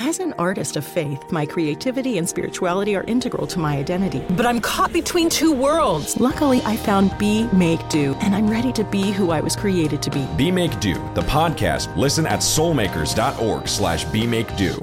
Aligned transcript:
As 0.00 0.18
an 0.18 0.34
artist 0.38 0.76
of 0.76 0.84
faith, 0.84 1.30
my 1.30 1.46
creativity 1.46 2.18
and 2.18 2.28
spirituality 2.28 2.96
are 2.96 3.04
integral 3.04 3.46
to 3.46 3.60
my 3.60 3.76
identity. 3.76 4.24
But 4.30 4.44
I'm 4.44 4.60
caught 4.60 4.92
between 4.92 5.28
two 5.28 5.52
worlds. 5.52 6.18
Luckily, 6.18 6.60
I 6.64 6.76
found 6.76 7.16
Be 7.16 7.46
Make 7.52 7.88
Do, 7.88 8.14
and 8.20 8.34
I'm 8.34 8.50
ready 8.50 8.72
to 8.72 8.82
be 8.82 9.12
who 9.12 9.30
I 9.30 9.40
was 9.40 9.54
created 9.54 10.02
to 10.02 10.10
be. 10.10 10.26
Be 10.36 10.50
Make 10.50 10.80
Do, 10.80 10.94
the 11.14 11.22
podcast. 11.22 11.96
Listen 11.96 12.26
at 12.26 12.40
soulmakers.org 12.40 13.68
slash 13.68 14.04
Be 14.06 14.26
Make 14.26 14.56
Do. 14.56 14.82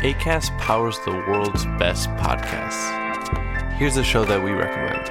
ACAST 0.00 0.56
powers 0.58 0.98
the 1.04 1.10
world's 1.10 1.66
best 1.78 2.08
podcasts. 2.10 3.74
Here's 3.74 3.98
a 3.98 4.04
show 4.04 4.24
that 4.24 4.42
we 4.42 4.52
recommend. 4.52 5.10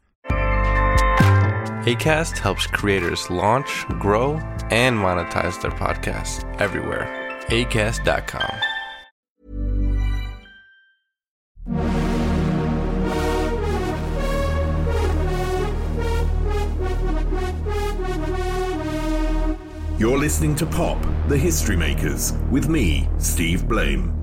ACAST 1.85 2.37
helps 2.37 2.67
creators 2.67 3.27
launch, 3.31 3.87
grow, 3.99 4.33
and 4.69 4.95
monetize 4.95 5.59
their 5.59 5.71
podcasts 5.71 6.43
everywhere. 6.61 7.07
ACAST.com. 7.47 8.61
You're 19.97 20.19
listening 20.19 20.55
to 20.57 20.67
Pop, 20.67 21.03
the 21.27 21.37
History 21.37 21.75
Makers, 21.75 22.33
with 22.51 22.69
me, 22.69 23.09
Steve 23.17 23.67
Blame. 23.67 24.13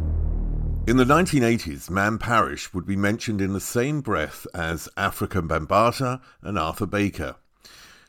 In 0.87 0.97
the 0.97 1.05
1980s, 1.05 1.91
Man 1.91 2.19
Parrish 2.19 2.73
would 2.73 2.87
be 2.87 2.97
mentioned 2.97 3.41
in 3.41 3.53
the 3.53 3.61
same 3.61 4.01
breath 4.01 4.47
as 4.55 4.89
Afrika 4.97 5.47
Bambaataa 5.47 6.21
and 6.43 6.57
Arthur 6.57 6.87
Baker. 6.87 7.35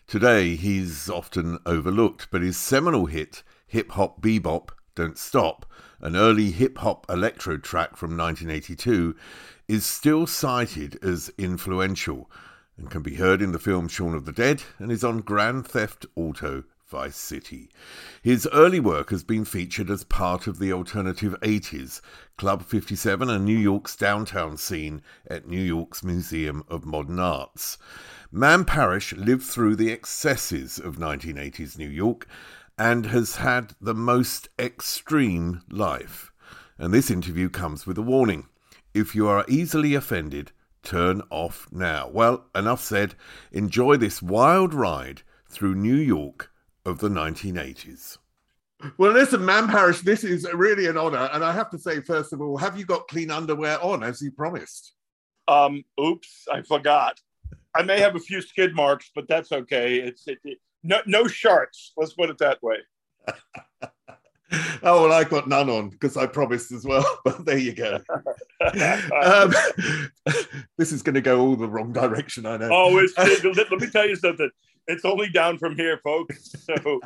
Today, 0.10 0.56
he's 0.56 1.08
often 1.08 1.60
overlooked, 1.68 2.30
but 2.32 2.42
his 2.42 2.58
seminal 2.58 3.06
hit, 3.06 3.44
Hip 3.68 3.92
Hop 3.92 4.20
Bebop 4.20 4.70
Don't 4.96 5.20
Stop, 5.20 5.68
an 6.02 6.16
early 6.16 6.50
hip 6.50 6.80
hop 6.80 7.06
electro 7.08 7.58
track 7.58 7.96
from 7.96 8.18
1982, 8.18 9.16
is 9.68 9.86
still 9.86 10.26
cited 10.26 10.98
as 11.04 11.32
influential 11.38 12.28
and 12.76 12.90
can 12.90 13.04
be 13.04 13.18
heard 13.18 13.40
in 13.40 13.52
the 13.52 13.60
film 13.60 13.88
Shaun 13.88 14.16
of 14.16 14.26
the 14.26 14.32
Dead 14.32 14.64
and 14.80 14.92
is 14.92 15.04
on 15.04 15.20
Grand 15.20 15.68
Theft 15.68 16.08
Auto 16.16 16.64
Vice 16.88 17.16
City. 17.16 17.70
His 18.24 18.48
early 18.52 18.80
work 18.80 19.12
has 19.12 19.24
been 19.24 19.46
featured 19.46 19.92
as 19.92 20.04
part 20.04 20.48
of 20.48 20.58
the 20.58 20.74
alternative 20.74 21.36
80s, 21.42 22.02
Club 22.36 22.64
57 22.64 23.30
and 23.30 23.46
New 23.46 23.56
York's 23.56 23.96
downtown 23.96 24.58
scene 24.58 25.04
at 25.28 25.48
New 25.48 25.62
York's 25.62 26.04
Museum 26.04 26.64
of 26.68 26.86
Modern 26.86 27.20
Arts. 27.20 27.78
Man 28.32 28.64
Parrish 28.64 29.12
lived 29.14 29.44
through 29.44 29.76
the 29.76 29.92
excesses 29.92 30.78
of 30.78 30.98
1980s 30.98 31.80
New 31.80 31.90
York 31.90 32.28
and 32.78 33.08
has 33.08 33.38
had 33.38 33.74
the 33.82 33.96
most 33.96 34.50
extreme 34.60 35.64
life. 35.68 36.32
And 36.78 36.94
this 36.94 37.10
interview 37.10 37.50
comes 37.50 37.88
with 37.88 37.98
a 37.98 38.04
warning. 38.04 38.48
If 38.94 39.16
you 39.16 39.28
are 39.28 39.46
easily 39.48 39.96
offended, 39.96 40.52
turn 40.84 41.24
off 41.32 41.68
now. 41.72 42.08
Well, 42.08 42.46
enough 42.54 42.84
said. 42.84 43.16
Enjoy 43.52 43.98
this 43.98 44.22
wild 44.22 44.76
ride 44.76 45.24
through 45.48 45.74
New 45.74 45.96
York 45.96 46.52
of 46.86 47.00
the 47.00 47.10
1980s. 47.10 48.20
Well, 49.00 49.12
listen, 49.12 49.44
Man 49.44 49.68
Parrish, 49.68 50.02
this 50.02 50.24
is 50.24 50.48
really 50.54 50.86
an 50.86 50.98
honor. 50.98 51.30
And 51.34 51.44
I 51.44 51.52
have 51.52 51.72
to 51.72 51.80
say, 51.80 52.00
first 52.02 52.32
of 52.32 52.42
all, 52.42 52.58
have 52.58 52.78
you 52.78 52.86
got 52.86 53.08
clean 53.08 53.32
underwear 53.32 53.84
on 53.84 54.04
as 54.04 54.22
you 54.22 54.32
promised? 54.32 54.94
Um, 55.48 55.84
oops, 56.00 56.48
I 56.54 56.62
forgot. 56.62 57.20
I 57.76 57.84
may 57.84 58.00
have 58.00 58.16
a 58.16 58.20
few 58.20 58.42
skid 58.42 58.74
marks, 58.76 59.12
but 59.16 59.28
that's 59.28 59.52
okay. 59.52 59.98
It's 60.00 60.28
it, 60.28 60.40
it- 60.44 60.60
no 60.82 61.00
no 61.06 61.28
sharks. 61.28 61.92
Let's 61.98 62.14
put 62.14 62.30
it 62.30 62.38
that 62.40 62.60
way. 62.64 62.78
Oh, 64.82 65.04
well, 65.04 65.14
I 65.14 65.26
got 65.26 65.48
none 65.48 65.70
on 65.70 65.90
because 65.90 66.18
I 66.18 66.26
promised 66.26 66.72
as 66.72 66.84
well. 66.84 67.06
But 67.24 67.46
there 67.46 67.58
you 67.60 67.72
go. 67.74 68.00
um, 68.62 69.54
this 70.78 70.92
is 70.92 71.04
going 71.04 71.14
to 71.14 71.22
go 71.22 71.40
all 71.40 71.56
the 71.56 71.68
wrong 71.68 71.94
direction, 71.94 72.48
I 72.48 72.58
know. 72.58 72.70
Oh, 72.72 72.98
it's, 72.98 73.14
it- 73.18 73.56
let, 73.56 73.70
let 73.72 73.80
me 73.80 73.88
tell 73.92 74.08
you 74.10 74.16
something. 74.16 74.50
It's 74.88 75.06
only 75.06 75.30
down 75.30 75.60
from 75.60 75.76
here, 75.76 76.00
folks. 76.04 76.56
So 76.66 77.00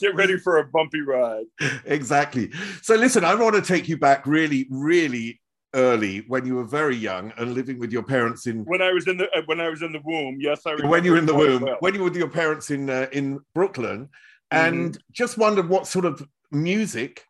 get 0.00 0.16
ready 0.16 0.36
for 0.38 0.58
a 0.58 0.64
bumpy 0.64 1.02
ride. 1.02 1.44
exactly. 1.84 2.50
So, 2.82 2.96
listen, 2.96 3.24
I 3.24 3.36
want 3.36 3.54
to 3.54 3.62
take 3.62 3.88
you 3.88 3.96
back 3.96 4.26
really, 4.26 4.66
really 4.70 5.40
early 5.76 6.24
when 6.26 6.44
you 6.46 6.56
were 6.56 6.64
very 6.64 6.96
young 6.96 7.32
and 7.36 7.54
living 7.54 7.78
with 7.78 7.92
your 7.92 8.02
parents 8.02 8.46
in. 8.46 8.64
When 8.64 8.82
I 8.82 8.92
was 8.92 9.06
in 9.06 9.18
the 9.18 9.30
uh, 9.36 9.42
when 9.46 9.60
I 9.60 9.68
was 9.68 9.82
in 9.82 9.92
the 9.92 10.00
womb, 10.04 10.38
yes, 10.40 10.62
I 10.66 10.70
remember 10.70 10.90
When 10.90 11.04
you 11.04 11.12
were 11.12 11.18
in 11.18 11.26
the 11.26 11.34
womb, 11.34 11.62
well. 11.62 11.76
when 11.80 11.94
you 11.94 12.00
were 12.00 12.08
with 12.08 12.16
your 12.16 12.30
parents 12.30 12.70
in 12.70 12.90
uh, 12.90 13.06
in 13.12 13.38
Brooklyn, 13.54 14.08
and 14.50 14.98
just 15.12 15.38
wondered 15.38 15.68
what 15.68 15.86
sort 15.86 16.04
of 16.04 16.26
music 16.50 17.24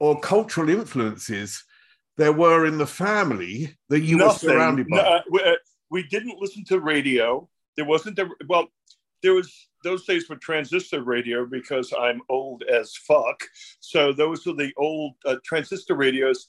or 0.00 0.18
cultural 0.18 0.68
influences 0.68 1.64
there 2.16 2.32
were 2.32 2.66
in 2.66 2.78
the 2.78 2.86
family 2.86 3.76
that 3.88 4.00
you 4.00 4.18
were 4.18 4.30
surrounded 4.30 4.88
by. 4.88 4.96
No, 4.96 5.02
uh, 5.02 5.22
we, 5.30 5.42
uh, 5.42 5.54
we 5.90 6.02
didn't 6.04 6.38
listen 6.40 6.64
to 6.64 6.80
radio. 6.80 7.48
There 7.76 7.86
wasn't 7.86 8.16
the 8.16 8.28
well. 8.48 8.68
There 9.22 9.34
was 9.34 9.68
those 9.84 10.04
days 10.04 10.28
were 10.28 10.36
transistor 10.36 11.02
radio 11.02 11.46
because 11.46 11.92
I'm 11.98 12.20
old 12.28 12.62
as 12.64 12.96
fuck. 12.96 13.42
So 13.80 14.12
those 14.12 14.46
were 14.46 14.54
the 14.54 14.72
old 14.76 15.14
uh, 15.24 15.36
transistor 15.44 15.94
radios. 15.94 16.48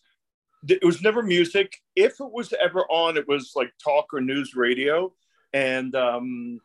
It 0.68 0.84
was 0.84 1.02
never 1.02 1.22
music. 1.22 1.82
If 1.96 2.20
it 2.20 2.32
was 2.32 2.54
ever 2.62 2.82
on, 2.90 3.18
it 3.18 3.28
was 3.28 3.52
like 3.56 3.72
talk 3.84 4.14
or 4.14 4.22
news 4.22 4.56
radio. 4.56 5.14
And 5.54 5.96
um, 5.96 6.60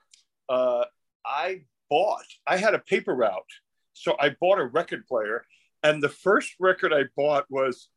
uh, 0.48 0.84
I 1.26 1.62
bought, 1.90 2.26
I 2.46 2.56
had 2.56 2.74
a 2.74 2.78
paper 2.78 3.14
route. 3.14 3.42
So 3.92 4.16
I 4.20 4.36
bought 4.40 4.60
a 4.60 4.66
record 4.66 5.06
player. 5.06 5.44
And 5.82 6.02
the 6.02 6.08
first 6.08 6.54
record 6.58 6.92
I 6.92 7.04
bought 7.16 7.46
was 7.50 7.88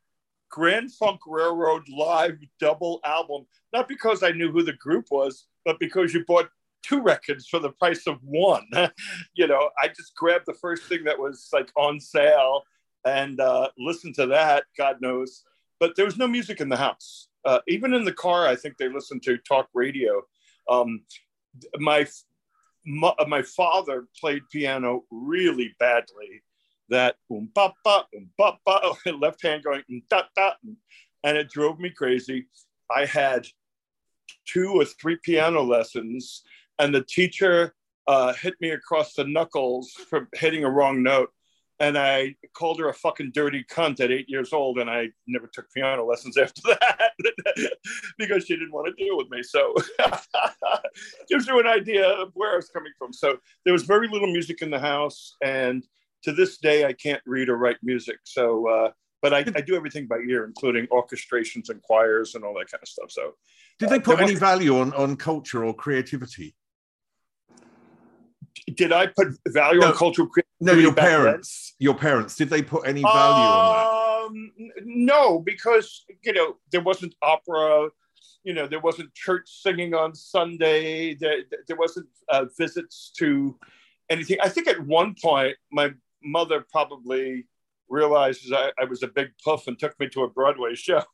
Grand 0.50 0.92
Funk 0.92 1.22
Railroad 1.26 1.88
live 1.90 2.38
double 2.60 3.00
album, 3.06 3.46
not 3.74 3.88
because 3.88 4.22
I 4.22 4.32
knew 4.32 4.52
who 4.52 4.64
the 4.64 4.74
group 4.74 5.06
was, 5.10 5.46
but 5.66 5.80
because 5.80 6.14
you 6.14 6.26
bought 6.26 6.50
two 6.84 7.02
records 7.02 7.48
for 7.48 7.60
the 7.60 7.72
price 7.72 8.08
of 8.08 8.18
one. 8.24 8.68
you 9.34 9.48
know, 9.48 9.70
I 9.82 9.88
just 9.88 10.16
grabbed 10.16 10.46
the 10.46 10.54
first 10.54 10.84
thing 10.84 11.04
that 11.06 11.18
was 11.18 11.50
like 11.54 11.72
on 11.76 12.00
sale 12.00 12.64
and 13.06 13.40
uh, 13.40 13.70
listened 13.78 14.16
to 14.16 14.28
that, 14.28 14.66
God 14.78 14.98
knows. 15.02 15.44
But 15.82 15.96
there 15.96 16.06
was 16.06 16.16
no 16.16 16.28
music 16.28 16.62
in 16.62 16.70
the 16.70 16.78
house. 16.78 17.28
Uh, 17.44 17.60
even 17.68 17.96
in 17.96 18.06
the 18.06 18.14
car, 18.14 18.48
I 18.48 18.56
think 18.56 18.78
they 18.78 18.88
listened 18.88 19.24
to 19.24 19.40
talk 19.40 19.68
radio. 19.74 20.22
Um, 20.70 21.02
my, 21.78 22.08
my 22.86 23.14
my 23.28 23.42
father 23.42 24.08
played 24.18 24.44
piano 24.52 25.04
really 25.10 25.76
badly. 25.80 26.44
That 26.90 27.16
um 27.32 27.50
ba 27.56 27.74
ba 27.84 28.06
um 28.16 28.30
ba 28.38 28.54
ba 28.64 28.94
left 29.20 29.42
hand 29.42 29.64
going 29.64 29.84
da, 30.08 30.22
and 31.24 31.38
it 31.38 31.50
drove 31.50 31.80
me 31.80 31.90
crazy. 31.90 32.46
I 32.96 33.06
had 33.06 33.48
two 34.46 34.74
or 34.76 34.86
three 34.86 35.18
piano 35.24 35.64
lessons, 35.64 36.44
and 36.78 36.94
the 36.94 37.04
teacher 37.04 37.74
uh, 38.08 38.34
hit 38.34 38.54
me 38.62 38.70
across 38.70 39.14
the 39.14 39.24
knuckles 39.24 39.92
for 39.92 40.28
hitting 40.36 40.64
a 40.64 40.70
wrong 40.70 41.02
note 41.02 41.32
and 41.82 41.98
I 41.98 42.36
called 42.54 42.80
her 42.80 42.90
a 42.90 42.94
fucking 42.94 43.32
dirty 43.34 43.66
cunt 43.70 44.00
at 44.02 44.12
eight 44.12 44.30
years 44.30 44.54
old, 44.54 44.78
and 44.78 44.88
I 44.88 45.10
never 45.26 45.48
took 45.48 45.66
piano 45.74 46.06
lessons 46.06 46.38
after 46.42 46.62
that 46.66 47.12
because 48.20 48.46
she 48.46 48.54
didn't 48.54 48.72
want 48.72 48.88
to 48.88 49.04
deal 49.04 49.18
with 49.18 49.32
me. 49.32 49.42
So 49.42 49.74
gives 51.30 51.48
you 51.48 51.60
an 51.60 51.66
idea 51.66 52.08
of 52.08 52.30
where 52.36 52.54
I 52.54 52.56
was 52.56 52.70
coming 52.70 52.92
from. 53.00 53.12
So 53.12 53.38
there 53.66 53.74
was 53.74 53.84
very 53.84 54.08
little 54.08 54.32
music 54.32 54.62
in 54.62 54.70
the 54.70 54.80
house, 54.80 55.36
and 55.44 55.84
to 56.24 56.32
this 56.32 56.60
day, 56.60 56.86
I 56.86 56.94
can't 56.94 57.22
read 57.26 57.50
or 57.50 57.58
write 57.58 57.78
music. 57.82 58.20
So, 58.26 58.70
uh, 58.70 58.92
but 59.24 59.34
I, 59.34 59.40
I, 59.40 59.62
do 59.62 59.76
everything 59.76 60.06
by 60.06 60.18
ear, 60.18 60.46
including 60.46 60.86
orchestrations 60.88 61.70
and 61.70 61.82
choirs 61.82 62.36
and 62.36 62.44
all 62.44 62.54
that 62.60 62.70
kind 62.70 62.82
of 62.84 62.88
stuff. 62.88 63.10
So, 63.10 63.34
did 63.80 63.90
they 63.90 64.00
put 64.00 64.20
uh, 64.20 64.24
any 64.26 64.36
value 64.36 64.78
on 64.78 64.94
on 64.94 65.16
culture 65.16 65.66
or 65.66 65.74
creativity? 65.74 66.56
Did 68.76 68.92
I 68.92 69.08
put 69.08 69.30
value 69.48 69.80
no, 69.80 69.88
on 69.88 69.94
cultural? 69.94 70.30
No, 70.60 70.74
your 70.74 70.94
parents. 70.94 71.74
Then? 71.80 71.86
Your 71.86 71.96
parents. 71.96 72.36
Did 72.36 72.50
they 72.50 72.62
put 72.62 72.88
any 72.88 73.02
value 73.02 73.14
um, 73.14 73.52
on 74.32 74.36
that? 74.66 74.84
No, 74.86 75.40
because 75.40 76.06
you 76.24 76.34
know 76.34 76.58
there 76.72 76.82
wasn't 76.82 77.16
opera. 77.22 77.90
You 78.44 78.54
know 78.54 78.68
there 78.68 78.80
wasn't 78.80 79.14
church 79.14 79.50
singing 79.62 79.94
on 79.94 80.16
Sunday. 80.16 81.16
There, 81.16 81.44
there 81.68 81.78
wasn't 81.78 82.08
uh, 82.30 82.46
visits 82.58 83.12
to 83.18 83.58
anything. 84.10 84.38
I 84.44 84.50
think 84.50 84.68
at 84.68 84.80
one 84.86 85.16
point 85.22 85.56
my 85.72 85.92
mother 86.24 86.66
probably 86.72 87.46
realizes 87.90 88.52
I, 88.52 88.72
I 88.80 88.86
was 88.86 89.04
a 89.04 89.08
big 89.08 89.32
puff 89.44 89.68
and 89.68 89.78
took 89.78 90.00
me 90.00 90.08
to 90.10 90.24
a 90.24 90.30
Broadway 90.30 90.76
show. 90.76 91.04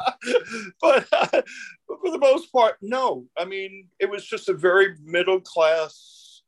but, 0.80 1.06
uh, 1.12 1.28
but 1.30 2.00
for 2.00 2.10
the 2.10 2.18
most 2.18 2.52
part, 2.52 2.76
no. 2.80 3.26
I 3.36 3.44
mean, 3.44 3.88
it 3.98 4.08
was 4.08 4.26
just 4.26 4.48
a 4.48 4.54
very 4.54 4.96
middle 5.02 5.40
class 5.40 6.42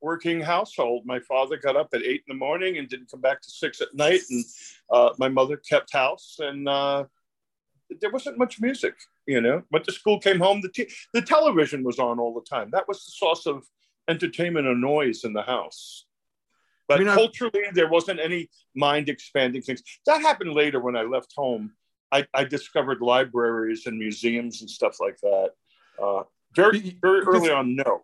working 0.00 0.40
household. 0.40 1.04
My 1.06 1.18
father 1.20 1.56
got 1.56 1.76
up 1.76 1.88
at 1.94 2.02
eight 2.02 2.22
in 2.28 2.34
the 2.36 2.38
morning 2.38 2.78
and 2.78 2.88
didn't 2.88 3.10
come 3.10 3.20
back 3.20 3.40
to 3.42 3.50
six 3.50 3.80
at 3.80 3.94
night, 3.94 4.20
and 4.30 4.44
uh, 4.90 5.10
my 5.18 5.28
mother 5.28 5.56
kept 5.56 5.92
house, 5.92 6.36
and 6.38 6.68
uh, 6.68 7.04
there 8.00 8.10
wasn't 8.10 8.38
much 8.38 8.60
music. 8.60 8.94
You 9.26 9.40
know, 9.40 9.62
went 9.72 9.86
to 9.86 9.92
school, 9.92 10.20
came 10.20 10.38
home. 10.38 10.60
The 10.60 10.68
t- 10.68 10.90
the 11.14 11.22
television 11.22 11.82
was 11.82 11.98
on 11.98 12.20
all 12.20 12.34
the 12.34 12.48
time. 12.48 12.68
That 12.70 12.86
was 12.86 13.04
the 13.04 13.12
source 13.12 13.46
of 13.46 13.64
entertainment 14.08 14.66
and 14.66 14.80
noise 14.80 15.24
in 15.24 15.32
the 15.32 15.42
house. 15.42 16.04
But 16.86 17.00
I 17.00 17.04
mean, 17.04 17.14
culturally, 17.14 17.62
there 17.72 17.88
wasn't 17.88 18.20
any 18.20 18.50
mind 18.74 19.08
expanding 19.08 19.62
things. 19.62 19.82
That 20.04 20.20
happened 20.20 20.52
later 20.52 20.80
when 20.80 20.96
I 20.96 21.02
left 21.02 21.32
home 21.34 21.72
I, 22.14 22.26
I 22.32 22.44
discovered 22.44 23.00
libraries 23.00 23.86
and 23.86 23.98
museums 23.98 24.60
and 24.60 24.70
stuff 24.70 24.98
like 25.00 25.18
that. 25.22 25.50
Uh, 26.00 26.22
very 26.54 26.96
very 27.02 27.20
early 27.20 27.50
on, 27.50 27.74
no. 27.74 28.02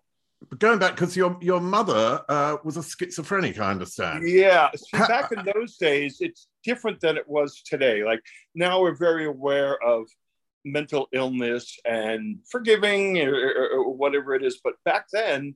Going 0.58 0.78
back, 0.78 0.96
because 0.96 1.16
your 1.16 1.38
your 1.40 1.60
mother 1.60 2.22
uh, 2.28 2.56
was 2.64 2.76
a 2.76 2.82
schizophrenic, 2.82 3.60
I 3.60 3.70
understand. 3.70 4.28
Yeah, 4.28 4.70
see, 4.74 4.98
back 4.98 5.30
in 5.30 5.48
those 5.54 5.76
days, 5.76 6.16
it's 6.20 6.48
different 6.64 7.00
than 7.00 7.16
it 7.16 7.28
was 7.28 7.62
today. 7.62 8.02
Like 8.02 8.20
now, 8.54 8.80
we're 8.80 8.96
very 8.96 9.26
aware 9.26 9.80
of 9.82 10.08
mental 10.64 11.08
illness 11.12 11.78
and 11.84 12.38
forgiving 12.50 13.18
or, 13.20 13.34
or, 13.34 13.68
or 13.78 13.94
whatever 13.94 14.34
it 14.34 14.42
is. 14.42 14.60
But 14.62 14.74
back 14.84 15.06
then, 15.12 15.54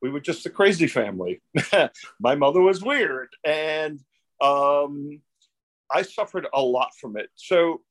we 0.00 0.10
were 0.10 0.20
just 0.20 0.46
a 0.46 0.50
crazy 0.50 0.86
family. 0.86 1.42
My 2.20 2.34
mother 2.34 2.60
was 2.60 2.82
weird, 2.82 3.28
and 3.44 4.00
um, 4.40 5.20
I 5.90 6.02
suffered 6.02 6.46
a 6.52 6.60
lot 6.60 6.90
from 7.00 7.16
it. 7.16 7.30
So 7.34 7.82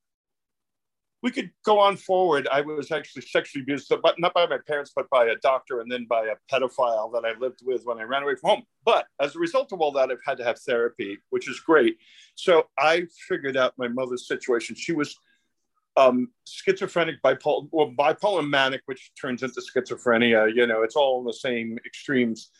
we 1.24 1.30
could 1.30 1.50
go 1.64 1.78
on 1.78 1.96
forward. 1.96 2.46
I 2.52 2.60
was 2.60 2.92
actually 2.92 3.22
sexually 3.22 3.62
abused, 3.62 3.90
but 4.02 4.20
not 4.20 4.34
by 4.34 4.46
my 4.46 4.58
parents, 4.66 4.92
but 4.94 5.08
by 5.08 5.24
a 5.26 5.36
doctor 5.36 5.80
and 5.80 5.90
then 5.90 6.04
by 6.04 6.26
a 6.26 6.34
pedophile 6.52 7.10
that 7.14 7.24
I 7.24 7.38
lived 7.38 7.60
with 7.64 7.80
when 7.84 7.98
I 7.98 8.02
ran 8.02 8.24
away 8.24 8.34
from 8.34 8.50
home. 8.50 8.62
But 8.84 9.06
as 9.22 9.34
a 9.34 9.38
result 9.38 9.72
of 9.72 9.80
all 9.80 9.90
that, 9.92 10.10
I've 10.10 10.18
had 10.22 10.36
to 10.36 10.44
have 10.44 10.58
therapy, 10.58 11.16
which 11.30 11.48
is 11.48 11.60
great. 11.60 11.96
So 12.34 12.64
I 12.78 13.06
figured 13.26 13.56
out 13.56 13.72
my 13.78 13.88
mother's 13.88 14.28
situation. 14.28 14.76
She 14.76 14.92
was 14.92 15.16
um, 15.96 16.28
schizophrenic, 16.46 17.22
bipolar, 17.22 17.68
well, 17.72 17.90
bipolar 17.96 18.46
manic, 18.46 18.82
which 18.84 19.12
turns 19.18 19.42
into 19.42 19.62
schizophrenia. 19.62 20.54
You 20.54 20.66
know, 20.66 20.82
it's 20.82 20.96
all 20.96 21.20
in 21.20 21.24
the 21.24 21.32
same 21.32 21.78
extremes. 21.86 22.50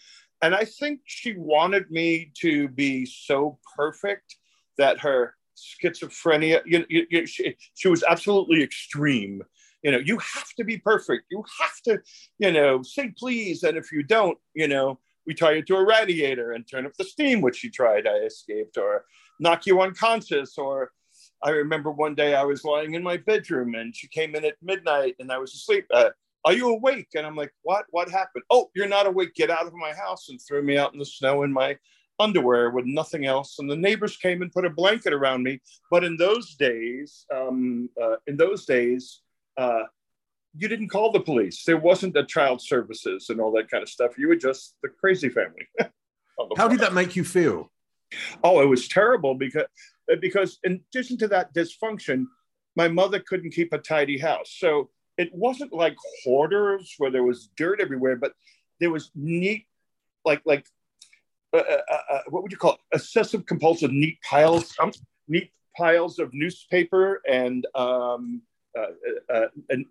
And 0.41 0.55
I 0.55 0.65
think 0.65 1.01
she 1.05 1.35
wanted 1.37 1.91
me 1.91 2.33
to 2.41 2.69
be 2.69 3.05
so 3.05 3.59
perfect 3.77 4.37
that 4.79 5.01
her 5.01 5.35
schizophrenia, 5.57 6.63
you, 6.67 6.85
you, 6.89 7.07
you, 7.11 7.27
she, 7.27 7.57
she 7.75 7.89
was 7.89 8.03
absolutely 8.03 8.63
extreme. 8.63 9.43
You 9.83 9.93
know, 9.93 9.99
you 9.99 10.19
have 10.19 10.49
to 10.57 10.65
be 10.65 10.79
perfect. 10.79 11.25
You 11.31 11.45
have 11.61 11.81
to, 11.85 12.01
you 12.39 12.53
know, 12.53 12.83
say 12.83 13.13
please. 13.17 13.63
And 13.63 13.77
if 13.77 13.93
you 13.93 14.03
don't, 14.03 14.39
you 14.55 14.67
know, 14.67 14.99
we 15.27 15.35
tie 15.35 15.53
you 15.53 15.63
to 15.63 15.77
a 15.77 15.87
radiator 15.87 16.53
and 16.53 16.67
turn 16.67 16.87
up 16.87 16.95
the 16.99 17.05
steam, 17.05 17.41
which 17.41 17.59
she 17.59 17.71
tried. 17.71 18.07
I 18.07 18.17
escaped, 18.27 18.77
or 18.77 19.05
knock 19.41 19.67
you 19.67 19.81
unconscious. 19.81 20.57
Or 20.59 20.93
I 21.43 21.51
remember 21.51 21.91
one 21.91 22.15
day 22.15 22.35
I 22.35 22.45
was 22.45 22.65
lying 22.65 22.95
in 22.95 23.03
my 23.03 23.17
bedroom 23.19 23.75
and 23.75 23.95
she 23.95 24.09
came 24.09 24.35
in 24.35 24.45
at 24.45 24.57
midnight 24.63 25.17
and 25.19 25.31
I 25.31 25.39
was 25.39 25.55
asleep. 25.55 25.87
Uh, 25.93 26.11
are 26.45 26.53
you 26.53 26.69
awake? 26.69 27.09
And 27.15 27.27
I'm 27.27 27.37
like, 27.37 27.53
what? 27.63 27.87
What 27.91 28.11
happened? 28.11 28.45
Oh, 28.51 28.71
you're 28.75 28.89
not 28.89 29.07
awake. 29.07 29.35
Get 29.35 29.51
out 29.51 29.67
of 29.67 29.73
my 29.75 29.93
house 29.93 30.29
and 30.29 30.41
threw 30.41 30.63
me 30.63 30.77
out 30.77 30.93
in 30.93 30.99
the 30.99 31.07
snow 31.07 31.43
in 31.43 31.53
my 31.53 31.79
underwear 32.19 32.71
with 32.71 32.87
nothing 32.87 33.27
else. 33.27 33.57
And 33.59 33.71
the 33.71 33.77
neighbors 33.77 34.17
came 34.17 34.43
and 34.43 34.53
put 34.53 34.65
a 34.65 34.71
blanket 34.71 35.13
around 35.13 35.43
me. 35.43 35.61
But 35.91 36.05
in 36.05 36.17
those 36.17 36.55
days, 36.55 37.27
um, 37.35 37.89
uh, 38.01 38.17
in 38.27 38.37
those 38.37 38.65
days, 38.65 39.23
uh, 39.57 39.85
you 40.57 40.69
didn't 40.69 40.89
call 40.89 41.11
the 41.11 41.21
police. 41.21 41.65
There 41.65 41.77
wasn't 41.77 42.17
a 42.17 42.25
child 42.25 42.61
services 42.63 43.31
and 43.31 43.41
all 43.41 43.53
that 43.53 43.71
kind 43.71 43.83
of 43.83 43.89
stuff. 43.89 44.17
You 44.17 44.29
were 44.29 44.37
just 44.37 44.77
the 44.83 44.89
crazy 44.89 45.29
family. 45.29 45.67
How 46.57 46.69
did 46.69 46.81
that 46.81 46.95
make 46.95 47.17
you 47.17 47.25
feel? 47.25 47.71
Oh, 48.43 48.61
it 48.61 48.67
was 48.67 48.87
terrible 48.89 49.35
because 49.35 49.65
because 50.21 50.59
in 50.63 50.81
addition 50.89 51.17
to 51.19 51.29
that 51.29 51.55
dysfunction, 51.55 52.27
my 52.77 52.89
mother 52.89 53.19
couldn't 53.21 53.53
keep 53.53 53.73
a 53.73 53.79
tidy 53.79 54.19
house. 54.19 54.55
So 54.59 54.91
it 55.17 55.31
wasn't 55.33 55.73
like 55.73 55.97
hoarders 56.25 56.95
where 56.99 57.11
there 57.11 57.23
was 57.23 57.49
dirt 57.57 57.81
everywhere, 57.81 58.17
but 58.17 58.33
there 58.81 58.91
was 58.91 59.11
neat, 59.15 59.67
like 60.25 60.43
like 60.45 60.67
uh, 61.55 61.81
uh, 61.89 61.99
uh, 62.11 62.21
what 62.29 62.43
would 62.43 62.53
you 62.53 62.59
call 62.59 62.73
it? 62.73 62.79
Obsessive 62.93 63.47
compulsive 63.47 63.93
neat 63.93 64.19
piles, 64.23 64.75
um, 64.81 64.93
neat 65.29 65.51
piles 65.77 66.19
of 66.19 66.33
newspaper 66.33 67.21
and 67.29 67.67
um, 67.75 68.43
and 69.71 69.87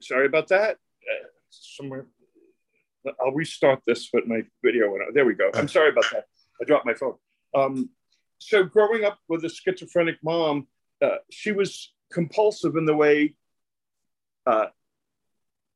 sorry 0.00 0.26
about 0.26 0.48
that. 0.48 0.78
somewhere, 1.50 2.06
I'll 3.20 3.32
restart 3.32 3.80
this, 3.86 4.08
but 4.12 4.28
my 4.28 4.42
video 4.64 4.90
went 4.90 5.02
out. 5.02 5.14
There 5.14 5.24
we 5.24 5.34
go. 5.34 5.50
I'm 5.54 5.68
sorry 5.68 5.90
about 5.90 6.04
that. 6.12 6.26
I 6.60 6.64
dropped 6.64 6.86
my 6.86 6.94
phone. 6.94 7.14
Um, 7.54 7.90
so 8.38 8.64
growing 8.64 9.04
up 9.04 9.18
with 9.28 9.44
a 9.44 9.48
schizophrenic 9.48 10.16
mom, 10.22 10.68
uh, 11.00 11.16
she 11.30 11.52
was 11.52 11.92
compulsive 12.12 12.76
in 12.76 12.84
the 12.84 12.94
way 12.94 13.34
uh, 14.46 14.66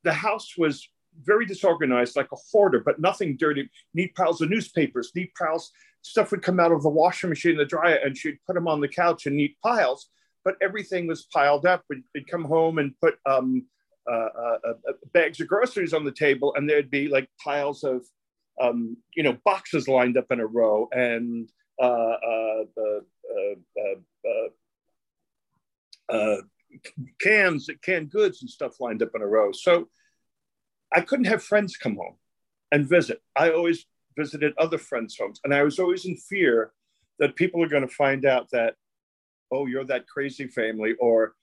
the 0.02 0.12
house 0.12 0.56
was 0.56 0.88
very 1.22 1.46
disorganized, 1.46 2.16
like 2.16 2.30
a 2.32 2.36
hoarder, 2.50 2.80
but 2.80 3.00
nothing 3.00 3.36
dirty. 3.36 3.68
Neat 3.94 4.14
piles 4.14 4.40
of 4.40 4.50
newspapers, 4.50 5.12
neat 5.14 5.32
piles. 5.34 5.72
Stuff 6.02 6.30
would 6.30 6.42
come 6.42 6.60
out 6.60 6.72
of 6.72 6.82
the 6.82 6.88
washing 6.88 7.30
machine, 7.30 7.56
the 7.56 7.64
dryer, 7.64 7.98
and 8.04 8.16
she'd 8.16 8.38
put 8.46 8.54
them 8.54 8.68
on 8.68 8.80
the 8.80 8.88
couch 8.88 9.26
in 9.26 9.36
neat 9.36 9.56
piles. 9.62 10.08
But 10.44 10.56
everything 10.62 11.06
was 11.06 11.26
piled 11.32 11.66
up. 11.66 11.82
We'd, 11.88 12.04
we'd 12.14 12.28
come 12.28 12.44
home 12.44 12.78
and 12.78 12.94
put 13.00 13.18
um, 13.26 13.66
uh, 14.08 14.28
uh, 14.38 14.58
uh, 14.68 14.92
bags 15.12 15.40
of 15.40 15.48
groceries 15.48 15.92
on 15.92 16.04
the 16.04 16.12
table, 16.12 16.54
and 16.54 16.68
there'd 16.68 16.90
be 16.90 17.08
like 17.08 17.28
piles 17.42 17.82
of, 17.82 18.06
um, 18.60 18.96
you 19.14 19.22
know, 19.24 19.36
boxes 19.44 19.88
lined 19.88 20.16
up 20.16 20.30
in 20.30 20.38
a 20.38 20.46
row, 20.46 20.88
and 20.92 21.50
uh, 21.82 22.14
uh, 26.08 26.36
cans, 27.20 27.68
canned 27.82 28.10
goods, 28.10 28.42
and 28.42 28.50
stuff 28.50 28.78
lined 28.80 29.02
up 29.02 29.10
in 29.14 29.22
a 29.22 29.26
row. 29.26 29.50
So 29.50 29.88
I 30.92 31.00
couldn't 31.00 31.26
have 31.26 31.42
friends 31.42 31.76
come 31.76 31.96
home. 31.96 32.16
and 32.72 32.88
visit. 32.88 33.22
I 33.36 33.50
always 33.50 33.86
visited 34.16 34.52
other 34.58 34.78
friends' 34.78 35.16
homes, 35.16 35.40
and 35.44 35.54
I 35.54 35.62
was 35.62 35.78
always 35.78 36.04
in 36.04 36.16
fear 36.16 36.72
that 37.18 37.36
people 37.36 37.62
are 37.62 37.68
going 37.68 37.86
to 37.86 37.94
find 37.94 38.24
out 38.26 38.50
that, 38.50 38.74
oh, 39.52 39.66
you're 39.66 39.84
that 39.84 40.08
crazy 40.08 40.48
family, 40.48 40.94
or 40.98 41.34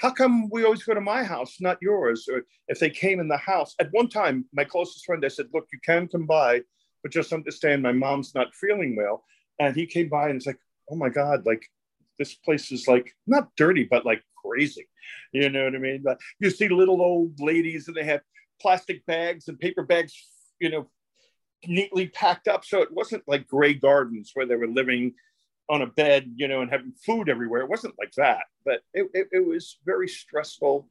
how 0.00 0.10
come 0.10 0.48
we 0.48 0.64
always 0.64 0.82
go 0.82 0.94
to 0.94 1.00
my 1.00 1.22
house, 1.22 1.58
not 1.60 1.78
yours? 1.82 2.26
Or 2.32 2.42
if 2.68 2.78
they 2.78 2.88
came 2.88 3.20
in 3.20 3.28
the 3.28 3.36
house. 3.36 3.74
At 3.78 3.92
one 3.92 4.08
time, 4.08 4.46
my 4.52 4.64
closest 4.64 5.04
friend, 5.04 5.22
I 5.24 5.28
said, 5.28 5.48
look, 5.52 5.68
you 5.72 5.78
can 5.84 6.08
come 6.08 6.24
by, 6.24 6.62
but 7.02 7.12
just 7.12 7.34
understand 7.34 7.82
my 7.82 7.92
mom's 7.92 8.34
not 8.34 8.54
feeling 8.54 8.96
well. 8.96 9.24
And 9.58 9.76
he 9.76 9.86
came 9.86 10.08
by 10.08 10.28
and 10.28 10.36
it's 10.36 10.46
like, 10.46 10.58
oh 10.90 10.96
my 10.96 11.10
God, 11.10 11.44
like 11.44 11.62
this 12.18 12.34
place 12.34 12.72
is 12.72 12.88
like 12.88 13.14
not 13.26 13.54
dirty, 13.56 13.84
but 13.84 14.06
like 14.06 14.22
crazy. 14.42 14.88
You 15.32 15.50
know 15.50 15.64
what 15.64 15.74
I 15.74 15.78
mean? 15.78 16.00
But 16.02 16.18
you 16.38 16.48
see 16.48 16.68
little 16.68 17.02
old 17.02 17.38
ladies 17.38 17.86
and 17.86 17.96
they 17.96 18.04
have 18.04 18.22
plastic 18.60 19.04
bags 19.06 19.48
and 19.48 19.58
paper 19.58 19.82
bags, 19.82 20.12
you 20.60 20.70
know, 20.70 20.88
neatly 21.66 22.08
packed 22.08 22.48
up. 22.48 22.64
So 22.64 22.82
it 22.82 22.92
wasn't 22.92 23.24
like 23.26 23.48
Grey 23.48 23.74
Gardens 23.74 24.30
where 24.34 24.46
they 24.46 24.56
were 24.56 24.68
living 24.68 25.14
on 25.68 25.82
a 25.82 25.86
bed, 25.86 26.32
you 26.36 26.48
know, 26.48 26.62
and 26.62 26.70
having 26.70 26.92
food 27.04 27.28
everywhere. 27.28 27.60
It 27.60 27.68
wasn't 27.70 27.94
like 27.98 28.12
that, 28.16 28.44
but 28.64 28.80
it, 28.92 29.08
it, 29.14 29.28
it 29.32 29.46
was 29.46 29.78
very 29.84 30.08
stressful 30.08 30.88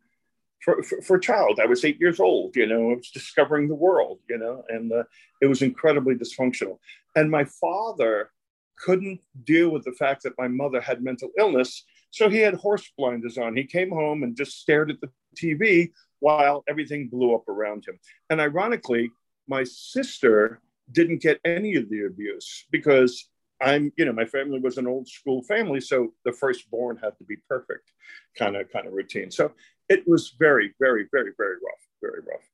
for, 0.63 0.83
for, 0.83 1.01
for, 1.01 1.15
a 1.17 1.21
child. 1.21 1.59
I 1.61 1.65
was 1.65 1.83
eight 1.83 1.99
years 1.99 2.19
old, 2.19 2.55
you 2.55 2.65
know, 2.65 2.91
I 2.91 2.95
was 2.95 3.11
discovering 3.11 3.67
the 3.67 3.75
world, 3.75 4.19
you 4.29 4.37
know, 4.37 4.63
and 4.69 4.91
uh, 4.91 5.03
it 5.41 5.47
was 5.47 5.61
incredibly 5.61 6.15
dysfunctional. 6.15 6.79
And 7.15 7.29
my 7.29 7.45
father 7.45 8.31
couldn't 8.77 9.19
deal 9.43 9.69
with 9.69 9.83
the 9.83 9.91
fact 9.91 10.23
that 10.23 10.37
my 10.37 10.47
mother 10.47 10.79
had 10.79 11.03
mental 11.03 11.29
illness. 11.37 11.83
So 12.11 12.29
he 12.29 12.37
had 12.37 12.53
horse 12.55 12.89
blinders 12.97 13.37
on. 13.37 13.55
He 13.55 13.65
came 13.65 13.89
home 13.89 14.23
and 14.23 14.35
just 14.35 14.59
stared 14.59 14.91
at 14.91 15.01
the 15.01 15.09
TV 15.37 15.91
while 16.19 16.63
everything 16.67 17.07
blew 17.07 17.33
up 17.35 17.47
around 17.47 17.85
him. 17.85 17.99
And 18.29 18.41
ironically, 18.41 19.11
my 19.47 19.63
sister 19.63 20.61
didn't 20.91 21.21
get 21.21 21.39
any 21.45 21.75
of 21.75 21.89
the 21.89 22.05
abuse 22.05 22.65
because 22.71 23.29
I'm, 23.61 23.91
you 23.97 24.05
know, 24.05 24.13
my 24.13 24.25
family 24.25 24.59
was 24.59 24.77
an 24.77 24.87
old 24.87 25.07
school 25.07 25.43
family, 25.43 25.81
so 25.81 26.13
the 26.23 26.31
firstborn 26.31 26.97
had 26.97 27.17
to 27.17 27.23
be 27.25 27.35
perfect, 27.47 27.91
kind 28.37 28.55
of, 28.55 28.71
kind 28.71 28.87
of 28.87 28.93
routine. 28.93 29.31
So 29.31 29.51
it 29.89 30.07
was 30.07 30.35
very, 30.39 30.73
very, 30.79 31.07
very, 31.11 31.31
very 31.37 31.55
rough, 31.55 31.87
very 32.01 32.21
rough. 32.21 32.47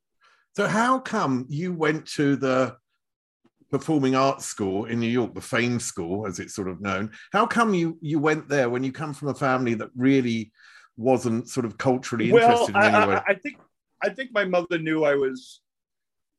So 0.56 0.68
how 0.68 1.00
come 1.00 1.46
you 1.50 1.74
went 1.74 2.08
to 2.14 2.36
the 2.38 2.78
performing 3.70 4.16
arts 4.16 4.46
school 4.46 4.86
in 4.86 5.00
New 5.00 5.10
York, 5.10 5.36
the 5.36 5.42
Fame 5.42 5.80
School, 5.80 6.26
as 6.26 6.40
it's 6.40 6.56
sort 6.56 6.70
of 6.70 6.82
known? 6.82 7.12
How 7.32 7.46
come 7.46 7.74
you 7.74 7.98
you 8.02 8.20
went 8.20 8.48
there 8.48 8.70
when 8.70 8.84
you 8.84 8.92
come 8.92 9.14
from 9.14 9.28
a 9.28 9.36
family 9.36 9.74
that 9.76 9.90
really 9.96 10.52
wasn't 10.98 11.50
sort 11.50 11.66
of 11.66 11.78
culturally 11.78 12.30
interested 12.32 12.74
well, 12.76 12.88
in 12.88 12.96
any 12.96 13.08
way? 13.08 13.16
I, 13.16 13.32
I 13.32 13.34
think 13.36 13.58
I 14.04 14.10
think 14.10 14.32
my 14.34 14.46
mother 14.46 14.78
knew 14.78 15.04
I 15.04 15.16
was 15.16 15.62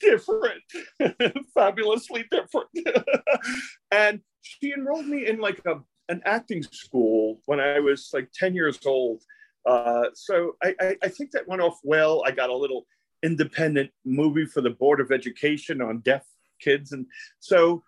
different, 0.01 0.63
fabulously 1.55 2.25
different. 2.31 2.69
and 3.91 4.21
she 4.43 4.73
enrolled 4.73 5.07
me 5.07 5.27
in 5.27 5.39
like 5.39 5.61
a, 5.67 5.81
an 6.09 6.23
acting 6.25 6.63
school 6.63 7.41
when 7.47 7.61
I 7.61 7.81
was 7.81 8.11
like 8.13 8.31
10 8.33 8.55
years 8.55 8.79
old. 8.85 9.23
Uh, 9.65 10.05
so 10.15 10.53
I, 10.63 10.75
I, 10.81 10.97
I, 11.03 11.09
think 11.09 11.33
that 11.33 11.49
went 11.49 11.61
off 11.61 11.81
well. 11.83 12.23
I 12.25 12.31
got 12.31 12.51
a 12.51 12.57
little 12.57 12.87
independent 13.25 13.91
movie 14.05 14.47
for 14.47 14.61
the 14.61 14.71
Board 14.71 15.01
of 15.01 15.11
Education 15.11 15.83
on 15.83 16.01
deaf 16.01 16.25
kids. 16.61 16.93
And 16.93 17.07
so 17.41 17.83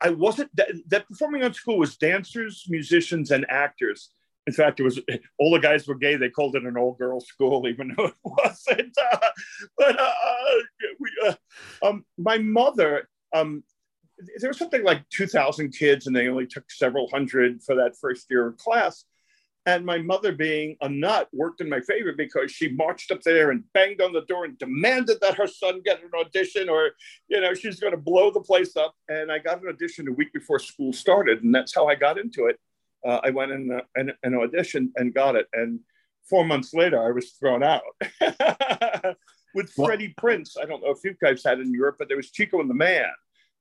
I 0.00 0.10
wasn't, 0.10 0.54
that, 0.56 0.70
that 0.88 1.08
performing 1.08 1.44
arts 1.44 1.60
school 1.60 1.78
was 1.78 1.96
dancers, 1.96 2.64
musicians, 2.68 3.30
and 3.30 3.46
actors. 3.48 4.10
In 4.46 4.52
fact, 4.52 4.78
it 4.78 4.82
was 4.82 5.00
all 5.38 5.52
the 5.52 5.58
guys 5.58 5.86
were 5.86 5.94
gay. 5.94 6.16
They 6.16 6.28
called 6.28 6.54
it 6.56 6.64
an 6.64 6.76
all 6.76 6.94
girls 6.94 7.26
school, 7.26 7.66
even 7.68 7.94
though 7.96 8.06
it 8.06 8.14
wasn't. 8.22 8.96
Uh, 9.12 9.28
but 9.76 10.00
uh, 10.00 10.10
we, 11.00 11.10
uh, 11.26 11.34
um, 11.82 12.04
my 12.18 12.38
mother, 12.38 13.08
um, 13.32 13.62
there 14.38 14.50
was 14.50 14.58
something 14.58 14.84
like 14.84 15.08
2,000 15.10 15.72
kids, 15.72 16.06
and 16.06 16.14
they 16.14 16.28
only 16.28 16.46
took 16.46 16.70
several 16.70 17.08
hundred 17.10 17.62
for 17.62 17.74
that 17.74 17.96
first 18.00 18.26
year 18.30 18.46
of 18.46 18.56
class. 18.56 19.04
And 19.66 19.84
my 19.84 19.98
mother, 19.98 20.32
being 20.32 20.76
a 20.82 20.88
nut, 20.88 21.28
worked 21.32 21.60
in 21.60 21.68
my 21.68 21.80
favor 21.80 22.12
because 22.12 22.52
she 22.52 22.68
marched 22.68 23.10
up 23.10 23.22
there 23.22 23.50
and 23.50 23.64
banged 23.72 24.00
on 24.00 24.12
the 24.12 24.22
door 24.22 24.44
and 24.44 24.58
demanded 24.58 25.18
that 25.20 25.36
her 25.36 25.46
son 25.46 25.80
get 25.84 26.02
an 26.02 26.10
audition, 26.18 26.68
or 26.68 26.90
you 27.28 27.40
know, 27.40 27.54
she's 27.54 27.80
going 27.80 27.92
to 27.92 27.98
blow 27.98 28.30
the 28.30 28.40
place 28.40 28.76
up. 28.76 28.94
And 29.08 29.32
I 29.32 29.38
got 29.38 29.62
an 29.62 29.68
audition 29.68 30.08
a 30.08 30.12
week 30.12 30.32
before 30.32 30.58
school 30.58 30.92
started, 30.92 31.42
and 31.42 31.54
that's 31.54 31.74
how 31.74 31.86
I 31.86 31.94
got 31.94 32.18
into 32.18 32.46
it 32.46 32.58
uh, 33.04 33.20
I 33.22 33.30
went 33.30 33.52
in 33.52 33.80
an, 33.96 34.12
an 34.22 34.34
audition 34.34 34.92
and 34.96 35.14
got 35.14 35.36
it. 35.36 35.46
And 35.52 35.80
four 36.28 36.44
months 36.44 36.72
later, 36.74 37.04
I 37.04 37.12
was 37.12 37.32
thrown 37.32 37.62
out 37.62 37.82
with 39.54 39.70
Freddie 39.72 40.14
Prinze. 40.20 40.56
I 40.60 40.66
don't 40.66 40.82
know 40.82 40.90
if 40.90 41.04
you 41.04 41.14
guys 41.20 41.42
had 41.44 41.58
it 41.58 41.66
in 41.66 41.72
Europe, 41.72 41.96
but 41.98 42.08
there 42.08 42.16
was 42.16 42.30
Chico 42.30 42.60
and 42.60 42.70
the 42.70 42.74
Man. 42.74 43.12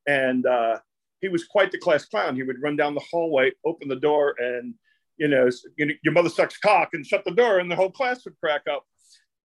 And 0.08 0.46
uh, 0.46 0.80
he 1.22 1.30
was 1.30 1.46
quite 1.46 1.72
the 1.72 1.78
class 1.78 2.06
clown. 2.06 2.36
He 2.36 2.44
would 2.44 2.62
run 2.62 2.76
down 2.76 2.96
the 2.96 3.04
hallway, 3.12 3.52
open 3.66 3.88
the 3.88 3.96
door, 3.96 4.36
and 4.38 4.74
you 5.18 5.28
know, 5.28 5.50
you 5.78 5.86
know, 5.86 5.94
your 6.04 6.14
mother 6.14 6.30
sucks 6.30 6.58
cock 6.58 6.90
and 6.94 7.06
shut 7.06 7.24
the 7.24 7.32
door, 7.32 7.60
and 7.60 7.70
the 7.70 7.76
whole 7.76 7.92
class 7.92 8.26
would 8.26 8.38
crack 8.40 8.64
up. 8.70 8.84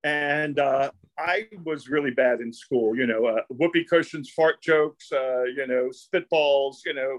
And 0.02 0.58
uh, 0.58 0.90
I 1.18 1.48
was 1.64 1.88
really 1.88 2.10
bad 2.10 2.40
in 2.40 2.52
school, 2.52 2.96
you 2.96 3.06
know, 3.06 3.26
uh, 3.26 3.42
whoopee 3.50 3.84
cushions, 3.84 4.30
fart 4.30 4.62
jokes, 4.62 5.10
uh, 5.12 5.44
you 5.44 5.66
know, 5.66 5.90
spitballs, 5.90 6.76
you 6.86 6.94
know, 6.94 7.18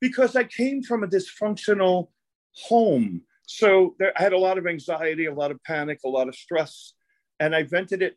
because 0.00 0.36
I 0.36 0.44
came 0.44 0.82
from 0.82 1.02
a 1.02 1.08
dysfunctional 1.08 2.08
home. 2.54 3.22
So 3.46 3.94
there, 3.98 4.12
I 4.16 4.22
had 4.22 4.32
a 4.32 4.38
lot 4.38 4.58
of 4.58 4.66
anxiety, 4.66 5.26
a 5.26 5.34
lot 5.34 5.50
of 5.50 5.62
panic, 5.64 6.00
a 6.04 6.08
lot 6.08 6.28
of 6.28 6.34
stress, 6.34 6.92
and 7.40 7.54
I 7.54 7.62
vented 7.62 8.02
it 8.02 8.16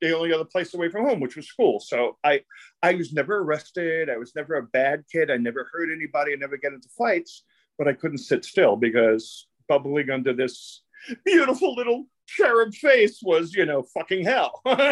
the 0.00 0.16
only 0.16 0.32
other 0.32 0.44
place 0.44 0.74
away 0.74 0.88
from 0.88 1.06
home, 1.06 1.20
which 1.20 1.36
was 1.36 1.48
school. 1.48 1.80
So 1.80 2.18
I, 2.22 2.42
I 2.82 2.94
was 2.94 3.12
never 3.12 3.38
arrested. 3.38 4.08
I 4.08 4.16
was 4.16 4.34
never 4.34 4.54
a 4.54 4.62
bad 4.62 5.04
kid. 5.10 5.30
I 5.30 5.36
never 5.36 5.68
hurt 5.72 5.90
anybody. 5.92 6.32
I 6.32 6.36
never 6.36 6.56
get 6.56 6.72
into 6.72 6.88
fights, 6.96 7.44
but 7.76 7.88
I 7.88 7.94
couldn't 7.94 8.18
sit 8.18 8.44
still 8.44 8.76
because 8.76 9.46
bubbling 9.68 10.10
under 10.10 10.32
this 10.32 10.82
beautiful 11.24 11.74
little 11.74 12.06
cherub 12.26 12.74
face 12.74 13.20
was, 13.22 13.54
you 13.54 13.66
know, 13.66 13.82
fucking 13.82 14.24
hell. 14.24 14.60
you 14.66 14.74
know, 14.76 14.84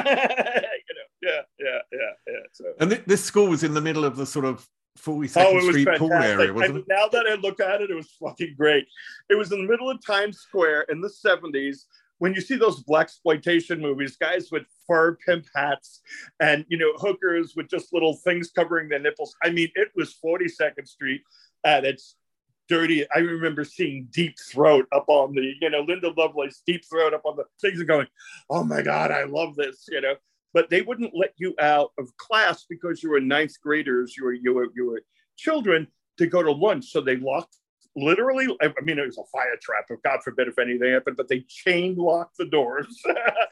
yeah, 1.23 1.41
yeah, 1.59 1.79
yeah, 1.93 1.99
yeah. 2.27 2.41
So. 2.53 2.65
And 2.81 2.91
th- 2.91 3.05
this 3.07 3.25
school 3.25 3.49
was 3.49 3.63
in 3.63 3.75
the 3.75 3.81
middle 3.81 4.05
of 4.05 4.17
the 4.17 4.27
sort 4.27 4.45
of 4.45 4.69
42nd 4.97 5.45
oh, 5.45 5.61
Street 5.71 5.85
fantastic. 5.85 5.99
pool 5.99 6.13
area, 6.13 6.53
wasn't 6.53 6.79
it? 6.79 6.85
Now 6.89 7.09
that 7.09 7.27
I 7.27 7.35
look 7.35 7.61
at 7.61 7.81
it, 7.81 7.91
it 7.91 7.95
was 7.95 8.11
fucking 8.21 8.55
great. 8.57 8.87
It 9.29 9.35
was 9.35 9.53
in 9.53 9.63
the 9.63 9.69
middle 9.69 9.91
of 9.91 10.05
Times 10.05 10.39
Square 10.39 10.87
in 10.89 11.01
the 11.01 11.09
70s. 11.09 11.85
When 12.19 12.35
you 12.35 12.41
see 12.41 12.57
those 12.57 12.83
black 12.83 13.07
exploitation 13.07 13.81
movies, 13.81 14.17
guys 14.17 14.51
with 14.51 14.65
fur 14.87 15.17
pimp 15.17 15.45
hats 15.55 16.01
and 16.41 16.65
you 16.69 16.79
know 16.79 16.93
hookers 16.97 17.55
with 17.55 17.69
just 17.69 17.93
little 17.93 18.17
things 18.17 18.51
covering 18.51 18.89
their 18.89 18.99
nipples. 18.99 19.37
I 19.43 19.51
mean, 19.51 19.69
it 19.75 19.89
was 19.95 20.17
42nd 20.25 20.89
Street 20.89 21.23
at 21.65 21.85
its 21.85 22.17
dirty. 22.69 23.07
I 23.15 23.19
remember 23.19 23.65
seeing 23.65 24.09
Deep 24.11 24.37
Throat 24.51 24.87
up 24.93 25.05
on 25.09 25.35
the, 25.35 25.53
you 25.61 25.71
know, 25.71 25.81
Linda 25.81 26.13
Lovelace 26.17 26.63
Deep 26.67 26.85
Throat 26.85 27.15
up 27.15 27.23
on 27.25 27.37
the 27.37 27.45
things 27.61 27.79
and 27.79 27.87
going, 27.87 28.07
oh 28.51 28.65
my 28.65 28.83
God, 28.83 29.11
I 29.11 29.25
love 29.25 29.55
this, 29.55 29.85
you 29.89 30.01
know 30.01 30.15
but 30.57 30.71
they 30.71 30.81
wouldn't 30.81 31.15
let 31.15 31.35
you 31.37 31.55
out 31.61 31.93
of 31.99 32.17
class 32.17 32.65
because 32.67 33.03
you 33.03 33.11
were 33.11 33.21
ninth 33.21 33.61
graders, 33.63 34.17
you 34.17 34.25
were 34.25 34.33
you 34.33 34.55
were 34.55 34.69
you 34.75 34.87
were 34.87 35.03
children 35.37 35.87
to 36.17 36.27
go 36.27 36.43
to 36.43 36.51
lunch. 36.51 36.87
So 36.87 37.03
they 37.03 37.17
locked 37.17 37.59
literally. 37.95 38.47
I 38.63 38.73
mean, 38.83 38.99
it 38.99 39.05
was 39.05 39.19
a 39.19 39.25
fire 39.31 39.59
trap. 39.61 39.85
If 39.91 40.01
God 40.01 40.23
forbid 40.25 40.49
if 40.49 40.59
anything 40.59 40.95
happened, 40.95 41.19
but 41.19 41.29
they 41.29 41.41
chain 41.47 41.97
locked 41.97 42.39
the 42.39 42.47
doors. 42.47 42.87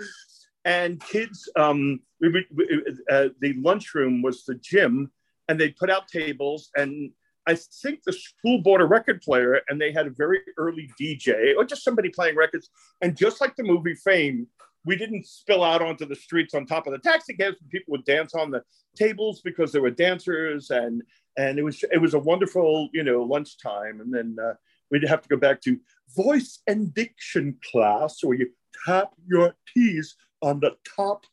and 0.64 0.99
kids, 0.99 1.46
um, 1.56 2.00
we, 2.23 2.46
we 2.50 2.82
uh, 3.11 3.28
the 3.38 3.52
lunchroom 3.52 4.23
was 4.23 4.46
the 4.46 4.54
gym, 4.54 5.11
and 5.49 5.61
they 5.61 5.73
put 5.73 5.90
out 5.90 6.08
tables 6.08 6.70
and. 6.75 7.11
I 7.46 7.56
think 7.56 8.00
the 8.06 8.14
school 8.14 8.62
bought 8.62 8.80
a 8.80 8.87
record 8.87 9.20
player 9.20 9.61
and 9.68 9.78
they 9.78 9.92
had 9.92 10.06
a 10.06 10.11
very 10.16 10.38
early 10.56 10.88
DJ 10.99 11.54
or 11.54 11.66
just 11.66 11.84
somebody 11.84 12.08
playing 12.08 12.37
records. 12.37 12.70
And 13.02 13.14
just 13.14 13.38
like 13.38 13.54
the 13.54 13.64
movie 13.64 13.94
Fame, 13.96 14.46
we 14.84 14.96
didn't 14.96 15.26
spill 15.26 15.64
out 15.64 15.82
onto 15.82 16.06
the 16.06 16.14
streets 16.14 16.54
on 16.54 16.66
top 16.66 16.86
of 16.86 16.92
the 16.92 16.98
taxi 16.98 17.34
cabs. 17.34 17.56
People 17.70 17.92
would 17.92 18.04
dance 18.04 18.34
on 18.34 18.50
the 18.50 18.62
tables 18.96 19.40
because 19.42 19.72
there 19.72 19.82
were 19.82 19.90
dancers, 19.90 20.70
and 20.70 21.02
and 21.36 21.58
it 21.58 21.62
was 21.62 21.82
it 21.92 22.00
was 22.00 22.14
a 22.14 22.18
wonderful 22.18 22.88
you 22.92 23.02
know 23.02 23.22
lunchtime. 23.22 24.00
And 24.00 24.12
then 24.12 24.36
uh, 24.42 24.54
we'd 24.90 25.08
have 25.08 25.22
to 25.22 25.28
go 25.28 25.36
back 25.36 25.60
to 25.62 25.78
voice 26.16 26.60
and 26.66 26.92
diction 26.92 27.58
class, 27.70 28.22
where 28.22 28.38
you 28.38 28.50
tap 28.86 29.12
your 29.26 29.54
T's 29.72 30.16
on 30.42 30.60
the 30.60 30.72
top 30.96 31.24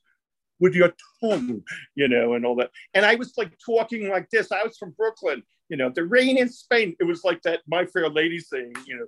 with 0.59 0.75
your 0.75 0.93
tongue, 1.21 1.63
you 1.95 2.07
know, 2.07 2.35
and 2.35 2.45
all 2.45 2.55
that. 2.55 2.69
And 2.93 3.05
I 3.05 3.15
was 3.15 3.33
like 3.37 3.51
talking 3.65 4.09
like 4.09 4.29
this. 4.29 4.51
I 4.51 4.63
was 4.63 4.77
from 4.77 4.91
Brooklyn, 4.91 5.41
you 5.69 5.77
know, 5.77 5.89
the 5.89 6.03
rain 6.03 6.37
in 6.37 6.49
Spain. 6.49 6.95
It 6.99 7.05
was 7.05 7.23
like 7.23 7.41
that 7.41 7.61
My 7.67 7.85
Fair 7.85 8.09
Lady 8.09 8.39
thing, 8.39 8.73
you 8.85 8.97
know 8.97 9.05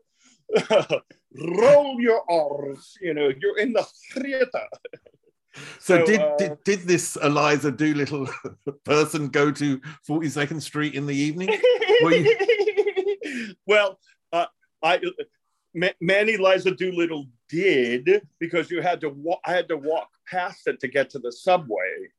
roll 1.35 1.99
your 1.99 2.29
R's. 2.29 2.97
You 3.01 3.13
know, 3.13 3.31
you're 3.39 3.57
in 3.57 3.73
the 3.73 3.85
theater. 4.13 4.67
So, 5.79 5.99
so 5.99 6.05
did, 6.05 6.19
uh, 6.19 6.35
did 6.37 6.63
did 6.63 6.79
this 6.81 7.15
Eliza 7.15 7.71
Doolittle 7.71 8.27
person 8.85 9.27
go 9.27 9.51
to 9.51 9.79
42nd 10.09 10.61
Street 10.61 10.95
in 10.95 11.05
the 11.05 11.15
evening? 11.15 11.49
You... 12.01 12.35
well, 13.67 13.99
uh, 14.31 14.47
I 14.81 14.99
Manny 16.01 16.33
Eliza 16.33 16.71
Doolittle 16.71 17.27
did 17.49 18.27
because 18.39 18.69
you 18.71 18.81
had 18.81 19.01
to 19.01 19.09
walk. 19.09 19.39
I 19.45 19.53
had 19.53 19.67
to 19.69 19.77
walk 19.77 20.09
past 20.27 20.67
it 20.67 20.79
to 20.79 20.87
get 20.87 21.09
to 21.11 21.19
the 21.19 21.31
subway. 21.31 22.09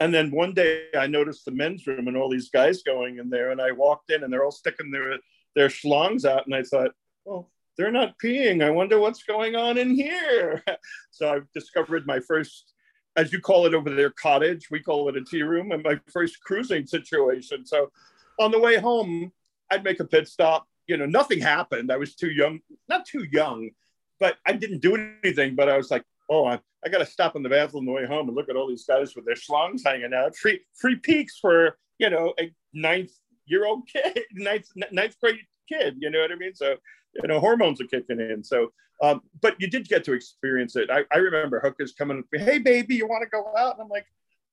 And 0.00 0.14
then 0.14 0.30
one 0.30 0.54
day 0.54 0.86
I 0.98 1.06
noticed 1.06 1.44
the 1.44 1.50
men's 1.50 1.86
room 1.86 2.08
and 2.08 2.16
all 2.16 2.30
these 2.30 2.48
guys 2.48 2.82
going 2.82 3.18
in 3.18 3.28
there, 3.28 3.50
and 3.50 3.60
I 3.60 3.72
walked 3.72 4.10
in 4.10 4.24
and 4.24 4.32
they're 4.32 4.44
all 4.44 4.50
sticking 4.50 4.90
their 4.90 5.18
their 5.54 5.68
schlongs 5.68 6.24
out, 6.24 6.46
and 6.46 6.54
I 6.54 6.62
thought, 6.62 6.92
well, 7.24 7.50
they're 7.76 7.90
not 7.90 8.14
peeing. 8.22 8.62
I 8.62 8.70
wonder 8.70 8.98
what's 8.98 9.22
going 9.22 9.56
on 9.56 9.78
in 9.78 9.94
here. 9.94 10.62
so 11.10 11.32
I've 11.32 11.50
discovered 11.52 12.06
my 12.06 12.20
first, 12.20 12.72
as 13.16 13.32
you 13.32 13.40
call 13.40 13.66
it 13.66 13.74
over 13.74 13.90
there, 13.90 14.10
cottage. 14.10 14.70
We 14.70 14.80
call 14.80 15.08
it 15.08 15.16
a 15.16 15.24
tea 15.24 15.42
room, 15.42 15.72
and 15.72 15.82
my 15.82 16.00
first 16.12 16.42
cruising 16.42 16.86
situation. 16.86 17.66
So 17.66 17.90
on 18.38 18.50
the 18.50 18.58
way 18.58 18.76
home, 18.76 19.32
I'd 19.70 19.84
make 19.84 20.00
a 20.00 20.04
pit 20.04 20.28
stop. 20.28 20.66
You 20.86 20.96
know, 20.96 21.06
nothing 21.06 21.40
happened. 21.40 21.92
I 21.92 21.96
was 21.96 22.14
too 22.14 22.30
young, 22.30 22.60
not 22.88 23.06
too 23.06 23.24
young, 23.30 23.70
but 24.18 24.36
I 24.46 24.52
didn't 24.52 24.80
do 24.80 24.96
anything. 25.22 25.54
But 25.54 25.68
I 25.68 25.76
was 25.76 25.90
like, 25.90 26.04
oh, 26.28 26.46
I, 26.46 26.60
I 26.84 26.88
got 26.88 26.98
to 26.98 27.06
stop 27.06 27.36
in 27.36 27.42
the 27.42 27.48
bathroom 27.48 27.82
on 27.82 27.86
the 27.86 27.92
way 27.92 28.06
home 28.06 28.28
and 28.28 28.36
look 28.36 28.48
at 28.48 28.56
all 28.56 28.68
these 28.68 28.84
guys 28.84 29.14
with 29.14 29.24
their 29.24 29.34
schlongs 29.34 29.82
hanging 29.84 30.14
out. 30.14 30.36
Free 30.36 30.60
free 30.74 30.96
peeks 30.96 31.38
for 31.38 31.76
you 31.98 32.10
know 32.10 32.34
a 32.40 32.52
ninth 32.72 33.12
year 33.46 33.66
old 33.66 33.86
kid, 33.86 34.20
ninth 34.32 34.68
ninth 34.90 35.16
grade 35.20 35.40
kid. 35.68 35.96
You 35.98 36.10
know 36.10 36.20
what 36.20 36.32
I 36.32 36.36
mean? 36.36 36.54
So 36.54 36.76
you 37.14 37.28
know 37.28 37.40
hormones 37.40 37.80
are 37.80 37.86
kicking 37.86 38.20
in. 38.20 38.42
So 38.44 38.72
um, 39.02 39.22
but 39.40 39.56
you 39.58 39.68
did 39.68 39.88
get 39.88 40.04
to 40.04 40.12
experience 40.12 40.76
it. 40.76 40.90
I, 40.90 41.04
I 41.10 41.18
remember 41.18 41.58
hookers 41.60 41.92
coming 41.92 42.18
up, 42.18 42.24
hey 42.32 42.58
baby, 42.58 42.96
you 42.96 43.06
want 43.06 43.22
to 43.22 43.28
go 43.28 43.52
out? 43.56 43.74
And 43.74 43.82
I'm 43.82 43.88
like, 43.88 44.06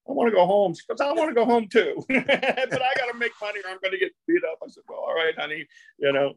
I 0.07 0.13
want 0.13 0.29
to 0.29 0.35
go 0.35 0.45
home. 0.45 0.73
She 0.73 0.81
goes, 0.87 1.01
I 1.01 1.11
want 1.11 1.29
to 1.29 1.35
go 1.35 1.45
home 1.45 1.67
too, 1.67 1.95
but 2.07 2.29
I 2.29 2.93
got 2.97 3.11
to 3.11 3.17
make 3.17 3.33
money 3.41 3.59
or 3.59 3.71
I'm 3.71 3.77
going 3.81 3.91
to 3.91 3.97
get 3.97 4.13
beat 4.25 4.41
up. 4.49 4.59
I 4.63 4.69
said, 4.69 4.83
well, 4.87 4.99
all 4.99 5.13
right, 5.13 5.37
honey, 5.37 5.65
you 5.99 6.13
know, 6.13 6.35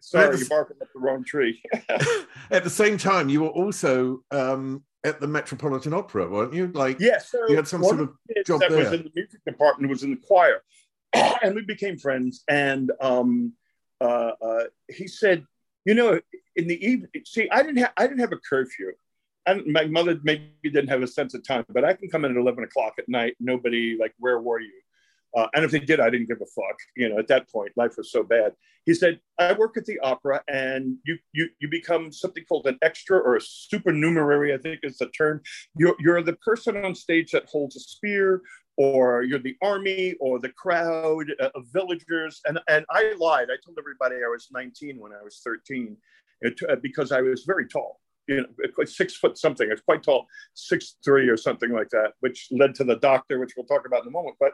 Sorry, 0.00 0.36
you're 0.36 0.48
barking 0.48 0.76
up 0.82 0.88
the 0.92 0.98
wrong 0.98 1.24
tree. 1.24 1.62
at 2.50 2.64
the 2.64 2.70
same 2.70 2.98
time, 2.98 3.28
you 3.28 3.42
were 3.42 3.50
also 3.50 4.22
um, 4.32 4.82
at 5.04 5.20
the 5.20 5.28
Metropolitan 5.28 5.94
Opera, 5.94 6.28
weren't 6.28 6.52
you? 6.52 6.72
Like, 6.74 6.98
yes, 6.98 7.30
so 7.30 7.48
you 7.48 7.54
had 7.54 7.68
some 7.68 7.84
sort 7.84 8.00
of 8.00 8.10
job 8.44 8.60
that 8.60 8.70
there. 8.70 8.78
was 8.78 8.92
in 8.92 9.04
the 9.04 9.12
music 9.14 9.40
department 9.46 9.90
was 9.90 10.02
in 10.02 10.10
the 10.10 10.16
choir, 10.16 10.62
and 11.12 11.54
we 11.54 11.62
became 11.62 11.98
friends. 11.98 12.42
And 12.48 12.90
um, 13.00 13.52
uh, 14.02 14.32
uh, 14.46 14.64
he 14.88 15.06
said, 15.06 15.46
you 15.84 15.94
know, 15.94 16.20
in 16.56 16.66
the 16.66 16.78
evening, 16.84 17.10
see, 17.24 17.48
I 17.50 17.62
didn't 17.62 17.78
have 17.78 17.92
I 17.96 18.06
didn't 18.06 18.20
have 18.20 18.32
a 18.32 18.42
curfew. 18.50 18.92
And 19.44 19.66
my 19.66 19.86
mother 19.86 20.20
maybe 20.22 20.52
didn't 20.62 20.88
have 20.88 21.02
a 21.02 21.06
sense 21.06 21.34
of 21.34 21.44
time, 21.44 21.64
but 21.68 21.84
I 21.84 21.94
can 21.94 22.08
come 22.08 22.24
in 22.24 22.30
at 22.30 22.36
eleven 22.36 22.62
o'clock 22.62 22.94
at 22.98 23.08
night. 23.08 23.34
Nobody 23.40 23.96
like, 23.98 24.14
where 24.18 24.38
were 24.38 24.60
you? 24.60 24.80
Uh, 25.34 25.46
and 25.54 25.64
if 25.64 25.70
they 25.70 25.78
did, 25.80 25.98
I 25.98 26.10
didn't 26.10 26.28
give 26.28 26.42
a 26.42 26.46
fuck. 26.46 26.78
You 26.96 27.08
know, 27.08 27.18
at 27.18 27.28
that 27.28 27.50
point, 27.50 27.72
life 27.76 27.94
was 27.96 28.12
so 28.12 28.22
bad. 28.22 28.52
He 28.84 28.94
said, 28.94 29.20
"I 29.38 29.52
work 29.54 29.76
at 29.76 29.86
the 29.86 29.98
opera, 30.00 30.42
and 30.46 30.96
you 31.04 31.18
you 31.32 31.48
you 31.60 31.68
become 31.68 32.12
something 32.12 32.44
called 32.44 32.66
an 32.66 32.78
extra 32.82 33.18
or 33.18 33.36
a 33.36 33.40
supernumerary. 33.40 34.52
I 34.52 34.58
think 34.58 34.80
is 34.82 34.98
the 34.98 35.06
term. 35.06 35.40
You're 35.76 35.96
you're 35.98 36.22
the 36.22 36.34
person 36.34 36.84
on 36.84 36.94
stage 36.94 37.32
that 37.32 37.46
holds 37.46 37.76
a 37.76 37.80
spear, 37.80 38.42
or 38.76 39.22
you're 39.22 39.38
the 39.38 39.56
army, 39.62 40.14
or 40.20 40.38
the 40.38 40.48
crowd 40.50 41.26
uh, 41.40 41.50
of 41.54 41.66
villagers." 41.72 42.40
And 42.44 42.58
and 42.68 42.84
I 42.90 43.14
lied. 43.18 43.48
I 43.50 43.56
told 43.64 43.78
everybody 43.78 44.16
I 44.16 44.28
was 44.28 44.48
19 44.52 44.98
when 44.98 45.12
I 45.12 45.22
was 45.22 45.40
13, 45.44 45.96
uh, 46.44 46.76
because 46.82 47.12
I 47.12 47.20
was 47.20 47.44
very 47.44 47.66
tall. 47.66 48.00
You 48.28 48.42
know, 48.42 48.84
six 48.84 49.16
foot 49.16 49.36
something. 49.36 49.68
I 49.68 49.74
was 49.74 49.80
quite 49.80 50.02
tall, 50.02 50.26
six 50.54 50.96
three 51.04 51.28
or 51.28 51.36
something 51.36 51.72
like 51.72 51.90
that, 51.90 52.12
which 52.20 52.48
led 52.50 52.74
to 52.76 52.84
the 52.84 52.96
doctor, 52.96 53.38
which 53.40 53.54
we'll 53.56 53.66
talk 53.66 53.86
about 53.86 54.02
in 54.02 54.08
a 54.08 54.12
moment. 54.12 54.36
But 54.38 54.52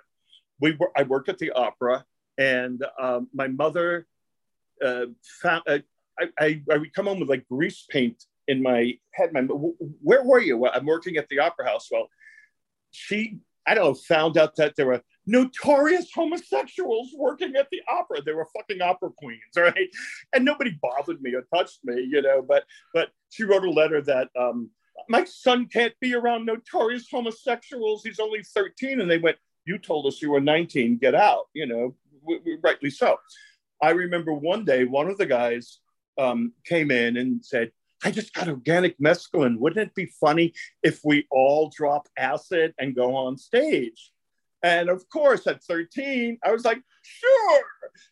we 0.60 0.72
were, 0.72 0.90
I 0.96 1.02
worked 1.02 1.28
at 1.28 1.38
the 1.38 1.50
opera, 1.52 2.04
and 2.38 2.84
um, 3.00 3.28
my 3.34 3.48
mother 3.48 4.06
uh, 4.84 5.06
found 5.42 5.62
uh, 5.68 5.78
I, 6.18 6.28
I, 6.38 6.62
I 6.70 6.78
would 6.78 6.94
come 6.94 7.06
home 7.06 7.20
with 7.20 7.28
like 7.28 7.46
grease 7.48 7.84
paint 7.88 8.24
in 8.46 8.62
my 8.62 8.98
head. 9.12 9.32
My 9.32 9.42
where 9.42 10.24
were 10.24 10.40
you? 10.40 10.56
Well, 10.56 10.72
I'm 10.74 10.86
working 10.86 11.16
at 11.16 11.28
the 11.28 11.38
opera 11.40 11.68
house. 11.68 11.88
Well, 11.90 12.08
she 12.90 13.38
I 13.68 13.74
don't 13.74 13.84
know 13.84 13.94
found 13.94 14.38
out 14.38 14.56
that 14.56 14.76
there 14.76 14.86
were 14.86 15.02
notorious 15.26 16.10
homosexuals 16.14 17.10
working 17.14 17.54
at 17.56 17.68
the 17.70 17.82
opera. 17.90 18.22
They 18.22 18.32
were 18.32 18.48
fucking 18.56 18.80
opera 18.80 19.10
queens, 19.10 19.40
right? 19.56 19.88
And 20.32 20.44
nobody 20.44 20.78
bothered 20.80 21.20
me 21.20 21.34
or 21.34 21.42
touched 21.54 21.80
me, 21.84 22.06
you 22.10 22.22
know. 22.22 22.42
But 22.42 22.64
but 22.94 23.10
she 23.30 23.44
wrote 23.44 23.64
a 23.64 23.70
letter 23.70 24.00
that 24.02 24.28
um, 24.38 24.70
my 25.08 25.24
son 25.24 25.66
can't 25.66 25.94
be 26.00 26.14
around 26.14 26.46
notorious 26.46 27.08
homosexuals. 27.10 28.02
He's 28.02 28.18
only 28.18 28.42
13, 28.42 29.00
and 29.00 29.10
they 29.10 29.18
went 29.18 29.36
you 29.68 29.78
told 29.78 30.06
us 30.06 30.22
you 30.22 30.30
were 30.30 30.40
19, 30.40 30.96
get 30.96 31.14
out, 31.14 31.44
you 31.52 31.66
know, 31.66 31.94
w- 32.22 32.40
w- 32.40 32.58
rightly 32.62 32.88
so. 32.88 33.18
I 33.82 33.90
remember 33.90 34.32
one 34.32 34.64
day, 34.64 34.84
one 34.84 35.08
of 35.08 35.18
the 35.18 35.26
guys 35.26 35.80
um, 36.16 36.54
came 36.64 36.90
in 36.90 37.18
and 37.18 37.44
said, 37.44 37.70
I 38.04 38.10
just 38.10 38.32
got 38.32 38.48
organic 38.48 38.98
mescaline. 38.98 39.58
Wouldn't 39.58 39.88
it 39.88 39.94
be 39.94 40.06
funny 40.20 40.54
if 40.82 41.00
we 41.04 41.26
all 41.30 41.72
drop 41.74 42.08
acid 42.16 42.74
and 42.78 42.94
go 42.94 43.16
on 43.16 43.36
stage? 43.36 44.12
And 44.62 44.88
of 44.88 45.08
course, 45.08 45.46
at 45.46 45.62
13, 45.64 46.38
I 46.44 46.52
was 46.52 46.64
like, 46.64 46.80
sure. 47.02 47.64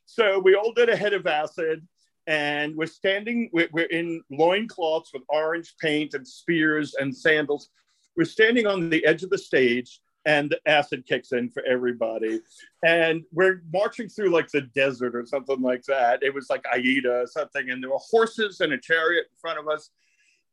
So 0.04 0.38
we 0.38 0.54
all 0.54 0.72
did 0.72 0.88
a 0.88 0.96
head 0.96 1.12
of 1.12 1.26
acid 1.26 1.86
and 2.26 2.74
we're 2.76 2.86
standing, 2.86 3.50
we're, 3.52 3.68
we're 3.72 3.86
in 3.86 4.22
loincloths 4.30 5.12
with 5.12 5.22
orange 5.28 5.74
paint 5.80 6.14
and 6.14 6.26
spears 6.26 6.94
and 6.94 7.16
sandals. 7.16 7.68
We're 8.16 8.24
standing 8.24 8.66
on 8.66 8.90
the 8.90 9.04
edge 9.04 9.22
of 9.22 9.30
the 9.30 9.38
stage 9.38 10.00
and 10.26 10.56
acid 10.66 11.06
kicks 11.06 11.32
in 11.32 11.48
for 11.48 11.62
everybody. 11.64 12.40
And 12.84 13.22
we're 13.32 13.62
marching 13.72 14.08
through 14.08 14.30
like 14.30 14.50
the 14.50 14.62
desert 14.62 15.14
or 15.14 15.24
something 15.24 15.62
like 15.62 15.84
that. 15.84 16.22
It 16.22 16.34
was 16.34 16.50
like 16.50 16.64
Aida 16.70 17.20
or 17.22 17.26
something, 17.26 17.70
and 17.70 17.82
there 17.82 17.90
were 17.90 17.98
horses 17.98 18.60
and 18.60 18.72
a 18.72 18.78
chariot 18.78 19.26
in 19.30 19.38
front 19.40 19.60
of 19.60 19.68
us. 19.68 19.90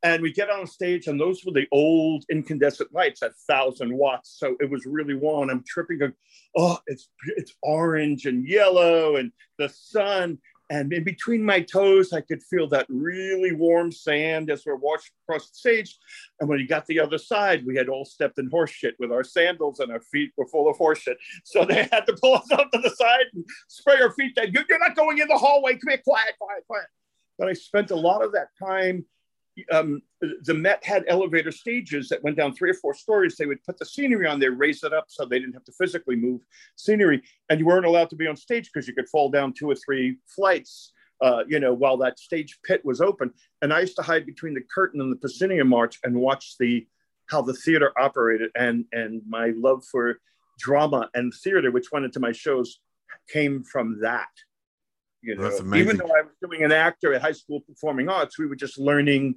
And 0.04 0.22
we 0.22 0.34
get 0.34 0.50
on 0.50 0.68
stage, 0.68 1.08
and 1.08 1.20
those 1.20 1.46
were 1.46 1.54
the 1.54 1.68
old 1.72 2.26
incandescent 2.30 2.94
lights 2.94 3.24
at 3.24 3.36
thousand 3.48 3.98
watts. 3.98 4.36
So 4.38 4.56
it 4.60 4.70
was 4.70 4.86
really 4.86 5.14
warm. 5.14 5.50
I'm 5.50 5.64
tripping, 5.66 5.98
going, 5.98 6.14
oh, 6.58 6.78
it's 6.88 7.10
it's 7.38 7.56
orange 7.64 8.26
and 8.26 8.48
yellow, 8.48 9.16
and 9.16 9.32
the 9.58 9.70
sun. 9.70 10.40
And 10.74 10.92
in 10.92 11.04
between 11.04 11.44
my 11.44 11.62
toes, 11.62 12.14
I 12.14 12.22
could 12.22 12.42
feel 12.42 12.68
that 12.70 12.88
really 12.90 13.52
warm 13.54 13.92
sand 13.92 14.50
as 14.50 14.66
we're 14.66 14.76
walking 14.76 15.12
across 15.24 15.52
the 15.52 15.56
stage. 15.56 16.00
And 16.40 16.50
when 16.50 16.58
we 16.58 16.66
got 16.66 16.88
the 16.88 17.00
other 17.00 17.20
side, 17.20 17.64
we 17.64 17.76
had 17.76 17.90
all 17.90 18.06
stepped 18.06 18.40
in 18.40 18.50
horse 18.50 18.72
shit 18.72 18.96
with 18.98 19.12
our 19.12 19.24
sandals 19.24 19.82
and 19.82 19.92
our 19.92 20.02
feet 20.02 20.32
were 20.36 20.48
full 20.48 20.68
of 20.68 20.76
horse 20.78 20.98
shit. 20.98 21.20
So 21.44 21.64
they 21.64 21.84
had 21.92 22.08
to 22.08 22.18
pull 22.20 22.34
us 22.34 22.52
up 22.52 22.72
to 22.72 22.80
the 22.80 22.90
side 22.90 23.26
and 23.36 23.46
spray 23.68 24.02
our 24.02 24.10
feet 24.14 24.34
down. 24.34 24.48
You're 24.52 24.80
not 24.80 24.96
going 24.96 25.20
in 25.20 25.28
the 25.28 25.38
hallway. 25.38 25.74
Come 25.74 25.90
here, 25.90 26.02
quiet, 26.04 26.34
quiet, 26.40 26.64
quiet. 26.66 26.88
But 27.38 27.50
I 27.50 27.54
spent 27.54 27.92
a 27.92 27.96
lot 27.96 28.26
of 28.26 28.32
that 28.32 28.48
time 28.58 29.06
um, 29.72 30.02
the 30.22 30.54
Met 30.54 30.84
had 30.84 31.04
elevator 31.08 31.52
stages 31.52 32.10
that 32.10 32.24
went 32.24 32.38
down 32.38 32.54
three 32.54 32.72
or 32.72 32.76
four 32.76 32.94
stories. 32.94 33.36
They 33.36 33.46
would 33.46 33.64
put 33.64 33.78
the 33.78 33.86
scenery 33.86 34.28
on 34.28 34.40
there, 34.40 34.52
raise 34.52 34.84
it 34.84 34.94
up 34.94 35.06
so 35.08 35.26
they 35.26 35.40
didn't 35.40 35.54
have 35.54 35.66
to 35.66 35.72
physically 35.74 36.16
move 36.16 36.42
scenery. 36.76 37.22
And 37.50 37.60
you 37.60 37.66
weren't 37.66 37.86
allowed 37.86 38.10
to 38.12 38.16
be 38.16 38.28
on 38.28 38.36
stage 38.36 38.70
because 38.74 38.88
you 38.88 38.94
could 38.94 39.10
fall 39.10 39.30
down 39.30 39.54
two 39.54 39.70
or 39.70 39.76
three 39.76 40.18
flights, 40.28 40.92
uh, 41.22 41.44
you 41.48 41.60
know, 41.60 41.74
while 41.74 41.98
that 41.98 42.20
stage 42.20 42.58
pit 42.64 42.82
was 42.84 43.02
open. 43.02 43.32
And 43.62 43.74
I 43.74 43.82
used 43.82 43.96
to 43.98 44.02
hide 44.02 44.26
between 44.26 44.54
the 44.54 44.64
curtain 44.74 45.02
and 45.02 45.12
the 45.12 45.18
proscenium 45.18 45.74
arch 45.74 46.00
and 46.04 46.16
watch 46.16 46.56
the 46.60 46.88
how 47.30 47.42
the 47.42 47.54
theater 47.54 47.92
operated. 47.98 48.52
And 48.56 48.86
and 48.92 49.22
my 49.28 49.54
love 49.56 49.84
for 49.86 50.20
drama 50.60 51.10
and 51.14 51.34
theater, 51.34 51.72
which 51.72 51.92
went 51.92 52.06
into 52.06 52.20
my 52.20 52.32
shows, 52.32 52.80
came 53.30 53.64
from 53.64 54.00
that. 54.02 54.30
You 55.24 55.36
know, 55.36 55.76
even 55.76 55.96
though 55.98 56.12
I 56.14 56.22
was 56.22 56.36
doing 56.42 56.64
an 56.64 56.74
actor 56.74 57.14
at 57.14 57.22
high 57.22 57.32
school 57.32 57.62
performing 57.62 58.10
arts, 58.10 58.38
we 58.38 58.46
were 58.46 58.58
just 58.58 58.78
learning 58.78 59.36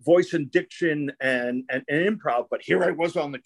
voice 0.00 0.32
and 0.32 0.50
diction 0.50 1.12
and, 1.20 1.64
and, 1.70 1.84
and 1.88 2.18
improv. 2.18 2.46
But 2.50 2.62
here 2.62 2.82
I 2.82 2.92
was 2.92 3.16
on 3.16 3.32
the 3.32 3.40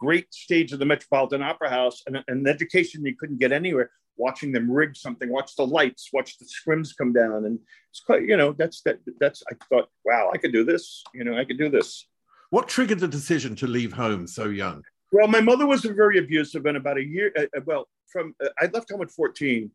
great 0.00 0.32
stage 0.32 0.72
of 0.72 0.78
the 0.78 0.86
Metropolitan 0.86 1.42
Opera 1.42 1.68
House 1.68 2.02
and 2.06 2.24
an 2.26 2.46
education 2.46 3.04
you 3.04 3.14
couldn't 3.16 3.38
get 3.38 3.52
anywhere. 3.52 3.90
Watching 4.16 4.50
them 4.50 4.70
rig 4.70 4.96
something, 4.96 5.30
watch 5.30 5.54
the 5.56 5.66
lights, 5.66 6.08
watch 6.10 6.38
the 6.38 6.46
scrims 6.46 6.96
come 6.96 7.12
down, 7.12 7.44
and 7.44 7.58
it's 7.90 8.00
quite, 8.00 8.22
you 8.22 8.38
know, 8.38 8.54
that's 8.54 8.80
that. 8.86 8.98
That's 9.20 9.42
I 9.50 9.56
thought, 9.68 9.90
wow, 10.06 10.30
I 10.32 10.38
could 10.38 10.52
do 10.52 10.64
this. 10.64 11.04
You 11.12 11.24
know, 11.24 11.36
I 11.36 11.44
could 11.44 11.58
do 11.58 11.68
this. 11.68 12.06
What 12.48 12.66
triggered 12.66 13.00
the 13.00 13.08
decision 13.08 13.54
to 13.56 13.66
leave 13.66 13.92
home 13.92 14.26
so 14.26 14.46
young? 14.48 14.82
Well, 15.12 15.28
my 15.28 15.42
mother 15.42 15.66
was 15.66 15.82
very 15.84 16.16
abusive, 16.16 16.64
and 16.64 16.78
about 16.78 16.96
a 16.96 17.04
year, 17.04 17.30
uh, 17.38 17.42
uh 17.54 17.60
well, 17.66 17.88
from 18.10 18.34
uh, 18.42 18.48
I 18.58 18.70
left 18.72 18.90
home 18.90 19.02
at 19.02 19.10
fourteen 19.10 19.70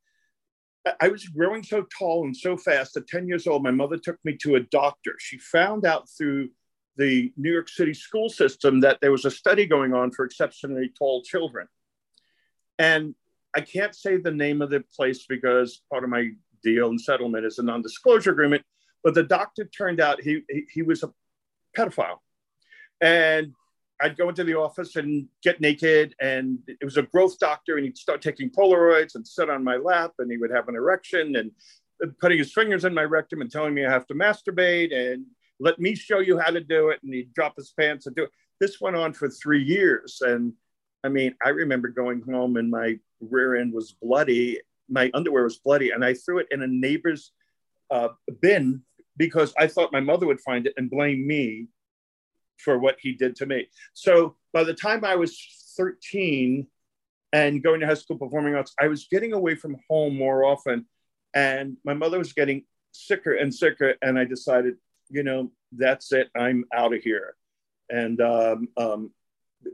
I 0.99 1.09
was 1.09 1.25
growing 1.25 1.63
so 1.63 1.85
tall 1.97 2.25
and 2.25 2.35
so 2.35 2.57
fast 2.57 2.97
at 2.97 3.07
10 3.07 3.27
years 3.27 3.45
old, 3.45 3.63
my 3.63 3.71
mother 3.71 3.97
took 3.97 4.17
me 4.23 4.35
to 4.37 4.55
a 4.55 4.59
doctor. 4.59 5.15
She 5.19 5.37
found 5.37 5.85
out 5.85 6.07
through 6.17 6.49
the 6.97 7.31
New 7.37 7.51
York 7.51 7.69
City 7.69 7.93
school 7.93 8.29
system 8.29 8.79
that 8.81 8.99
there 9.01 9.11
was 9.11 9.25
a 9.25 9.31
study 9.31 9.65
going 9.65 9.93
on 9.93 10.11
for 10.11 10.25
exceptionally 10.25 10.91
tall 10.97 11.21
children. 11.23 11.67
And 12.79 13.15
I 13.55 13.61
can't 13.61 13.95
say 13.95 14.17
the 14.17 14.31
name 14.31 14.61
of 14.61 14.69
the 14.69 14.83
place 14.95 15.25
because 15.27 15.81
part 15.89 16.03
of 16.03 16.09
my 16.09 16.29
deal 16.63 16.89
and 16.89 16.99
settlement 16.99 17.45
is 17.45 17.59
a 17.59 17.63
non 17.63 17.81
disclosure 17.81 18.31
agreement. 18.31 18.63
But 19.03 19.13
the 19.13 19.23
doctor 19.23 19.65
turned 19.65 19.99
out 19.99 20.21
he, 20.21 20.41
he, 20.49 20.63
he 20.71 20.81
was 20.81 21.03
a 21.03 21.11
pedophile. 21.77 22.17
And 23.01 23.53
I'd 24.01 24.17
go 24.17 24.29
into 24.29 24.43
the 24.43 24.57
office 24.57 24.95
and 24.95 25.27
get 25.43 25.61
naked, 25.61 26.15
and 26.19 26.59
it 26.67 26.83
was 26.83 26.97
a 26.97 27.03
growth 27.03 27.37
doctor, 27.39 27.77
and 27.77 27.85
he'd 27.85 27.97
start 27.97 28.21
taking 28.21 28.49
Polaroids 28.49 29.15
and 29.15 29.27
sit 29.27 29.49
on 29.49 29.63
my 29.63 29.75
lap, 29.75 30.13
and 30.19 30.31
he 30.31 30.37
would 30.37 30.51
have 30.51 30.67
an 30.67 30.75
erection 30.75 31.35
and 31.35 31.51
putting 32.19 32.39
his 32.39 32.51
fingers 32.51 32.83
in 32.83 32.93
my 32.93 33.03
rectum 33.03 33.41
and 33.41 33.51
telling 33.51 33.73
me 33.73 33.85
I 33.85 33.91
have 33.91 34.07
to 34.07 34.15
masturbate 34.15 34.91
and 34.91 35.25
let 35.59 35.79
me 35.79 35.93
show 35.93 36.19
you 36.19 36.39
how 36.39 36.49
to 36.49 36.59
do 36.59 36.89
it. 36.89 36.99
And 37.03 37.13
he'd 37.13 37.33
drop 37.33 37.53
his 37.55 37.73
pants 37.77 38.07
and 38.07 38.15
do 38.15 38.23
it. 38.23 38.31
This 38.59 38.81
went 38.81 38.95
on 38.95 39.13
for 39.13 39.29
three 39.29 39.63
years, 39.63 40.21
and 40.21 40.53
I 41.03 41.09
mean, 41.09 41.35
I 41.43 41.49
remember 41.49 41.87
going 41.89 42.21
home 42.21 42.57
and 42.57 42.69
my 42.69 42.99
rear 43.19 43.55
end 43.55 43.73
was 43.73 43.95
bloody. 44.01 44.59
My 44.89 45.09
underwear 45.13 45.43
was 45.43 45.57
bloody, 45.57 45.91
and 45.91 46.03
I 46.03 46.13
threw 46.13 46.39
it 46.39 46.47
in 46.51 46.61
a 46.61 46.67
neighbor's 46.67 47.31
uh, 47.89 48.09
bin 48.41 48.81
because 49.17 49.53
I 49.57 49.67
thought 49.67 49.91
my 49.91 49.99
mother 49.99 50.25
would 50.25 50.41
find 50.41 50.65
it 50.65 50.73
and 50.77 50.89
blame 50.89 51.27
me 51.27 51.67
for 52.63 52.77
what 52.77 52.97
he 52.99 53.13
did 53.13 53.35
to 53.37 53.45
me. 53.45 53.67
So 53.93 54.35
by 54.53 54.63
the 54.63 54.73
time 54.73 55.03
I 55.03 55.15
was 55.15 55.37
13 55.77 56.67
and 57.33 57.63
going 57.63 57.79
to 57.79 57.87
high 57.87 57.93
school 57.93 58.17
performing 58.17 58.55
arts, 58.55 58.73
I 58.79 58.87
was 58.87 59.07
getting 59.09 59.33
away 59.33 59.55
from 59.55 59.77
home 59.89 60.17
more 60.17 60.43
often. 60.43 60.85
And 61.33 61.77
my 61.85 61.93
mother 61.93 62.17
was 62.17 62.33
getting 62.33 62.65
sicker 62.91 63.33
and 63.33 63.53
sicker. 63.53 63.95
And 64.01 64.19
I 64.19 64.25
decided, 64.25 64.75
you 65.09 65.23
know, 65.23 65.51
that's 65.71 66.11
it. 66.11 66.29
I'm 66.35 66.65
out 66.73 66.93
of 66.93 67.01
here. 67.01 67.35
And 67.89 68.21
um, 68.21 68.67
um, 68.77 69.11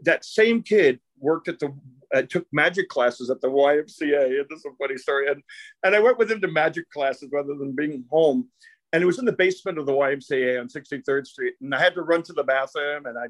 that 0.03 0.25
same 0.25 0.61
kid 0.61 0.99
worked 1.19 1.47
at 1.47 1.59
the 1.59 1.73
uh, 2.13 2.21
took 2.21 2.45
magic 2.51 2.89
classes 2.89 3.29
at 3.29 3.41
the 3.41 3.49
YMCA. 3.49 4.39
And 4.39 4.45
this 4.49 4.59
is 4.59 4.65
a 4.65 4.75
funny 4.77 4.97
story. 4.97 5.27
And, 5.27 5.41
and 5.83 5.95
I 5.95 5.99
went 5.99 6.17
with 6.17 6.31
him 6.31 6.41
to 6.41 6.47
magic 6.47 6.89
classes 6.89 7.29
rather 7.31 7.55
than 7.55 7.75
being 7.75 8.05
home. 8.09 8.47
And 8.93 9.03
it 9.03 9.05
was 9.05 9.19
in 9.19 9.25
the 9.25 9.33
basement 9.33 9.77
of 9.77 9.85
the 9.85 9.91
YMCA 9.91 10.59
on 10.59 10.67
63rd 10.67 11.27
Street. 11.27 11.55
And 11.61 11.73
I 11.75 11.79
had 11.79 11.93
to 11.95 12.01
run 12.01 12.23
to 12.23 12.33
the 12.33 12.43
bathroom 12.43 13.05
and 13.05 13.17
I 13.17 13.27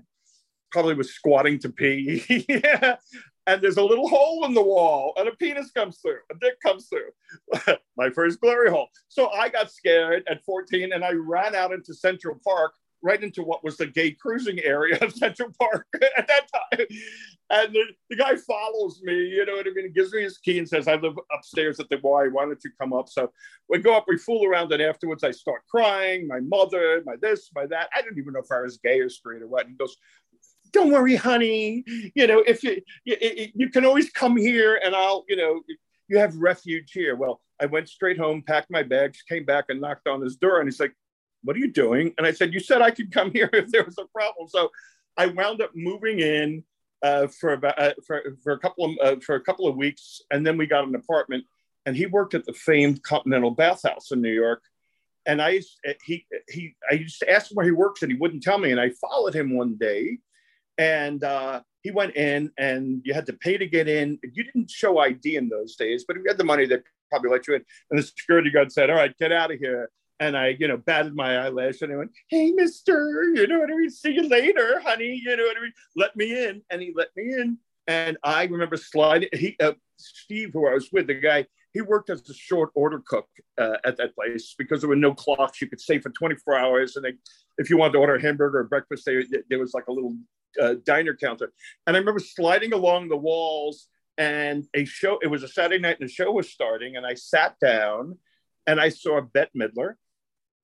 probably 0.72 0.94
was 0.94 1.12
squatting 1.12 1.60
to 1.60 1.70
pee. 1.70 2.46
yeah. 2.50 2.98
And 3.50 3.62
there's 3.62 3.78
a 3.78 3.84
little 3.84 4.10
hole 4.10 4.44
in 4.44 4.54
the 4.54 4.62
wall 4.62 5.14
and 5.16 5.30
a 5.30 5.32
penis 5.32 5.72
comes 5.72 6.00
through, 6.00 6.20
a 6.30 6.36
dick 6.38 6.60
comes 6.60 6.90
through. 6.90 7.78
My 7.98 8.10
first 8.10 8.42
glory 8.42 8.70
hole. 8.70 8.90
So 9.08 9.30
I 9.30 9.48
got 9.48 9.72
scared 9.72 10.26
at 10.30 10.44
14 10.44 10.92
and 10.92 11.02
I 11.02 11.14
ran 11.14 11.56
out 11.56 11.72
into 11.72 11.94
Central 11.94 12.38
Park 12.46 12.74
right 13.02 13.24
into 13.24 13.44
what 13.44 13.64
was 13.64 13.78
the 13.78 13.86
gay 13.86 14.12
cruising 14.12 14.60
area 14.60 14.98
of 15.02 15.14
Central 15.14 15.50
Park 15.58 15.88
at 16.18 16.28
that 16.28 16.48
time. 16.52 16.88
And 17.50 17.74
the, 17.74 17.84
the 18.10 18.18
guy 18.18 18.36
follows 18.36 19.00
me, 19.04 19.14
you 19.14 19.46
know 19.46 19.54
what 19.54 19.68
I 19.68 19.72
mean? 19.72 19.86
He 19.86 19.92
gives 19.92 20.12
me 20.12 20.24
his 20.24 20.38
key 20.38 20.60
and 20.60 20.68
says, 20.68 20.88
I 20.88 20.96
live 20.96 21.18
upstairs 21.34 21.80
at 21.80 21.90
the 21.90 21.98
Y. 22.04 22.28
Why 22.28 22.46
don't 22.46 22.62
you 22.64 22.72
come 22.80 22.92
up? 22.92 23.08
So 23.08 23.32
we 23.70 23.78
go 23.78 23.96
up, 23.96 24.06
we 24.08 24.18
fool 24.18 24.46
around, 24.46 24.72
and 24.74 24.82
afterwards 24.82 25.24
I 25.24 25.32
start 25.32 25.62
crying. 25.70 26.28
My 26.28 26.42
mother, 26.42 27.02
my 27.06 27.16
this, 27.22 27.50
my 27.56 27.66
that. 27.68 27.90
I 27.96 28.02
didn't 28.02 28.18
even 28.18 28.34
know 28.34 28.42
if 28.42 28.52
I 28.52 28.62
was 28.62 28.78
gay 28.78 29.00
or 29.00 29.10
straight 29.10 29.42
or 29.42 29.48
what. 29.48 29.62
And 29.62 29.72
he 29.72 29.78
goes, 29.78 29.96
don't 30.74 30.92
worry, 30.92 31.16
honey. 31.16 31.86
You 32.16 32.28
know, 32.28 32.40
if 32.46 32.64
you, 32.64 32.82
you, 33.06 33.16
you 33.56 33.70
can 33.70 33.86
always 33.86 34.10
come 34.10 34.36
here 34.36 34.82
and 34.84 34.94
I'll, 34.94 35.24
you 35.30 35.38
know, 35.38 35.62
you 36.10 36.18
have 36.18 36.36
refuge 36.36 36.92
here. 36.92 37.16
Well, 37.16 37.42
I 37.62 37.66
went 37.66 37.88
straight 37.88 38.18
home, 38.18 38.44
packed 38.46 38.70
my 38.70 38.84
bags, 38.84 39.22
came 39.28 39.46
back 39.46 39.66
and 39.70 39.80
knocked 39.80 40.08
on 40.08 40.22
his 40.22 40.36
door. 40.36 40.60
And 40.60 40.68
he's 40.68 40.80
like, 40.80 40.94
what 41.44 41.56
are 41.56 41.60
you 41.60 41.72
doing? 41.72 42.14
And 42.18 42.28
I 42.28 42.32
said, 42.32 42.54
you 42.54 42.60
said 42.60 42.82
I 42.82 42.92
could 42.92 43.12
come 43.12 43.32
here 43.32 43.50
if 43.54 43.72
there 43.72 43.86
was 43.86 43.98
a 43.98 44.06
problem. 44.06 44.48
So 44.50 44.70
I 45.16 45.28
wound 45.28 45.62
up 45.62 45.72
moving 45.76 46.20
in 46.20 46.64
uh, 47.04 47.28
for 47.28 47.54
about 47.54 47.80
uh, 47.80 47.94
for, 48.06 48.38
for 48.44 48.54
a 48.54 48.60
couple 48.60 48.86
of 48.86 48.98
uh, 49.02 49.20
for 49.20 49.36
a 49.36 49.42
couple 49.42 49.68
of 49.68 49.76
weeks, 49.76 50.22
and 50.32 50.46
then 50.46 50.58
we 50.58 50.66
got 50.66 50.88
an 50.88 50.96
apartment. 50.96 51.44
And 51.86 51.96
he 51.96 52.06
worked 52.06 52.34
at 52.34 52.46
the 52.46 52.54
famed 52.54 53.02
Continental 53.04 53.52
Bathhouse 53.52 54.12
in 54.12 54.22
New 54.22 54.34
York. 54.34 54.62
And 55.26 55.42
I 55.42 55.50
used, 55.50 55.78
he 56.06 56.26
he 56.50 56.76
I 56.90 56.96
used 56.96 57.20
to 57.20 57.30
ask 57.30 57.52
him 57.52 57.56
where 57.56 57.66
he 57.66 57.72
works, 57.72 58.02
and 58.02 58.12
he 58.12 58.18
wouldn't 58.18 58.44
tell 58.44 58.58
me. 58.58 58.72
And 58.72 58.80
I 58.80 58.92
followed 59.02 59.36
him 59.36 59.56
one 59.56 59.76
day, 59.76 60.18
and 60.78 61.24
uh, 61.24 61.62
he 61.82 61.92
went 61.92 62.16
in, 62.16 62.52
and 62.58 63.02
you 63.04 63.14
had 63.14 63.26
to 63.28 63.34
pay 63.34 63.58
to 63.58 63.68
get 63.68 63.88
in. 63.88 64.20
You 64.34 64.44
didn't 64.44 64.70
show 64.70 65.00
ID 65.00 65.36
in 65.36 65.50
those 65.50 65.76
days, 65.76 66.06
but 66.08 66.18
if 66.18 66.24
you 66.24 66.30
had 66.30 66.38
the 66.38 66.44
money, 66.44 66.66
they 66.66 66.78
probably 67.10 67.30
let 67.30 67.48
you 67.48 67.56
in. 67.56 67.66
And 67.92 68.00
the 68.00 68.04
security 68.04 68.50
guard 68.50 68.72
said, 68.72 68.90
"All 68.90 68.96
right, 68.96 69.18
get 69.18 69.32
out 69.32 69.52
of 69.52 69.60
here." 69.60 69.90
And 70.20 70.36
I, 70.36 70.56
you 70.60 70.68
know, 70.68 70.78
batted 70.78 71.16
my 71.16 71.38
eyelash 71.38 71.82
and 71.82 71.94
I 71.94 71.98
went, 71.98 72.12
Hey, 72.30 72.52
mister, 72.52 73.24
you 73.36 73.48
know 73.48 73.60
what 73.60 73.72
I 73.72 73.76
mean? 73.76 73.90
See 73.90 74.12
you 74.12 74.28
later, 74.28 74.80
honey. 74.84 75.22
You 75.24 75.38
know 75.38 75.44
what 75.44 75.58
I 75.58 75.62
mean? 75.62 75.74
Let 75.96 76.16
me 76.16 76.46
in. 76.46 76.62
And 76.70 76.82
he 76.82 76.94
let 76.96 77.10
me 77.16 77.34
in. 77.34 77.58
And 77.88 78.18
I 78.24 78.44
remember 78.46 78.78
sliding. 78.78 79.30
He, 79.34 79.56
uh, 79.60 79.74
Steve, 79.98 80.52
who 80.54 80.68
I 80.68 80.74
was 80.74 80.92
with, 80.92 81.08
the 81.08 81.14
guy, 81.16 81.46
he 81.74 81.82
worked 81.82 82.10
as 82.10 82.28
a 82.30 82.34
short 82.34 82.72
order 82.76 83.02
cook 83.06 83.28
uh, 83.58 83.78
at 83.86 83.98
that 83.98 84.16
place 84.16 84.56
because 84.58 84.82
there 84.82 84.90
were 84.90 84.96
no 84.96 85.14
clocks. 85.14 85.62
You 85.62 85.68
could 85.68 85.80
stay 85.80 86.00
for 86.00 86.10
24 86.10 86.58
hours. 86.58 86.96
And 86.96 87.06
they, 87.06 87.14
if 87.58 87.70
you 87.70 87.78
wanted 87.78 87.94
to 87.94 88.00
order 88.00 88.16
a 88.16 88.22
hamburger 88.22 88.60
or 88.60 88.64
breakfast, 88.64 89.06
they, 89.06 89.24
there 89.50 89.60
was 89.60 89.74
like 89.74 89.88
a 89.88 89.92
little 89.92 90.16
uh, 90.62 90.76
diner 90.86 91.16
counter. 91.16 91.54
And 91.86 91.96
I 91.96 92.00
remember 92.00 92.20
sliding 92.20 92.74
along 92.74 93.10
the 93.10 93.18
walls 93.18 93.88
and 94.18 94.66
a 94.74 94.86
show, 94.86 95.20
it 95.22 95.28
was 95.28 95.44
a 95.44 95.48
Saturday 95.48 95.80
night 95.80 95.98
and 96.00 96.10
the 96.10 96.14
show 96.14 96.32
was 96.32 96.50
starting. 96.50 96.96
And 96.98 97.06
I 97.06 97.14
sat 97.14 97.60
down 97.60 98.18
and 98.66 98.82
I 98.82 98.90
saw 98.90 99.22
Bette 99.22 99.52
Midler 99.56 99.96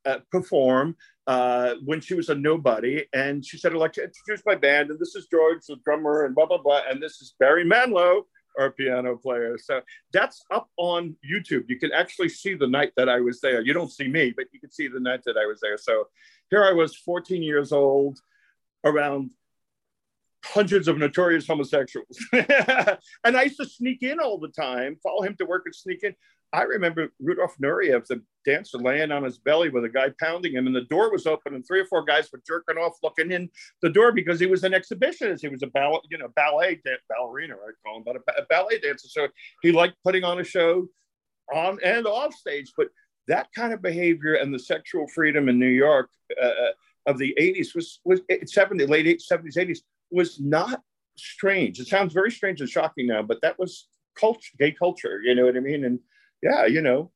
uh, 0.05 0.19
perform 0.31 0.95
uh, 1.27 1.75
when 1.85 2.01
she 2.01 2.13
was 2.13 2.29
a 2.29 2.35
nobody. 2.35 3.05
And 3.13 3.45
she 3.45 3.57
said, 3.57 3.71
I'd 3.71 3.77
like 3.77 3.93
to 3.93 4.03
introduce 4.03 4.45
my 4.45 4.55
band. 4.55 4.89
And 4.89 4.99
this 4.99 5.15
is 5.15 5.27
George, 5.27 5.59
the 5.67 5.77
drummer, 5.83 6.25
and 6.25 6.35
blah, 6.35 6.45
blah, 6.45 6.61
blah. 6.61 6.81
And 6.89 7.01
this 7.01 7.21
is 7.21 7.35
Barry 7.39 7.65
Manilow, 7.65 8.23
our 8.59 8.71
piano 8.71 9.15
player. 9.15 9.57
So 9.57 9.81
that's 10.11 10.43
up 10.51 10.69
on 10.77 11.15
YouTube. 11.25 11.63
You 11.67 11.79
can 11.79 11.91
actually 11.91 12.29
see 12.29 12.55
the 12.55 12.67
night 12.67 12.91
that 12.97 13.09
I 13.09 13.19
was 13.19 13.39
there. 13.41 13.61
You 13.61 13.73
don't 13.73 13.91
see 13.91 14.07
me, 14.07 14.33
but 14.35 14.45
you 14.51 14.59
can 14.59 14.71
see 14.71 14.87
the 14.87 14.99
night 14.99 15.21
that 15.25 15.37
I 15.37 15.45
was 15.45 15.59
there. 15.61 15.77
So 15.77 16.07
here 16.49 16.63
I 16.63 16.71
was, 16.71 16.95
14 16.95 17.41
years 17.41 17.71
old, 17.71 18.19
around 18.83 19.31
hundreds 20.43 20.87
of 20.87 20.97
notorious 20.97 21.47
homosexuals. 21.47 22.17
and 22.33 23.37
I 23.37 23.43
used 23.43 23.59
to 23.59 23.65
sneak 23.65 24.03
in 24.03 24.19
all 24.19 24.37
the 24.37 24.49
time, 24.49 24.97
follow 25.01 25.21
him 25.21 25.35
to 25.37 25.45
work 25.45 25.63
and 25.65 25.75
sneak 25.75 26.03
in. 26.03 26.15
I 26.51 26.63
remember 26.63 27.11
Rudolf 27.19 27.55
Nureyev, 27.57 28.05
the 28.05 28.21
dancer, 28.45 28.77
laying 28.77 29.11
on 29.11 29.23
his 29.23 29.39
belly 29.39 29.69
with 29.69 29.85
a 29.85 29.89
guy 29.89 30.09
pounding 30.19 30.53
him, 30.53 30.67
and 30.67 30.75
the 30.75 30.81
door 30.81 31.11
was 31.11 31.25
open, 31.25 31.55
and 31.55 31.65
three 31.65 31.79
or 31.79 31.85
four 31.85 32.05
guys 32.05 32.29
were 32.31 32.41
jerking 32.45 32.77
off, 32.77 32.93
looking 33.01 33.31
in 33.31 33.49
the 33.81 33.89
door 33.89 34.11
because 34.11 34.39
he 34.39 34.45
was 34.45 34.63
an 34.63 34.73
exhibitionist. 34.73 35.41
He 35.41 35.47
was 35.47 35.63
a 35.63 35.67
ballet, 35.67 36.01
you 36.11 36.19
know, 36.19 36.27
ballet 36.35 36.79
dan- 36.85 36.97
ballerina, 37.09 37.55
I 37.55 37.71
call 37.83 37.97
him, 37.97 38.03
but 38.05 38.17
a, 38.17 38.41
a 38.41 38.45
ballet 38.49 38.79
dancer. 38.79 39.07
So 39.07 39.27
he 39.63 39.71
liked 39.71 39.95
putting 40.03 40.23
on 40.23 40.39
a 40.39 40.43
show 40.43 40.87
on 41.51 41.79
and 41.83 42.05
off 42.05 42.35
stage. 42.35 42.71
But 42.77 42.89
that 43.27 43.47
kind 43.55 43.73
of 43.73 43.81
behavior 43.81 44.35
and 44.35 44.53
the 44.53 44.59
sexual 44.59 45.07
freedom 45.07 45.49
in 45.49 45.57
New 45.57 45.65
York 45.65 46.09
uh, 46.39 46.45
uh 46.45 46.71
of 47.05 47.17
the 47.17 47.35
80s 47.39 47.75
was 47.75 47.99
was 48.05 48.21
70s, 48.29 48.87
late 48.87 49.21
70s, 49.31 49.57
80s 49.57 49.79
was 50.13 50.39
not 50.39 50.81
strange. 51.15 51.79
It 51.79 51.87
sounds 51.87 52.13
very 52.13 52.31
strange 52.31 52.61
and 52.61 52.69
shocking 52.69 53.07
now, 53.07 53.21
but 53.21 53.41
that 53.41 53.59
was 53.59 53.87
culture, 54.15 54.51
gay 54.59 54.71
culture. 54.71 55.21
You 55.23 55.35
know 55.35 55.45
what 55.45 55.57
I 55.57 55.59
mean? 55.59 55.85
And 55.85 55.99
yeah, 56.41 56.65
you 56.65 56.81
know, 56.81 57.11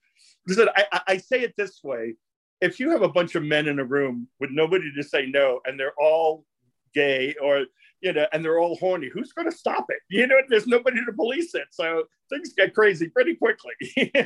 listen, 0.47 0.69
I, 0.75 1.01
I 1.07 1.17
say 1.17 1.41
it 1.41 1.53
this 1.57 1.81
way: 1.83 2.15
if 2.61 2.79
you 2.79 2.89
have 2.91 3.01
a 3.01 3.09
bunch 3.09 3.35
of 3.35 3.43
men 3.43 3.67
in 3.67 3.79
a 3.79 3.85
room 3.85 4.27
with 4.39 4.49
nobody 4.51 4.91
to 4.95 5.03
say 5.03 5.27
no, 5.27 5.61
and 5.65 5.79
they're 5.79 5.93
all 5.99 6.45
gay 6.93 7.35
or 7.41 7.65
you 8.01 8.13
know, 8.13 8.27
and 8.31 8.45
they're 8.45 8.59
all 8.59 8.75
horny, 8.77 9.09
who's 9.11 9.33
going 9.33 9.49
to 9.49 9.57
stop 9.57 9.85
it? 9.89 9.99
You 10.09 10.27
know, 10.27 10.35
there's 10.49 10.67
nobody 10.67 11.03
to 11.03 11.13
police 11.13 11.55
it, 11.55 11.67
so 11.71 12.03
things 12.29 12.53
get 12.55 12.75
crazy 12.75 13.09
pretty 13.09 13.35
quickly. 13.35 14.11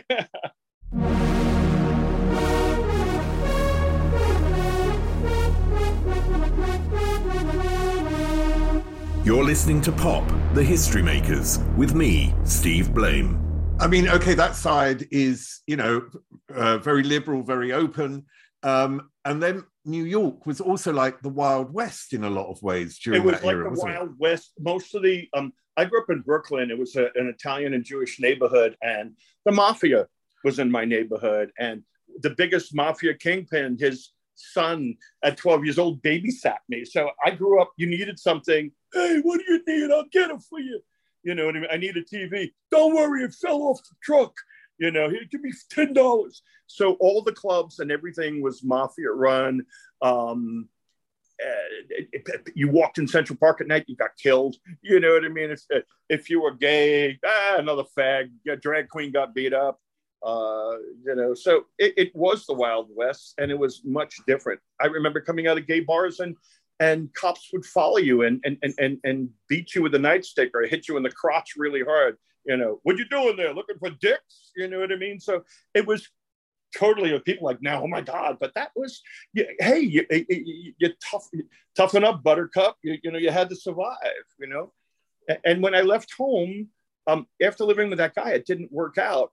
You're 9.23 9.43
listening 9.43 9.81
to 9.81 9.91
Pop, 9.91 10.27
the 10.55 10.63
History 10.63 11.03
Makers, 11.03 11.59
with 11.77 11.93
me, 11.93 12.33
Steve 12.43 12.91
Blame. 12.91 13.39
I 13.79 13.85
mean, 13.85 14.09
okay, 14.09 14.33
that 14.33 14.55
side 14.55 15.07
is, 15.11 15.61
you 15.67 15.75
know, 15.75 16.09
uh, 16.51 16.79
very 16.79 17.03
liberal, 17.03 17.43
very 17.43 17.71
open. 17.71 18.25
Um, 18.63 19.11
and 19.23 19.41
then 19.41 19.63
New 19.85 20.05
York 20.05 20.47
was 20.47 20.59
also 20.59 20.91
like 20.91 21.21
the 21.21 21.29
Wild 21.29 21.71
West 21.71 22.13
in 22.13 22.23
a 22.23 22.31
lot 22.31 22.49
of 22.49 22.63
ways 22.63 22.97
during 22.97 23.23
that 23.27 23.41
time. 23.41 23.43
it 23.43 23.43
was 23.43 23.45
like 23.45 23.55
era. 23.55 23.75
the 23.75 23.81
Wild 23.81 24.09
it? 24.09 24.15
West. 24.17 24.53
Most 24.59 24.95
of 24.95 25.03
the, 25.03 25.29
um, 25.35 25.53
I 25.77 25.85
grew 25.85 26.01
up 26.01 26.09
in 26.09 26.21
Brooklyn. 26.21 26.71
It 26.71 26.79
was 26.79 26.95
a, 26.95 27.09
an 27.13 27.27
Italian 27.27 27.75
and 27.75 27.85
Jewish 27.85 28.19
neighborhood, 28.19 28.75
and 28.81 29.15
the 29.45 29.51
mafia 29.51 30.07
was 30.43 30.57
in 30.57 30.71
my 30.71 30.83
neighborhood. 30.83 31.51
And 31.59 31.83
the 32.21 32.31
biggest 32.31 32.73
mafia 32.73 33.13
kingpin, 33.13 33.77
his 33.79 34.13
son 34.33 34.95
at 35.23 35.37
12 35.37 35.63
years 35.63 35.77
old, 35.77 36.01
babysat 36.01 36.57
me. 36.69 36.85
So 36.85 37.11
I 37.23 37.29
grew 37.29 37.61
up, 37.61 37.71
you 37.77 37.85
needed 37.85 38.17
something. 38.17 38.71
Hey, 38.93 39.19
what 39.21 39.39
do 39.39 39.53
you 39.53 39.63
need? 39.65 39.91
I'll 39.91 40.05
get 40.11 40.31
it 40.31 40.41
for 40.49 40.59
you. 40.59 40.81
You 41.23 41.35
know 41.35 41.45
what 41.45 41.55
I 41.55 41.59
mean? 41.59 41.69
I 41.71 41.77
need 41.77 41.97
a 41.97 42.03
TV. 42.03 42.51
Don't 42.71 42.95
worry, 42.95 43.23
it 43.23 43.33
fell 43.33 43.61
off 43.63 43.81
the 43.83 43.95
truck. 44.01 44.33
You 44.79 44.91
know, 44.91 45.11
give 45.29 45.41
me 45.41 45.51
ten 45.69 45.93
dollars. 45.93 46.41
So 46.67 46.93
all 46.93 47.21
the 47.21 47.33
clubs 47.33 47.79
and 47.79 47.91
everything 47.91 48.41
was 48.41 48.63
mafia 48.63 49.11
run. 49.11 49.65
Um, 50.01 50.69
uh, 51.43 52.37
you 52.55 52.69
walked 52.69 52.97
in 52.97 53.07
Central 53.07 53.37
Park 53.37 53.61
at 53.61 53.67
night, 53.67 53.85
you 53.87 53.95
got 53.95 54.15
killed. 54.21 54.57
You 54.81 54.99
know 54.99 55.13
what 55.13 55.25
I 55.25 55.29
mean? 55.29 55.51
If, 55.51 55.61
if 56.09 56.29
you 56.29 56.41
were 56.41 56.53
gay, 56.53 57.19
ah, 57.25 57.57
another 57.57 57.83
fag, 57.97 58.29
drag 58.61 58.89
queen 58.89 59.11
got 59.11 59.33
beat 59.33 59.53
up. 59.53 59.79
Uh, 60.23 60.77
you 61.03 61.15
know, 61.15 61.33
so 61.33 61.65
it, 61.79 61.93
it 61.97 62.15
was 62.15 62.45
the 62.45 62.53
Wild 62.53 62.89
West, 62.93 63.33
and 63.39 63.49
it 63.49 63.57
was 63.57 63.81
much 63.83 64.17
different. 64.27 64.59
I 64.79 64.85
remember 64.85 65.19
coming 65.19 65.47
out 65.47 65.57
of 65.57 65.65
gay 65.65 65.79
bars 65.79 66.19
and 66.19 66.35
and 66.81 67.13
cops 67.13 67.51
would 67.53 67.63
follow 67.63 67.97
you 67.97 68.23
and 68.23 68.43
and 68.43 68.57
and 68.79 68.97
and 69.03 69.29
beat 69.47 69.75
you 69.75 69.83
with 69.83 69.93
a 69.93 69.99
nightstick 69.99 70.49
or 70.55 70.63
hit 70.63 70.87
you 70.87 70.97
in 70.97 71.03
the 71.03 71.11
crotch 71.11 71.53
really 71.55 71.83
hard. 71.83 72.17
You 72.43 72.57
know, 72.57 72.79
what 72.81 72.97
you 72.97 73.07
doing 73.07 73.37
there? 73.37 73.53
Looking 73.53 73.77
for 73.77 73.91
dicks? 73.91 74.51
You 74.55 74.67
know 74.67 74.79
what 74.79 74.91
I 74.91 74.95
mean? 74.95 75.19
So 75.19 75.43
it 75.75 75.85
was 75.85 76.09
totally 76.75 77.13
of 77.13 77.23
people 77.23 77.45
like 77.45 77.61
now, 77.61 77.83
oh 77.83 77.87
my 77.87 78.01
god! 78.01 78.37
But 78.39 78.55
that 78.55 78.71
was, 78.75 78.99
hey, 79.59 79.79
you, 79.79 80.05
you, 80.09 80.73
you 80.79 80.89
tough, 81.09 81.27
toughen 81.75 82.03
up, 82.03 82.23
Buttercup. 82.23 82.77
You, 82.83 82.97
you 83.03 83.11
know, 83.11 83.19
you 83.19 83.29
had 83.29 83.49
to 83.49 83.55
survive. 83.55 84.25
You 84.39 84.47
know, 84.47 84.73
And 85.45 85.61
when 85.61 85.75
I 85.75 85.81
left 85.81 86.11
home, 86.17 86.69
um, 87.05 87.27
after 87.43 87.63
living 87.63 87.89
with 87.89 87.99
that 87.99 88.15
guy, 88.15 88.31
it 88.31 88.47
didn't 88.47 88.71
work 88.71 88.97
out. 88.97 89.31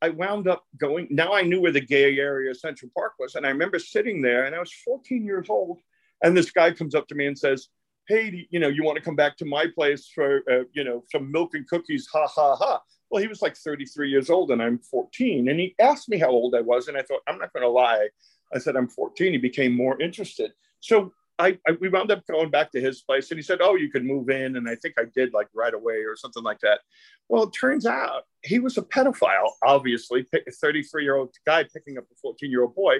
I 0.00 0.08
wound 0.08 0.48
up 0.48 0.64
going. 0.78 1.08
Now 1.10 1.34
I 1.34 1.42
knew 1.42 1.60
where 1.60 1.72
the 1.72 1.80
gay 1.80 2.18
area 2.18 2.52
of 2.52 2.56
Central 2.56 2.90
Park 2.96 3.12
was, 3.18 3.34
and 3.34 3.44
I 3.44 3.50
remember 3.50 3.78
sitting 3.78 4.22
there, 4.22 4.46
and 4.46 4.54
I 4.54 4.60
was 4.60 4.72
14 4.72 5.26
years 5.26 5.50
old, 5.50 5.80
and 6.22 6.36
this 6.36 6.50
guy 6.50 6.72
comes 6.72 6.94
up 6.94 7.08
to 7.08 7.14
me 7.14 7.26
and 7.26 7.38
says, 7.38 7.68
"Hey, 8.08 8.46
you 8.50 8.58
know, 8.58 8.68
you 8.68 8.84
want 8.84 8.96
to 8.96 9.04
come 9.04 9.16
back 9.16 9.36
to 9.38 9.44
my 9.44 9.66
place 9.74 10.10
for, 10.14 10.42
uh, 10.50 10.64
you 10.72 10.84
know, 10.84 11.04
some 11.10 11.30
milk 11.30 11.54
and 11.54 11.68
cookies?" 11.68 12.08
Ha 12.12 12.26
ha 12.26 12.56
ha. 12.56 12.80
Well, 13.10 13.22
he 13.22 13.28
was 13.28 13.42
like 13.42 13.56
33 13.56 14.10
years 14.10 14.30
old, 14.30 14.50
and 14.50 14.60
I'm 14.60 14.78
14, 14.78 15.48
and 15.48 15.60
he 15.60 15.74
asked 15.78 16.08
me 16.08 16.18
how 16.18 16.30
old 16.30 16.54
I 16.54 16.60
was, 16.60 16.88
and 16.88 16.96
I 16.96 17.02
thought, 17.02 17.20
I'm 17.28 17.38
not 17.38 17.52
going 17.52 17.62
to 17.62 17.68
lie. 17.68 18.08
I 18.52 18.58
said 18.58 18.76
I'm 18.76 18.88
14. 18.88 19.32
He 19.32 19.38
became 19.38 19.74
more 19.74 20.00
interested. 20.00 20.52
So 20.80 21.12
I, 21.38 21.58
I, 21.66 21.72
we 21.80 21.88
wound 21.88 22.10
up 22.10 22.26
going 22.26 22.50
back 22.50 22.72
to 22.72 22.80
his 22.80 23.02
place 23.02 23.30
and 23.30 23.38
he 23.38 23.42
said, 23.42 23.58
Oh, 23.60 23.74
you 23.74 23.90
could 23.90 24.04
move 24.04 24.30
in. 24.30 24.56
And 24.56 24.68
I 24.68 24.74
think 24.76 24.94
I 24.98 25.04
did 25.14 25.34
like 25.34 25.48
right 25.54 25.74
away 25.74 25.96
or 25.96 26.16
something 26.16 26.42
like 26.42 26.60
that. 26.60 26.80
Well, 27.28 27.44
it 27.44 27.50
turns 27.50 27.86
out 27.86 28.22
he 28.42 28.58
was 28.58 28.78
a 28.78 28.82
pedophile, 28.82 29.50
obviously, 29.62 30.26
a 30.32 30.50
33 30.50 31.02
year 31.02 31.16
old 31.16 31.34
guy 31.44 31.64
picking 31.64 31.98
up 31.98 32.04
a 32.04 32.14
14 32.22 32.50
year 32.50 32.62
old 32.62 32.74
boy. 32.74 32.98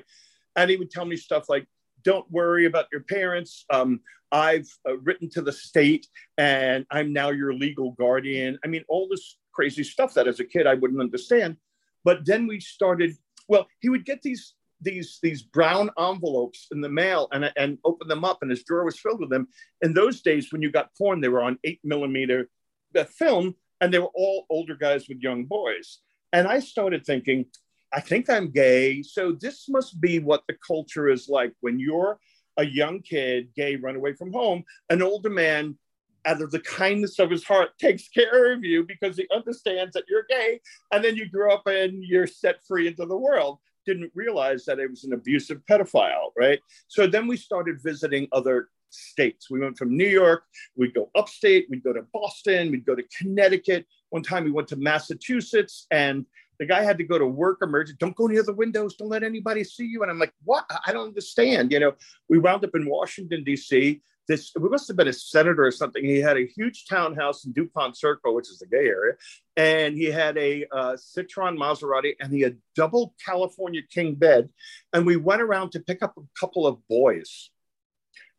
And 0.55 0.71
he 0.71 0.77
would 0.77 0.91
tell 0.91 1.05
me 1.05 1.17
stuff 1.17 1.49
like, 1.49 1.67
Don't 2.07 2.31
worry 2.31 2.67
about 2.67 2.87
your 2.93 3.01
parents. 3.03 3.65
Um, 3.69 3.99
I've 4.31 4.69
uh, 4.89 4.97
written 4.99 5.29
to 5.31 5.43
the 5.43 5.51
state 5.51 6.07
and 6.39 6.87
I'm 6.89 7.13
now 7.13 7.31
your 7.31 7.53
legal 7.53 7.91
guardian. 7.99 8.61
I 8.65 8.69
mean, 8.69 8.85
all 8.87 9.09
this 9.11 9.39
crazy 9.53 9.83
stuff 9.83 10.15
that 10.15 10.29
as 10.29 10.39
a 10.39 10.45
kid 10.45 10.69
I 10.69 10.75
wouldn't 10.75 11.01
understand. 11.01 11.57
But 12.05 12.25
then 12.25 12.47
we 12.47 12.61
started, 12.61 13.17
well, 13.49 13.67
he 13.81 13.89
would 13.89 14.05
get 14.05 14.23
these 14.23 14.55
these 14.81 15.19
these 15.21 15.43
brown 15.43 15.91
envelopes 15.99 16.69
in 16.71 16.81
the 16.81 16.89
mail 16.89 17.29
and 17.33 17.51
and 17.57 17.79
open 17.85 18.07
them 18.07 18.25
up 18.25 18.39
and 18.43 18.51
his 18.51 18.63
drawer 18.63 18.85
was 18.85 19.01
filled 19.01 19.21
with 19.21 19.31
them 19.31 19.49
in 19.81 19.95
those 19.95 20.21
days 20.21 20.53
when 20.53 20.61
you 20.61 20.71
got 20.71 20.95
porn 20.99 21.19
they 21.19 21.31
were 21.31 21.43
on 21.43 21.59
eight 21.65 21.81
millimeter 21.83 22.51
uh, 22.95 23.05
film 23.05 23.55
and 23.81 23.93
they 23.93 23.99
were 23.99 24.13
all 24.15 24.45
older 24.51 24.77
guys 24.77 25.09
with 25.09 25.23
young 25.23 25.47
boys 25.47 26.01
and 26.35 26.47
i 26.47 26.59
started 26.59 27.07
thinking 27.07 27.47
i 27.93 28.01
think 28.01 28.29
i'm 28.29 28.51
gay 28.51 29.03
so 29.03 29.33
this 29.33 29.69
must 29.69 30.01
be 30.01 30.19
what 30.19 30.43
the 30.49 30.57
culture 30.67 31.09
is 31.09 31.29
like 31.29 31.53
when 31.61 31.79
you're 31.79 32.19
a 32.59 32.65
young 32.65 33.01
kid 33.01 33.49
gay 33.55 33.77
run 33.77 33.97
away 33.97 34.13
from 34.13 34.33
home 34.33 34.65
an 34.91 35.03
older 35.03 35.31
man 35.31 35.77
out 36.25 36.43
of 36.43 36.51
the 36.51 36.61
kindness 36.61 37.21
of 37.21 37.31
his 37.31 37.45
heart 37.45 37.71
takes 37.79 38.09
care 38.09 38.53
of 38.53 38.65
you 38.65 38.85
because 38.85 39.17
he 39.17 39.27
understands 39.33 39.93
that 39.93 40.05
you're 40.09 40.27
gay 40.29 40.61
and 40.93 41.05
then 41.05 41.15
you 41.15 41.29
grow 41.29 41.55
up 41.55 41.67
and 41.67 42.03
you're 42.03 42.27
set 42.27 42.57
free 42.67 42.89
into 42.89 43.07
the 43.07 43.17
world 43.17 43.59
didn't 43.87 44.11
realize 44.15 44.65
that 44.67 44.79
it 44.79 44.91
was 44.91 45.05
an 45.05 45.15
abusive 45.15 45.63
pedophile, 45.71 46.33
right? 46.37 46.61
So 46.89 47.07
then 47.07 47.27
we 47.27 47.37
started 47.37 47.81
visiting 47.83 48.29
other 48.33 48.69
states. 48.91 49.51
We 49.51 49.61
went 49.61 49.79
from 49.79 49.97
New 49.97 50.09
York, 50.09 50.45
we'd 50.77 50.95
go 50.95 51.11
upstate, 51.15 51.67
we'd 51.71 51.85
go 51.85 51.93
to 51.93 52.03
Boston, 52.13 52.71
we'd 52.71 52.85
go 52.85 52.95
to 52.95 53.05
Connecticut. 53.17 53.87
One 54.11 54.23
time 54.23 54.45
we 54.45 54.51
went 54.51 54.69
to 54.69 54.77
Massachusetts 54.77 55.87
and 55.91 56.27
the 56.59 56.67
guy 56.67 56.83
had 56.83 56.99
to 56.99 57.05
go 57.05 57.19
to 57.19 57.27
work 57.27 57.59
emergency. 57.63 57.97
Don't 57.99 58.17
go 58.17 58.27
near 58.27 58.43
the 58.43 58.53
windows. 58.53 58.97
Don't 58.97 59.09
let 59.09 59.23
anybody 59.23 59.65
see 59.65 59.87
you. 59.87 60.03
And 60.03 60.11
I'm 60.11 60.19
like, 60.19 60.33
what? 60.45 60.65
I 60.87 60.93
don't 60.93 61.09
understand. 61.09 61.73
You 61.73 61.81
know, 61.81 61.93
we 62.29 62.39
wound 62.39 62.65
up 62.65 62.75
in 62.75 62.89
Washington, 62.89 63.45
D.C 63.45 64.03
this 64.29 64.53
we 64.59 64.69
must 64.69 64.89
have 64.89 64.97
been 64.97 65.09
a 65.09 65.13
senator 65.13 65.65
or 65.67 65.71
something. 65.71 66.05
He 66.05 66.19
had 66.19 66.37
a 66.37 66.47
huge 66.47 66.87
townhouse 66.87 67.45
in 67.45 67.53
Dupont 67.53 67.97
Circle, 67.97 68.35
which 68.35 68.49
is 68.51 68.59
the 68.59 68.67
gay 68.67 68.87
area, 68.87 69.15
and 69.57 69.97
he 69.97 70.07
had 70.07 70.37
a 70.37 70.67
uh, 70.73 70.97
Citroen 70.97 71.57
Maserati, 71.57 72.15
and 72.21 72.33
he 72.33 72.41
had 72.41 72.59
double 72.75 73.15
California 73.25 73.83
king 73.89 74.15
bed. 74.15 74.49
And 74.93 75.07
we 75.07 75.17
went 75.17 75.43
around 75.43 75.71
to 75.73 75.81
pick 75.81 76.03
up 76.03 76.17
a 76.17 76.23
couple 76.39 76.67
of 76.67 76.79
boys, 76.89 77.51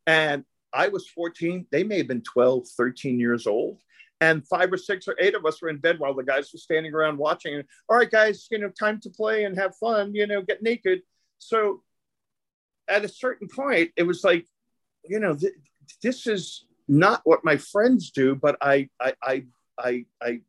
and 0.06 0.44
I 0.74 0.90
was 0.90 1.08
14. 1.08 1.68
They 1.72 1.84
may 1.84 1.98
have 1.98 2.08
been 2.08 2.24
12, 2.24 2.68
13 2.76 3.20
years 3.20 3.48
old. 3.48 3.82
And 4.20 4.48
five 4.48 4.74
or 4.74 4.78
six 4.78 5.08
or 5.08 5.16
eight 5.20 5.36
of 5.36 5.46
us 5.46 5.62
were 5.62 5.70
in 5.70 5.78
bed 5.78 6.00
while 6.00 6.16
the 6.16 6.24
guys 6.24 6.52
were 6.52 6.60
standing 6.60 6.94
around 6.94 7.18
watching. 7.18 7.54
And, 7.54 7.64
All 7.88 7.98
right, 7.98 8.10
guys, 8.10 8.48
you 8.50 8.58
know, 8.58 8.70
time 8.70 9.00
to 9.02 9.10
play 9.10 9.44
and 9.44 9.58
have 9.58 9.76
fun, 9.76 10.16
you 10.16 10.26
know, 10.26 10.42
get 10.42 10.64
naked. 10.64 11.02
So 11.38 11.84
at 12.88 13.06
a 13.06 13.10
certain 13.10 13.48
point, 13.48 13.92
it 13.96 14.04
was 14.04 14.24
like, 14.24 14.48
you 15.06 15.20
know, 15.20 15.36
th- 15.36 15.54
this 16.02 16.26
is 16.26 16.66
not 16.88 17.22
what 17.26 17.46
my 17.46 17.58
friends 17.58 18.12
do, 18.12 18.36
but 18.36 18.58
I, 18.62 18.90
I, 19.00 19.14
I, 19.22 19.44
I, 19.78 20.06
I 20.22 20.42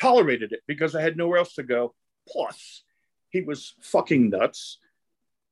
tolerated 0.00 0.52
it 0.52 0.60
because 0.66 0.94
I 0.94 1.02
had 1.02 1.16
nowhere 1.16 1.38
else 1.38 1.54
to 1.54 1.62
go. 1.62 1.94
Plus, 2.28 2.82
he 3.30 3.40
was 3.40 3.74
fucking 3.80 4.30
nuts. 4.30 4.78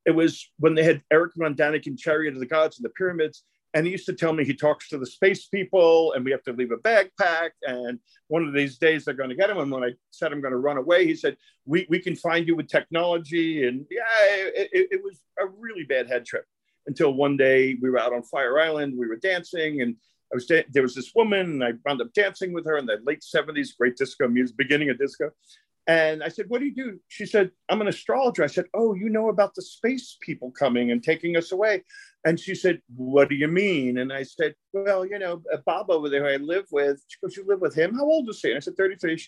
It 0.05 0.13
was 0.13 0.49
when 0.59 0.75
they 0.75 0.85
had 0.85 1.03
Erich 1.11 1.33
von 1.37 1.55
Däniken 1.55 1.99
Chariot 1.99 2.35
of 2.35 2.41
the 2.41 2.47
Gods 2.47 2.79
and 2.79 2.85
the 2.85 2.91
pyramids. 2.91 3.45
And 3.75 3.85
he 3.85 3.93
used 3.93 4.07
to 4.07 4.15
tell 4.15 4.33
me 4.33 4.45
he 4.45 4.55
talks 4.55 4.89
to 4.89 4.99
the 4.99 5.07
space 5.07 5.47
people 5.47 6.13
and 6.15 6.25
we 6.25 6.31
have 6.31 6.43
to 6.45 6.53
leave 6.53 6.73
a 6.73 6.77
backpack. 6.77 7.51
And 7.63 7.99
one 8.29 8.47
of 8.47 8.55
these 8.55 8.79
days 8.79 9.05
they're 9.05 9.15
going 9.15 9.29
to 9.29 9.37
get 9.37 9.51
him. 9.51 9.59
And 9.59 9.71
when 9.71 9.85
I 9.85 9.93
said 10.11 10.33
I'm 10.33 10.41
going 10.41 10.53
to 10.53 10.59
run 10.59 10.79
away, 10.79 11.07
he 11.07 11.15
said, 11.15 11.37
we, 11.67 11.87
we 11.91 11.99
can 11.99 12.17
find 12.17 12.47
you 12.47 12.57
with 12.57 12.69
technology. 12.69 13.67
And 13.67 13.85
yeah, 13.91 14.03
it, 14.29 14.71
it, 14.73 14.89
it 14.93 15.05
was 15.05 15.21
a 15.39 15.47
really 15.47 15.85
bad 15.85 16.09
head 16.09 16.25
trip 16.25 16.45
until 16.89 17.13
one 17.13 17.37
day 17.37 17.77
we 17.81 17.91
were 17.91 18.01
out 18.01 18.13
on 18.13 18.23
Fire 18.23 18.59
Island, 18.59 18.95
we 18.99 19.07
were 19.07 19.17
dancing, 19.17 19.83
and 19.83 19.95
I 20.33 20.35
was 20.35 20.47
da- 20.47 20.65
there 20.71 20.83
was 20.83 20.95
this 20.95 21.13
woman, 21.15 21.41
and 21.41 21.65
I 21.65 21.73
wound 21.85 22.01
up 22.01 22.13
dancing 22.15 22.53
with 22.53 22.67
her 22.67 22.79
in 22.79 22.87
the 22.87 22.99
late 23.05 23.23
'70s, 23.23 23.77
great 23.79 23.97
disco 23.97 24.27
music, 24.27 24.57
beginning 24.57 24.91
of 24.91 24.99
disco. 24.99 25.31
And 25.89 26.23
I 26.23 26.29
said, 26.29 26.45
"What 26.49 26.61
do 26.61 26.67
you 26.67 26.75
do?" 26.75 27.01
She 27.09 27.25
said, 27.25 27.51
"I'm 27.71 27.81
an 27.81 27.89
astrologer." 27.89 28.45
I 28.45 28.47
said, 28.49 28.67
"Oh, 28.75 28.95
you 28.95 29.09
know 29.09 29.31
about 29.31 29.55
the 29.55 29.63
space 29.63 30.19
people 30.21 30.51
coming 30.51 30.91
and 30.91 31.03
taking 31.03 31.35
us 31.35 31.51
away?" 31.51 31.83
And 32.27 32.39
she 32.39 32.55
said, 32.55 32.83
"What 32.95 33.31
do 33.31 33.35
you 33.35 33.49
mean?" 33.49 33.97
And 33.97 34.13
I 34.13 34.23
said, 34.23 34.55
"Well, 34.75 35.07
you 35.07 35.19
know, 35.19 35.43
Bob 35.65 35.91
over 35.91 36.11
there, 36.11 36.27
I 36.27 36.37
live 36.37 36.67
with." 36.71 37.03
She 37.09 37.19
goes, 37.23 37.37
"You 37.39 37.45
live 37.47 37.63
with 37.63 37.75
him? 37.75 37.95
How 37.95 38.05
old 38.05 38.29
is 38.29 38.41
he?" 38.43 38.51
And 38.51 38.59
I 38.59 38.61
said, 38.61 38.77
"33." 38.77 39.19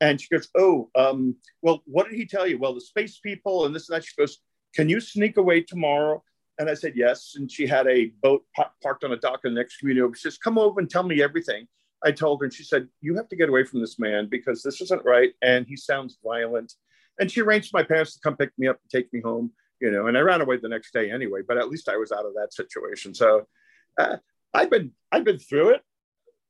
And 0.00 0.20
she 0.20 0.28
goes, 0.28 0.48
"Oh, 0.56 0.90
um, 0.96 1.36
well, 1.62 1.82
what 1.86 2.08
did 2.08 2.16
he 2.16 2.26
tell 2.26 2.48
you?" 2.48 2.58
Well, 2.58 2.74
the 2.74 2.80
space 2.80 3.20
people 3.20 3.64
and 3.64 3.74
this 3.74 3.88
and 3.88 3.96
that. 3.96 4.04
She 4.04 4.16
goes, 4.18 4.38
"Can 4.74 4.88
you 4.88 5.00
sneak 5.00 5.36
away 5.36 5.60
tomorrow?" 5.62 6.24
And 6.58 6.68
I 6.68 6.74
said, 6.74 6.94
yes. 6.96 7.34
And 7.36 7.50
she 7.50 7.66
had 7.68 7.86
a 7.86 8.06
boat 8.20 8.44
parked 8.82 9.04
on 9.04 9.12
a 9.12 9.16
dock 9.16 9.40
in 9.44 9.54
the 9.54 9.60
next 9.60 9.76
community. 9.76 10.12
She 10.16 10.22
says, 10.22 10.38
come 10.38 10.58
over 10.58 10.80
and 10.80 10.90
tell 10.90 11.04
me 11.04 11.22
everything. 11.22 11.68
I 12.04 12.12
told 12.12 12.40
her, 12.40 12.44
and 12.44 12.54
she 12.54 12.64
said, 12.64 12.88
you 13.00 13.16
have 13.16 13.28
to 13.28 13.36
get 13.36 13.48
away 13.48 13.64
from 13.64 13.80
this 13.80 13.98
man 13.98 14.28
because 14.30 14.62
this 14.62 14.80
isn't 14.80 15.04
right. 15.04 15.32
And 15.42 15.66
he 15.66 15.76
sounds 15.76 16.18
violent. 16.24 16.72
And 17.20 17.30
she 17.30 17.40
arranged 17.40 17.72
my 17.72 17.82
parents 17.82 18.14
to 18.14 18.20
come 18.20 18.36
pick 18.36 18.50
me 18.58 18.68
up 18.68 18.76
and 18.76 18.90
take 18.90 19.12
me 19.12 19.20
home, 19.20 19.50
you 19.80 19.90
know, 19.90 20.06
and 20.06 20.16
I 20.16 20.20
ran 20.20 20.40
away 20.40 20.58
the 20.58 20.68
next 20.68 20.92
day 20.92 21.10
anyway, 21.10 21.40
but 21.46 21.58
at 21.58 21.68
least 21.68 21.88
I 21.88 21.96
was 21.96 22.12
out 22.12 22.26
of 22.26 22.34
that 22.34 22.54
situation. 22.54 23.14
So 23.14 23.46
uh, 23.98 24.18
I've 24.54 24.70
been, 24.70 24.92
I've 25.10 25.24
been 25.24 25.38
through 25.38 25.70
it, 25.70 25.82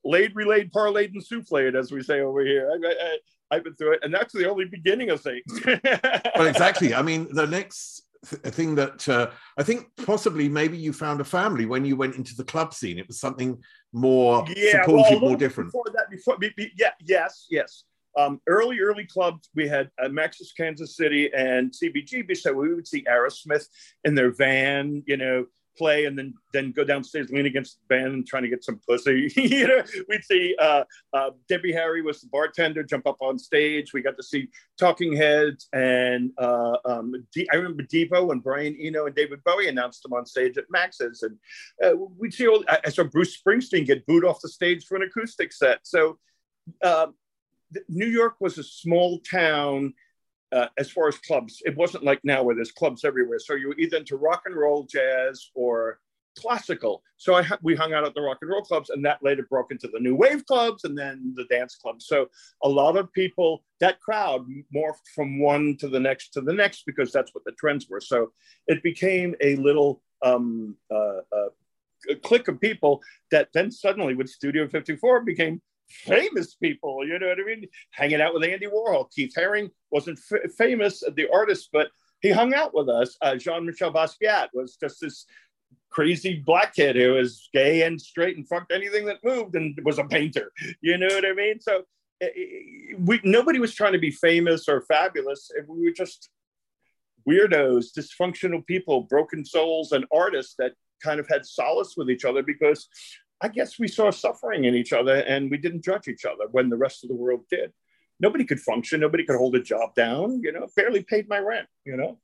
laid, 0.05 0.37
relayed, 0.37 0.71
parlayed, 0.73 1.13
and 1.15 1.25
souffled, 1.25 1.75
as 1.75 1.91
we 1.91 2.03
say 2.03 2.21
over 2.21 2.45
here. 2.45 2.71
I, 2.71 2.87
I, 2.87 3.19
I've 3.51 3.65
been 3.65 3.75
through 3.75 3.95
it, 3.95 4.01
and 4.03 4.13
that's 4.13 4.35
the 4.35 4.49
only 4.49 4.67
beginning 4.67 5.09
of 5.09 5.23
things. 5.23 5.45
well, 5.65 6.47
exactly. 6.47 6.95
I 6.95 7.01
mean, 7.01 7.29
the 7.31 7.47
next 7.47 8.03
th- 8.27 8.43
thing 8.55 8.75
that 8.77 9.09
uh, 9.09 9.31
I 9.57 9.63
think 9.63 9.89
possibly 10.05 10.49
maybe 10.49 10.77
you 10.77 10.93
found 10.93 11.21
a 11.21 11.25
family 11.25 11.67
when 11.67 11.85
you 11.85 11.97
went 11.97 12.17
into 12.17 12.35
the 12.35 12.45
club 12.45 12.75
scene. 12.75 12.99
It 12.99 13.07
was 13.07 13.21
something 13.21 13.63
more 13.93 14.45
yeah, 14.57 14.83
supportive, 14.85 15.21
well, 15.21 15.31
more 15.31 15.39
different. 15.39 15.73
Before 15.73 15.85
that, 15.95 16.11
before 16.11 16.39
be, 16.39 16.53
be, 16.57 16.73
yeah, 16.77 16.93
yes, 17.05 17.47
yes. 17.51 17.85
Um, 18.17 18.41
early, 18.49 18.81
early 18.81 19.07
clubs, 19.07 19.49
we 19.55 19.69
had 19.69 19.91
uh, 20.03 20.09
Max's 20.09 20.53
Kansas 20.57 20.97
City 20.97 21.31
and 21.33 21.73
CBGB. 21.73 22.37
So 22.37 22.53
we 22.53 22.75
would 22.75 22.89
see 22.89 23.05
Aerosmith 23.05 23.67
in 24.05 24.15
their 24.15 24.33
van, 24.33 25.05
you 25.07 25.17
know, 25.17 25.47
play 25.79 26.07
and 26.07 26.19
then 26.19 26.35
then 26.53 26.73
go 26.73 26.85
downstairs, 26.85 27.31
lean 27.31 27.47
against 27.47 27.79
the 27.79 27.95
band 27.95 28.13
and 28.13 28.27
trying 28.27 28.43
to 28.43 28.49
get 28.49 28.65
some 28.65 28.81
pussy. 28.87 29.33
you 29.37 29.67
know, 29.67 29.83
we'd 30.09 30.25
see 30.25 30.55
uh, 30.59 30.85
uh, 31.13 31.31
Debbie 31.49 31.73
Harry 31.73 32.03
was 32.03 32.21
the 32.21 32.29
bartender, 32.29 32.83
jump 32.83 33.07
up 33.07 33.17
on 33.21 33.39
stage. 33.39 33.93
We 33.93 34.03
got 34.03 34.17
to 34.17 34.23
see 34.23 34.49
Talking 34.79 35.15
Heads 35.15 35.69
and 35.73 36.33
uh, 36.39 36.77
um, 36.85 37.15
D- 37.33 37.49
I 37.53 37.57
remember 37.57 37.85
Devo 37.85 38.33
and 38.33 38.43
Brian 38.43 38.77
Eno 38.81 39.07
and 39.07 39.15
David 39.15 39.43
Bowie 39.45 39.69
announced 39.69 40.03
them 40.03 40.13
on 40.13 40.27
stage 40.27 40.59
at 40.59 40.65
Max's, 40.71 41.23
and 41.23 41.39
uh, 41.85 41.97
we'd 42.19 42.35
see 42.35 42.49
all. 42.49 42.65
I 42.69 42.91
saw 42.91 43.05
Bruce 43.05 43.41
Springsteen 43.41 43.87
get 43.87 44.07
booed 44.07 44.25
off 44.25 44.41
the 44.41 44.49
stage 44.49 44.85
for 44.87 44.97
an 44.97 45.03
acoustic 45.03 45.53
set. 45.53 45.81
So. 45.85 46.19
Um, 46.83 47.15
New 47.89 48.07
York 48.07 48.37
was 48.41 48.57
a 48.57 48.63
small 48.63 49.21
town 49.21 49.93
uh, 50.53 50.67
as 50.79 50.91
far 50.91 51.09
as 51.09 51.19
clubs, 51.19 51.63
it 51.65 51.77
wasn't 51.77 52.05
like 52.05 52.21
now 52.25 52.43
where 52.43 52.55
there's 52.55 52.73
clubs 52.73 53.05
everywhere. 53.05 53.39
So 53.39 53.55
you 53.55 53.69
were 53.69 53.79
either 53.79 53.99
into 53.99 54.17
rock 54.17 54.43
and 54.47 54.57
roll, 54.57 54.85
jazz, 54.85 55.51
or 55.55 56.01
classical. 56.39 57.03
So 57.17 57.35
I 57.35 57.45
we 57.63 57.75
hung 57.75 57.93
out 57.93 58.05
at 58.05 58.15
the 58.15 58.23
rock 58.23 58.39
and 58.41 58.51
roll 58.51 58.63
clubs, 58.63 58.91
and 58.91 59.05
that 59.05 59.23
later 59.23 59.47
broke 59.49 59.73
into 59.73 59.89
the 59.89 60.01
new 60.01 60.15
wave 60.15 60.47
clubs 60.47 60.85
and 60.85 60.97
then 60.97 61.35
the 61.37 61.45
dance 61.45 61.77
clubs. 61.77 62.07
So 62.07 62.29
a 62.63 62.69
lot 62.69 62.97
of 62.97 63.13
people, 63.13 63.65
that 63.81 64.01
crowd 64.01 64.47
morphed 64.75 65.09
from 65.15 65.41
one 65.41 65.77
to 65.81 65.89
the 65.89 66.01
next 66.01 66.31
to 66.35 66.41
the 66.41 66.53
next 66.53 66.85
because 66.87 67.13
that's 67.13 67.35
what 67.35 67.45
the 67.45 67.53
trends 67.53 67.89
were. 67.89 68.01
So 68.01 68.33
it 68.67 68.83
became 68.83 69.35
a 69.41 69.57
little 69.57 70.01
um, 70.23 70.77
uh, 70.91 71.21
uh, 71.33 71.49
clique 72.23 72.49
of 72.49 72.61
people 72.61 73.03
that 73.31 73.49
then 73.53 73.71
suddenly 73.71 74.15
with 74.15 74.29
Studio 74.29 74.69
54 74.69 75.23
became 75.23 75.61
famous 75.89 76.55
people, 76.55 77.07
you 77.07 77.19
know 77.19 77.29
what 77.29 77.39
I 77.41 77.45
mean? 77.45 77.67
Hanging 77.91 78.21
out 78.21 78.35
with 78.35 78.45
Andy 78.45 78.67
Warhol. 78.67 79.11
Keith 79.11 79.33
Haring 79.37 79.71
wasn't 79.91 80.19
f- 80.31 80.53
famous, 80.53 81.03
the 81.15 81.29
artist, 81.33 81.71
but 81.73 81.89
he 82.21 82.31
hung 82.31 82.55
out 82.55 82.75
with 82.75 82.89
us. 82.89 83.17
Uh, 83.21 83.37
Jean 83.37 83.67
Michel 83.67 83.93
Basquiat 83.93 84.49
was 84.53 84.77
just 84.77 85.01
this 85.01 85.25
crazy 85.91 86.43
black 86.45 86.75
kid 86.75 86.97
who 86.97 87.13
was 87.13 87.49
gay 87.53 87.83
and 87.83 88.01
straight 88.01 88.37
and 88.37 88.47
fucked 88.47 88.73
anything 88.73 89.07
that 89.07 89.25
moved 89.25 89.55
and 89.55 89.79
was 89.85 89.99
a 89.99 90.05
painter. 90.05 90.53
You 90.81 90.99
know 90.99 91.07
what 91.07 91.25
I 91.25 91.33
mean? 91.33 91.61
So 91.61 91.85
we 92.99 93.21
nobody 93.25 93.59
was 93.59 93.75
trying 93.75 93.93
to 93.93 93.99
be 93.99 94.11
famous 94.11 94.69
or 94.69 94.83
fabulous. 94.83 95.51
We 95.67 95.85
were 95.85 95.93
just 95.93 96.31
weirdos, 97.29 97.87
dysfunctional 97.97 98.67
people, 98.67 99.03
broken 99.03 99.45
souls, 99.45 99.93
and 99.93 100.05
artists 100.13 100.55
that 100.59 100.73
kind 101.03 101.21
of 101.21 101.29
had 101.29 101.47
solace 101.47 101.95
with 101.97 102.11
each 102.11 102.25
other 102.25 102.43
because 102.43 102.89
I 103.41 103.49
guess 103.49 103.79
we 103.79 103.89
saw 103.89 104.11
suffering 104.11 104.65
in 104.65 104.75
each 104.75 104.93
other 104.93 105.17
and 105.17 105.51
we 105.51 105.59
didn't 105.59 105.85
judge 105.85 106.09
each 106.09 106.25
other 106.25 106.49
when 106.51 106.69
the 106.69 106.77
rest 106.77 107.05
of 107.05 107.09
the 107.09 107.15
world 107.15 107.45
did. 107.51 107.73
Nobody 108.21 108.45
could 108.45 108.61
function, 108.61 109.01
nobody 109.01 109.25
could 109.25 109.37
hold 109.37 109.55
a 109.55 109.63
job 109.63 109.95
down, 109.95 110.41
you 110.43 110.53
know, 110.53 110.67
barely 110.75 111.05
paid 111.05 111.29
my 111.29 111.39
rent, 111.39 111.69
you 111.85 111.97
know. 111.97 112.19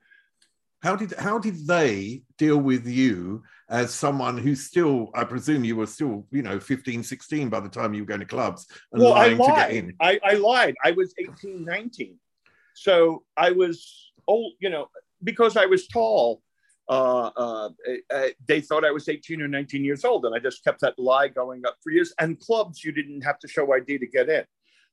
How 0.83 0.96
did 0.96 1.12
how 1.12 1.38
did 1.38 1.66
they 1.66 2.24
deal 2.37 2.59
with 2.59 2.87
you 2.87 3.42
as 3.70 3.94
someone 3.94 4.37
who 4.37 4.55
still, 4.55 5.11
I 5.14 5.24
presume 5.24 5.64
you 5.64 5.77
were 5.77 5.87
still, 5.87 6.27
you 6.31 6.42
know, 6.42 6.61
15, 6.61 7.03
16 7.03 7.48
by 7.48 7.61
the 7.61 7.68
time 7.68 7.94
you 7.94 8.03
were 8.03 8.07
going 8.07 8.20
to 8.20 8.27
clubs 8.27 8.66
and 8.92 9.03
well, 9.03 9.12
lying 9.12 9.35
I 9.35 9.37
to 9.37 9.42
lied. 9.42 9.57
get 9.57 9.70
in? 9.70 9.94
I, 10.00 10.20
I 10.22 10.35
lied. 10.35 10.74
I 10.85 10.90
was 10.90 11.14
18, 11.18 11.64
19. 11.64 12.18
So 12.74 13.22
I 13.37 13.53
was 13.53 14.11
old, 14.27 14.53
you 14.61 14.68
know, 14.68 14.88
because 15.22 15.57
I 15.57 15.66
was 15.66 15.87
tall, 15.87 16.42
uh, 16.88 17.30
uh, 17.36 17.68
uh, 18.12 18.26
they 18.46 18.60
thought 18.60 18.84
I 18.84 18.90
was 18.90 19.08
18 19.08 19.40
or 19.40 19.48
19 19.48 19.84
years 19.84 20.04
old. 20.04 20.24
And 20.24 20.34
I 20.34 20.38
just 20.38 20.64
kept 20.64 20.80
that 20.80 20.98
lie 20.98 21.28
going 21.28 21.64
up 21.66 21.76
for 21.82 21.90
years. 21.90 22.12
And 22.18 22.38
clubs, 22.38 22.84
you 22.84 22.92
didn't 22.92 23.22
have 23.22 23.38
to 23.40 23.48
show 23.48 23.72
ID 23.72 23.98
to 23.98 24.06
get 24.06 24.28
in. 24.28 24.44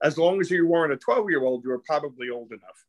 As 0.03 0.17
long 0.17 0.39
as 0.39 0.49
you 0.49 0.65
weren't 0.65 0.93
a 0.93 0.97
12 0.97 1.29
year 1.29 1.43
old, 1.43 1.63
you 1.63 1.69
were 1.69 1.83
probably 1.85 2.29
old 2.29 2.51
enough. 2.51 2.85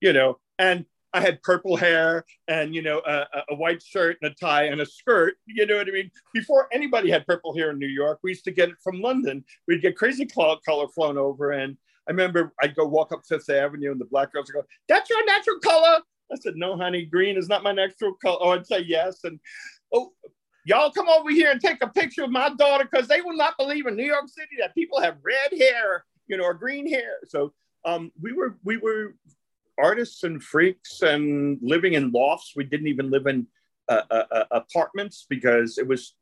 You 0.00 0.12
know, 0.12 0.38
and 0.58 0.84
I 1.14 1.20
had 1.20 1.42
purple 1.42 1.76
hair 1.76 2.24
and, 2.48 2.74
you 2.74 2.82
know, 2.82 3.00
a, 3.06 3.26
a 3.50 3.54
white 3.54 3.82
shirt 3.82 4.18
and 4.20 4.32
a 4.32 4.34
tie 4.34 4.64
and 4.64 4.80
a 4.80 4.86
skirt. 4.86 5.36
You 5.46 5.64
know 5.64 5.76
what 5.76 5.88
I 5.88 5.92
mean? 5.92 6.10
Before 6.34 6.68
anybody 6.72 7.10
had 7.10 7.24
purple 7.24 7.56
hair 7.56 7.70
in 7.70 7.78
New 7.78 7.86
York, 7.86 8.18
we 8.22 8.32
used 8.32 8.44
to 8.44 8.50
get 8.50 8.70
it 8.70 8.76
from 8.82 9.00
London. 9.00 9.44
We'd 9.68 9.80
get 9.80 9.96
crazy 9.96 10.26
color 10.26 10.58
flown 10.88 11.16
over. 11.16 11.52
And 11.52 11.76
I 12.08 12.10
remember 12.10 12.52
I'd 12.60 12.74
go 12.74 12.84
walk 12.84 13.12
up 13.12 13.22
Fifth 13.26 13.48
Avenue 13.48 13.92
and 13.92 14.00
the 14.00 14.06
black 14.06 14.32
girls 14.32 14.48
would 14.48 14.60
go, 14.60 14.66
That's 14.88 15.08
your 15.08 15.24
natural 15.24 15.60
color. 15.60 16.00
I 16.32 16.36
said, 16.36 16.54
No, 16.56 16.76
honey, 16.76 17.04
green 17.04 17.36
is 17.36 17.48
not 17.48 17.62
my 17.62 17.72
natural 17.72 18.14
color. 18.14 18.38
Oh, 18.40 18.50
I'd 18.50 18.66
say 18.66 18.80
yes. 18.80 19.24
And 19.24 19.38
oh, 19.92 20.12
y'all 20.64 20.90
come 20.90 21.08
over 21.08 21.30
here 21.30 21.50
and 21.50 21.60
take 21.60 21.82
a 21.82 21.88
picture 21.88 22.24
of 22.24 22.30
my 22.30 22.50
daughter 22.50 22.88
because 22.90 23.08
they 23.08 23.20
will 23.20 23.36
not 23.36 23.56
believe 23.58 23.86
in 23.86 23.96
New 23.96 24.06
York 24.06 24.28
City 24.28 24.56
that 24.60 24.74
people 24.74 25.00
have 25.00 25.18
red 25.22 25.58
hair, 25.58 26.04
you 26.26 26.36
know, 26.36 26.44
or 26.44 26.54
green 26.54 26.88
hair. 26.88 27.18
So 27.28 27.52
um, 27.84 28.10
we 28.20 28.32
were 28.32 28.58
we 28.64 28.76
were 28.76 29.14
artists 29.78 30.22
and 30.22 30.42
freaks 30.42 31.02
and 31.02 31.58
living 31.62 31.94
in 31.94 32.12
lofts. 32.12 32.54
We 32.56 32.64
didn't 32.64 32.88
even 32.88 33.10
live 33.10 33.26
in 33.26 33.46
uh, 33.88 34.02
uh, 34.10 34.24
uh, 34.30 34.44
apartments 34.50 35.26
because 35.28 35.78
it 35.78 35.86
was. 35.86 36.14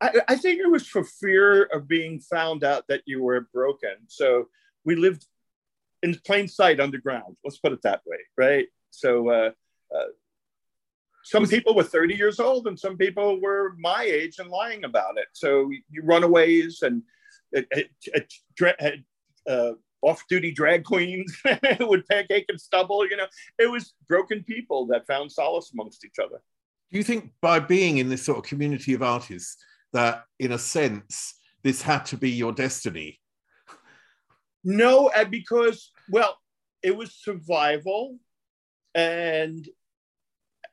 I, 0.00 0.20
I 0.28 0.36
think 0.36 0.60
it 0.60 0.70
was 0.70 0.86
for 0.86 1.02
fear 1.02 1.64
of 1.64 1.88
being 1.88 2.20
found 2.20 2.62
out 2.62 2.84
that 2.88 3.02
you 3.04 3.22
were 3.22 3.48
broken. 3.52 3.96
So 4.06 4.46
we 4.84 4.94
lived 4.94 5.26
in 6.02 6.14
plain 6.24 6.46
sight 6.46 6.78
underground. 6.78 7.36
Let's 7.44 7.58
put 7.58 7.72
it 7.72 7.82
that 7.82 8.02
way, 8.06 8.18
right? 8.36 8.68
So 8.90 9.28
uh, 9.28 9.50
uh, 9.94 10.04
some 11.24 11.46
people 11.46 11.74
were 11.74 11.82
30 11.82 12.14
years 12.14 12.40
old 12.40 12.66
and 12.66 12.78
some 12.78 12.96
people 12.96 13.40
were 13.40 13.74
my 13.78 14.02
age 14.02 14.38
and 14.38 14.48
lying 14.48 14.84
about 14.84 15.18
it. 15.18 15.26
So 15.32 15.70
you 15.90 16.02
runaways 16.02 16.82
and 16.82 17.02
uh, 19.48 19.72
off-duty 20.02 20.52
drag 20.52 20.84
queens 20.84 21.36
with 21.80 22.06
pancake 22.08 22.46
and 22.48 22.60
stubble. 22.60 23.08
You 23.08 23.16
know, 23.16 23.26
it 23.58 23.70
was 23.70 23.94
broken 24.08 24.42
people 24.44 24.86
that 24.88 25.06
found 25.06 25.30
solace 25.30 25.70
amongst 25.72 26.04
each 26.04 26.18
other. 26.22 26.40
Do 26.90 26.96
you 26.96 27.04
think 27.04 27.32
by 27.40 27.60
being 27.60 27.98
in 27.98 28.08
this 28.08 28.24
sort 28.24 28.38
of 28.38 28.44
community 28.44 28.94
of 28.94 29.02
artists 29.02 29.62
that, 29.92 30.24
in 30.38 30.52
a 30.52 30.58
sense, 30.58 31.34
this 31.62 31.82
had 31.82 32.06
to 32.06 32.16
be 32.16 32.30
your 32.30 32.52
destiny? 32.52 33.20
No, 34.64 35.10
because 35.30 35.92
well, 36.10 36.38
it 36.82 36.96
was 36.96 37.14
survival, 37.14 38.18
and 38.94 39.68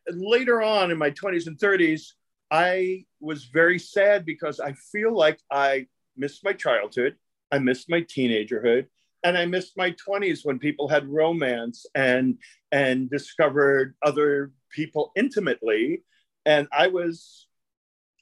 later 0.10 0.62
on 0.62 0.92
in 0.92 0.98
my 0.98 1.10
20s 1.12 1.48
and 1.48 1.58
30s, 1.58 2.14
I 2.52 3.06
was 3.20 3.46
very 3.46 3.80
sad 3.80 4.26
because 4.26 4.60
I 4.60 4.74
feel 4.74 5.16
like 5.16 5.40
I 5.52 5.88
missed 6.16 6.44
my 6.44 6.54
childhood, 6.54 7.16
I 7.52 7.60
missed 7.60 7.90
my 7.90 8.02
teenagerhood, 8.02 8.86
and 9.24 9.38
I 9.38 9.46
missed 9.46 9.78
my 9.78 9.92
20s 9.92 10.46
when 10.46 10.60
people 10.60 10.88
had 10.88 11.08
romance 11.08 11.86
and 11.96 12.38
and 12.72 13.10
discovered 13.10 13.96
other 14.04 14.52
people 14.72 15.12
intimately, 15.16 16.04
and 16.46 16.68
I 16.72 16.88
was, 16.88 17.48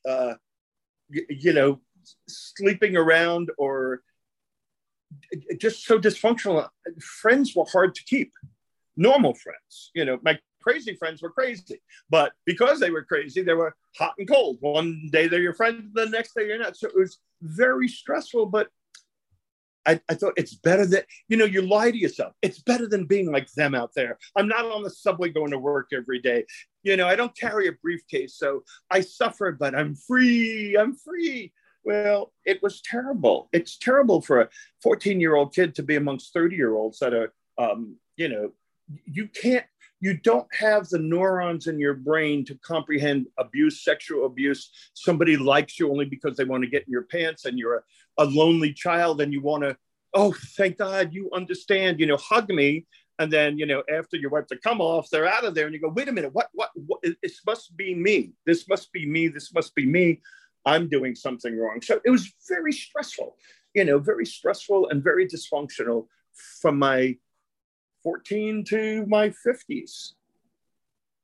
uh, 0.07 0.35
y- 1.13 1.25
you 1.29 1.53
know, 1.53 1.81
sleeping 2.27 2.95
around 2.95 3.51
or 3.57 4.01
just 5.57 5.85
so 5.85 5.99
dysfunctional. 5.99 6.69
Friends 7.01 7.55
were 7.55 7.65
hard 7.71 7.95
to 7.95 8.03
keep. 8.03 8.31
Normal 8.95 9.33
friends, 9.33 9.91
you 9.95 10.05
know, 10.05 10.19
my 10.23 10.37
crazy 10.61 10.95
friends 10.95 11.21
were 11.21 11.29
crazy, 11.29 11.81
but 12.09 12.33
because 12.45 12.79
they 12.79 12.89
were 12.89 13.03
crazy, 13.03 13.41
they 13.41 13.53
were 13.53 13.75
hot 13.97 14.13
and 14.17 14.27
cold. 14.27 14.57
One 14.61 15.09
day 15.11 15.27
they're 15.27 15.41
your 15.41 15.53
friend, 15.53 15.89
the 15.93 16.05
next 16.05 16.33
day 16.35 16.47
you're 16.47 16.59
not. 16.59 16.77
So 16.77 16.87
it 16.87 16.95
was 16.95 17.19
very 17.41 17.87
stressful. 17.87 18.47
But 18.47 18.69
I, 19.85 19.99
I 20.09 20.13
thought 20.13 20.33
it's 20.37 20.55
better 20.55 20.85
that 20.87 21.05
you 21.27 21.37
know 21.37 21.45
you 21.45 21.61
lie 21.61 21.91
to 21.91 21.97
yourself. 21.97 22.33
It's 22.41 22.61
better 22.61 22.87
than 22.87 23.05
being 23.05 23.31
like 23.31 23.51
them 23.53 23.75
out 23.75 23.91
there. 23.95 24.17
I'm 24.35 24.47
not 24.47 24.65
on 24.65 24.83
the 24.83 24.89
subway 24.89 25.29
going 25.29 25.51
to 25.51 25.59
work 25.59 25.89
every 25.93 26.19
day. 26.19 26.45
You 26.83 26.97
know, 26.97 27.07
I 27.07 27.15
don't 27.15 27.37
carry 27.37 27.67
a 27.67 27.73
briefcase, 27.73 28.35
so 28.37 28.63
I 28.89 29.01
suffer, 29.01 29.51
but 29.51 29.75
I'm 29.75 29.95
free. 29.95 30.77
I'm 30.77 30.95
free. 30.95 31.51
Well, 31.83 32.31
it 32.45 32.63
was 32.63 32.81
terrible. 32.81 33.49
It's 33.51 33.77
terrible 33.77 34.21
for 34.21 34.41
a 34.41 34.49
14 34.81 35.19
year 35.19 35.35
old 35.35 35.53
kid 35.53 35.75
to 35.75 35.83
be 35.83 35.95
amongst 35.95 36.33
30 36.33 36.55
year 36.55 36.75
olds 36.75 36.99
that 36.99 37.13
are, 37.13 37.33
um, 37.57 37.97
you 38.15 38.29
know, 38.29 38.53
you 39.05 39.27
can't, 39.27 39.65
you 39.99 40.17
don't 40.17 40.47
have 40.53 40.89
the 40.89 40.99
neurons 40.99 41.67
in 41.67 41.79
your 41.79 41.93
brain 41.93 42.43
to 42.45 42.55
comprehend 42.55 43.27
abuse, 43.37 43.83
sexual 43.83 44.25
abuse. 44.25 44.69
Somebody 44.93 45.37
likes 45.37 45.79
you 45.79 45.89
only 45.89 46.05
because 46.05 46.35
they 46.35 46.43
want 46.43 46.63
to 46.63 46.69
get 46.69 46.85
in 46.85 46.91
your 46.91 47.03
pants 47.03 47.45
and 47.45 47.57
you're 47.57 47.77
a, 47.77 48.23
a 48.23 48.25
lonely 48.25 48.73
child 48.73 49.21
and 49.21 49.31
you 49.31 49.41
want 49.41 49.63
to, 49.63 49.77
oh, 50.13 50.33
thank 50.57 50.77
God 50.77 51.13
you 51.13 51.29
understand, 51.33 51.99
you 51.99 52.05
know, 52.05 52.17
hug 52.17 52.49
me. 52.49 52.85
And 53.19 53.31
then, 53.31 53.57
you 53.57 53.65
know, 53.65 53.83
after 53.93 54.17
you 54.17 54.29
wipe 54.29 54.47
the 54.47 54.57
cum 54.57 54.81
off, 54.81 55.09
they're 55.09 55.27
out 55.27 55.45
of 55.45 55.55
there 55.55 55.65
and 55.65 55.73
you 55.73 55.79
go, 55.79 55.87
wait 55.87 56.09
a 56.09 56.11
minute, 56.11 56.33
what, 56.33 56.49
what, 56.53 56.71
what, 56.75 56.99
this 57.21 57.39
must 57.45 57.77
be 57.77 57.95
me. 57.95 58.33
This 58.45 58.67
must 58.67 58.91
be 58.91 59.05
me. 59.05 59.27
This 59.27 59.53
must 59.53 59.73
be 59.75 59.85
me. 59.85 60.19
I'm 60.65 60.89
doing 60.89 61.15
something 61.15 61.57
wrong. 61.57 61.81
So 61.81 62.01
it 62.03 62.09
was 62.09 62.33
very 62.49 62.73
stressful, 62.73 63.37
you 63.73 63.85
know, 63.85 63.99
very 63.99 64.25
stressful 64.25 64.89
and 64.89 65.03
very 65.03 65.27
dysfunctional 65.27 66.07
from 66.61 66.79
my 66.79 67.17
14 68.03 68.65
to 68.65 69.05
my 69.07 69.29
50s. 69.29 70.13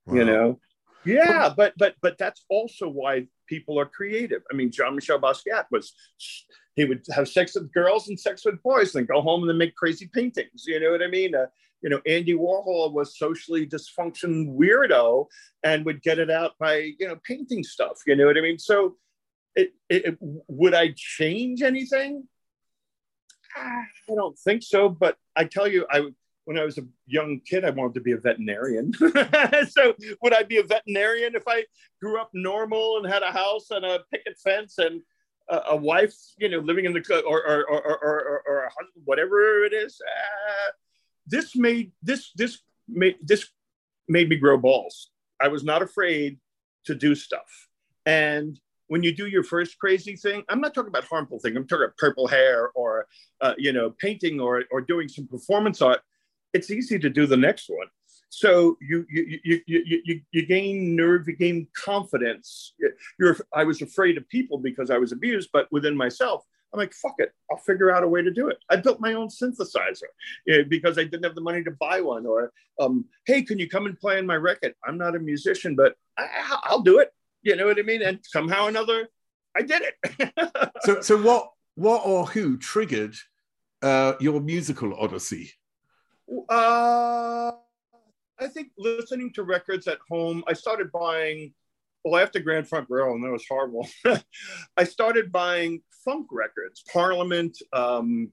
Wow. 0.06 0.16
You 0.16 0.26
know, 0.26 0.60
yeah, 1.06 1.54
but 1.56 1.74
but 1.78 1.96
but 2.02 2.18
that's 2.18 2.44
also 2.50 2.90
why 2.90 3.28
people 3.48 3.80
are 3.80 3.86
creative. 3.86 4.42
I 4.52 4.56
mean, 4.56 4.72
Jean-Michel 4.72 5.20
Basquiat 5.20 5.66
was 5.72 5.94
he 6.76 6.86
would 6.86 7.06
have 7.12 7.28
sex 7.28 7.56
with 7.56 7.72
girls 7.74 8.10
and 8.10 8.20
sex 8.20 8.44
with 8.46 8.62
boys, 8.64 8.96
and 8.96 9.08
go 9.08 9.22
home 9.22 9.42
and 9.42 9.50
then 9.50 9.58
make 9.58 9.76
crazy 9.76 10.10
paintings. 10.14 10.66
You 10.66 10.80
know 10.80 10.92
what 10.92 11.02
I 11.02 11.08
mean? 11.08 11.36
Uh, 11.36 11.48
you 11.82 11.90
know, 11.90 12.02
Andy 12.06 12.34
Warhol 12.34 12.92
was 12.92 13.18
socially 13.18 13.66
dysfunction 13.66 14.56
weirdo 14.56 15.28
and 15.64 15.86
would 15.86 16.02
get 16.02 16.20
it 16.20 16.30
out 16.30 16.52
by 16.60 16.92
you 17.00 17.08
know 17.08 17.18
painting 17.24 17.64
stuff. 17.64 18.00
You 18.06 18.16
know 18.16 18.26
what 18.26 18.38
I 18.38 18.42
mean? 18.42 18.60
So 18.60 18.98
it, 19.56 19.72
it, 19.90 20.18
would 20.22 20.74
I 20.74 20.94
change 20.96 21.62
anything? 21.62 22.28
I 23.56 23.84
don't 24.08 24.38
think 24.38 24.64
so. 24.64 24.90
But 24.90 25.18
I 25.36 25.46
tell 25.46 25.68
you, 25.68 25.86
I 25.90 26.10
when 26.50 26.58
I 26.58 26.66
was 26.66 26.80
a 26.80 26.88
young 27.06 27.42
kid, 27.46 27.64
I 27.64 27.70
wanted 27.70 27.94
to 27.94 28.00
be 28.00 28.14
a 28.14 28.18
veterinarian. 28.18 28.92
so 29.70 29.94
would 30.24 30.34
I 30.34 30.42
be 30.42 30.58
a 30.58 30.64
veterinarian 30.64 31.36
if 31.36 31.44
I 31.48 31.64
grew 32.02 32.20
up 32.20 32.32
normal 32.34 32.98
and 32.98 33.06
had 33.06 33.22
a 33.22 33.32
house 33.32 33.70
and 33.70 33.86
a 33.86 34.00
picket 34.12 34.36
fence 34.44 34.80
and 34.80 35.04
a, 35.48 35.62
a 35.70 35.76
wife, 35.76 36.16
you 36.40 36.50
know, 36.50 36.58
living 36.58 36.86
in 36.86 36.94
the 36.94 37.22
or 37.24 37.46
or 37.46 37.70
or 37.70 37.82
or, 38.04 38.44
or, 38.48 38.64
a 38.64 38.70
husband, 38.70 39.04
whatever 39.06 39.64
it 39.64 39.74
is? 39.74 40.02
Uh, 40.02 40.72
this 41.28 41.56
made 41.56 41.92
this 42.02 42.32
this 42.36 42.58
made 42.88 43.18
this 43.22 43.48
made 44.08 44.28
me 44.28 44.36
grow 44.36 44.58
balls. 44.58 45.12
I 45.40 45.50
was 45.50 45.64
not 45.64 45.84
afraid 45.84 46.40
to 46.86 46.96
do 46.96 47.14
stuff, 47.14 47.68
and 48.08 48.60
when 48.88 49.04
you 49.04 49.16
do 49.16 49.28
your 49.28 49.44
first 49.44 49.78
crazy 49.78 50.16
thing, 50.16 50.44
I'm 50.50 50.62
not 50.62 50.74
talking 50.74 50.90
about 50.90 51.04
harmful 51.04 51.40
thing. 51.40 51.56
I'm 51.56 51.68
talking 51.68 51.86
about 51.86 51.98
purple 51.98 52.28
hair 52.28 52.72
or, 52.74 53.06
uh, 53.40 53.54
you 53.56 53.72
know, 53.72 53.92
painting 53.92 54.40
or, 54.40 54.64
or 54.72 54.82
doing 54.82 55.08
some 55.08 55.28
performance 55.28 55.80
art. 55.80 56.02
It's 56.54 56.72
easy 56.72 57.00
to 57.00 57.10
do 57.10 57.26
the 57.26 57.38
next 57.38 57.70
one. 57.70 57.88
So 58.30 58.78
you 58.80 59.06
you 59.10 59.40
you 59.44 59.62
you 59.66 60.02
you, 60.06 60.22
you 60.32 60.46
gain 60.46 60.96
nerve, 60.96 61.28
you 61.28 61.36
gain 61.36 61.68
confidence. 61.76 62.74
You're 63.20 63.38
I 63.54 63.64
was 63.64 63.82
afraid 63.82 64.18
of 64.18 64.28
people 64.30 64.60
because 64.60 64.92
I 64.92 64.98
was 64.98 65.12
abused, 65.12 65.50
but 65.52 65.68
within 65.72 65.98
myself, 65.98 66.46
I'm 66.74 66.80
like, 66.80 66.94
fuck 66.94 67.16
it, 67.18 67.34
I'll 67.50 67.58
figure 67.58 67.92
out 67.92 68.04
a 68.04 68.08
way 68.08 68.22
to 68.22 68.32
do 68.32 68.50
it. 68.50 68.58
I 68.70 68.76
built 68.76 69.00
my 69.00 69.14
own 69.14 69.28
synthesizer 69.28 70.10
because 70.68 70.98
I 70.98 71.04
didn't 71.04 71.24
have 71.24 71.36
the 71.36 71.42
money 71.42 71.64
to 71.64 71.72
buy 71.72 72.02
one. 72.02 72.26
Or, 72.26 72.52
um, 72.80 73.06
hey, 73.26 73.42
can 73.42 73.58
you 73.58 73.68
come 73.68 73.86
and 73.86 74.00
play 74.00 74.18
on 74.20 74.26
my 74.26 74.36
record? 74.36 74.76
I'm 74.86 74.98
not 74.98 75.16
a 75.16 75.20
musician, 75.20 75.76
but 75.76 75.96
I, 76.18 76.60
will 76.70 76.82
do 76.82 77.00
it 77.00 77.12
You 77.42 77.56
know 77.56 77.66
what 77.66 77.80
I 77.80 77.84
mean? 77.84 78.02
And 78.02 78.20
somehow 78.24 78.66
or 78.66 78.70
another, 78.70 79.10
I 79.56 79.64
did 79.64 79.82
it. 79.82 80.72
so, 80.82 81.02
so 81.02 81.22
what, 81.22 81.52
what 81.76 82.06
or 82.06 82.26
who 82.28 82.58
triggered 82.58 83.16
uh, 83.82 84.14
your 84.20 84.40
musical 84.40 84.94
odyssey? 84.96 85.52
Uh, 86.50 87.52
I 88.40 88.48
think 88.48 88.70
listening 88.78 89.34
to 89.34 89.44
records 89.44 89.88
at 89.88 90.00
home. 90.10 90.44
I 90.48 90.54
started 90.54 90.92
buying. 90.92 91.54
Well, 92.06 92.22
after 92.22 92.40
Grand 92.40 92.68
Funk 92.68 92.88
Railroad, 92.90 93.16
and 93.16 93.26
that 93.26 93.32
was 93.32 93.46
horrible. 93.50 93.88
I 94.78 94.84
started 94.86 95.34
buying 95.34 95.82
funk 96.06 96.28
records, 96.32 96.82
Parliament. 96.94 97.58
Um, 97.74 98.32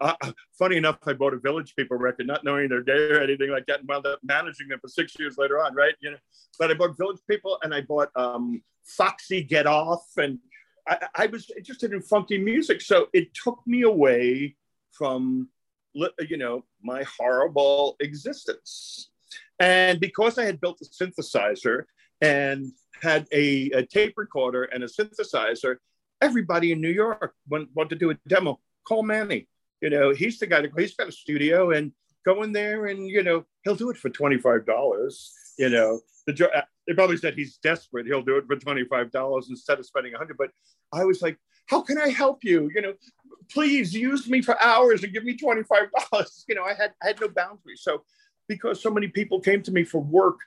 uh, 0.00 0.14
funny 0.58 0.76
enough, 0.76 0.98
I 1.06 1.12
bought 1.12 1.32
a 1.32 1.38
Village 1.38 1.74
People 1.76 1.96
record, 1.96 2.26
not 2.26 2.44
knowing 2.44 2.68
they're 2.68 2.82
gay 2.82 3.10
or 3.10 3.20
anything 3.20 3.50
like 3.50 3.66
that, 3.66 3.80
and 3.80 3.88
wound 3.88 4.06
up 4.06 4.18
managing 4.22 4.68
them 4.68 4.80
for 4.80 4.88
six 4.88 5.14
years 5.18 5.38
later 5.38 5.62
on, 5.62 5.74
right? 5.74 5.94
You 6.00 6.12
know, 6.12 6.16
but 6.58 6.70
I 6.70 6.74
bought 6.74 6.98
Village 6.98 7.20
People, 7.28 7.58
and 7.62 7.72
I 7.72 7.82
bought 7.82 8.10
um, 8.16 8.62
Foxy 8.84 9.42
Get 9.42 9.66
Off, 9.66 10.04
and 10.16 10.38
I, 10.86 11.08
I 11.14 11.26
was 11.26 11.50
interested 11.56 11.92
in 11.92 12.02
funky 12.02 12.38
music, 12.38 12.80
so 12.80 13.08
it 13.12 13.34
took 13.34 13.60
me 13.66 13.82
away 13.82 14.56
from, 14.92 15.48
you 16.28 16.36
know, 16.36 16.64
my 16.82 17.04
horrible 17.18 17.96
existence. 18.00 19.10
And 19.58 20.00
because 20.00 20.38
I 20.38 20.44
had 20.44 20.60
built 20.60 20.80
a 20.82 21.04
synthesizer 21.04 21.84
and 22.20 22.72
had 23.02 23.26
a, 23.32 23.70
a 23.70 23.86
tape 23.86 24.14
recorder 24.16 24.64
and 24.64 24.84
a 24.84 24.86
synthesizer, 24.86 25.76
everybody 26.20 26.72
in 26.72 26.80
New 26.80 26.90
York 26.90 27.34
wanted, 27.48 27.68
wanted 27.74 27.90
to 27.90 27.96
do 27.96 28.10
a 28.10 28.18
demo. 28.28 28.60
Call 28.86 29.02
Manny 29.02 29.48
you 29.80 29.90
know, 29.90 30.12
he's 30.12 30.38
the 30.38 30.46
guy 30.46 30.62
that 30.62 30.70
he's 30.76 30.94
got 30.94 31.08
a 31.08 31.12
studio 31.12 31.72
and 31.72 31.92
go 32.24 32.42
in 32.42 32.52
there 32.52 32.86
and 32.86 33.08
you 33.08 33.22
know 33.22 33.44
he'll 33.62 33.76
do 33.76 33.90
it 33.90 33.96
for 33.96 34.10
twenty 34.10 34.38
five 34.38 34.64
dollars. 34.66 35.32
You 35.58 35.68
know, 35.68 36.00
the 36.26 36.50
uh, 36.50 36.62
they 36.86 36.94
probably 36.94 37.16
said 37.16 37.34
he's 37.34 37.58
desperate. 37.58 38.06
He'll 38.06 38.22
do 38.22 38.36
it 38.36 38.46
for 38.46 38.56
twenty 38.56 38.84
five 38.84 39.10
dollars 39.10 39.48
instead 39.50 39.78
of 39.78 39.86
spending 39.86 40.14
a 40.14 40.18
hundred. 40.18 40.38
But 40.38 40.50
I 40.92 41.04
was 41.04 41.22
like, 41.22 41.38
how 41.66 41.80
can 41.82 41.98
I 41.98 42.08
help 42.08 42.44
you? 42.44 42.70
You 42.74 42.82
know, 42.82 42.94
please 43.50 43.94
use 43.94 44.28
me 44.28 44.42
for 44.42 44.60
hours 44.62 45.02
and 45.04 45.12
give 45.12 45.24
me 45.24 45.36
twenty 45.36 45.62
five 45.62 45.88
dollars. 46.10 46.44
You 46.48 46.54
know, 46.54 46.64
I 46.64 46.74
had 46.74 46.92
I 47.02 47.08
had 47.08 47.20
no 47.20 47.28
boundaries. 47.28 47.82
So 47.82 48.02
because 48.48 48.80
so 48.80 48.90
many 48.90 49.08
people 49.08 49.40
came 49.40 49.62
to 49.62 49.72
me 49.72 49.84
for 49.84 50.00
work. 50.00 50.38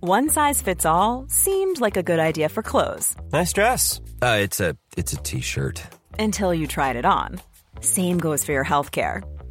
One 0.00 0.28
size 0.28 0.62
fits 0.62 0.86
all 0.86 1.26
seemed 1.28 1.80
like 1.80 1.96
a 1.96 2.04
good 2.04 2.20
idea 2.20 2.48
for 2.48 2.62
clothes. 2.62 3.16
Nice 3.32 3.52
dress. 3.52 4.00
Uh, 4.22 4.38
it's 4.40 4.60
a 4.60 4.76
it's 4.96 5.12
a 5.12 5.16
t-shirt 5.16 5.82
until 6.18 6.54
you 6.54 6.66
tried 6.66 6.96
it 6.96 7.04
on. 7.04 7.40
Same 7.80 8.18
goes 8.18 8.44
for 8.44 8.52
your 8.52 8.64
healthcare. 8.64 9.22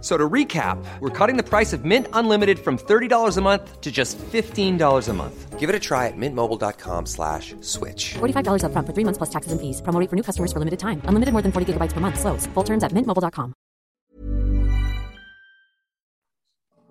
So 0.00 0.16
to 0.16 0.28
recap, 0.28 0.78
we're 1.00 1.10
cutting 1.10 1.36
the 1.36 1.42
price 1.42 1.72
of 1.72 1.84
Mint 1.84 2.06
Unlimited 2.12 2.58
from 2.60 2.78
$30 2.78 3.36
a 3.36 3.40
month 3.40 3.80
to 3.80 3.90
just 3.90 4.16
$15 4.18 5.08
a 5.08 5.12
month. 5.12 5.58
Give 5.58 5.68
it 5.68 5.74
a 5.74 5.80
try 5.80 6.06
at 6.06 6.16
mintmobile.com 6.16 7.06
slash 7.06 7.56
switch. 7.62 8.14
$45 8.14 8.62
up 8.62 8.70
front 8.70 8.86
for 8.86 8.92
three 8.92 9.02
months 9.02 9.18
plus 9.18 9.30
taxes 9.30 9.50
and 9.50 9.60
fees. 9.60 9.82
Promo 9.82 10.08
for 10.08 10.14
new 10.14 10.22
customers 10.22 10.52
for 10.52 10.60
limited 10.60 10.78
time. 10.78 11.02
Unlimited 11.06 11.32
more 11.32 11.42
than 11.42 11.50
40 11.50 11.72
gigabytes 11.72 11.94
per 11.94 11.98
month. 11.98 12.20
Slows. 12.20 12.46
Full 12.54 12.62
terms 12.62 12.84
at 12.84 12.92
mintmobile.com. 12.92 13.54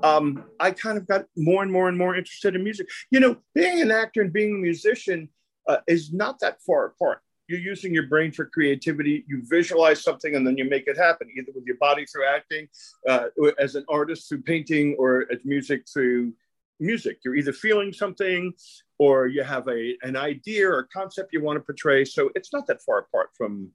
Um, 0.04 0.44
I 0.60 0.72
kind 0.72 0.98
of 0.98 1.08
got 1.08 1.26
more 1.38 1.64
and 1.64 1.72
more 1.72 1.88
and 1.88 1.98
more 1.98 2.16
interested 2.16 2.56
in 2.56 2.64
music. 2.64 2.88
You 3.10 3.22
know, 3.22 3.38
being 3.56 3.82
an 3.82 3.90
actor 3.90 4.22
and 4.22 4.34
being 4.34 4.56
a 4.56 4.58
musician 4.58 5.30
uh, 5.68 5.78
is 5.88 6.12
not 6.14 6.40
that 6.42 6.62
far 6.62 6.86
apart 6.86 7.22
you're 7.48 7.60
using 7.60 7.94
your 7.94 8.08
brain 8.08 8.32
for 8.32 8.46
creativity. 8.46 9.24
You 9.28 9.42
visualize 9.46 10.04
something 10.04 10.36
and 10.36 10.46
then 10.46 10.58
you 10.58 10.66
make 10.66 10.88
it 10.88 10.98
happen, 10.98 11.30
either 11.38 11.52
with 11.56 11.66
your 11.66 11.78
body 11.78 12.06
through 12.06 12.26
acting, 12.28 12.68
uh, 13.08 13.26
as 13.58 13.76
an 13.76 13.86
artist 13.90 14.28
through 14.28 14.42
painting, 14.42 14.96
or 15.00 15.26
as 15.32 15.40
music 15.46 15.86
through 15.92 16.34
music. 16.80 17.20
You're 17.24 17.36
either 17.36 17.54
feeling 17.54 17.94
something 17.94 18.54
or 19.00 19.28
you 19.28 19.44
have 19.44 19.68
a, 19.68 19.96
an 20.02 20.16
idea 20.16 20.70
or 20.70 20.88
concept 20.92 21.34
you 21.34 21.42
want 21.42 21.58
to 21.58 21.62
portray. 21.62 22.06
So 22.06 22.30
it's 22.36 22.52
not 22.52 22.68
that 22.68 22.82
far 22.82 23.00
apart 23.00 23.30
from, 23.38 23.70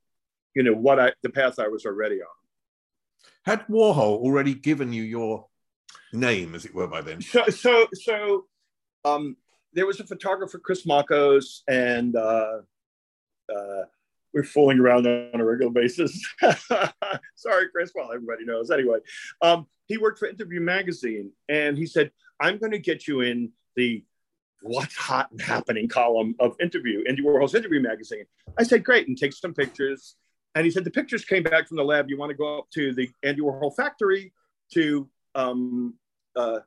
you 0.55 0.63
know, 0.63 0.75
what 0.75 1.01
I, 1.01 1.13
the 1.23 1.31
path 1.31 1.59
I 1.59 1.69
was 1.69 1.87
already 1.87 2.17
on. 2.17 2.29
Had 3.45 3.67
Warhol 3.69 4.19
already 4.19 4.55
given 4.55 4.93
you 4.93 5.03
your 5.03 5.47
name, 6.13 6.55
as 6.55 6.65
it 6.65 6.75
were, 6.75 6.87
by 6.87 7.01
then? 7.01 7.21
So, 7.23 7.45
so, 7.47 7.87
so 7.95 8.45
um, 9.05 9.37
there 9.73 9.87
was 9.87 9.99
a 9.99 10.05
photographer, 10.05 10.59
Chris 10.59 10.85
Makos, 10.87 11.63
and 11.69 12.15
uh, 12.15 12.59
uh, 13.49 13.83
we're 14.33 14.45
fooling 14.45 14.79
around 14.79 15.07
on 15.07 15.41
a 15.41 15.45
regular 15.45 15.73
basis. 15.73 16.27
Sorry, 17.35 17.69
Chris. 17.71 17.93
Well, 17.95 18.13
everybody 18.13 18.45
knows. 18.45 18.71
Anyway, 18.71 18.99
um, 19.43 19.67
he 19.87 19.99
worked 19.99 20.19
for 20.19 20.29
Interview 20.29 20.61
Magazine, 20.61 21.33
and 21.49 21.77
he 21.77 21.87
said, 21.87 22.11
"I'm 22.41 22.59
going 22.59 22.73
to 22.73 22.79
get 22.79 23.07
you 23.07 23.21
in 23.21 23.53
the 23.77 24.05
what's 24.63 24.97
hot 24.97 25.31
and 25.33 25.41
happening 25.41 25.89
column 25.89 26.35
of 26.39 26.57
Interview, 26.61 27.05
Andy 27.09 27.23
Warhol's 27.23 27.55
Interview 27.55 27.81
Magazine." 27.81 28.25
I 28.59 28.63
said, 28.63 28.85
"Great," 28.85 29.09
and 29.09 29.19
take 29.19 29.33
some 29.33 29.55
pictures. 29.55 30.17
And 30.55 30.65
he 30.65 30.71
said, 30.71 30.85
"The 30.85 30.91
pictures 30.91 31.25
came 31.25 31.43
back 31.43 31.69
from 31.69 31.77
the 31.77 31.85
lab. 31.85 32.09
You 32.09 32.17
want 32.17 32.31
to 32.31 32.37
go 32.37 32.59
up 32.61 32.71
to 32.75 32.95
the 32.95 33.11
Andy 33.23 33.43
Warhol 33.43 33.75
factory 33.75 34.33
to 34.73 35.09
um, 35.35 35.95
uh, 36.37 36.61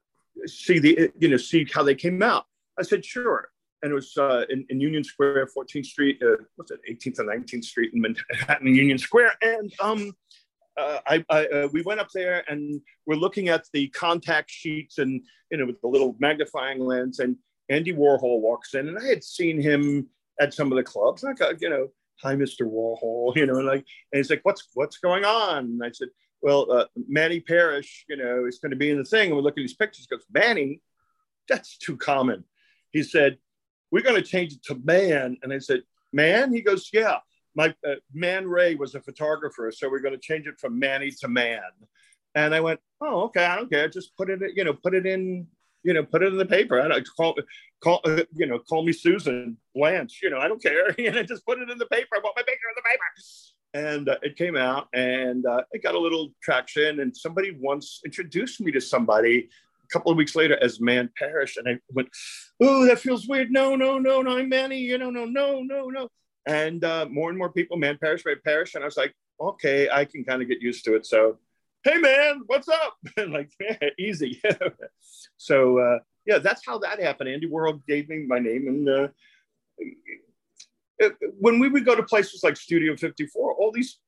see 0.45 0.79
the 0.79 1.11
you 1.17 1.29
know 1.29 1.37
see 1.37 1.67
how 1.73 1.83
they 1.83 1.95
came 1.95 2.21
out." 2.21 2.45
I 2.77 2.83
said, 2.83 3.03
"Sure." 3.03 3.49
And 3.81 3.91
it 3.91 3.95
was 3.95 4.15
uh, 4.17 4.45
in, 4.49 4.65
in, 4.69 4.79
Union 4.79 5.03
Square, 5.03 5.49
14th 5.55 5.85
Street, 5.85 6.19
uh, 6.23 6.37
what's 6.55 6.71
it, 6.71 6.79
18th 6.89 7.19
and 7.19 7.29
19th 7.29 7.65
Street 7.65 7.91
in 7.93 8.01
Manhattan, 8.29 8.73
Union 8.73 8.97
Square. 8.97 9.33
And 9.41 9.71
um, 9.79 10.11
uh, 10.77 10.99
I, 11.05 11.23
I 11.29 11.45
uh, 11.47 11.67
we 11.71 11.81
went 11.83 11.99
up 11.99 12.09
there 12.13 12.43
and 12.49 12.81
we're 13.05 13.15
looking 13.15 13.49
at 13.49 13.65
the 13.73 13.87
contact 13.89 14.49
sheets 14.49 14.97
and, 14.97 15.21
you 15.51 15.57
know, 15.57 15.65
with 15.65 15.79
the 15.81 15.87
little 15.87 16.15
magnifying 16.19 16.79
lens. 16.79 17.19
And 17.19 17.37
Andy 17.69 17.93
Warhol 17.93 18.41
walks 18.41 18.73
in, 18.73 18.87
and 18.87 18.97
I 18.97 19.07
had 19.07 19.23
seen 19.23 19.61
him 19.61 20.07
at 20.39 20.53
some 20.53 20.71
of 20.71 20.75
the 20.77 20.83
clubs. 20.83 21.23
Got, 21.37 21.61
you 21.61 21.69
know, 21.69 21.89
hi, 22.21 22.35
Mr. 22.35 22.61
Warhol, 22.61 23.35
you 23.35 23.45
know, 23.45 23.57
and 23.57 23.67
like, 23.67 23.85
and 24.11 24.17
he's 24.17 24.29
like, 24.29 24.41
what's 24.43 24.67
what's 24.73 24.97
going 24.97 25.25
on? 25.25 25.65
And 25.65 25.83
I 25.83 25.91
said, 25.91 26.09
well, 26.41 26.71
uh, 26.71 26.85
Manny 27.07 27.39
Parrish, 27.39 28.05
you 28.07 28.17
know, 28.17 28.45
is 28.45 28.59
going 28.59 28.71
to 28.71 28.75
be 28.75 28.91
in 28.91 28.97
the 28.97 29.05
thing. 29.05 29.29
And 29.29 29.35
we 29.35 29.41
look 29.41 29.53
at 29.53 29.61
these 29.61 29.73
pictures. 29.73 30.07
Goes, 30.07 30.25
Manny, 30.31 30.81
that's 31.47 31.77
too 31.77 31.97
common. 31.97 32.43
He 32.91 33.03
said, 33.03 33.37
we're 33.95 34.01
going 34.01 34.21
to 34.21 34.29
change 34.29 34.51
it 34.51 34.61
to 34.61 34.75
man. 34.83 35.37
And 35.41 35.53
I 35.53 35.59
said, 35.59 35.83
man? 36.11 36.53
He 36.53 36.59
goes, 36.59 36.89
yeah. 36.91 37.19
My 37.55 37.73
uh, 37.87 37.95
Man 38.13 38.45
Ray 38.45 38.75
was 38.75 38.93
a 38.93 38.99
photographer, 38.99 39.71
so 39.71 39.89
we're 39.89 40.01
going 40.01 40.13
to 40.13 40.19
change 40.19 40.47
it 40.47 40.59
from 40.59 40.77
Manny 40.77 41.11
to 41.21 41.29
man. 41.29 41.61
And 42.35 42.53
I 42.53 42.59
went, 42.59 42.81
oh, 42.99 43.21
okay, 43.27 43.45
I 43.45 43.55
don't 43.55 43.71
care. 43.71 43.87
Just 43.87 44.17
put 44.17 44.29
it, 44.29 44.41
you 44.53 44.65
know, 44.65 44.73
put 44.73 44.95
it 44.95 45.05
in, 45.05 45.47
you 45.83 45.93
know, 45.93 46.03
put 46.03 46.23
it 46.23 46.33
in 46.33 46.37
the 46.37 46.45
paper. 46.45 46.81
I 46.81 46.89
don't 46.89 47.07
call, 47.15 47.35
call, 47.81 48.01
uh, 48.03 48.23
you 48.35 48.45
know, 48.45 48.59
call 48.59 48.83
me 48.83 48.91
Susan 48.91 49.55
Blanche. 49.73 50.19
You 50.21 50.29
know, 50.29 50.39
I 50.39 50.49
don't 50.49 50.61
care. 50.61 50.93
You 50.97 51.13
know, 51.13 51.23
just 51.23 51.45
put 51.45 51.59
it 51.59 51.69
in 51.69 51.77
the 51.77 51.85
paper. 51.85 52.09
I 52.15 52.19
want 52.21 52.35
my 52.35 52.43
picture 52.43 52.67
in 52.67 52.75
the 52.75 52.89
paper. 52.89 53.87
And 53.87 54.09
uh, 54.09 54.17
it 54.23 54.35
came 54.35 54.57
out, 54.57 54.89
and 54.93 55.45
uh, 55.45 55.61
it 55.71 55.81
got 55.83 55.95
a 55.95 55.99
little 55.99 56.33
traction. 56.43 56.99
And 56.99 57.15
somebody 57.15 57.55
once 57.57 58.01
introduced 58.03 58.59
me 58.59 58.73
to 58.73 58.81
somebody 58.81 59.47
a 59.85 59.93
couple 59.93 60.11
of 60.11 60.17
weeks 60.17 60.35
later 60.35 60.57
as 60.61 60.79
Man 60.79 61.09
Parrish, 61.17 61.57
and 61.57 61.67
I 61.67 61.79
went, 61.89 62.09
"Oh, 62.61 62.85
that 62.85 62.99
feels 62.99 63.27
weird. 63.27 63.51
No, 63.51 63.75
no, 63.75 63.97
no, 63.97 64.21
no, 64.21 64.37
I'm 64.37 64.49
Manny. 64.49 64.79
You 64.79 64.97
know, 64.97 65.09
no, 65.09 65.25
no, 65.25 65.61
no, 65.61 65.89
no." 65.89 66.09
And 66.47 66.83
uh, 66.83 67.07
more 67.09 67.29
and 67.29 67.37
more 67.37 67.51
people, 67.51 67.77
Man 67.77 67.97
Parrish, 67.97 68.25
Man 68.25 68.37
Parrish, 68.43 68.75
and 68.75 68.83
I 68.83 68.85
was 68.85 68.97
like, 68.97 69.13
"Okay, 69.39 69.89
I 69.89 70.05
can 70.05 70.23
kind 70.23 70.41
of 70.41 70.47
get 70.47 70.61
used 70.61 70.85
to 70.85 70.95
it." 70.95 71.05
So, 71.05 71.37
hey, 71.83 71.97
man, 71.97 72.41
what's 72.47 72.67
up? 72.67 72.97
And 73.17 73.31
like, 73.31 73.51
easy. 73.99 74.41
so, 75.37 75.79
uh, 75.79 75.99
yeah, 76.25 76.39
that's 76.39 76.65
how 76.65 76.79
that 76.79 76.99
happened. 77.01 77.29
Andy 77.29 77.47
Warhol 77.47 77.85
gave 77.87 78.09
me 78.09 78.25
my 78.27 78.39
name, 78.39 78.67
and 78.67 78.89
uh, 78.89 79.07
when 81.39 81.59
we 81.59 81.69
would 81.69 81.85
go 81.85 81.95
to 81.95 82.03
places 82.03 82.43
like 82.43 82.57
Studio 82.57 82.95
54, 82.95 83.53
all 83.53 83.71
these 83.71 83.99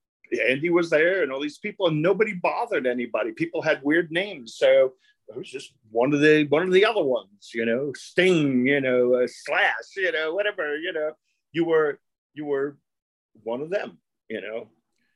Andy 0.48 0.70
was 0.70 0.90
there 0.90 1.24
and 1.24 1.32
all 1.32 1.42
these 1.42 1.58
people, 1.58 1.88
and 1.88 2.02
nobody 2.02 2.34
bothered 2.34 2.86
anybody. 2.86 3.32
People 3.32 3.62
had 3.62 3.82
weird 3.84 4.12
names. 4.12 4.56
So 4.58 4.94
it 5.30 5.38
was 5.38 5.50
just 5.50 5.74
one 5.92 6.14
of 6.14 6.22
the 6.22 6.46
one 6.50 6.64
of 6.64 6.74
the 6.74 6.86
other 6.86 7.04
ones, 7.04 7.52
you 7.54 7.66
know, 7.66 7.92
Sting, 7.96 8.66
you 8.66 8.82
know, 8.82 9.16
uh, 9.16 9.28
Slash, 9.28 9.96
you 9.96 10.12
know, 10.12 10.34
whatever, 10.34 10.78
you 10.78 10.94
know, 10.94 11.12
you 11.52 11.66
were 11.66 12.00
you 12.34 12.46
were 12.46 12.78
one 13.44 13.62
of 13.62 13.70
them, 13.70 13.98
you 14.30 14.42
know. 14.42 14.68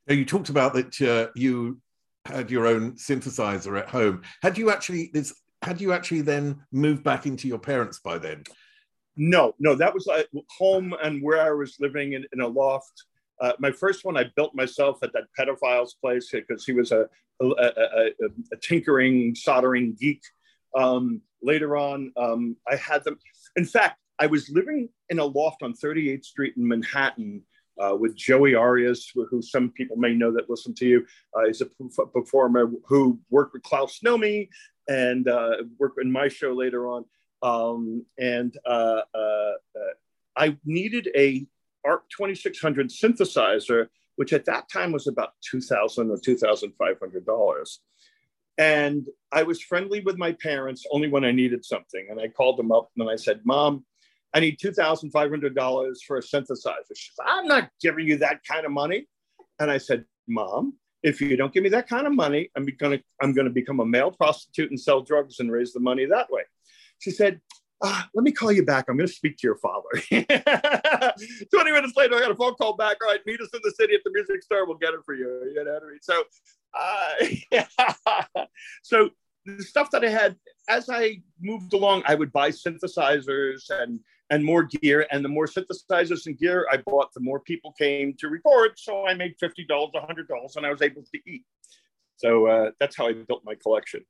Now, 0.08 0.16
you 0.16 0.26
talked 0.26 0.50
about 0.50 0.74
that 0.74 1.02
uh, 1.02 1.32
you 1.36 1.80
had 2.26 2.52
your 2.52 2.68
own 2.68 2.94
synthesizer 2.94 3.80
at 3.80 3.90
home. 3.90 4.24
Had 4.42 4.58
you 4.58 4.72
actually 4.72 5.12
this? 5.14 5.34
Had 5.62 5.80
you 5.80 5.94
actually 5.94 6.22
then 6.22 6.64
moved 6.72 7.04
back 7.04 7.26
into 7.26 7.48
your 7.48 7.60
parents 7.60 8.00
by 8.00 8.18
then? 8.18 8.44
No, 9.16 9.54
no, 9.60 9.76
that 9.76 9.94
was 9.94 10.08
like 10.08 10.28
home 10.58 10.96
and 11.04 11.22
where 11.22 11.42
I 11.42 11.52
was 11.52 11.78
living 11.80 12.14
in, 12.14 12.26
in 12.34 12.42
a 12.42 12.48
loft. 12.48 13.04
Uh, 13.42 13.54
my 13.60 13.72
first 13.72 14.06
one 14.06 14.18
I 14.18 14.26
built 14.36 14.54
myself 14.56 15.00
at 15.04 15.12
that 15.14 15.24
pedophile's 15.38 15.96
place 15.96 16.30
because 16.32 16.66
he 16.66 16.74
was 16.74 16.92
a, 16.92 17.08
a, 17.42 17.46
a, 17.46 18.10
a 18.54 18.58
tinkering, 18.62 19.36
soldering 19.36 19.98
geek. 20.00 20.22
Um, 20.78 21.22
later 21.42 21.76
on, 21.76 22.14
um, 22.18 22.56
I 22.72 22.76
had 22.76 23.04
them. 23.04 23.18
In 23.56 23.66
fact, 23.66 23.98
I 24.20 24.28
was 24.28 24.50
living 24.50 24.90
in 25.10 25.20
a 25.20 25.26
loft 25.26 25.64
on 25.64 25.74
38th 25.74 26.26
Street 26.26 26.54
in 26.56 26.68
Manhattan 26.68 27.42
uh, 27.82 27.96
with 27.96 28.16
Joey 28.16 28.54
Arias, 28.54 29.12
who 29.14 29.42
some 29.42 29.72
people 29.72 29.98
may 29.98 30.14
know 30.14 30.32
that 30.32 30.50
listen 30.50 30.74
to 30.76 30.86
you. 30.86 31.06
Uh, 31.36 31.48
he's 31.48 31.62
a 31.62 31.66
performer 32.14 32.72
who 32.86 33.20
worked 33.30 33.54
with 33.54 33.64
Klaus 33.64 34.00
Nomi 34.06 34.50
and 34.88 35.28
uh, 35.28 35.58
worked 35.80 36.00
in 36.02 36.12
my 36.12 36.28
show 36.28 36.54
later 36.54 36.88
on. 36.88 37.06
Um, 37.42 38.06
and 38.20 38.56
uh, 38.66 39.02
uh, 39.16 39.18
uh, 39.18 39.94
I 40.36 40.58
needed 40.64 41.10
a 41.16 41.46
ARP 41.86 42.04
2600 42.16 42.90
synthesizer, 42.90 43.88
which 44.16 44.34
at 44.34 44.46
that 44.46 44.70
time 44.70 44.92
was 44.92 45.08
about 45.08 45.32
2000 45.50 46.10
or 46.10 46.18
$2,500. 46.18 47.78
And 48.58 49.08
I 49.32 49.44
was 49.44 49.62
friendly 49.62 50.02
with 50.02 50.18
my 50.18 50.34
parents 50.34 50.86
only 50.92 51.08
when 51.08 51.26
I 51.26 51.32
needed 51.32 51.66
something. 51.66 52.08
And 52.10 52.20
I 52.20 52.28
called 52.28 52.58
them 52.58 52.72
up 52.72 52.90
and 52.98 53.10
I 53.10 53.16
said, 53.16 53.42
Mom, 53.46 53.86
I 54.34 54.40
need 54.40 54.60
$2,500 54.60 55.98
for 56.06 56.18
a 56.18 56.22
synthesizer. 56.22 56.96
She 56.96 57.12
said, 57.16 57.26
I'm 57.26 57.48
not 57.48 57.70
giving 57.82 58.08
you 58.08 58.18
that 58.18 58.42
kind 58.44 58.66
of 58.66 58.72
money. 58.72 59.08
And 59.60 59.70
I 59.70 59.78
said, 59.78 60.06
Mom, 60.28 60.74
if 61.04 61.20
you 61.20 61.36
don't 61.36 61.54
give 61.54 61.64
me 61.64 61.70
that 61.70 61.90
kind 61.90 62.08
of 62.08 62.14
money, 62.14 62.50
I'm 62.56 62.66
to 62.66 63.02
I'm 63.22 63.34
to 63.34 63.50
become 63.50 63.80
a 63.80 63.86
male 63.86 64.12
prostitute 64.12 64.70
and 64.70 64.80
sell 64.80 65.02
drugs 65.02 65.40
and 65.40 65.52
raise 65.52 65.74
the 65.74 65.80
money 65.80 66.06
that 66.06 66.32
way. 66.32 66.44
She 67.00 67.12
said, 67.12 67.42
ah, 67.84 68.10
let 68.14 68.24
me 68.24 68.32
call 68.32 68.52
you 68.52 68.64
back. 68.64 68.86
I'm 68.88 68.98
going 68.98 69.08
to 69.08 69.14
speak 69.14 69.38
to 69.38 69.48
your 69.48 69.58
father. 69.58 69.90
20 70.10 71.72
minutes 71.72 71.94
later, 71.96 72.16
I 72.16 72.20
got 72.20 72.32
a 72.32 72.36
phone 72.36 72.56
call 72.56 72.76
back. 72.76 72.98
All 73.04 73.12
right, 73.12 73.20
meet 73.26 73.42
us 73.42 73.50
in 73.54 73.60
the 73.64 73.72
city 73.72 73.96
at 73.96 74.02
the 74.04 74.12
music 74.12 74.44
store. 74.44 74.66
We'll 74.66 74.78
get 74.78 74.94
it 74.94 75.02
for 75.06 75.14
you. 75.14 75.52
You 75.54 75.64
know 75.64 75.74
what 75.74 75.84
I 75.84 75.88
mean? 75.88 76.00
So, 76.02 76.24
uh, 78.34 78.46
so 78.84 79.10
the 79.46 79.64
stuff 79.64 79.90
that 79.92 80.06
I 80.06 80.10
had 80.10 80.36
as 80.70 80.90
I 80.90 81.22
moved 81.40 81.74
along, 81.74 82.04
I 82.06 82.16
would 82.16 82.32
buy 82.32 82.50
synthesizers 82.50 83.70
and 83.70 84.00
and 84.30 84.46
more 84.46 84.64
gear. 84.64 85.08
And 85.12 85.26
the 85.26 85.30
more 85.30 85.48
synthesizers 85.48 86.26
and 86.28 86.38
gear 86.38 86.66
I 86.72 86.78
bought, 86.78 87.14
the 87.14 87.20
more 87.20 87.40
people 87.40 87.74
came 87.74 88.14
to 88.20 88.30
record. 88.30 88.72
So 88.78 89.06
I 89.08 89.14
made 89.14 89.36
fifty 89.40 89.66
dollars, 89.66 89.92
hundred 89.96 90.28
dollars, 90.28 90.56
and 90.56 90.66
I 90.66 90.70
was 90.70 90.82
able 90.82 91.04
to 91.04 91.20
eat. 91.26 91.44
So 92.18 92.46
uh, 92.48 92.72
that's 92.80 92.96
how 92.96 93.08
I 93.08 93.14
built 93.14 93.42
my 93.44 93.56
collection. 93.56 94.06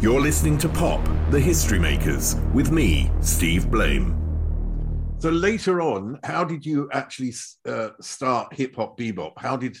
You're 0.00 0.22
listening 0.22 0.56
to 0.58 0.68
Pop, 0.70 1.06
the 1.30 1.38
History 1.38 1.78
Makers, 1.78 2.36
with 2.54 2.72
me, 2.72 3.10
Steve 3.20 3.70
Blame. 3.70 4.16
So 5.18 5.28
later 5.28 5.82
on, 5.82 6.18
how 6.24 6.42
did 6.42 6.64
you 6.64 6.88
actually 6.90 7.34
uh, 7.68 7.90
start 8.00 8.54
hip 8.54 8.76
hop 8.76 8.96
bebop? 8.96 9.32
How 9.36 9.58
did 9.58 9.76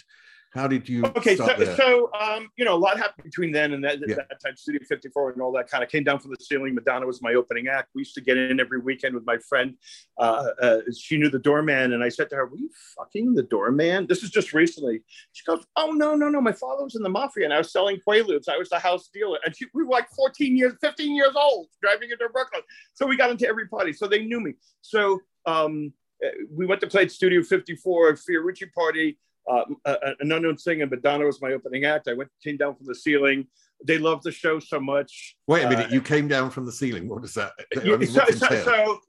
how 0.50 0.66
did 0.66 0.88
you? 0.88 1.04
Okay, 1.04 1.36
so, 1.36 1.46
so 1.76 2.10
um, 2.12 2.48
you 2.56 2.64
know, 2.64 2.74
a 2.74 2.76
lot 2.76 2.98
happened 2.98 3.22
between 3.24 3.52
then 3.52 3.72
and 3.72 3.84
that, 3.84 3.98
yeah. 4.04 4.16
that 4.16 4.40
time. 4.44 4.56
Studio 4.56 4.80
54 4.88 5.32
and 5.32 5.42
all 5.42 5.52
that 5.52 5.68
kind 5.68 5.84
of 5.84 5.90
came 5.90 6.02
down 6.02 6.18
from 6.18 6.32
the 6.32 6.44
ceiling. 6.44 6.74
Madonna 6.74 7.06
was 7.06 7.22
my 7.22 7.34
opening 7.34 7.68
act. 7.68 7.90
We 7.94 8.00
used 8.00 8.14
to 8.14 8.20
get 8.20 8.36
in 8.36 8.58
every 8.58 8.80
weekend 8.80 9.14
with 9.14 9.24
my 9.24 9.38
friend. 9.48 9.76
Uh, 10.18 10.48
uh, 10.60 10.78
she 10.98 11.18
knew 11.18 11.30
the 11.30 11.38
doorman, 11.38 11.92
and 11.92 12.02
I 12.02 12.08
said 12.08 12.30
to 12.30 12.36
her, 12.36 12.46
"Were 12.46 12.56
you 12.56 12.68
fucking 12.96 13.34
the 13.34 13.44
doorman?" 13.44 14.08
This 14.08 14.24
is 14.24 14.30
just 14.30 14.52
recently. 14.52 15.02
She 15.32 15.44
goes, 15.44 15.64
"Oh 15.76 15.92
no, 15.92 16.16
no, 16.16 16.28
no! 16.28 16.40
My 16.40 16.52
father 16.52 16.82
was 16.82 16.96
in 16.96 17.04
the 17.04 17.08
mafia, 17.08 17.44
and 17.44 17.54
I 17.54 17.58
was 17.58 17.70
selling 17.70 18.00
Quaaludes. 18.06 18.48
I 18.48 18.58
was 18.58 18.70
the 18.70 18.80
house 18.80 19.08
dealer, 19.14 19.38
and 19.44 19.56
she, 19.56 19.66
we 19.72 19.84
were 19.84 19.90
like 19.90 20.08
14 20.10 20.56
years, 20.56 20.72
15 20.80 21.14
years 21.14 21.34
old, 21.36 21.68
driving 21.80 22.10
into 22.10 22.28
Brooklyn. 22.32 22.62
So 22.94 23.06
we 23.06 23.16
got 23.16 23.30
into 23.30 23.46
every 23.46 23.68
party. 23.68 23.92
So 23.92 24.08
they 24.08 24.24
knew 24.24 24.40
me. 24.40 24.54
So." 24.82 25.20
Um, 25.46 25.92
uh, 26.22 26.28
we 26.54 26.66
went 26.66 26.82
to 26.82 26.86
play 26.86 27.00
at 27.00 27.10
Studio 27.10 27.42
54, 27.42 28.12
Fiorucci 28.12 28.70
party 28.74 29.18
uh, 29.48 29.64
an 29.84 30.32
unknown 30.32 30.58
singer, 30.58 30.86
Madonna 30.86 31.24
was 31.24 31.40
my 31.40 31.52
opening 31.52 31.84
act. 31.84 32.08
I 32.08 32.14
went 32.14 32.30
came 32.42 32.56
down 32.56 32.76
from 32.76 32.86
the 32.86 32.94
ceiling. 32.94 33.46
They 33.84 33.98
loved 33.98 34.24
the 34.24 34.32
show 34.32 34.58
so 34.58 34.78
much. 34.78 35.36
Wait 35.46 35.64
a 35.64 35.68
minute, 35.68 35.86
uh, 35.86 35.94
you 35.94 36.00
came 36.00 36.28
down 36.28 36.50
from 36.50 36.66
the 36.66 36.72
ceiling. 36.72 37.08
What 37.08 37.24
is 37.24 37.34
that? 37.34 37.52
I 37.76 37.80
mean, 37.84 38.06
so, 38.06 38.24
so, 38.30 38.62
so, 38.62 39.00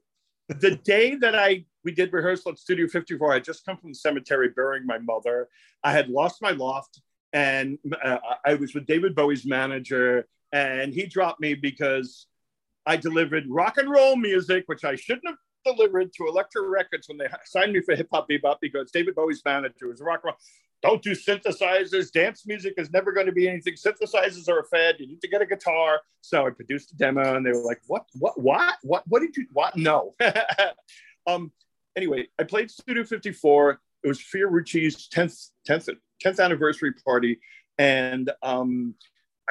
the 0.48 0.76
day 0.76 1.14
that 1.16 1.34
I 1.34 1.64
we 1.84 1.92
did 1.92 2.12
rehearsal 2.12 2.52
at 2.52 2.58
Studio 2.58 2.86
54, 2.88 3.30
I 3.30 3.34
had 3.34 3.44
just 3.44 3.64
come 3.64 3.76
from 3.76 3.90
the 3.90 3.96
cemetery 3.96 4.50
burying 4.54 4.86
my 4.86 4.98
mother. 4.98 5.48
I 5.84 5.92
had 5.92 6.08
lost 6.08 6.40
my 6.40 6.52
loft, 6.52 7.00
and 7.32 7.78
uh, 8.02 8.18
I 8.44 8.54
was 8.54 8.74
with 8.74 8.86
David 8.86 9.14
Bowie's 9.14 9.44
manager, 9.44 10.26
and 10.52 10.94
he 10.94 11.06
dropped 11.06 11.40
me 11.40 11.54
because 11.54 12.26
I 12.86 12.96
delivered 12.96 13.44
rock 13.48 13.78
and 13.78 13.90
roll 13.90 14.16
music, 14.16 14.64
which 14.66 14.84
I 14.84 14.96
shouldn't 14.96 15.26
have 15.26 15.36
delivered 15.64 16.12
to 16.14 16.26
Elektra 16.26 16.66
Records 16.66 17.08
when 17.08 17.18
they 17.18 17.26
signed 17.44 17.72
me 17.72 17.80
for 17.80 17.94
Hip 17.94 18.08
Hop 18.12 18.28
Bebop 18.28 18.56
because 18.60 18.90
David 18.90 19.14
Bowie's 19.14 19.42
manager 19.44 19.88
was 19.88 20.00
a 20.00 20.04
rock 20.04 20.24
roll. 20.24 20.34
Don't 20.82 21.00
do 21.00 21.12
synthesizers. 21.12 22.10
Dance 22.10 22.44
music 22.46 22.74
is 22.76 22.90
never 22.90 23.12
going 23.12 23.26
to 23.26 23.32
be 23.32 23.48
anything. 23.48 23.74
Synthesizers 23.74 24.48
are 24.48 24.60
a 24.60 24.64
fad. 24.64 24.96
You 24.98 25.06
need 25.06 25.20
to 25.20 25.28
get 25.28 25.40
a 25.40 25.46
guitar. 25.46 26.00
So 26.22 26.46
I 26.46 26.50
produced 26.50 26.92
a 26.92 26.96
demo, 26.96 27.36
and 27.36 27.46
they 27.46 27.52
were 27.52 27.62
like, 27.62 27.80
"What? 27.86 28.06
What? 28.14 28.40
What? 28.40 28.78
What? 28.82 29.04
What 29.06 29.22
did 29.22 29.36
you? 29.36 29.46
What? 29.52 29.76
No." 29.76 30.14
um. 31.26 31.52
Anyway, 31.96 32.26
I 32.38 32.44
played 32.44 32.70
Studio 32.70 33.04
54. 33.04 33.80
It 34.02 34.08
was 34.08 34.20
Fiorucci's 34.20 35.08
10th 35.08 35.50
10th 35.68 35.88
10th 36.24 36.40
anniversary 36.42 36.92
party, 37.04 37.38
and 37.78 38.30
um, 38.42 38.94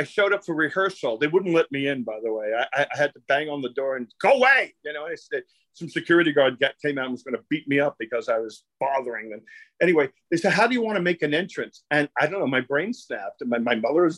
I 0.02 0.04
showed 0.04 0.34
up 0.34 0.44
for 0.44 0.56
rehearsal. 0.56 1.20
They 1.20 1.28
wouldn't 1.28 1.54
let 1.54 1.72
me 1.72 1.88
in, 1.88 2.02
by 2.02 2.20
the 2.24 2.34
way. 2.34 2.52
I, 2.58 2.88
I 2.92 2.98
had 2.98 3.14
to 3.14 3.22
bang 3.28 3.50
on 3.50 3.62
the 3.62 3.70
door 3.70 3.98
and 3.98 4.12
go 4.20 4.32
away. 4.32 4.74
You 4.84 4.94
know, 4.94 5.06
I 5.06 5.14
said, 5.14 5.44
some 5.74 5.90
security 5.90 6.34
guard 6.34 6.58
came 6.82 6.98
out 6.98 7.06
and 7.06 7.12
was 7.12 7.22
going 7.22 7.36
to 7.36 7.44
beat 7.50 7.68
me 7.68 7.80
up 7.80 7.98
because 8.00 8.28
I 8.28 8.40
was 8.40 8.64
bothering 8.80 9.30
them. 9.30 9.42
Anyway, 9.80 10.10
they 10.32 10.38
said, 10.38 10.54
"How 10.54 10.66
do 10.66 10.74
you 10.74 10.82
want 10.82 10.96
to 10.96 11.04
make 11.04 11.22
an 11.22 11.36
entrance?" 11.36 11.84
And 11.92 12.10
I 12.20 12.26
don't 12.26 12.40
know. 12.40 12.48
My 12.48 12.62
brain 12.62 12.94
snapped, 12.94 13.42
and 13.42 13.50
my 13.50 13.60
my 13.60 13.76
mother 13.76 14.12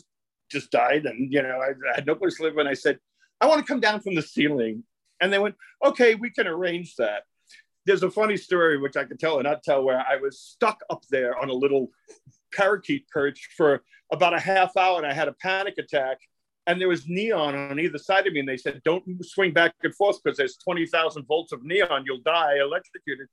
just 0.50 0.70
died, 0.70 1.04
and 1.04 1.30
you 1.30 1.42
know 1.42 1.60
I, 1.60 1.72
I 1.92 1.94
had 1.94 2.06
no 2.06 2.14
place 2.14 2.38
to 2.38 2.44
live. 2.44 2.56
And 2.56 2.68
I 2.68 2.74
said, 2.74 2.98
"I 3.40 3.46
want 3.46 3.60
to 3.60 3.70
come 3.70 3.80
down 3.80 4.00
from 4.00 4.14
the 4.14 4.22
ceiling." 4.22 4.84
And 5.20 5.32
they 5.32 5.38
went, 5.38 5.54
"Okay, 5.84 6.14
we 6.14 6.30
can 6.30 6.46
arrange 6.46 6.96
that." 6.96 7.24
There's 7.86 8.02
a 8.02 8.10
funny 8.10 8.38
story 8.38 8.78
which 8.78 8.96
I 8.96 9.04
could 9.04 9.20
tell 9.20 9.36
and 9.38 9.44
not 9.44 9.62
tell 9.62 9.84
where 9.84 10.00
I 10.00 10.16
was 10.16 10.40
stuck 10.40 10.80
up 10.88 11.04
there 11.10 11.38
on 11.38 11.50
a 11.50 11.54
little 11.54 11.90
parakeet 12.54 13.08
perch 13.08 13.50
for 13.56 13.82
about 14.12 14.34
a 14.34 14.40
half 14.40 14.76
hour, 14.76 14.98
and 14.98 15.06
I 15.06 15.12
had 15.12 15.28
a 15.28 15.32
panic 15.32 15.74
attack 15.78 16.18
and 16.66 16.80
there 16.80 16.88
was 16.88 17.06
neon 17.06 17.54
on 17.54 17.78
either 17.78 17.98
side 17.98 18.26
of 18.26 18.32
me 18.32 18.40
and 18.40 18.48
they 18.48 18.56
said 18.56 18.80
don't 18.84 19.04
swing 19.24 19.52
back 19.52 19.74
and 19.82 19.94
forth 19.94 20.18
because 20.22 20.36
there's 20.36 20.56
20,000 20.56 21.26
volts 21.26 21.52
of 21.52 21.62
neon. 21.62 22.04
You'll 22.06 22.22
die 22.24 22.58
electrocuted. 22.60 23.28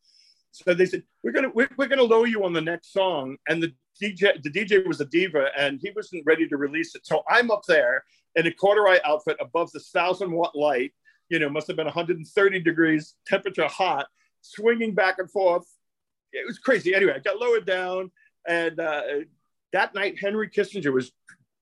So 0.51 0.73
they 0.73 0.85
said 0.85 1.03
we're 1.23 1.31
going 1.31 1.45
to 1.45 1.51
we're, 1.53 1.69
we're 1.77 1.87
going 1.87 1.99
to 1.99 2.05
lower 2.05 2.27
you 2.27 2.43
on 2.43 2.53
the 2.53 2.61
next 2.61 2.91
song. 2.91 3.37
And 3.47 3.63
the 3.63 3.73
DJ 4.01 4.41
the 4.43 4.49
DJ 4.49 4.85
was 4.85 4.99
a 4.99 5.05
diva 5.05 5.47
and 5.57 5.79
he 5.81 5.91
wasn't 5.95 6.23
ready 6.25 6.47
to 6.47 6.57
release 6.57 6.93
it. 6.95 7.05
So 7.05 7.23
I'm 7.29 7.51
up 7.51 7.61
there 7.67 8.03
in 8.35 8.47
a 8.47 8.53
corduroy 8.53 8.99
outfit 9.05 9.37
above 9.39 9.71
this 9.71 9.89
1000 9.91 10.31
watt 10.31 10.55
light 10.55 10.91
you 11.29 11.39
know 11.39 11.49
must 11.49 11.67
have 11.67 11.77
been 11.77 11.85
130 11.85 12.59
degrees 12.61 13.15
temperature 13.25 13.67
hot 13.67 14.07
swinging 14.41 14.93
back 14.93 15.19
and 15.19 15.31
forth. 15.31 15.65
It 16.33 16.45
was 16.45 16.59
crazy. 16.59 16.93
Anyway 16.93 17.13
I 17.15 17.19
got 17.19 17.37
lowered 17.37 17.65
down 17.65 18.11
and 18.47 18.79
uh, 18.79 19.01
that 19.73 19.93
night 19.93 20.19
Henry 20.19 20.49
Kissinger 20.49 20.93
was 20.93 21.11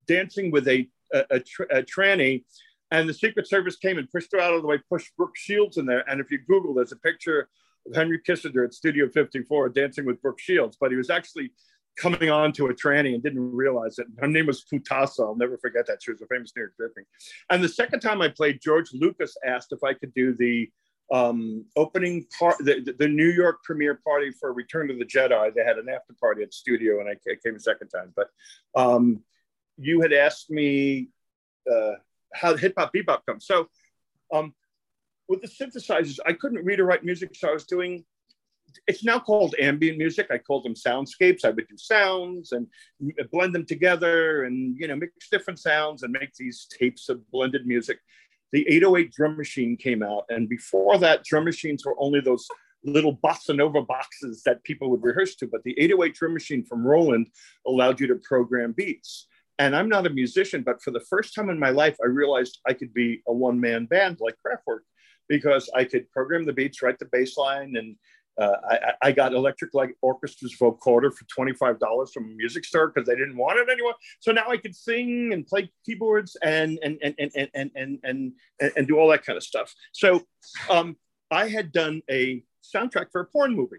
dancing 0.08 0.52
with 0.52 0.68
a 0.68 0.88
a, 1.14 1.26
a, 1.32 1.42
a 1.80 1.84
tranny, 1.84 2.44
and 2.92 3.08
the 3.08 3.14
Secret 3.14 3.48
Service 3.48 3.76
came 3.76 3.98
and 3.98 4.10
pushed 4.12 4.32
her 4.32 4.40
out 4.40 4.54
of 4.54 4.62
the 4.62 4.68
way, 4.68 4.80
pushed 4.90 5.16
Brooke 5.18 5.36
Shields 5.36 5.78
in 5.78 5.86
there. 5.86 6.08
And 6.10 6.20
if 6.20 6.32
you 6.32 6.40
Google, 6.40 6.74
there's 6.74 6.92
a 6.92 6.98
picture 6.98 7.50
of 7.88 7.96
Henry 7.96 8.20
Kissinger 8.20 8.66
at 8.66 8.74
Studio 8.74 9.10
54 9.10 9.70
dancing 9.70 10.06
with 10.06 10.22
Brooke 10.22 10.40
Shields, 10.40 10.78
but 10.80 10.92
he 10.92 10.98
was 10.98 11.10
actually 11.10 11.52
coming 11.98 12.30
on 12.30 12.52
to 12.54 12.68
a 12.68 12.74
tranny 12.74 13.14
and 13.14 13.22
didn't 13.22 13.52
realize 13.52 14.00
it. 14.00 14.08
Her 14.20 14.28
name 14.28 14.46
was 14.46 14.64
Futasa. 14.64 15.20
I'll 15.20 15.36
never 15.36 15.58
forget 15.58 15.86
that. 15.88 16.02
She 16.02 16.12
was 16.12 16.22
a 16.22 16.28
famous 16.28 16.54
New 16.56 16.62
York 16.62 16.74
dripping. 16.78 17.04
And 17.50 17.64
the 17.64 17.70
second 17.70 18.00
time 18.00 18.22
I 18.22 18.30
played, 18.30 18.62
George 18.62 18.94
Lucas 18.94 19.36
asked 19.46 19.74
if 19.74 19.84
I 19.84 19.94
could 19.94 20.14
do 20.14 20.34
the 20.34 20.70
um, 21.12 21.66
opening 21.76 22.26
part, 22.38 22.58
the, 22.60 22.96
the, 22.98 23.08
New 23.08 23.30
York 23.30 23.64
premiere 23.64 23.96
party 23.96 24.32
for 24.32 24.54
Return 24.54 24.88
to 24.90 24.94
the 24.94 25.06
Jedi. 25.06 25.54
They 25.54 25.64
had 25.64 25.78
an 25.78 25.90
after 25.90 26.14
party 26.20 26.44
at 26.44 26.54
studio, 26.54 27.00
and 27.00 27.10
I, 27.10 27.14
I 27.30 27.36
came 27.44 27.56
a 27.56 27.60
second 27.60 27.90
time. 27.90 28.14
But 28.16 28.30
um, 28.76 29.24
you 29.78 30.02
had 30.02 30.14
asked 30.14 30.52
me 30.52 31.10
uh, 31.72 31.94
how 32.34 32.54
the 32.54 32.60
hip 32.60 32.74
hop 32.78 32.94
bebop 32.94 33.26
comes. 33.26 33.48
So 33.48 33.70
um, 34.32 34.54
with 35.28 35.42
the 35.42 35.48
synthesizers, 35.48 36.20
I 36.26 36.34
couldn't 36.34 36.64
read 36.64 36.80
or 36.80 36.86
write 36.86 37.04
music, 37.04 37.32
so 37.34 37.50
I 37.50 37.54
was 37.54 37.66
doing. 37.66 38.06
It's 38.86 39.04
now 39.04 39.18
called 39.18 39.56
ambient 39.60 39.98
music. 39.98 40.28
I 40.30 40.38
called 40.38 40.64
them 40.64 40.76
soundscapes. 40.76 41.44
I 41.44 41.50
would 41.50 41.68
do 41.68 41.76
sounds 41.76 42.52
and 42.52 42.68
blend 43.32 43.56
them 43.56 43.66
together, 43.66 44.44
and 44.44 44.78
you 44.78 44.88
know, 44.88 44.96
mix 44.96 45.28
different 45.32 45.58
sounds 45.58 46.04
and 46.04 46.14
make 46.14 46.36
these 46.36 46.68
tapes 46.78 47.10
of 47.10 47.28
blended 47.32 47.66
music. 47.66 47.98
The 48.52 48.68
808 48.68 49.12
drum 49.12 49.38
machine 49.38 49.78
came 49.78 50.02
out. 50.02 50.26
And 50.30 50.50
before 50.50 50.98
that, 51.00 51.24
drum 51.24 51.46
machines 51.46 51.86
were 51.86 51.96
only 52.00 52.22
those 52.22 52.48
little 52.84 53.18
bossa 53.18 53.56
nova 53.56 53.82
boxes 53.82 54.42
that 54.44 54.64
people 54.64 54.90
would 54.90 55.04
rehearse 55.04 55.36
to. 55.36 55.48
But 55.48 55.64
the 55.64 55.78
808 55.80 56.16
drum 56.16 56.34
machine 56.34 56.64
from 56.66 56.86
Roland 56.86 57.28
allowed 57.68 58.00
you 58.00 58.08
to 58.08 58.16
program 58.16 58.74
beats. 58.76 59.28
And 59.58 59.76
I'm 59.76 59.90
not 59.90 60.08
a 60.08 60.10
musician, 60.10 60.64
but 60.64 60.82
for 60.82 60.92
the 60.92 61.02
first 61.02 61.36
time 61.36 61.50
in 61.50 61.60
my 61.60 61.70
life, 61.70 61.98
I 62.02 62.08
realized 62.08 62.60
I 62.66 62.74
could 62.74 62.94
be 62.94 63.22
a 63.28 63.34
one 63.34 63.60
man 63.60 63.86
band 63.86 64.20
like 64.22 64.36
Kraftwerk 64.36 64.80
because 65.28 65.70
I 65.76 65.84
could 65.84 66.10
program 66.12 66.46
the 66.46 66.54
beats, 66.54 66.82
write 66.82 66.98
the 66.98 67.10
bass 67.12 67.38
line, 67.38 67.76
and 67.76 67.96
uh, 68.38 68.56
I, 68.70 68.94
I, 69.02 69.12
got 69.12 69.34
Electric 69.34 69.74
Light 69.74 69.90
Orchestra's 70.04 70.56
vocoder 70.58 71.14
for 71.14 71.26
$25 71.26 72.14
from 72.14 72.26
a 72.26 72.36
music 72.36 72.64
store 72.64 72.88
because 72.88 73.08
they 73.08 73.16
didn't 73.16 73.36
want 73.36 73.60
it 73.60 73.70
anymore. 73.70 73.96
So 74.20 74.32
now 74.32 74.46
I 74.48 74.58
could 74.58 74.76
sing 74.76 75.34
and 75.34 75.46
play 75.46 75.70
keyboards 75.86 76.38
and 76.42 76.80
and 76.82 76.98
and 77.02 77.16
and 77.20 77.32
and 77.36 77.50
and 77.54 77.72
and, 77.76 78.00
and, 78.04 78.72
and 78.78 78.88
do 78.88 78.98
all 78.98 79.10
that 79.10 79.26
kind 79.26 79.36
of 79.36 79.44
stuff. 79.44 79.74
So 79.92 80.26
um, 80.70 80.96
I 81.32 81.50
had 81.50 81.72
done 81.72 82.02
a 82.10 82.44
soundtrack 82.64 83.12
for 83.12 83.22
a 83.22 83.26
porn 83.26 83.56
movie. 83.56 83.78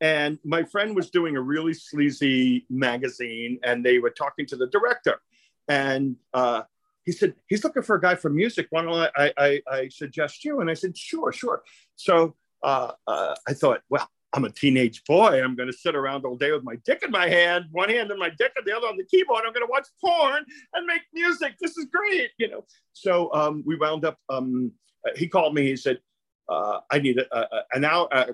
And 0.00 0.38
my 0.44 0.62
friend 0.62 0.94
was 0.94 1.10
doing 1.10 1.36
a 1.36 1.40
really 1.40 1.72
sleazy 1.72 2.66
magazine, 2.68 3.58
and 3.62 3.84
they 3.84 3.98
were 3.98 4.10
talking 4.10 4.44
to 4.46 4.56
the 4.56 4.66
director. 4.66 5.20
And 5.68 6.16
uh, 6.34 6.62
he 7.04 7.12
said, 7.12 7.34
He's 7.48 7.64
looking 7.64 7.82
for 7.82 7.96
a 7.96 8.00
guy 8.00 8.14
for 8.14 8.28
music. 8.28 8.66
Why 8.70 8.82
don't 8.82 9.10
I, 9.16 9.32
I, 9.38 9.62
I 9.70 9.88
suggest 9.88 10.44
you? 10.44 10.60
And 10.60 10.70
I 10.70 10.74
said, 10.74 10.96
Sure, 10.96 11.32
sure. 11.32 11.62
So 11.94 12.36
uh, 12.62 12.92
uh, 13.06 13.34
I 13.48 13.52
thought, 13.52 13.82
Well, 13.88 14.08
I'm 14.32 14.44
a 14.44 14.50
teenage 14.50 15.02
boy. 15.04 15.42
I'm 15.42 15.56
going 15.56 15.70
to 15.70 15.76
sit 15.76 15.94
around 15.94 16.24
all 16.24 16.36
day 16.36 16.52
with 16.52 16.62
my 16.62 16.76
dick 16.84 17.02
in 17.02 17.10
my 17.10 17.28
hand, 17.28 17.66
one 17.70 17.88
hand 17.88 18.10
in 18.10 18.18
my 18.18 18.28
dick 18.28 18.52
and 18.56 18.66
the 18.66 18.76
other 18.76 18.86
on 18.86 18.96
the 18.96 19.04
keyboard. 19.04 19.44
I'm 19.46 19.52
going 19.52 19.66
to 19.66 19.70
watch 19.70 19.86
porn 20.00 20.44
and 20.74 20.86
make 20.86 21.02
music. 21.14 21.54
This 21.60 21.76
is 21.78 21.86
great, 21.86 22.30
you 22.38 22.48
know. 22.48 22.64
So 22.92 23.32
um, 23.32 23.62
we 23.66 23.76
wound 23.76 24.04
up. 24.04 24.18
Um, 24.28 24.72
he 25.16 25.26
called 25.28 25.54
me. 25.54 25.66
He 25.66 25.76
said, 25.76 26.00
uh, 26.48 26.80
I 26.90 26.98
need 26.98 27.18
a, 27.18 27.36
a, 27.36 27.62
an 27.72 27.84
hour, 27.84 28.08
uh, 28.12 28.32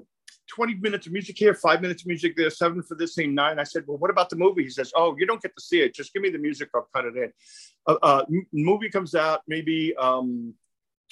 20 0.49 0.75
minutes 0.75 1.07
of 1.07 1.13
music 1.13 1.39
here, 1.39 1.55
five 1.55 1.81
minutes 1.81 2.03
of 2.03 2.09
music 2.09 2.35
there, 2.37 2.51
seven 2.51 2.83
for 2.83 2.95
this 2.95 3.15
scene, 3.15 3.35
nine. 3.35 3.59
I 3.59 3.65
said, 3.65 3.85
well, 3.87 3.99
what 3.99 4.11
about 4.11 4.29
the 4.29 4.37
movie? 4.37 4.65
He 4.65 4.71
says, 4.71 4.93
oh, 4.95 5.17
you 5.19 5.27
don't 5.27 5.41
get 5.41 5.55
to 5.57 5.63
see 5.63 5.81
it. 5.81 5.95
Just 5.95 6.13
give 6.13 6.23
me 6.23 6.31
the 6.31 6.39
music. 6.39 6.69
I'll 6.75 6.89
cut 6.95 7.07
it 7.07 7.17
in. 7.17 7.33
Uh, 7.87 7.97
uh, 8.03 8.25
movie 8.53 8.91
comes 8.91 9.15
out 9.15 9.43
maybe 9.47 9.95
um, 9.97 10.55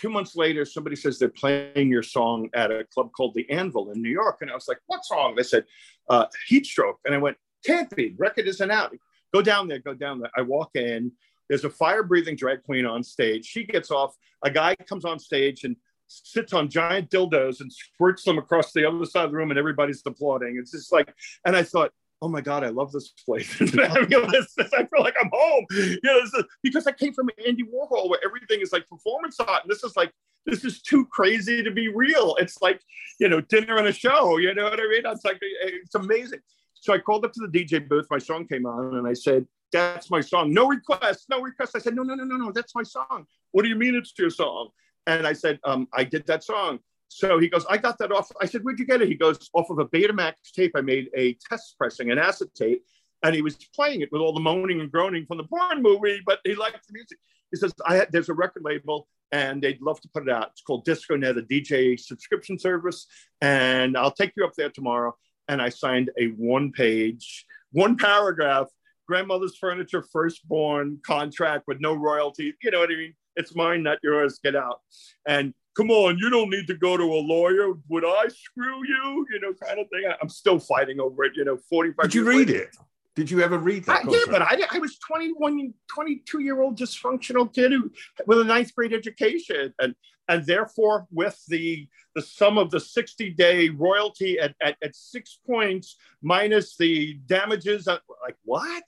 two 0.00 0.08
months 0.08 0.34
later. 0.34 0.64
Somebody 0.64 0.96
says 0.96 1.18
they're 1.18 1.28
playing 1.28 1.90
your 1.90 2.02
song 2.02 2.48
at 2.54 2.70
a 2.70 2.84
club 2.84 3.10
called 3.12 3.34
the 3.34 3.48
Anvil 3.50 3.90
in 3.90 4.00
New 4.00 4.10
York. 4.10 4.38
And 4.40 4.50
I 4.50 4.54
was 4.54 4.68
like, 4.68 4.78
what 4.86 5.04
song? 5.04 5.34
They 5.36 5.42
said, 5.42 5.64
uh, 6.08 6.26
Heat 6.46 6.66
Stroke. 6.66 7.00
And 7.04 7.14
I 7.14 7.18
went, 7.18 7.36
can't 7.64 7.94
be. 7.94 8.14
Record 8.16 8.46
isn't 8.48 8.70
out. 8.70 8.96
Go 9.32 9.42
down 9.42 9.68
there, 9.68 9.78
go 9.78 9.94
down 9.94 10.20
there. 10.20 10.30
I 10.36 10.42
walk 10.42 10.70
in. 10.74 11.12
There's 11.48 11.64
a 11.64 11.70
fire 11.70 12.02
breathing 12.02 12.36
drag 12.36 12.62
queen 12.62 12.86
on 12.86 13.02
stage. 13.02 13.44
She 13.44 13.64
gets 13.64 13.90
off. 13.90 14.16
A 14.42 14.50
guy 14.50 14.74
comes 14.74 15.04
on 15.04 15.18
stage 15.18 15.64
and 15.64 15.76
sits 16.06 16.52
on 16.52 16.68
giant 16.68 17.10
dildos 17.10 17.60
and 17.60 17.72
squirts 17.72 18.24
them 18.24 18.38
across 18.38 18.72
the 18.72 18.88
other 18.88 19.04
side 19.04 19.26
of 19.26 19.30
the 19.30 19.36
room 19.36 19.50
and 19.50 19.58
everybody's 19.58 20.02
applauding. 20.06 20.56
It's 20.58 20.72
just 20.72 20.92
like, 20.92 21.12
and 21.44 21.54
I 21.54 21.62
thought, 21.62 21.92
oh 22.22 22.28
my 22.28 22.40
God, 22.40 22.64
I 22.64 22.68
love 22.68 22.92
this 22.92 23.08
place. 23.24 23.50
I, 23.60 23.66
feel 23.66 25.00
like 25.00 25.14
I'm 25.20 25.30
home. 25.32 25.66
You 25.70 25.98
know, 26.02 26.18
is, 26.18 26.44
because 26.62 26.86
I 26.86 26.92
came 26.92 27.14
from 27.14 27.30
Andy 27.46 27.64
Warhol 27.64 28.08
where 28.10 28.20
everything 28.24 28.60
is 28.60 28.72
like 28.72 28.88
performance 28.88 29.38
art. 29.40 29.62
And 29.64 29.70
this 29.70 29.84
is 29.84 29.96
like, 29.96 30.12
this 30.46 30.64
is 30.64 30.82
too 30.82 31.06
crazy 31.06 31.62
to 31.62 31.70
be 31.70 31.88
real. 31.88 32.36
It's 32.38 32.60
like, 32.60 32.80
you 33.18 33.28
know, 33.28 33.40
dinner 33.40 33.76
and 33.76 33.88
a 33.88 33.92
show. 33.92 34.38
You 34.38 34.54
know 34.54 34.64
what 34.64 34.80
I 34.80 34.88
mean? 34.88 35.02
It's 35.04 35.24
like, 35.24 35.38
it's 35.40 35.94
amazing. 35.94 36.40
So 36.74 36.92
I 36.92 36.98
called 36.98 37.24
up 37.24 37.32
to 37.34 37.46
the 37.46 37.64
DJ 37.64 37.86
booth. 37.86 38.06
My 38.10 38.18
song 38.18 38.46
came 38.46 38.66
on 38.66 38.96
and 38.96 39.06
I 39.06 39.12
said, 39.12 39.46
that's 39.72 40.10
my 40.10 40.20
song. 40.20 40.52
No 40.52 40.66
request, 40.66 41.26
no 41.28 41.40
request. 41.40 41.76
I 41.76 41.78
said, 41.78 41.94
no, 41.94 42.02
no, 42.02 42.14
no, 42.14 42.24
no, 42.24 42.36
no. 42.36 42.52
That's 42.52 42.74
my 42.74 42.82
song. 42.82 43.26
What 43.52 43.62
do 43.62 43.68
you 43.68 43.76
mean 43.76 43.94
it's 43.94 44.12
your 44.18 44.30
song? 44.30 44.70
And 45.06 45.26
I 45.26 45.32
said, 45.32 45.58
um, 45.64 45.88
I 45.92 46.04
did 46.04 46.26
that 46.26 46.44
song. 46.44 46.80
So 47.12 47.40
he 47.40 47.48
goes, 47.48 47.66
I 47.68 47.76
got 47.76 47.98
that 47.98 48.12
off. 48.12 48.30
I 48.40 48.46
said, 48.46 48.62
where'd 48.62 48.78
you 48.78 48.86
get 48.86 49.02
it? 49.02 49.08
He 49.08 49.16
goes, 49.16 49.50
off 49.52 49.68
of 49.68 49.80
a 49.80 49.84
Betamax 49.84 50.34
tape. 50.54 50.72
I 50.76 50.80
made 50.80 51.08
a 51.16 51.36
test 51.48 51.74
pressing, 51.76 52.12
an 52.12 52.18
acetate, 52.18 52.82
and 53.24 53.34
he 53.34 53.42
was 53.42 53.56
playing 53.74 54.00
it 54.00 54.10
with 54.12 54.22
all 54.22 54.32
the 54.32 54.40
moaning 54.40 54.80
and 54.80 54.92
groaning 54.92 55.26
from 55.26 55.38
the 55.38 55.44
porn 55.44 55.82
movie, 55.82 56.20
but 56.24 56.38
he 56.44 56.54
liked 56.54 56.86
the 56.86 56.92
music. 56.92 57.18
He 57.50 57.58
says, 57.58 57.74
I 57.84 57.96
had, 57.96 58.12
there's 58.12 58.28
a 58.28 58.34
record 58.34 58.62
label 58.64 59.08
and 59.32 59.60
they'd 59.60 59.82
love 59.82 60.00
to 60.02 60.08
put 60.08 60.28
it 60.28 60.32
out. 60.32 60.50
It's 60.52 60.62
called 60.62 60.86
DiscoNet, 60.86 61.36
a 61.36 61.42
DJ 61.42 61.98
subscription 61.98 62.60
service. 62.60 63.06
And 63.40 63.96
I'll 63.96 64.12
take 64.12 64.32
you 64.36 64.44
up 64.44 64.54
there 64.54 64.70
tomorrow. 64.70 65.16
And 65.48 65.60
I 65.60 65.68
signed 65.68 66.10
a 66.16 66.26
one 66.26 66.70
page, 66.70 67.44
one 67.72 67.96
paragraph, 67.96 68.68
grandmother's 69.08 69.56
furniture, 69.56 70.04
firstborn 70.12 71.00
contract 71.04 71.64
with 71.66 71.80
no 71.80 71.92
royalty. 71.94 72.54
You 72.62 72.70
know 72.70 72.78
what 72.78 72.92
I 72.92 72.96
mean? 72.96 73.14
It's 73.34 73.56
mine, 73.56 73.82
not 73.82 73.98
yours. 74.02 74.38
Get 74.42 74.54
out. 74.54 74.78
And 75.26 75.54
come 75.76 75.90
on, 75.90 76.18
you 76.18 76.30
don't 76.30 76.50
need 76.50 76.66
to 76.66 76.74
go 76.74 76.96
to 76.96 77.04
a 77.04 77.20
lawyer. 77.22 77.72
Would 77.88 78.04
I 78.04 78.28
screw 78.28 78.86
you? 78.86 79.26
You 79.30 79.40
know, 79.40 79.52
kind 79.54 79.78
of 79.78 79.88
thing. 79.88 80.10
I'm 80.20 80.28
still 80.28 80.58
fighting 80.58 81.00
over 81.00 81.24
it. 81.24 81.32
You 81.36 81.44
know, 81.44 81.58
45. 81.68 82.02
Did 82.04 82.14
you 82.14 82.24
read 82.24 82.48
later. 82.48 82.62
it? 82.64 82.76
Did 83.16 83.30
you 83.30 83.42
ever 83.42 83.58
read 83.58 83.84
that? 83.84 84.06
I 84.06 84.10
did, 84.10 84.30
but 84.30 84.40
I, 84.40 84.56
I 84.70 84.78
was 84.78 84.96
21, 84.98 85.74
22 85.92 86.40
year 86.40 86.62
old 86.62 86.78
dysfunctional 86.78 87.52
kid 87.52 87.72
who, 87.72 87.90
with 88.26 88.38
a 88.38 88.44
ninth 88.44 88.74
grade 88.74 88.92
education, 88.92 89.74
and 89.78 89.94
and 90.28 90.46
therefore 90.46 91.06
with 91.10 91.38
the 91.48 91.88
the 92.14 92.22
sum 92.22 92.56
of 92.56 92.70
the 92.70 92.80
60 92.80 93.30
day 93.30 93.68
royalty 93.68 94.38
at, 94.38 94.54
at, 94.62 94.76
at 94.82 94.94
six 94.94 95.38
points 95.46 95.96
minus 96.22 96.76
the 96.76 97.14
damages. 97.26 97.88
Uh, 97.88 97.98
like 98.22 98.36
what? 98.44 98.84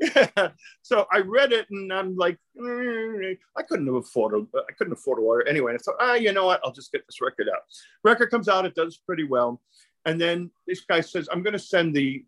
so 0.82 1.06
I 1.12 1.18
read 1.18 1.52
it 1.52 1.66
and 1.70 1.92
I'm 1.92 2.16
like, 2.16 2.38
mm, 2.60 3.36
I 3.56 3.62
couldn't 3.62 3.86
have 3.86 3.94
afford 3.94 4.34
a, 4.34 4.58
I 4.58 4.72
couldn't 4.76 4.92
afford 4.92 5.18
a 5.18 5.22
lawyer 5.22 5.46
anyway. 5.46 5.72
And 5.72 5.80
I 5.80 5.82
thought, 5.82 5.96
ah, 6.00 6.14
you 6.14 6.32
know 6.32 6.46
what? 6.46 6.60
I'll 6.64 6.72
just 6.72 6.92
get 6.92 7.06
this 7.06 7.20
record 7.20 7.48
out. 7.48 7.62
Record 8.02 8.30
comes 8.30 8.48
out, 8.48 8.64
it 8.64 8.74
does 8.74 8.96
pretty 8.96 9.24
well, 9.24 9.60
and 10.04 10.20
then 10.20 10.50
this 10.66 10.80
guy 10.80 11.00
says, 11.00 11.28
I'm 11.30 11.42
going 11.42 11.52
to 11.52 11.58
send 11.58 11.94
the. 11.94 12.24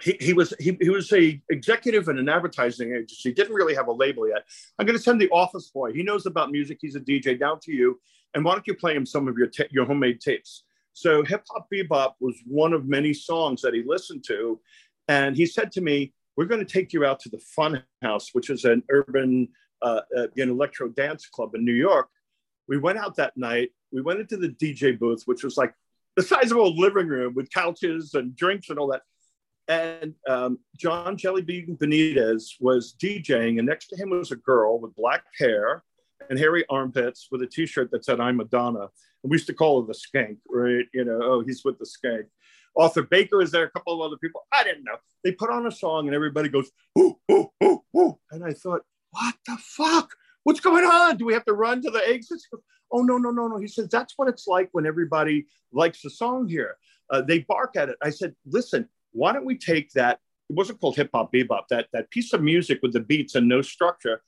He, 0.00 0.16
he 0.20 0.32
was 0.32 0.54
he, 0.60 0.76
he 0.80 0.90
was 0.90 1.12
a 1.12 1.42
executive 1.50 2.06
in 2.06 2.18
an 2.18 2.28
advertising 2.28 2.92
agency. 2.92 3.32
Didn't 3.32 3.54
really 3.54 3.74
have 3.74 3.88
a 3.88 3.92
label 3.92 4.28
yet. 4.28 4.44
I'm 4.78 4.86
going 4.86 4.96
to 4.96 5.02
send 5.02 5.20
the 5.20 5.28
office 5.30 5.70
boy. 5.70 5.92
He 5.92 6.04
knows 6.04 6.24
about 6.24 6.52
music. 6.52 6.78
He's 6.80 6.94
a 6.94 7.00
DJ. 7.00 7.38
Down 7.38 7.58
to 7.62 7.72
you. 7.72 7.98
And 8.32 8.44
why 8.44 8.52
don't 8.52 8.66
you 8.66 8.74
play 8.74 8.94
him 8.94 9.04
some 9.04 9.26
of 9.26 9.36
your 9.36 9.48
ta- 9.48 9.64
your 9.70 9.86
homemade 9.86 10.20
tapes? 10.20 10.62
So 10.92 11.24
hip 11.24 11.44
hop 11.50 11.66
bebop 11.72 12.12
was 12.20 12.36
one 12.46 12.74
of 12.74 12.86
many 12.86 13.12
songs 13.12 13.60
that 13.62 13.74
he 13.74 13.82
listened 13.84 14.22
to, 14.28 14.60
and 15.08 15.36
he 15.36 15.46
said 15.46 15.72
to 15.72 15.80
me, 15.80 16.12
we're 16.38 16.44
going 16.44 16.64
to 16.64 16.72
take 16.72 16.92
you 16.92 17.04
out 17.04 17.18
to 17.18 17.28
the 17.28 17.40
Fun 17.40 17.82
House, 18.00 18.30
which 18.32 18.48
is 18.48 18.64
an 18.64 18.84
urban 18.90 19.48
uh, 19.82 20.02
uh, 20.16 20.28
an 20.36 20.48
electro 20.48 20.88
dance 20.88 21.26
club 21.26 21.56
in 21.56 21.64
New 21.64 21.74
York. 21.74 22.08
We 22.68 22.78
went 22.78 22.96
out 22.96 23.16
that 23.16 23.36
night. 23.36 23.70
We 23.90 24.02
went 24.02 24.20
into 24.20 24.36
the 24.36 24.50
DJ 24.50 24.96
booth, 24.96 25.24
which 25.24 25.42
was 25.42 25.56
like 25.56 25.74
the 26.14 26.22
size 26.22 26.52
of 26.52 26.58
a 26.58 26.62
living 26.62 27.08
room 27.08 27.34
with 27.34 27.50
couches 27.50 28.14
and 28.14 28.36
drinks 28.36 28.70
and 28.70 28.78
all 28.78 28.86
that. 28.92 29.02
And 29.66 30.14
um, 30.28 30.60
John 30.76 31.16
Jellybean 31.16 31.76
Benitez 31.76 32.52
was 32.60 32.94
DJing, 33.02 33.58
and 33.58 33.66
next 33.66 33.88
to 33.88 33.96
him 33.96 34.10
was 34.10 34.30
a 34.30 34.36
girl 34.36 34.78
with 34.78 34.94
black 34.94 35.24
hair 35.40 35.82
and 36.30 36.38
hairy 36.38 36.64
armpits 36.70 37.28
with 37.32 37.42
a 37.42 37.48
T-shirt 37.48 37.90
that 37.90 38.04
said 38.04 38.20
"I'm 38.20 38.36
Madonna." 38.36 38.88
And 39.24 39.30
we 39.30 39.34
used 39.34 39.48
to 39.48 39.54
call 39.54 39.80
her 39.80 39.88
the 39.88 39.92
Skank, 39.92 40.36
right? 40.48 40.86
You 40.94 41.04
know, 41.04 41.18
oh, 41.20 41.42
he's 41.44 41.64
with 41.64 41.80
the 41.80 41.84
Skank. 41.84 42.26
Arthur 42.76 43.02
Baker 43.02 43.42
is 43.42 43.50
there, 43.50 43.64
a 43.64 43.70
couple 43.70 43.94
of 43.94 44.00
other 44.00 44.16
people. 44.16 44.42
I 44.52 44.64
didn't 44.64 44.84
know. 44.84 44.96
They 45.24 45.32
put 45.32 45.50
on 45.50 45.66
a 45.66 45.70
song 45.70 46.06
and 46.06 46.14
everybody 46.14 46.48
goes, 46.48 46.70
ooh, 46.98 47.18
ooh, 47.30 47.50
ooh, 47.62 47.82
ooh. 47.96 48.18
And 48.30 48.44
I 48.44 48.52
thought, 48.52 48.82
what 49.10 49.34
the 49.46 49.56
fuck? 49.60 50.14
What's 50.44 50.60
going 50.60 50.84
on? 50.84 51.16
Do 51.16 51.26
we 51.26 51.34
have 51.34 51.44
to 51.46 51.52
run 51.52 51.82
to 51.82 51.90
the 51.90 52.06
exits? 52.08 52.48
Oh, 52.90 53.02
no, 53.02 53.18
no, 53.18 53.30
no, 53.30 53.48
no. 53.48 53.58
He 53.58 53.68
says, 53.68 53.88
that's 53.88 54.14
what 54.16 54.28
it's 54.28 54.46
like 54.46 54.68
when 54.72 54.86
everybody 54.86 55.46
likes 55.72 56.02
the 56.02 56.10
song 56.10 56.48
here. 56.48 56.76
Uh, 57.10 57.22
they 57.22 57.40
bark 57.40 57.76
at 57.76 57.88
it. 57.88 57.96
I 58.02 58.10
said, 58.10 58.34
listen, 58.46 58.88
why 59.12 59.32
don't 59.32 59.44
we 59.44 59.58
take 59.58 59.92
that? 59.92 60.20
It 60.48 60.56
wasn't 60.56 60.80
called 60.80 60.96
hip 60.96 61.10
hop 61.12 61.32
bebop, 61.32 61.68
that, 61.70 61.88
that 61.92 62.10
piece 62.10 62.32
of 62.32 62.42
music 62.42 62.78
with 62.82 62.92
the 62.92 63.00
beats 63.00 63.34
and 63.34 63.48
no 63.48 63.60
structure. 63.60 64.22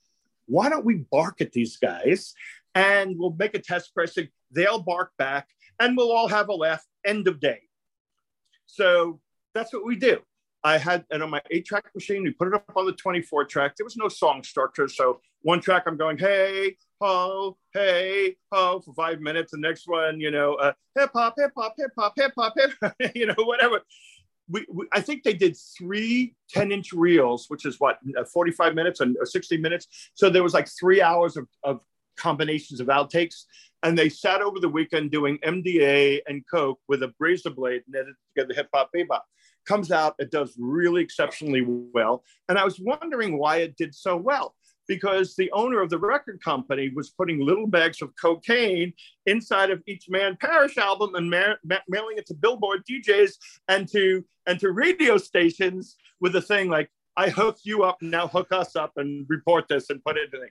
Why 0.45 0.69
don't 0.69 0.85
we 0.85 1.05
bark 1.11 1.41
at 1.41 1.53
these 1.53 1.77
guys 1.77 2.33
and 2.75 3.17
we'll 3.17 3.35
make 3.37 3.55
a 3.55 3.59
test 3.59 3.93
pressing? 3.93 4.27
They'll 4.51 4.81
bark 4.81 5.11
back 5.17 5.47
and 5.79 5.95
we'll 5.95 6.11
all 6.11 6.27
have 6.27 6.49
a 6.49 6.53
laugh. 6.53 6.85
End 7.05 7.27
of 7.27 7.39
day. 7.39 7.61
So 8.71 9.19
that's 9.53 9.73
what 9.73 9.85
we 9.85 9.97
do. 9.97 10.19
I 10.63 10.77
had, 10.77 11.05
and 11.11 11.23
on 11.23 11.29
my 11.29 11.41
eight 11.49 11.65
track 11.65 11.85
machine, 11.93 12.23
we 12.23 12.31
put 12.31 12.47
it 12.47 12.53
up 12.53 12.63
on 12.75 12.85
the 12.85 12.93
24 12.93 13.45
track. 13.45 13.75
There 13.75 13.83
was 13.83 13.97
no 13.97 14.07
song 14.07 14.43
structure. 14.43 14.87
So 14.87 15.19
one 15.41 15.59
track, 15.59 15.83
I'm 15.87 15.97
going, 15.97 16.17
hey, 16.17 16.77
ho, 17.01 17.57
hey, 17.73 18.35
ho, 18.51 18.79
for 18.79 18.93
five 18.93 19.19
minutes. 19.19 19.51
The 19.51 19.57
next 19.57 19.87
one, 19.87 20.19
you 20.19 20.31
know, 20.31 20.53
uh, 20.55 20.73
hip 20.95 21.09
hop, 21.13 21.33
hip 21.37 21.51
hop, 21.57 21.73
hip 21.77 21.91
hop, 21.97 22.13
hip 22.15 22.33
hop, 22.37 22.53
hip 22.55 22.93
you 23.15 23.25
know, 23.25 23.35
whatever. 23.39 23.81
We, 24.47 24.65
we, 24.71 24.85
I 24.93 25.01
think 25.01 25.23
they 25.23 25.33
did 25.33 25.57
three 25.77 26.35
10 26.51 26.71
inch 26.71 26.93
reels, 26.93 27.45
which 27.47 27.65
is 27.65 27.79
what, 27.79 27.97
uh, 28.17 28.23
45 28.23 28.75
minutes 28.75 28.99
and 28.99 29.17
or 29.19 29.25
60 29.25 29.57
minutes. 29.57 30.11
So 30.13 30.29
there 30.29 30.43
was 30.43 30.53
like 30.53 30.69
three 30.69 31.01
hours 31.01 31.37
of, 31.37 31.47
of 31.63 31.81
combinations 32.17 32.79
of 32.79 32.87
outtakes 32.87 33.45
and 33.83 33.97
they 33.97 34.09
sat 34.09 34.41
over 34.41 34.59
the 34.59 34.69
weekend 34.69 35.11
doing 35.11 35.37
MDA 35.39 36.21
and 36.27 36.43
Coke 36.49 36.79
with 36.87 37.03
a 37.03 37.13
razor 37.19 37.49
blade 37.49 37.83
and 37.87 37.95
edited 37.95 38.15
together 38.35 38.53
hip 38.53 38.69
hop 38.73 38.89
bebop. 38.95 39.21
Comes 39.65 39.91
out, 39.91 40.15
it 40.19 40.31
does 40.31 40.55
really 40.57 41.01
exceptionally 41.03 41.63
well. 41.67 42.23
And 42.49 42.57
I 42.57 42.63
was 42.65 42.79
wondering 42.79 43.37
why 43.37 43.57
it 43.57 43.75
did 43.77 43.93
so 43.95 44.15
well. 44.17 44.55
because 44.87 45.35
the 45.35 45.49
owner 45.51 45.79
of 45.81 45.89
the 45.89 45.97
record 45.97 46.41
company 46.43 46.91
was 46.93 47.11
putting 47.11 47.39
little 47.39 47.67
bags 47.67 48.01
of 48.01 48.11
cocaine 48.21 48.91
inside 49.25 49.69
of 49.71 49.81
each 49.87 50.05
Man 50.09 50.35
Parrish 50.41 50.77
album 50.77 51.15
and 51.15 51.29
ma- 51.29 51.55
ma- 51.63 51.77
mailing 51.87 52.17
it 52.17 52.25
to 52.27 52.33
Billboard 52.33 52.83
DJs 52.89 53.31
and 53.69 53.87
to 53.91 54.25
and 54.47 54.59
to 54.59 54.71
radio 54.71 55.17
stations 55.17 55.95
with 56.19 56.35
a 56.35 56.41
thing 56.41 56.69
like 56.69 56.89
I 57.15 57.29
hook 57.29 57.59
you 57.63 57.83
up, 57.83 57.97
now 58.01 58.27
hook 58.27 58.51
us 58.51 58.75
up 58.75 58.93
and 58.97 59.25
report 59.29 59.67
this 59.69 59.89
and 59.89 60.03
put 60.03 60.17
it 60.17 60.33
in. 60.33 60.41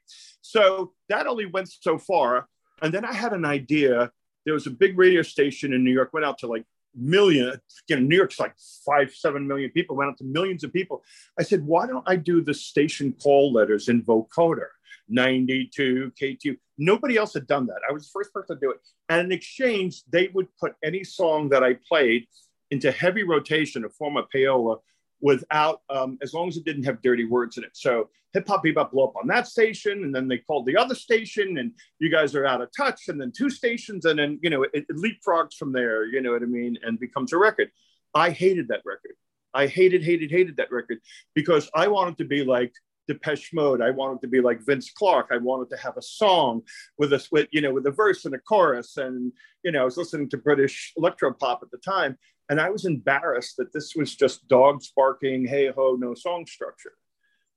So 0.43 0.93
that 1.09 1.26
only 1.26 1.47
went 1.47 1.68
so 1.68 1.99
far. 1.99 2.49
And 2.83 2.93
then 2.93 3.05
I 3.05 3.12
had 3.12 3.33
an 3.33 3.45
idea. 3.45 4.11
There 4.45 4.55
was 4.55 4.66
a 4.66 4.70
big 4.70 4.99
radio 4.99 5.22
station 5.22 5.72
in 5.72 5.85
New 5.85 5.93
York, 5.93 6.12
went 6.12 6.26
out 6.26 6.39
to 6.39 6.47
like 6.47 6.64
million, 6.95 7.61
you 7.89 7.97
know, 7.97 8.03
New 8.03 8.16
York's 8.16 8.41
like 8.41 8.55
five, 8.85 9.12
seven 9.14 9.47
million 9.47 9.70
people, 9.70 9.97
went 9.97 10.11
out 10.11 10.18
to 10.18 10.24
millions 10.24 10.64
of 10.64 10.72
people. 10.72 11.03
I 11.39 11.43
said, 11.43 11.64
why 11.64 11.87
don't 11.87 12.05
I 12.07 12.16
do 12.16 12.43
the 12.43 12.55
station 12.55 13.14
call 13.22 13.53
letters 13.53 13.89
in 13.89 14.03
vocoder? 14.03 14.68
92, 15.09 16.12
KTU. 16.20 16.57
Nobody 16.78 17.16
else 17.16 17.35
had 17.35 17.47
done 17.47 17.66
that. 17.66 17.81
I 17.89 17.93
was 17.93 18.05
the 18.05 18.11
first 18.12 18.33
person 18.33 18.57
to 18.57 18.61
do 18.61 18.70
it. 18.70 18.78
And 19.09 19.20
in 19.20 19.33
exchange, 19.33 20.03
they 20.11 20.28
would 20.33 20.49
put 20.59 20.74
any 20.85 21.05
song 21.05 21.49
that 21.51 21.64
I 21.64 21.76
played 21.89 22.26
into 22.70 22.93
heavy 22.93 23.24
rotation, 23.24 23.85
a 23.85 23.89
form 23.89 24.16
of 24.16 24.26
payola, 24.35 24.78
without, 25.21 25.83
um, 25.91 26.18
as 26.23 26.33
long 26.35 26.49
as 26.49 26.57
it 26.57 26.64
didn't 26.64 26.85
have 26.85 27.03
dirty 27.03 27.25
words 27.25 27.59
in 27.59 27.64
it. 27.64 27.71
So 27.75 28.09
hip 28.33 28.47
hop 28.47 28.64
bebop 28.64 28.93
blew 28.93 29.05
up 29.05 29.14
on 29.16 29.27
that 29.29 29.47
station, 29.47 30.05
and 30.05 30.14
then 30.14 30.29
they 30.29 30.39
called 30.39 30.66
the 30.66 30.77
other 30.77 30.95
station, 30.95 31.59
and 31.59 31.73
you 31.99 32.11
guys 32.11 32.35
are 32.35 32.47
out 32.47 32.61
of 32.61 32.68
touch, 32.77 33.09
and 33.09 33.21
then 33.21 33.33
two 33.37 33.51
stations, 33.51 34.05
and 34.05 34.18
then 34.18 34.39
you 34.43 34.51
know 34.51 34.62
it, 34.62 34.71
it 34.75 34.87
leapfrogs 34.91 35.55
from 35.55 35.73
there. 35.73 36.07
You 36.07 36.21
know 36.21 36.33
what 36.33 36.43
I 36.43 36.47
mean, 36.47 36.79
and 36.83 36.99
becomes 36.99 37.33
a 37.33 37.39
record. 37.39 37.71
I 38.14 38.31
hated 38.31 38.68
that 38.68 38.83
record. 38.85 39.14
I 39.53 39.66
hated, 39.66 40.05
hated, 40.05 40.31
hated 40.31 40.57
that 40.57 40.71
record 40.71 40.99
because 41.35 41.68
I 41.75 41.89
wanted 41.89 42.18
to 42.18 42.25
be 42.25 42.45
like 42.45 42.73
Depeche 43.09 43.53
Mode. 43.53 43.83
I 43.83 43.91
wanted 43.91 44.21
to 44.21 44.29
be 44.29 44.41
like 44.41 44.64
Vince 44.64 44.93
Clarke. 44.93 45.31
I 45.33 45.39
wanted 45.39 45.71
to 45.71 45.83
have 45.83 45.97
a 45.97 46.03
song 46.03 46.62
with 46.99 47.12
a 47.12 47.27
with 47.33 47.49
you 47.51 47.61
know 47.61 47.73
with 47.73 47.87
a 47.87 47.91
verse 47.91 48.25
and 48.25 48.35
a 48.35 48.39
chorus, 48.39 48.97
and 48.97 49.33
you 49.64 49.73
know 49.73 49.83
I 49.83 49.85
was 49.85 49.97
listening 49.97 50.29
to 50.31 50.37
British 50.37 50.93
electro 50.97 51.33
pop 51.33 51.61
at 51.62 51.71
the 51.71 51.79
time, 51.79 52.16
and 52.51 52.61
I 52.61 52.68
was 52.68 52.84
embarrassed 52.84 53.57
that 53.59 53.72
this 53.72 53.94
was 53.94 54.16
just 54.16 54.46
dogs 54.48 54.92
barking, 54.94 55.46
hey 55.46 55.70
ho, 55.74 55.96
no 55.98 56.14
song 56.14 56.46
structure. 56.46 56.92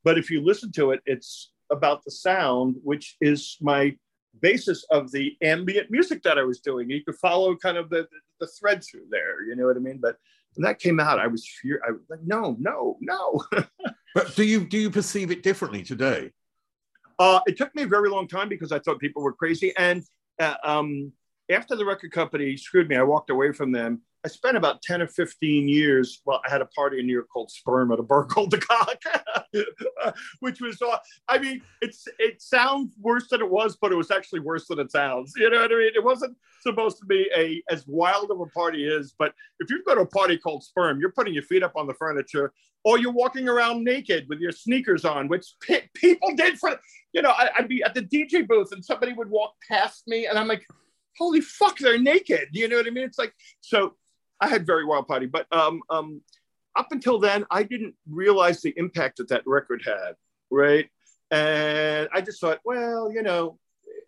But 0.03 0.19
if 0.19 0.29
you 0.29 0.45
listen 0.45 0.71
to 0.73 0.91
it, 0.91 1.01
it's 1.07 1.51
about 1.71 2.03
the 2.03 2.11
sound, 2.11 2.75
which 2.83 3.17
is 3.19 3.57
my 3.59 3.97
basis 4.39 4.85
of 4.91 5.11
the 5.11 5.35
ambient 5.41 5.89
music 5.89 6.21
that 6.23 6.37
I 6.37 6.43
was 6.43 6.59
doing. 6.59 6.91
You 6.91 7.03
could 7.03 7.15
follow 7.15 7.55
kind 7.55 7.75
of 7.75 7.89
the, 7.89 8.07
the, 8.39 8.47
thread 8.59 8.83
through 8.83 9.05
there, 9.09 9.43
you 9.43 9.55
know 9.55 9.65
what 9.65 9.77
I 9.77 9.79
mean? 9.79 9.97
But 9.99 10.17
when 10.53 10.63
that 10.63 10.79
came 10.79 10.99
out, 10.99 11.19
I 11.19 11.25
was 11.25 11.47
fear. 11.47 11.81
I 11.87 11.91
was 11.91 12.01
like, 12.07 12.21
no, 12.23 12.55
no, 12.59 12.97
no. 13.01 13.43
but 14.13 14.35
do 14.35 14.43
you 14.43 14.63
do 14.63 14.77
you 14.77 14.91
perceive 14.91 15.31
it 15.31 15.41
differently 15.41 15.81
today? 15.81 16.29
Uh, 17.17 17.39
it 17.47 17.57
took 17.57 17.73
me 17.73 17.81
a 17.83 17.87
very 17.87 18.09
long 18.09 18.27
time 18.27 18.47
because 18.47 18.71
I 18.71 18.77
thought 18.77 18.99
people 18.99 19.23
were 19.23 19.33
crazy. 19.33 19.73
And 19.75 20.03
uh, 20.39 20.55
um, 20.63 21.13
after 21.49 21.75
the 21.75 21.85
record 21.85 22.11
company 22.11 22.57
screwed 22.57 22.89
me, 22.89 22.95
I 22.95 23.03
walked 23.03 23.31
away 23.31 23.53
from 23.53 23.71
them 23.71 24.01
I 24.25 24.29
spent 24.29 24.55
about 24.55 24.81
10 24.81 25.01
or 25.01 25.07
15 25.07 25.67
years. 25.67 26.21
Well, 26.25 26.41
I 26.47 26.49
had 26.49 26.61
a 26.61 26.65
party 26.67 26.99
in 26.99 27.07
New 27.07 27.13
York 27.13 27.27
called 27.27 27.51
Sperm 27.51 27.91
at 27.91 27.99
a 27.99 28.03
bar 28.03 28.25
called 28.25 28.51
the 28.51 28.57
Cock, 28.57 29.01
which 30.39 30.61
was, 30.61 30.81
I 31.27 31.37
mean, 31.37 31.61
it's 31.81 32.07
it 32.19 32.41
sounds 32.41 32.93
worse 32.99 33.27
than 33.29 33.41
it 33.41 33.49
was, 33.49 33.77
but 33.81 33.91
it 33.91 33.95
was 33.95 34.11
actually 34.11 34.39
worse 34.39 34.67
than 34.67 34.79
it 34.79 34.91
sounds. 34.91 35.33
You 35.35 35.49
know 35.49 35.61
what 35.61 35.71
I 35.71 35.75
mean? 35.75 35.91
It 35.95 36.03
wasn't 36.03 36.37
supposed 36.61 36.99
to 36.99 37.05
be 37.05 37.29
a 37.35 37.61
as 37.69 37.85
wild 37.87 38.31
of 38.31 38.39
a 38.39 38.45
party 38.47 38.87
is, 38.87 39.13
but 39.17 39.33
if 39.59 39.69
you've 39.69 39.85
got 39.85 39.97
a 39.97 40.05
party 40.05 40.37
called 40.37 40.63
Sperm, 40.63 40.99
you're 40.99 41.11
putting 41.11 41.33
your 41.33 41.43
feet 41.43 41.63
up 41.63 41.73
on 41.75 41.87
the 41.87 41.93
furniture 41.93 42.53
or 42.85 42.99
you're 42.99 43.11
walking 43.11 43.47
around 43.47 43.83
naked 43.83 44.27
with 44.29 44.39
your 44.39 44.51
sneakers 44.51 45.05
on, 45.05 45.27
which 45.27 45.55
pe- 45.61 45.87
people 45.93 46.35
did 46.35 46.59
for, 46.59 46.77
you 47.13 47.21
know, 47.21 47.31
I, 47.31 47.49
I'd 47.57 47.69
be 47.69 47.81
at 47.83 47.93
the 47.93 48.01
DJ 48.01 48.47
booth 48.47 48.71
and 48.71 48.83
somebody 48.83 49.13
would 49.13 49.29
walk 49.29 49.53
past 49.69 50.03
me 50.07 50.27
and 50.27 50.37
I'm 50.37 50.47
like, 50.47 50.65
holy 51.17 51.41
fuck, 51.41 51.77
they're 51.77 51.97
naked. 51.97 52.49
You 52.51 52.67
know 52.67 52.77
what 52.77 52.87
I 52.87 52.89
mean? 52.89 53.05
It's 53.05 53.19
like, 53.19 53.33
so 53.61 53.95
I 54.43 54.47
had 54.49 54.67
very 54.67 54.83
wild 54.83 55.07
party, 55.07 55.25
but 55.25 55.47
um, 55.53 55.81
um, 55.89 56.21
up 56.75 56.91
until 56.91 57.17
then, 57.17 57.45
I 57.49 57.63
didn't 57.63 57.95
realize 58.09 58.61
the 58.61 58.73
impact 58.75 59.17
that 59.17 59.29
that 59.29 59.43
record 59.45 59.83
had, 59.85 60.15
right? 60.51 60.89
And 61.31 62.09
I 62.13 62.19
just 62.19 62.41
thought, 62.41 62.59
well, 62.65 63.09
you 63.09 63.23
know, 63.23 63.57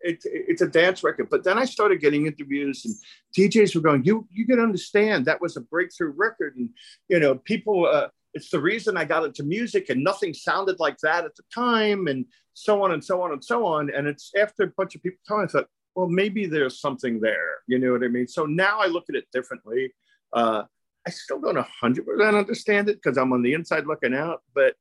it, 0.01 0.19
it's 0.25 0.61
a 0.61 0.67
dance 0.67 1.05
record. 1.05 1.29
But 1.29 1.45
then 1.45 1.57
I 1.57 1.63
started 1.63 2.01
getting 2.01 2.25
interviews, 2.25 2.83
and 2.83 2.95
DJs 3.37 3.75
were 3.75 3.81
going, 3.81 4.03
"You 4.03 4.27
you 4.29 4.45
can 4.45 4.59
understand 4.59 5.25
that 5.25 5.39
was 5.39 5.55
a 5.55 5.61
breakthrough 5.61 6.13
record, 6.15 6.57
and 6.57 6.69
you 7.07 7.19
know, 7.19 7.35
people." 7.35 7.87
Uh, 7.87 8.09
it's 8.33 8.49
the 8.49 8.59
reason 8.59 8.97
I 8.97 9.05
got 9.05 9.23
into 9.23 9.43
music, 9.43 9.89
and 9.89 10.03
nothing 10.03 10.33
sounded 10.33 10.77
like 10.77 10.97
that 10.99 11.23
at 11.23 11.35
the 11.37 11.43
time, 11.53 12.07
and 12.07 12.25
so 12.53 12.83
on 12.83 12.91
and 12.91 13.01
so 13.01 13.21
on 13.21 13.31
and 13.31 13.41
so 13.41 13.65
on. 13.65 13.89
And 13.95 14.07
it's 14.07 14.31
after 14.37 14.63
a 14.63 14.67
bunch 14.67 14.95
of 14.95 15.01
people 15.01 15.19
telling, 15.25 15.45
I 15.45 15.47
thought, 15.47 15.67
well, 15.95 16.09
maybe 16.09 16.45
there's 16.45 16.81
something 16.81 17.21
there. 17.21 17.59
You 17.67 17.79
know 17.79 17.93
what 17.93 18.03
I 18.03 18.09
mean? 18.09 18.27
So 18.27 18.45
now 18.45 18.79
I 18.81 18.87
look 18.87 19.05
at 19.07 19.15
it 19.15 19.25
differently. 19.31 19.93
Uh, 20.35 20.63
I 21.07 21.11
still 21.11 21.39
don't 21.39 21.57
100% 21.57 22.37
understand 22.37 22.89
it 22.89 23.01
because 23.01 23.17
I'm 23.17 23.31
on 23.31 23.41
the 23.41 23.53
inside 23.53 23.87
looking 23.87 24.13
out, 24.13 24.43
but 24.53 24.75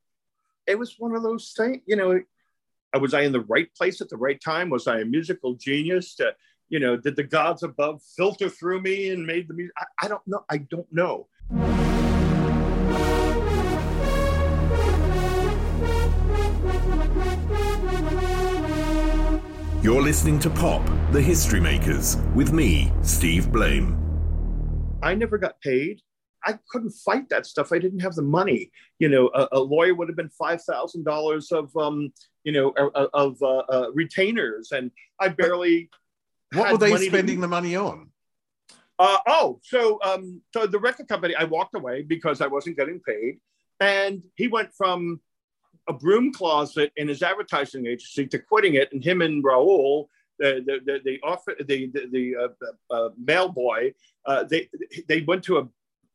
it 0.66 0.78
was 0.78 0.96
one 0.98 1.14
of 1.14 1.22
those 1.22 1.54
things, 1.56 1.80
you 1.86 1.96
know, 1.96 2.20
was 3.00 3.14
I 3.14 3.22
in 3.22 3.32
the 3.32 3.40
right 3.42 3.72
place 3.74 4.00
at 4.00 4.08
the 4.08 4.16
right 4.16 4.40
time? 4.40 4.70
Was 4.70 4.86
I 4.86 5.00
a 5.00 5.04
musical 5.04 5.54
genius? 5.54 6.14
To, 6.16 6.34
you 6.68 6.80
know, 6.80 6.96
did 6.96 7.16
the 7.16 7.22
gods 7.22 7.62
above 7.62 8.02
filter 8.16 8.48
through 8.48 8.82
me 8.82 9.10
and 9.10 9.26
made 9.26 9.48
the 9.48 9.54
music? 9.54 9.74
I, 9.76 10.06
I 10.06 10.08
don't 10.08 10.26
know. 10.26 10.44
I 10.50 10.58
don't 10.58 10.92
know. 10.92 11.28
You're 19.82 20.02
listening 20.02 20.38
to 20.38 20.50
Pop, 20.50 20.88
the 21.12 21.20
History 21.20 21.60
Makers, 21.60 22.16
with 22.34 22.52
me, 22.52 22.90
Steve 23.02 23.52
Blame. 23.52 24.03
I 25.04 25.14
never 25.14 25.38
got 25.38 25.60
paid. 25.60 26.00
I 26.46 26.58
couldn't 26.70 26.90
fight 26.90 27.28
that 27.28 27.46
stuff. 27.46 27.72
I 27.72 27.78
didn't 27.78 28.00
have 28.00 28.14
the 28.14 28.22
money. 28.22 28.70
You 28.98 29.08
know, 29.08 29.30
a, 29.34 29.48
a 29.52 29.60
lawyer 29.60 29.94
would 29.94 30.08
have 30.08 30.16
been 30.16 30.30
five 30.30 30.62
thousand 30.62 31.04
dollars 31.04 31.52
of, 31.52 31.74
um, 31.76 32.12
you 32.42 32.52
know, 32.52 32.70
of 33.14 33.42
uh, 33.42 33.58
uh, 33.58 33.90
retainers, 33.94 34.72
and 34.72 34.90
I 35.20 35.28
barely. 35.28 35.90
What 36.52 36.72
were 36.72 36.78
they 36.78 36.96
spending 37.08 37.36
to... 37.36 37.40
the 37.42 37.48
money 37.48 37.76
on? 37.76 38.10
Uh, 38.98 39.18
oh, 39.26 39.60
so 39.62 40.00
um, 40.04 40.40
so 40.52 40.66
the 40.66 40.78
record 40.78 41.08
company, 41.08 41.34
I 41.34 41.44
walked 41.44 41.74
away 41.74 42.02
because 42.02 42.40
I 42.40 42.46
wasn't 42.46 42.76
getting 42.76 43.00
paid, 43.00 43.40
and 43.80 44.22
he 44.36 44.48
went 44.48 44.72
from 44.74 45.20
a 45.88 45.92
broom 45.92 46.32
closet 46.32 46.92
in 46.96 47.08
his 47.08 47.22
advertising 47.22 47.86
agency 47.86 48.26
to 48.26 48.38
quitting 48.38 48.74
it, 48.74 48.92
and 48.92 49.04
him 49.04 49.20
and 49.22 49.44
Raul 49.44 50.06
the 50.38 50.62
the 50.66 50.80
the 50.84 51.00
the, 51.04 51.20
office, 51.22 51.54
the, 51.58 51.90
the, 51.92 52.06
the 52.10 52.36
uh, 52.36 52.94
uh, 52.94 53.08
mail 53.18 53.48
boy, 53.48 53.94
uh, 54.26 54.44
they 54.44 54.68
they 55.08 55.22
went 55.22 55.44
to 55.44 55.58
a 55.58 55.68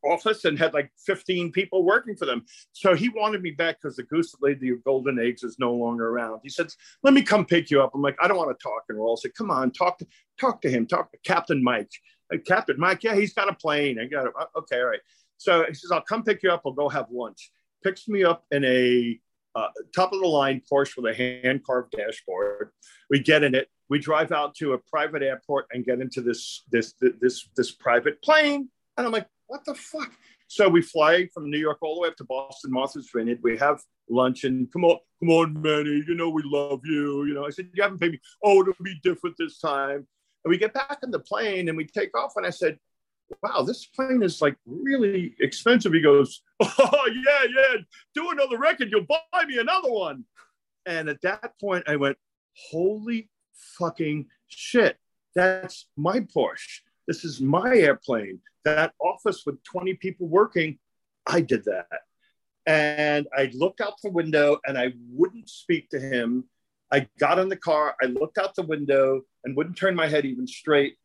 office 0.03 0.45
and 0.45 0.57
had 0.57 0.74
like 0.74 0.91
15 1.05 1.51
people 1.51 1.84
working 1.84 2.15
for 2.15 2.26
them. 2.26 2.45
So 2.72 2.95
he 2.95 3.09
wanted 3.09 3.41
me 3.41 3.51
back 3.51 3.82
because 3.82 3.97
the 3.97 4.03
goose 4.03 4.32
that 4.32 4.41
laid 4.41 4.61
the 4.61 4.78
golden 4.86 5.20
eggs 5.20 5.43
is 5.43 5.57
no 5.59 5.74
longer 5.74 6.07
around. 6.07 6.39
He 6.43 6.49
said, 6.49 6.67
"Let 7.03 7.13
me 7.13 7.22
come 7.22 7.45
pick 7.45 7.70
you 7.70 7.82
up." 7.82 7.91
I'm 7.93 8.01
like, 8.01 8.17
"I 8.22 8.28
don't 8.28 8.38
want 8.38 8.57
to 8.57 8.63
talk." 8.63 8.84
And 8.89 8.97
Raul 8.97 9.17
said, 9.17 9.36
"Come 9.36 9.51
on, 9.51 9.72
talk 9.72 9.97
to 9.99 10.07
talk 10.39 10.61
to 10.61 10.70
him. 10.70 10.86
Talk 10.88 11.11
to 11.11 11.17
Captain 11.24 11.63
Mike." 11.63 11.91
Captain 12.45 12.80
Mike, 12.80 13.03
yeah, 13.03 13.15
he's 13.15 13.34
got 13.34 13.49
a 13.49 13.53
plane. 13.53 13.99
I 13.99 14.05
got 14.05 14.28
it. 14.28 14.34
Okay, 14.55 14.80
all 14.80 14.86
right. 14.86 14.99
So 15.38 15.65
he 15.67 15.74
says, 15.74 15.91
"I'll 15.91 16.01
come 16.01 16.24
pick 16.24 16.43
you 16.43 16.51
up. 16.51 16.61
We'll 16.63 16.74
go 16.74 16.89
have 16.89 17.07
lunch." 17.11 17.51
Picks 17.84 18.07
me 18.07 18.24
up 18.24 18.45
in 18.51 18.63
a 18.65 19.20
uh, 19.55 19.67
top 19.95 20.13
of 20.13 20.20
the 20.20 20.28
line 20.28 20.61
Porsche 20.72 20.97
with 20.97 21.11
a 21.11 21.15
hand 21.15 21.63
carved 21.65 21.91
dashboard. 21.91 22.72
We 23.09 23.20
get 23.20 23.43
in 23.43 23.55
it. 23.55 23.67
We 23.89 23.99
drive 23.99 24.31
out 24.31 24.55
to 24.55 24.73
a 24.73 24.77
private 24.77 25.23
airport 25.23 25.67
and 25.71 25.85
get 25.85 25.99
into 25.99 26.21
this 26.21 26.63
this 26.71 26.93
this 27.21 27.47
this 27.55 27.71
private 27.71 28.21
plane. 28.21 28.69
And 28.97 29.05
I'm 29.05 29.11
like, 29.11 29.27
what 29.47 29.65
the 29.65 29.75
fuck? 29.75 30.11
So 30.47 30.67
we 30.67 30.81
fly 30.81 31.27
from 31.33 31.49
New 31.49 31.59
York 31.59 31.77
all 31.81 31.95
the 31.95 32.01
way 32.01 32.07
up 32.07 32.15
to 32.17 32.23
Boston, 32.23 32.71
Martha's 32.71 33.09
Vineyard. 33.13 33.39
We 33.43 33.57
have 33.57 33.81
lunch 34.09 34.45
and 34.45 34.71
come 34.73 34.83
on, 34.83 34.97
come 35.19 35.29
on, 35.29 35.61
Manny. 35.61 36.03
You 36.07 36.15
know 36.15 36.29
we 36.29 36.41
love 36.43 36.81
you. 36.83 37.25
You 37.25 37.35
know, 37.35 37.45
I 37.45 37.51
said, 37.51 37.69
you 37.73 37.83
haven't 37.83 37.99
paid 37.99 38.13
me. 38.13 38.19
Oh, 38.43 38.61
it'll 38.61 38.73
be 38.83 38.99
different 39.03 39.35
this 39.37 39.59
time. 39.59 40.07
And 40.43 40.49
we 40.49 40.57
get 40.57 40.73
back 40.73 40.99
in 41.03 41.11
the 41.11 41.19
plane 41.19 41.69
and 41.69 41.77
we 41.77 41.85
take 41.85 42.17
off. 42.17 42.33
And 42.35 42.45
I 42.45 42.49
said, 42.49 42.79
wow, 43.43 43.61
this 43.61 43.85
plane 43.85 44.23
is 44.23 44.41
like 44.41 44.55
really 44.65 45.35
expensive. 45.39 45.93
He 45.93 46.01
goes, 46.01 46.41
oh, 46.59 47.09
yeah, 47.13 47.47
yeah, 47.55 47.77
do 48.15 48.31
another 48.31 48.57
record. 48.57 48.89
You'll 48.91 49.05
buy 49.05 49.45
me 49.45 49.59
another 49.59 49.91
one. 49.91 50.25
And 50.85 51.09
at 51.09 51.21
that 51.21 51.59
point, 51.59 51.83
I 51.87 51.95
went, 51.95 52.17
holy 52.71 53.29
fucking 53.78 54.28
shit. 54.47 54.97
That's 55.36 55.88
my 55.95 56.22
Porsche. 56.22 56.82
This 57.07 57.24
is 57.24 57.41
my 57.41 57.76
airplane. 57.76 58.39
That 58.66 58.93
office 58.99 59.43
with 59.45 59.64
20 59.64 59.93
people 59.95 60.28
working, 60.28 60.80
I 61.26 61.41
did 61.41 61.66
that. 61.66 61.88
And 62.66 63.28
I 63.36 63.49
looked 63.53 63.82
out 63.82 63.93
the 64.03 64.12
window 64.12 64.60
and 64.66 64.78
I 64.78 64.93
wouldn't 65.12 65.49
speak 65.49 65.89
to 65.89 65.99
him. 65.99 66.45
I 66.91 67.07
got 67.20 67.39
in 67.39 67.49
the 67.49 67.55
car, 67.55 67.95
I 68.01 68.07
looked 68.07 68.38
out 68.38 68.55
the 68.55 68.64
window 68.64 69.22
and 69.43 69.55
wouldn't 69.55 69.78
turn 69.78 69.95
my 69.95 70.07
head 70.07 70.26
even 70.26 70.47
straight 70.47 70.95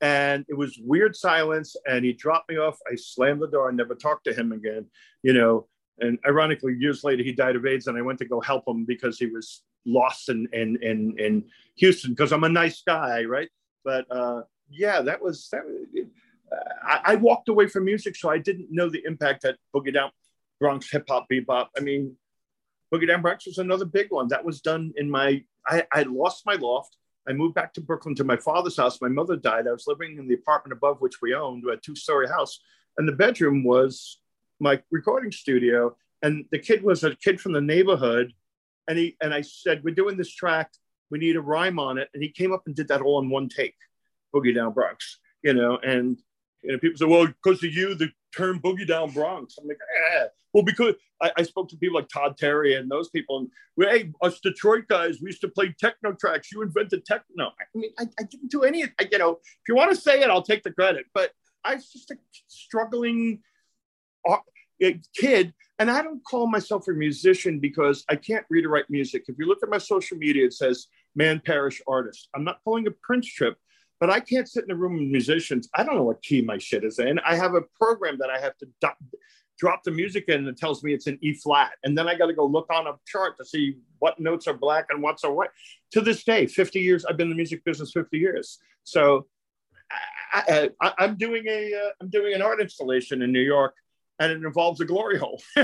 and 0.00 0.44
it 0.48 0.54
was 0.54 0.80
weird 0.82 1.14
silence 1.14 1.76
and 1.86 2.04
he 2.04 2.12
dropped 2.12 2.50
me 2.50 2.56
off 2.56 2.76
i 2.90 2.94
slammed 2.96 3.40
the 3.40 3.46
door 3.46 3.68
and 3.68 3.76
never 3.76 3.94
talked 3.94 4.24
to 4.24 4.34
him 4.34 4.50
again 4.50 4.84
you 5.22 5.32
know 5.32 5.68
and 6.02 6.18
ironically, 6.26 6.74
years 6.78 7.04
later, 7.04 7.22
he 7.22 7.32
died 7.32 7.56
of 7.56 7.66
AIDS, 7.66 7.86
and 7.86 7.96
I 7.96 8.02
went 8.02 8.18
to 8.20 8.24
go 8.24 8.40
help 8.40 8.66
him 8.66 8.84
because 8.84 9.18
he 9.18 9.26
was 9.26 9.62
lost 9.84 10.28
in 10.28 10.48
in 10.52 10.78
in, 10.82 11.18
in 11.18 11.44
Houston 11.76 12.12
because 12.12 12.32
I'm 12.32 12.44
a 12.44 12.48
nice 12.48 12.82
guy, 12.86 13.24
right? 13.24 13.48
But 13.84 14.06
uh, 14.10 14.42
yeah, 14.70 15.02
that 15.02 15.22
was 15.22 15.48
that. 15.52 15.62
I, 16.84 17.00
I, 17.04 17.14
walked 17.14 17.48
away 17.48 17.66
from 17.66 17.86
music, 17.86 18.14
so 18.14 18.28
I 18.28 18.36
didn't 18.36 18.68
know 18.70 18.90
the 18.90 19.02
impact 19.06 19.42
that 19.42 19.56
Boogie 19.74 19.94
Down 19.94 20.10
Bronx 20.60 20.90
hip 20.90 21.06
hop 21.08 21.26
bebop. 21.32 21.68
I 21.76 21.80
mean, 21.80 22.14
Boogie 22.92 23.08
Down 23.08 23.22
Bronx 23.22 23.46
was 23.46 23.58
another 23.58 23.86
big 23.86 24.08
one 24.10 24.28
that 24.28 24.44
was 24.44 24.60
done 24.60 24.92
in 24.96 25.10
my. 25.10 25.42
I, 25.66 25.84
I 25.92 26.02
lost 26.02 26.44
my 26.44 26.54
loft. 26.54 26.96
I 27.26 27.32
moved 27.32 27.54
back 27.54 27.72
to 27.74 27.80
Brooklyn 27.80 28.14
to 28.16 28.24
my 28.24 28.36
father's 28.36 28.76
house. 28.76 29.00
My 29.00 29.08
mother 29.08 29.36
died. 29.36 29.68
I 29.68 29.72
was 29.72 29.86
living 29.86 30.18
in 30.18 30.26
the 30.26 30.34
apartment 30.34 30.72
above 30.72 31.00
which 31.00 31.22
we 31.22 31.34
owned, 31.34 31.64
a 31.64 31.76
two-story 31.76 32.28
house, 32.28 32.60
and 32.98 33.08
the 33.08 33.12
bedroom 33.12 33.64
was 33.64 34.18
my 34.60 34.80
recording 34.90 35.32
studio. 35.32 35.96
And 36.22 36.44
the 36.52 36.58
kid 36.58 36.82
was 36.82 37.02
a 37.04 37.16
kid 37.16 37.40
from 37.40 37.52
the 37.52 37.60
neighborhood, 37.60 38.32
and 38.92 38.98
he 38.98 39.16
and 39.22 39.32
I 39.32 39.40
said, 39.40 39.82
"We're 39.82 39.94
doing 39.94 40.18
this 40.18 40.32
track. 40.32 40.70
We 41.10 41.18
need 41.18 41.36
a 41.36 41.40
rhyme 41.40 41.78
on 41.78 41.96
it." 41.96 42.08
And 42.12 42.22
he 42.22 42.28
came 42.28 42.52
up 42.52 42.64
and 42.66 42.76
did 42.76 42.88
that 42.88 43.00
all 43.00 43.22
in 43.22 43.30
one 43.30 43.48
take, 43.48 43.74
Boogie 44.34 44.54
Down 44.54 44.74
Bronx, 44.74 45.18
you 45.42 45.54
know. 45.54 45.78
And 45.78 46.20
you 46.62 46.72
know, 46.72 46.78
people 46.78 46.98
say, 46.98 47.06
"Well, 47.06 47.26
because 47.26 47.64
of 47.64 47.72
you, 47.72 47.94
the 47.94 48.10
term 48.36 48.60
Boogie 48.60 48.86
Down 48.86 49.10
Bronx." 49.10 49.56
I'm 49.58 49.66
like, 49.66 49.78
eh. 50.14 50.26
Well, 50.52 50.62
because 50.62 50.94
I, 51.22 51.32
I, 51.38 51.42
spoke 51.44 51.70
to 51.70 51.78
people 51.78 51.96
like 51.96 52.10
Todd 52.10 52.36
Terry 52.36 52.74
and 52.74 52.90
those 52.90 53.08
people, 53.08 53.38
and 53.38 53.48
well, 53.74 53.88
hey, 53.88 54.12
us 54.20 54.38
Detroit 54.40 54.84
guys, 54.86 55.18
we 55.22 55.28
used 55.28 55.40
to 55.40 55.48
play 55.48 55.74
techno 55.80 56.12
tracks. 56.12 56.52
You 56.52 56.60
invented 56.60 57.06
techno. 57.06 57.46
I 57.46 57.64
mean, 57.74 57.90
I, 57.98 58.02
I 58.20 58.24
didn't 58.24 58.50
do 58.50 58.64
any. 58.64 58.84
I, 58.84 59.08
you 59.10 59.16
know, 59.16 59.38
if 59.40 59.68
you 59.68 59.74
want 59.74 59.90
to 59.92 59.96
say 59.96 60.20
it, 60.20 60.28
I'll 60.28 60.42
take 60.42 60.62
the 60.62 60.72
credit. 60.72 61.06
But 61.14 61.30
I 61.64 61.76
was 61.76 61.90
just 61.90 62.10
a 62.10 62.16
struggling 62.48 63.40
uh, 64.28 64.36
kid, 65.16 65.54
and 65.82 65.90
I 65.90 66.02
don't 66.02 66.24
call 66.24 66.46
myself 66.46 66.86
a 66.88 66.92
musician 66.92 67.58
because 67.58 68.04
I 68.08 68.16
can't 68.16 68.46
read 68.48 68.64
or 68.64 68.70
write 68.70 68.88
music. 68.88 69.24
If 69.26 69.36
you 69.38 69.46
look 69.46 69.62
at 69.62 69.68
my 69.68 69.78
social 69.78 70.16
media, 70.16 70.46
it 70.46 70.54
says 70.54 70.86
"Man 71.14 71.42
Parrish 71.44 71.82
Artist." 71.86 72.28
I'm 72.34 72.44
not 72.44 72.62
pulling 72.64 72.86
a 72.86 72.92
Prince 72.92 73.26
trip 73.26 73.56
but 74.02 74.10
I 74.10 74.18
can't 74.18 74.48
sit 74.48 74.64
in 74.64 74.70
a 74.72 74.74
room 74.74 74.94
with 74.94 75.06
musicians. 75.06 75.68
I 75.76 75.84
don't 75.84 75.94
know 75.94 76.02
what 76.02 76.20
key 76.22 76.42
my 76.42 76.58
shit 76.58 76.82
is 76.82 76.98
in. 76.98 77.20
I 77.20 77.36
have 77.36 77.54
a 77.54 77.60
program 77.78 78.18
that 78.18 78.30
I 78.30 78.40
have 78.40 78.58
to 78.58 78.66
do- 78.80 79.18
drop 79.56 79.84
the 79.84 79.92
music 79.92 80.24
in 80.26 80.44
it 80.48 80.56
tells 80.56 80.82
me 80.82 80.92
it's 80.92 81.06
an 81.06 81.20
E 81.22 81.34
flat. 81.34 81.70
And 81.84 81.96
then 81.96 82.08
I 82.08 82.16
got 82.16 82.26
to 82.26 82.32
go 82.32 82.44
look 82.44 82.66
on 82.68 82.88
a 82.88 82.94
chart 83.06 83.36
to 83.38 83.44
see 83.44 83.76
what 84.00 84.18
notes 84.18 84.48
are 84.48 84.54
black 84.54 84.86
and 84.90 85.04
what's 85.04 85.22
are 85.22 85.32
white. 85.32 85.50
To 85.92 86.00
this 86.00 86.24
day, 86.24 86.46
50 86.46 86.80
years, 86.80 87.04
I've 87.04 87.16
been 87.16 87.28
in 87.28 87.30
the 87.30 87.36
music 87.36 87.64
business 87.64 87.92
50 87.92 88.18
years. 88.18 88.58
So 88.82 89.28
I, 90.32 90.68
am 90.98 91.16
doing 91.16 91.44
a, 91.46 91.66
am 91.66 91.92
uh, 92.00 92.06
doing 92.10 92.34
an 92.34 92.42
art 92.42 92.60
installation 92.60 93.22
in 93.22 93.30
New 93.30 93.38
York 93.38 93.76
and 94.18 94.30
it 94.30 94.44
involves 94.44 94.80
a 94.80 94.84
glory 94.84 95.18
hole 95.18 95.40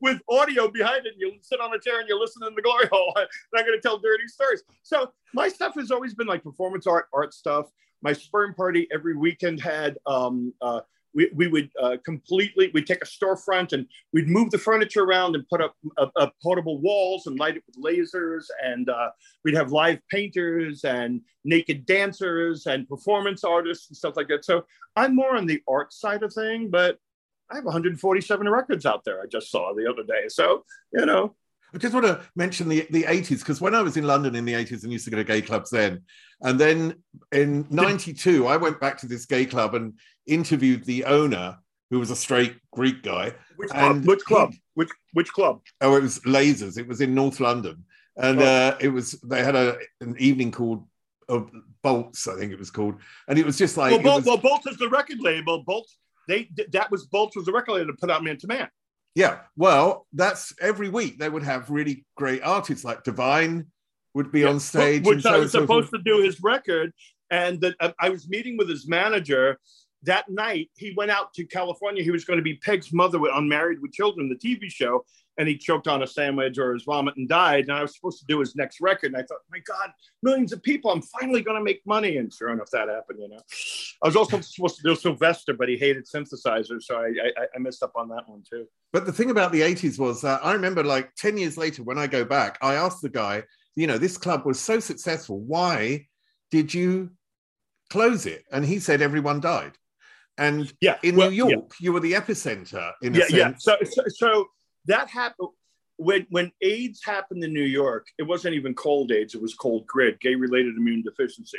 with 0.00 0.20
audio 0.28 0.68
behind 0.68 1.06
it. 1.06 1.14
You 1.16 1.34
sit 1.42 1.60
on 1.60 1.74
a 1.74 1.78
chair 1.78 2.00
and 2.00 2.08
you 2.08 2.18
listen 2.18 2.42
in 2.46 2.54
the 2.54 2.62
glory 2.62 2.88
hole. 2.90 3.14
And 3.16 3.28
I'm 3.56 3.64
going 3.66 3.78
to 3.78 3.82
tell 3.82 3.98
dirty 3.98 4.26
stories. 4.26 4.62
So 4.82 5.12
my 5.34 5.48
stuff 5.48 5.74
has 5.76 5.90
always 5.90 6.14
been 6.14 6.26
like 6.26 6.42
performance 6.42 6.86
art, 6.86 7.06
art 7.12 7.34
stuff. 7.34 7.66
My 8.02 8.12
sperm 8.12 8.54
party 8.54 8.88
every 8.92 9.16
weekend 9.16 9.60
had 9.60 9.98
um, 10.06 10.52
uh, 10.60 10.80
we, 11.14 11.30
we 11.34 11.48
would 11.48 11.70
uh, 11.82 11.96
completely 12.04 12.70
we'd 12.74 12.86
take 12.86 13.02
a 13.02 13.06
storefront 13.06 13.72
and 13.72 13.86
we'd 14.12 14.28
move 14.28 14.50
the 14.50 14.58
furniture 14.58 15.02
around 15.02 15.34
and 15.34 15.48
put 15.48 15.60
up 15.60 15.74
uh, 15.96 16.28
portable 16.42 16.80
walls 16.80 17.26
and 17.26 17.38
light 17.38 17.56
it 17.56 17.62
with 17.66 17.82
lasers 17.82 18.44
and 18.62 18.88
uh, 18.88 19.10
we'd 19.44 19.56
have 19.56 19.72
live 19.72 19.98
painters 20.10 20.84
and 20.84 21.20
naked 21.44 21.86
dancers 21.86 22.66
and 22.66 22.88
performance 22.88 23.42
artists 23.42 23.88
and 23.88 23.96
stuff 23.96 24.16
like 24.16 24.28
that 24.28 24.44
so 24.44 24.64
i'm 24.96 25.14
more 25.14 25.36
on 25.36 25.46
the 25.46 25.60
art 25.68 25.92
side 25.92 26.22
of 26.22 26.32
thing 26.32 26.68
but 26.70 26.98
I 27.50 27.56
have 27.56 27.64
147 27.64 28.48
records 28.48 28.86
out 28.86 29.04
there. 29.04 29.22
I 29.22 29.26
just 29.26 29.50
saw 29.50 29.74
the 29.74 29.88
other 29.90 30.02
day. 30.02 30.28
So, 30.28 30.64
you 30.92 31.06
know. 31.06 31.34
I 31.74 31.78
just 31.78 31.94
want 31.94 32.06
to 32.06 32.20
mention 32.34 32.68
the, 32.68 32.86
the 32.90 33.02
80s 33.02 33.40
because 33.40 33.60
when 33.60 33.74
I 33.74 33.82
was 33.82 33.96
in 33.96 34.06
London 34.06 34.34
in 34.34 34.44
the 34.44 34.54
80s 34.54 34.84
and 34.84 34.92
used 34.92 35.04
to 35.04 35.10
go 35.10 35.18
to 35.18 35.24
gay 35.24 35.42
clubs 35.42 35.70
then, 35.70 36.02
and 36.42 36.58
then 36.58 37.02
in 37.32 37.66
92, 37.70 38.46
I 38.46 38.56
went 38.56 38.80
back 38.80 38.98
to 38.98 39.06
this 39.06 39.26
gay 39.26 39.44
club 39.44 39.74
and 39.74 39.94
interviewed 40.26 40.84
the 40.84 41.04
owner, 41.04 41.58
who 41.90 41.98
was 41.98 42.10
a 42.10 42.16
straight 42.16 42.56
Greek 42.72 43.02
guy. 43.02 43.34
Which 43.56 43.70
club? 43.70 44.04
Which 44.04 44.24
club? 44.24 44.54
Which, 44.74 44.90
which 45.12 45.32
club? 45.32 45.60
Oh, 45.80 45.96
it 45.96 46.02
was 46.02 46.20
Lasers. 46.20 46.78
It 46.78 46.86
was 46.86 47.00
in 47.00 47.14
North 47.14 47.40
London. 47.40 47.84
And 48.16 48.40
oh. 48.40 48.44
uh, 48.44 48.76
it 48.80 48.88
was, 48.88 49.12
they 49.22 49.42
had 49.42 49.56
a, 49.56 49.76
an 50.00 50.16
evening 50.18 50.52
called 50.52 50.86
uh, 51.28 51.40
Bolts, 51.82 52.28
I 52.28 52.36
think 52.36 52.52
it 52.52 52.58
was 52.58 52.70
called. 52.70 52.96
And 53.28 53.38
it 53.38 53.46
was 53.46 53.58
just 53.58 53.76
like. 53.76 53.92
Well, 53.92 54.02
Bol- 54.02 54.16
was, 54.16 54.24
well 54.24 54.36
Bolts 54.38 54.66
is 54.66 54.76
the 54.78 54.88
record 54.88 55.18
label. 55.20 55.62
Bolts 55.64 55.98
they 56.28 56.48
that 56.72 56.90
was 56.90 57.06
Bolts 57.06 57.34
was 57.34 57.46
the 57.46 57.52
record 57.52 57.72
label 57.72 57.92
to 57.92 57.98
put 57.98 58.10
out 58.10 58.22
Man 58.22 58.36
to 58.38 58.46
Man. 58.46 58.68
Yeah, 59.14 59.40
well, 59.56 60.06
that's 60.12 60.54
every 60.60 60.90
week 60.90 61.18
they 61.18 61.28
would 61.28 61.42
have 61.42 61.70
really 61.70 62.04
great 62.16 62.42
artists 62.42 62.84
like 62.84 63.02
Divine 63.02 63.66
would 64.14 64.30
be 64.30 64.40
yeah, 64.40 64.50
on 64.50 64.60
stage, 64.60 65.04
which 65.04 65.26
I 65.26 65.38
was 65.38 65.50
so 65.50 65.62
supposed 65.62 65.90
to 65.90 65.98
do 65.98 66.22
his 66.22 66.40
record, 66.40 66.92
and 67.30 67.60
that 67.62 67.74
uh, 67.80 67.90
I 67.98 68.10
was 68.10 68.28
meeting 68.28 68.56
with 68.56 68.68
his 68.68 68.86
manager 68.86 69.58
that 70.04 70.28
night. 70.28 70.70
He 70.76 70.94
went 70.96 71.10
out 71.10 71.34
to 71.34 71.44
California. 71.44 72.04
He 72.04 72.10
was 72.10 72.24
going 72.24 72.36
to 72.36 72.44
be 72.44 72.56
Peg's 72.56 72.92
mother 72.92 73.18
on 73.18 73.48
Married 73.48 73.80
with 73.80 73.92
Children, 73.92 74.28
the 74.28 74.36
TV 74.36 74.70
show, 74.70 75.04
and 75.38 75.48
he 75.48 75.56
choked 75.56 75.86
on 75.86 76.02
a 76.02 76.06
sandwich 76.06 76.58
or 76.58 76.74
his 76.74 76.82
vomit 76.82 77.16
and 77.16 77.28
died. 77.28 77.64
And 77.64 77.72
I 77.72 77.82
was 77.82 77.94
supposed 77.94 78.18
to 78.18 78.26
do 78.26 78.40
his 78.40 78.56
next 78.56 78.80
record. 78.80 79.12
And 79.12 79.16
I 79.16 79.22
thought, 79.22 79.38
my 79.50 79.60
God, 79.60 79.92
millions 80.22 80.52
of 80.52 80.62
people, 80.62 80.90
I'm 80.90 81.00
finally 81.00 81.42
going 81.42 81.56
to 81.56 81.62
make 81.62 81.80
money. 81.86 82.16
And 82.16 82.32
sure 82.32 82.50
enough, 82.50 82.70
that 82.72 82.88
happened, 82.88 83.20
you 83.22 83.28
know. 83.28 83.40
I 84.02 84.08
was 84.08 84.16
also 84.16 84.40
supposed 84.40 84.76
to 84.76 84.82
do 84.82 84.96
Sylvester, 84.96 85.54
but 85.54 85.68
he 85.68 85.76
hated 85.76 86.06
synthesizers. 86.06 86.82
So 86.82 86.96
I, 86.96 87.12
I, 87.40 87.46
I 87.54 87.58
missed 87.60 87.84
up 87.84 87.92
on 87.94 88.08
that 88.08 88.28
one 88.28 88.42
too. 88.50 88.66
But 88.92 89.06
the 89.06 89.12
thing 89.12 89.30
about 89.30 89.52
the 89.52 89.60
80s 89.60 89.98
was 89.98 90.20
that 90.22 90.44
I 90.44 90.52
remember 90.52 90.82
like 90.82 91.14
10 91.14 91.38
years 91.38 91.56
later, 91.56 91.84
when 91.84 91.98
I 91.98 92.08
go 92.08 92.24
back, 92.24 92.58
I 92.60 92.74
asked 92.74 93.00
the 93.00 93.08
guy, 93.08 93.44
you 93.76 93.86
know, 93.86 93.96
this 93.96 94.18
club 94.18 94.44
was 94.44 94.58
so 94.58 94.80
successful. 94.80 95.38
Why 95.38 96.08
did 96.50 96.74
you 96.74 97.10
close 97.90 98.26
it? 98.26 98.44
And 98.50 98.64
he 98.64 98.80
said, 98.80 99.00
everyone 99.02 99.38
died. 99.38 99.72
And 100.36 100.72
yeah, 100.80 100.98
in 101.02 101.16
well, 101.16 101.30
New 101.30 101.36
York, 101.36 101.50
yeah. 101.52 101.84
you 101.84 101.92
were 101.92 102.00
the 102.00 102.12
epicenter 102.12 102.92
in 103.02 103.14
yeah, 103.14 103.24
a 103.24 103.26
sense. 103.26 103.34
Yeah. 103.34 103.52
So, 103.58 103.76
so, 103.84 104.02
so 104.08 104.46
that 104.88 105.08
happened 105.08 105.50
when 105.96 106.26
when 106.30 106.52
AIDS 106.60 107.00
happened 107.04 107.44
in 107.44 107.52
New 107.52 107.62
York. 107.62 108.06
It 108.18 108.24
wasn't 108.24 108.54
even 108.54 108.74
cold 108.74 109.12
AIDS; 109.12 109.34
it 109.34 109.42
was 109.42 109.54
cold 109.54 109.86
GRID, 109.86 110.20
gay-related 110.20 110.76
immune 110.76 111.02
deficiency. 111.02 111.58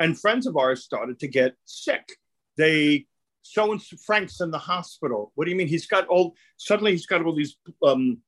And 0.00 0.18
friends 0.18 0.46
of 0.46 0.56
ours 0.56 0.82
started 0.82 1.18
to 1.20 1.28
get 1.28 1.54
sick. 1.64 2.16
They 2.56 3.06
so 3.42 3.72
and 3.72 3.82
Frank's 3.82 4.40
in 4.40 4.50
the 4.50 4.58
hospital. 4.58 5.32
What 5.34 5.44
do 5.44 5.50
you 5.50 5.56
mean? 5.56 5.68
He's 5.68 5.86
got 5.86 6.06
all 6.08 6.34
suddenly 6.56 6.92
he's 6.92 7.06
got 7.06 7.24
all 7.24 7.34
these 7.34 7.56
um, 7.82 8.18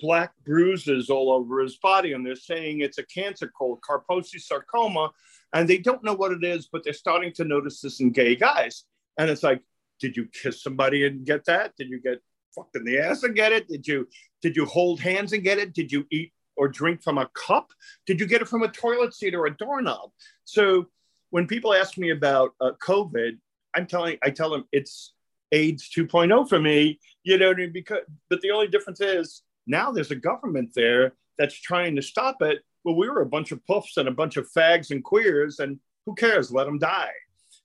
black 0.00 0.32
bruises 0.44 1.10
all 1.10 1.32
over 1.32 1.60
his 1.60 1.76
body, 1.76 2.12
and 2.12 2.24
they're 2.24 2.36
saying 2.36 2.80
it's 2.80 2.98
a 2.98 3.06
cancer 3.06 3.48
called 3.48 3.80
Kaposi 3.80 4.40
sarcoma, 4.40 5.10
and 5.52 5.68
they 5.68 5.78
don't 5.78 6.04
know 6.04 6.14
what 6.14 6.32
it 6.32 6.44
is, 6.44 6.68
but 6.70 6.84
they're 6.84 6.92
starting 6.92 7.32
to 7.34 7.44
notice 7.44 7.80
this 7.80 8.00
in 8.00 8.12
gay 8.12 8.36
guys. 8.36 8.84
And 9.18 9.28
it's 9.28 9.42
like, 9.42 9.62
did 9.98 10.16
you 10.16 10.26
kiss 10.26 10.62
somebody 10.62 11.06
and 11.06 11.26
get 11.26 11.44
that? 11.46 11.74
Did 11.76 11.88
you 11.90 12.00
get 12.00 12.22
fucked 12.54 12.76
in 12.76 12.84
the 12.84 12.98
ass 12.98 13.22
and 13.22 13.34
get 13.34 13.52
it? 13.52 13.68
Did 13.68 13.86
you 13.86 14.08
did 14.42 14.56
you 14.56 14.64
hold 14.66 15.00
hands 15.00 15.32
and 15.32 15.42
get 15.42 15.58
it? 15.58 15.72
Did 15.72 15.92
you 15.92 16.06
eat 16.10 16.32
or 16.56 16.68
drink 16.68 17.02
from 17.02 17.18
a 17.18 17.28
cup? 17.34 17.72
Did 18.06 18.20
you 18.20 18.26
get 18.26 18.42
it 18.42 18.48
from 18.48 18.62
a 18.62 18.68
toilet 18.68 19.14
seat 19.14 19.34
or 19.34 19.46
a 19.46 19.56
doorknob? 19.56 20.10
So 20.44 20.86
when 21.30 21.46
people 21.46 21.74
ask 21.74 21.96
me 21.96 22.10
about 22.10 22.54
uh, 22.60 22.72
COVID, 22.82 23.38
I'm 23.74 23.86
telling 23.86 24.18
I 24.22 24.30
tell 24.30 24.50
them 24.50 24.64
it's 24.72 25.14
AIDS 25.52 25.88
2.0 25.96 26.48
for 26.48 26.60
me. 26.60 27.00
You 27.22 27.38
know, 27.38 27.54
because 27.72 28.00
but 28.28 28.40
the 28.40 28.50
only 28.50 28.68
difference 28.68 29.00
is 29.00 29.42
now 29.66 29.90
there's 29.90 30.10
a 30.10 30.16
government 30.16 30.70
there 30.74 31.14
that's 31.38 31.54
trying 31.54 31.96
to 31.96 32.02
stop 32.02 32.42
it. 32.42 32.60
Well, 32.84 32.96
we 32.96 33.08
were 33.08 33.22
a 33.22 33.26
bunch 33.26 33.52
of 33.52 33.64
puffs 33.66 33.96
and 33.96 34.08
a 34.08 34.12
bunch 34.12 34.36
of 34.36 34.50
fags 34.50 34.90
and 34.90 35.04
queers, 35.04 35.58
and 35.58 35.78
who 36.06 36.14
cares? 36.14 36.50
Let 36.50 36.64
them 36.64 36.78
die. 36.78 37.12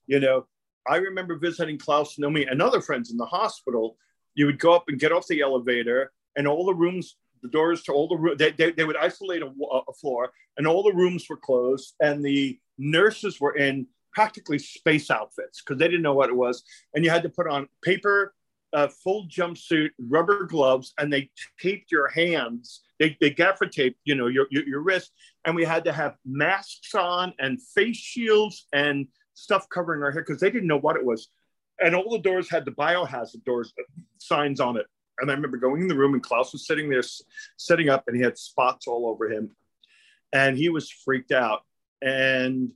You 0.06 0.20
know, 0.20 0.46
I 0.86 0.96
remember 0.96 1.36
visiting 1.36 1.78
Klaus 1.78 2.16
Nomi 2.16 2.50
and 2.50 2.62
other 2.62 2.80
friends 2.80 3.10
in 3.10 3.16
the 3.16 3.26
hospital 3.26 3.96
you 4.36 4.46
would 4.46 4.60
go 4.60 4.74
up 4.74 4.84
and 4.86 5.00
get 5.00 5.10
off 5.10 5.26
the 5.26 5.40
elevator, 5.40 6.12
and 6.36 6.46
all 6.46 6.64
the 6.64 6.74
rooms, 6.74 7.16
the 7.42 7.48
doors 7.48 7.82
to 7.84 7.92
all 7.92 8.06
the 8.06 8.16
rooms, 8.16 8.38
they, 8.38 8.52
they, 8.52 8.70
they, 8.70 8.84
would 8.84 8.96
isolate 8.96 9.42
a, 9.42 9.46
a 9.46 9.92
floor, 9.94 10.30
and 10.56 10.66
all 10.66 10.84
the 10.84 10.92
rooms 10.92 11.26
were 11.28 11.38
closed, 11.38 11.94
and 12.00 12.24
the 12.24 12.58
nurses 12.78 13.40
were 13.40 13.56
in 13.56 13.86
practically 14.12 14.58
space 14.58 15.10
outfits 15.10 15.62
because 15.62 15.78
they 15.78 15.88
didn't 15.88 16.02
know 16.02 16.14
what 16.14 16.28
it 16.28 16.36
was, 16.36 16.62
and 16.94 17.04
you 17.04 17.10
had 17.10 17.22
to 17.22 17.28
put 17.30 17.48
on 17.48 17.66
paper, 17.82 18.34
uh, 18.72 18.88
full 18.88 19.26
jumpsuit, 19.26 19.90
rubber 19.98 20.44
gloves, 20.44 20.92
and 20.98 21.10
they 21.10 21.30
taped 21.60 21.90
your 21.90 22.08
hands. 22.08 22.82
They, 23.00 23.16
they 23.20 23.30
gaffer 23.30 23.66
taped, 23.66 23.98
you 24.04 24.14
know, 24.14 24.26
your, 24.26 24.46
your, 24.50 24.66
your 24.66 24.80
wrist, 24.80 25.12
and 25.46 25.56
we 25.56 25.64
had 25.64 25.84
to 25.84 25.92
have 25.92 26.16
masks 26.26 26.94
on 26.94 27.32
and 27.38 27.60
face 27.62 27.96
shields 27.96 28.66
and 28.72 29.08
stuff 29.32 29.68
covering 29.68 30.02
our 30.02 30.10
hair 30.10 30.22
because 30.22 30.40
they 30.40 30.50
didn't 30.50 30.68
know 30.68 30.78
what 30.78 30.96
it 30.96 31.04
was 31.04 31.28
and 31.80 31.94
all 31.94 32.10
the 32.10 32.18
doors 32.18 32.50
had 32.50 32.64
the 32.64 32.70
biohazard 32.72 33.44
doors 33.44 33.72
uh, 33.78 33.82
signs 34.18 34.60
on 34.60 34.76
it. 34.76 34.86
And 35.18 35.30
I 35.30 35.34
remember 35.34 35.56
going 35.56 35.82
in 35.82 35.88
the 35.88 35.96
room 35.96 36.14
and 36.14 36.22
Klaus 36.22 36.52
was 36.52 36.66
sitting 36.66 36.90
there 36.90 37.02
setting 37.56 37.88
up 37.88 38.04
and 38.06 38.16
he 38.16 38.22
had 38.22 38.36
spots 38.36 38.86
all 38.86 39.08
over 39.08 39.30
him. 39.30 39.50
And 40.32 40.56
he 40.56 40.68
was 40.68 40.90
freaked 40.90 41.32
out. 41.32 41.62
And 42.02 42.72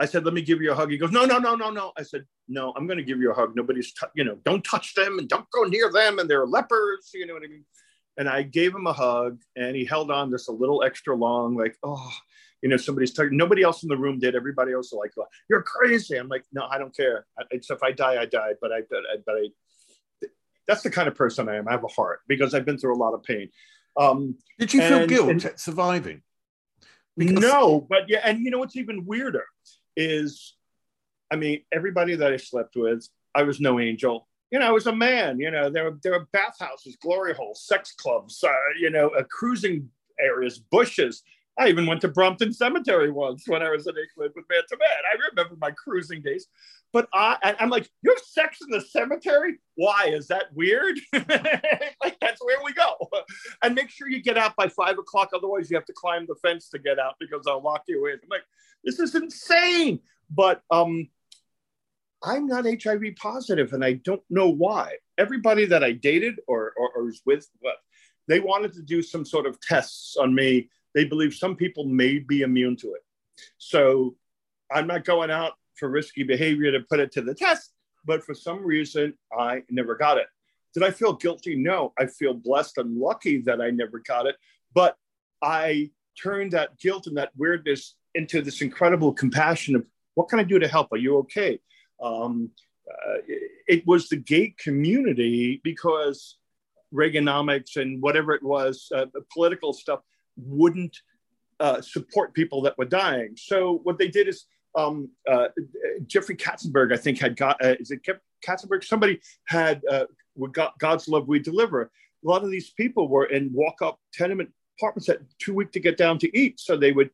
I 0.00 0.06
said, 0.06 0.24
let 0.24 0.32
me 0.32 0.42
give 0.42 0.62
you 0.62 0.72
a 0.72 0.74
hug. 0.74 0.90
He 0.90 0.96
goes, 0.96 1.10
no, 1.10 1.26
no, 1.26 1.38
no, 1.38 1.54
no, 1.54 1.70
no. 1.70 1.92
I 1.98 2.02
said, 2.02 2.24
no, 2.48 2.72
I'm 2.76 2.86
going 2.86 2.98
to 2.98 3.04
give 3.04 3.20
you 3.20 3.32
a 3.32 3.34
hug. 3.34 3.54
Nobody's, 3.54 3.92
t- 3.92 4.06
you 4.14 4.24
know, 4.24 4.38
don't 4.44 4.64
touch 4.64 4.94
them 4.94 5.18
and 5.18 5.28
don't 5.28 5.50
go 5.50 5.64
near 5.64 5.90
them. 5.92 6.18
And 6.18 6.30
they're 6.30 6.46
lepers. 6.46 7.10
You 7.12 7.26
know 7.26 7.34
what 7.34 7.42
I 7.44 7.48
mean? 7.48 7.64
And 8.16 8.28
I 8.28 8.42
gave 8.42 8.74
him 8.74 8.86
a 8.86 8.92
hug 8.92 9.40
and 9.56 9.76
he 9.76 9.84
held 9.84 10.10
on 10.10 10.30
just 10.30 10.48
a 10.48 10.52
little 10.52 10.82
extra 10.82 11.14
long, 11.14 11.56
like, 11.56 11.76
oh, 11.82 12.10
you 12.62 12.68
know, 12.68 12.76
somebody's 12.76 13.12
talking. 13.12 13.36
Nobody 13.36 13.62
else 13.62 13.82
in 13.82 13.88
the 13.88 13.96
room 13.96 14.18
did. 14.18 14.34
Everybody 14.34 14.72
else 14.72 14.92
was 14.92 14.98
like, 15.00 15.26
you're 15.48 15.62
crazy. 15.62 16.16
I'm 16.16 16.28
like, 16.28 16.44
no, 16.52 16.66
I 16.68 16.78
don't 16.78 16.94
care. 16.96 17.26
It's 17.50 17.70
if 17.70 17.82
I 17.82 17.92
die, 17.92 18.20
I 18.20 18.26
die. 18.26 18.52
But 18.60 18.72
I, 18.72 18.80
but 18.90 18.98
I, 18.98 19.16
but 19.24 19.34
I, 19.36 20.28
that's 20.66 20.82
the 20.82 20.90
kind 20.90 21.08
of 21.08 21.14
person 21.14 21.48
I 21.48 21.56
am. 21.56 21.68
I 21.68 21.72
have 21.72 21.84
a 21.84 21.88
heart 21.88 22.20
because 22.28 22.54
I've 22.54 22.64
been 22.64 22.78
through 22.78 22.94
a 22.94 22.98
lot 22.98 23.14
of 23.14 23.22
pain. 23.22 23.48
Um, 23.96 24.36
Did 24.58 24.74
you 24.74 24.80
feel 24.80 25.06
guilt 25.06 25.28
and- 25.30 25.44
at 25.44 25.60
surviving? 25.60 26.22
no, 27.16 27.80
but 27.88 28.08
yeah, 28.08 28.20
and 28.22 28.40
you 28.44 28.50
know 28.50 28.58
what's 28.58 28.76
even 28.76 29.04
weirder 29.04 29.44
is, 29.96 30.54
I 31.32 31.36
mean, 31.36 31.62
everybody 31.72 32.14
that 32.14 32.32
I 32.32 32.36
slept 32.36 32.76
with, 32.76 33.08
I 33.34 33.42
was 33.42 33.60
no 33.60 33.80
angel. 33.80 34.28
You 34.52 34.60
know, 34.60 34.66
I 34.66 34.70
was 34.70 34.86
a 34.86 34.94
man. 34.94 35.40
You 35.40 35.50
know, 35.50 35.68
there 35.68 35.84
were 35.84 35.98
there 36.02 36.12
were 36.12 36.28
bathhouses, 36.32 36.96
glory 37.02 37.34
holes, 37.34 37.64
sex 37.66 37.92
clubs. 37.92 38.42
Uh, 38.42 38.52
you 38.78 38.90
know, 38.90 39.08
uh, 39.08 39.24
cruising 39.30 39.90
areas, 40.20 40.58
bushes. 40.58 41.22
I 41.58 41.68
even 41.68 41.86
went 41.86 42.00
to 42.02 42.08
Brompton 42.08 42.52
Cemetery 42.52 43.10
once 43.10 43.48
when 43.48 43.62
I 43.62 43.70
was 43.70 43.86
in 43.86 43.94
England 43.96 44.32
with 44.36 44.44
Man 44.48 44.62
to 44.68 44.76
Man. 44.76 44.88
I 44.88 45.28
remember 45.30 45.56
my 45.60 45.72
cruising 45.72 46.22
days. 46.22 46.46
But 46.92 47.08
I, 47.12 47.56
I'm 47.60 47.68
like, 47.68 47.90
you 48.02 48.10
have 48.10 48.22
sex 48.24 48.58
in 48.62 48.70
the 48.70 48.80
cemetery? 48.80 49.58
Why? 49.74 50.06
Is 50.06 50.28
that 50.28 50.44
weird? 50.54 50.98
like, 51.12 52.16
that's 52.20 52.42
where 52.42 52.58
we 52.64 52.72
go. 52.72 52.94
And 53.62 53.74
make 53.74 53.90
sure 53.90 54.08
you 54.08 54.22
get 54.22 54.38
out 54.38 54.56
by 54.56 54.68
five 54.68 54.98
o'clock. 54.98 55.30
Otherwise, 55.34 55.70
you 55.70 55.76
have 55.76 55.84
to 55.86 55.92
climb 55.92 56.26
the 56.26 56.36
fence 56.36 56.70
to 56.70 56.78
get 56.78 56.98
out 56.98 57.14
because 57.20 57.46
I'll 57.46 57.62
lock 57.62 57.82
you 57.88 58.06
in. 58.06 58.14
I'm 58.14 58.28
like, 58.30 58.44
this 58.84 59.00
is 59.00 59.14
insane. 59.14 60.00
But 60.30 60.62
um, 60.70 61.08
I'm 62.22 62.46
not 62.46 62.64
HIV 62.64 63.16
positive, 63.16 63.72
and 63.72 63.84
I 63.84 63.94
don't 63.94 64.22
know 64.30 64.48
why. 64.48 64.96
Everybody 65.18 65.66
that 65.66 65.84
I 65.84 65.92
dated 65.92 66.40
or, 66.46 66.72
or, 66.76 66.90
or 66.94 67.04
was 67.04 67.20
with, 67.26 67.48
they 68.28 68.40
wanted 68.40 68.72
to 68.74 68.82
do 68.82 69.02
some 69.02 69.24
sort 69.24 69.46
of 69.46 69.60
tests 69.60 70.16
on 70.16 70.34
me. 70.34 70.70
They 70.94 71.04
believe 71.04 71.34
some 71.34 71.56
people 71.56 71.84
may 71.84 72.18
be 72.18 72.42
immune 72.42 72.76
to 72.76 72.94
it. 72.94 73.02
So 73.58 74.16
I'm 74.70 74.86
not 74.86 75.04
going 75.04 75.30
out 75.30 75.52
for 75.76 75.88
risky 75.88 76.22
behavior 76.22 76.72
to 76.72 76.80
put 76.88 77.00
it 77.00 77.12
to 77.12 77.22
the 77.22 77.34
test, 77.34 77.72
but 78.04 78.24
for 78.24 78.34
some 78.34 78.64
reason, 78.64 79.14
I 79.36 79.62
never 79.70 79.94
got 79.94 80.18
it. 80.18 80.26
Did 80.74 80.82
I 80.82 80.90
feel 80.90 81.12
guilty? 81.12 81.56
No. 81.56 81.92
I 81.98 82.06
feel 82.06 82.34
blessed 82.34 82.78
and 82.78 82.96
lucky 82.96 83.42
that 83.42 83.60
I 83.60 83.70
never 83.70 84.00
got 84.00 84.26
it. 84.26 84.36
But 84.74 84.96
I 85.42 85.90
turned 86.20 86.52
that 86.52 86.78
guilt 86.78 87.06
and 87.06 87.16
that 87.16 87.30
weirdness 87.36 87.94
into 88.14 88.42
this 88.42 88.60
incredible 88.60 89.12
compassion 89.12 89.76
of 89.76 89.86
what 90.14 90.28
can 90.28 90.40
I 90.40 90.42
do 90.42 90.58
to 90.58 90.68
help? 90.68 90.92
Are 90.92 90.98
you 90.98 91.18
okay? 91.18 91.60
Um, 92.02 92.50
uh, 92.90 93.18
it 93.66 93.86
was 93.86 94.08
the 94.08 94.16
gay 94.16 94.54
community 94.58 95.60
because 95.62 96.36
Reaganomics 96.92 97.76
and 97.76 98.00
whatever 98.00 98.32
it 98.32 98.42
was, 98.42 98.90
uh, 98.94 99.06
political 99.32 99.72
stuff, 99.72 100.00
wouldn't 100.38 100.96
uh, 101.60 101.80
support 101.80 102.34
people 102.34 102.62
that 102.62 102.76
were 102.78 102.84
dying. 102.84 103.34
So 103.36 103.80
what 103.82 103.98
they 103.98 104.08
did 104.08 104.28
is 104.28 104.46
um, 104.74 105.10
uh, 105.28 105.48
Jeffrey 106.06 106.36
Katzenberg, 106.36 106.92
I 106.92 106.96
think, 106.96 107.18
had 107.18 107.36
got, 107.36 107.62
uh, 107.64 107.74
is 107.80 107.90
it 107.90 108.00
Katzenberg? 108.46 108.84
Somebody 108.84 109.20
had 109.46 109.82
uh, 109.90 110.04
God's 110.78 111.08
Love 111.08 111.26
We 111.26 111.40
Deliver. 111.40 111.82
A 111.82 112.28
lot 112.28 112.44
of 112.44 112.50
these 112.50 112.70
people 112.70 113.08
were 113.08 113.26
in 113.26 113.50
walk 113.52 113.82
up 113.82 113.98
tenement 114.12 114.50
apartments 114.78 115.08
that 115.08 115.18
too 115.40 115.54
weak 115.54 115.72
to 115.72 115.80
get 115.80 115.96
down 115.96 116.18
to 116.18 116.38
eat. 116.38 116.60
So 116.60 116.76
they 116.76 116.92
would, 116.92 117.10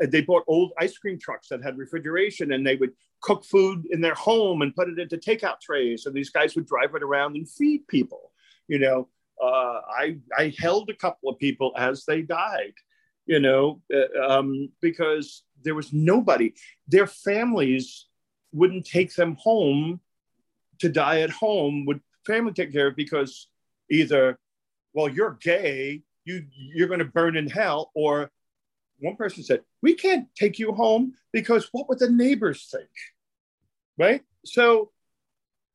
they 0.00 0.22
bought 0.22 0.44
old 0.48 0.72
ice 0.78 0.98
cream 0.98 1.18
trucks 1.18 1.48
that 1.48 1.62
had 1.62 1.78
refrigeration 1.78 2.52
and 2.52 2.66
they 2.66 2.76
would 2.76 2.92
cook 3.20 3.44
food 3.44 3.86
in 3.90 4.00
their 4.00 4.14
home 4.14 4.62
and 4.62 4.74
put 4.74 4.88
it 4.88 4.98
into 4.98 5.16
takeout 5.16 5.60
trays. 5.60 6.02
So 6.02 6.10
these 6.10 6.30
guys 6.30 6.56
would 6.56 6.66
drive 6.66 6.94
it 6.94 7.02
around 7.02 7.36
and 7.36 7.48
feed 7.48 7.86
people. 7.88 8.32
You 8.66 8.78
know, 8.80 9.08
uh, 9.42 9.80
I, 9.88 10.18
I 10.36 10.54
held 10.58 10.90
a 10.90 10.94
couple 10.94 11.30
of 11.30 11.38
people 11.38 11.72
as 11.76 12.04
they 12.04 12.22
died, 12.22 12.74
you 13.26 13.40
know, 13.40 13.80
uh, 13.92 14.38
um, 14.38 14.70
because 14.80 15.42
there 15.62 15.74
was 15.74 15.92
nobody. 15.92 16.54
Their 16.86 17.06
families 17.06 18.06
wouldn't 18.52 18.86
take 18.86 19.14
them 19.14 19.36
home 19.40 20.00
to 20.78 20.88
die 20.88 21.20
at 21.20 21.30
home. 21.30 21.84
Would 21.86 22.00
family 22.26 22.52
take 22.52 22.72
care 22.72 22.88
of 22.88 22.96
because 22.96 23.48
either, 23.90 24.38
well, 24.92 25.08
you're 25.08 25.38
gay, 25.40 26.02
you 26.24 26.44
you're 26.54 26.88
going 26.88 26.98
to 26.98 27.04
burn 27.04 27.36
in 27.36 27.48
hell, 27.48 27.90
or 27.94 28.30
one 29.00 29.16
person 29.16 29.42
said, 29.42 29.62
we 29.82 29.94
can't 29.94 30.26
take 30.34 30.58
you 30.58 30.72
home 30.72 31.14
because 31.32 31.68
what 31.72 31.88
would 31.88 31.98
the 31.98 32.10
neighbors 32.10 32.68
think, 32.70 32.88
right? 33.96 34.22
So 34.44 34.90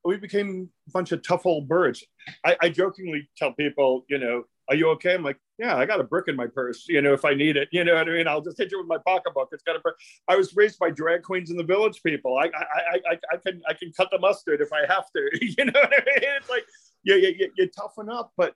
we 0.05 0.17
became 0.17 0.69
a 0.87 0.91
bunch 0.91 1.11
of 1.11 1.25
tough 1.25 1.45
old 1.45 1.67
birds. 1.67 2.03
I, 2.45 2.57
I 2.61 2.69
jokingly 2.69 3.29
tell 3.37 3.53
people, 3.53 4.05
you 4.09 4.17
know, 4.17 4.43
are 4.69 4.75
you 4.75 4.89
okay? 4.91 5.13
I'm 5.13 5.23
like, 5.23 5.37
yeah, 5.57 5.75
I 5.75 5.85
got 5.85 5.99
a 5.99 6.03
brick 6.03 6.27
in 6.27 6.35
my 6.35 6.47
purse, 6.47 6.85
you 6.87 7.01
know, 7.01 7.13
if 7.13 7.25
I 7.25 7.33
need 7.33 7.57
it, 7.57 7.67
you 7.71 7.83
know 7.83 7.95
what 7.95 8.07
I 8.07 8.11
mean? 8.11 8.27
I'll 8.27 8.41
just 8.41 8.57
hit 8.57 8.71
you 8.71 8.79
with 8.79 8.87
my 8.87 8.97
pocketbook. 9.05 9.49
It's 9.51 9.63
got 9.63 9.75
a 9.75 9.79
brick. 9.79 9.95
I 10.27 10.35
was 10.35 10.55
raised 10.55 10.79
by 10.79 10.89
drag 10.89 11.23
queens 11.23 11.51
in 11.51 11.57
the 11.57 11.63
village 11.63 12.01
people. 12.01 12.37
I, 12.37 12.45
I, 12.45 12.99
I, 13.11 13.19
I 13.33 13.37
can, 13.37 13.61
I 13.67 13.73
can 13.73 13.91
cut 13.91 14.09
the 14.11 14.19
mustard 14.19 14.61
if 14.61 14.71
I 14.71 14.81
have 14.87 15.05
to, 15.15 15.29
you 15.41 15.65
know 15.65 15.73
what 15.73 15.93
I 15.93 16.05
mean? 16.05 16.29
It's 16.37 16.49
like, 16.49 16.65
yeah, 17.03 17.15
yeah, 17.15 17.29
you, 17.37 17.51
you 17.57 17.67
toughen 17.67 18.09
up, 18.09 18.31
but 18.37 18.55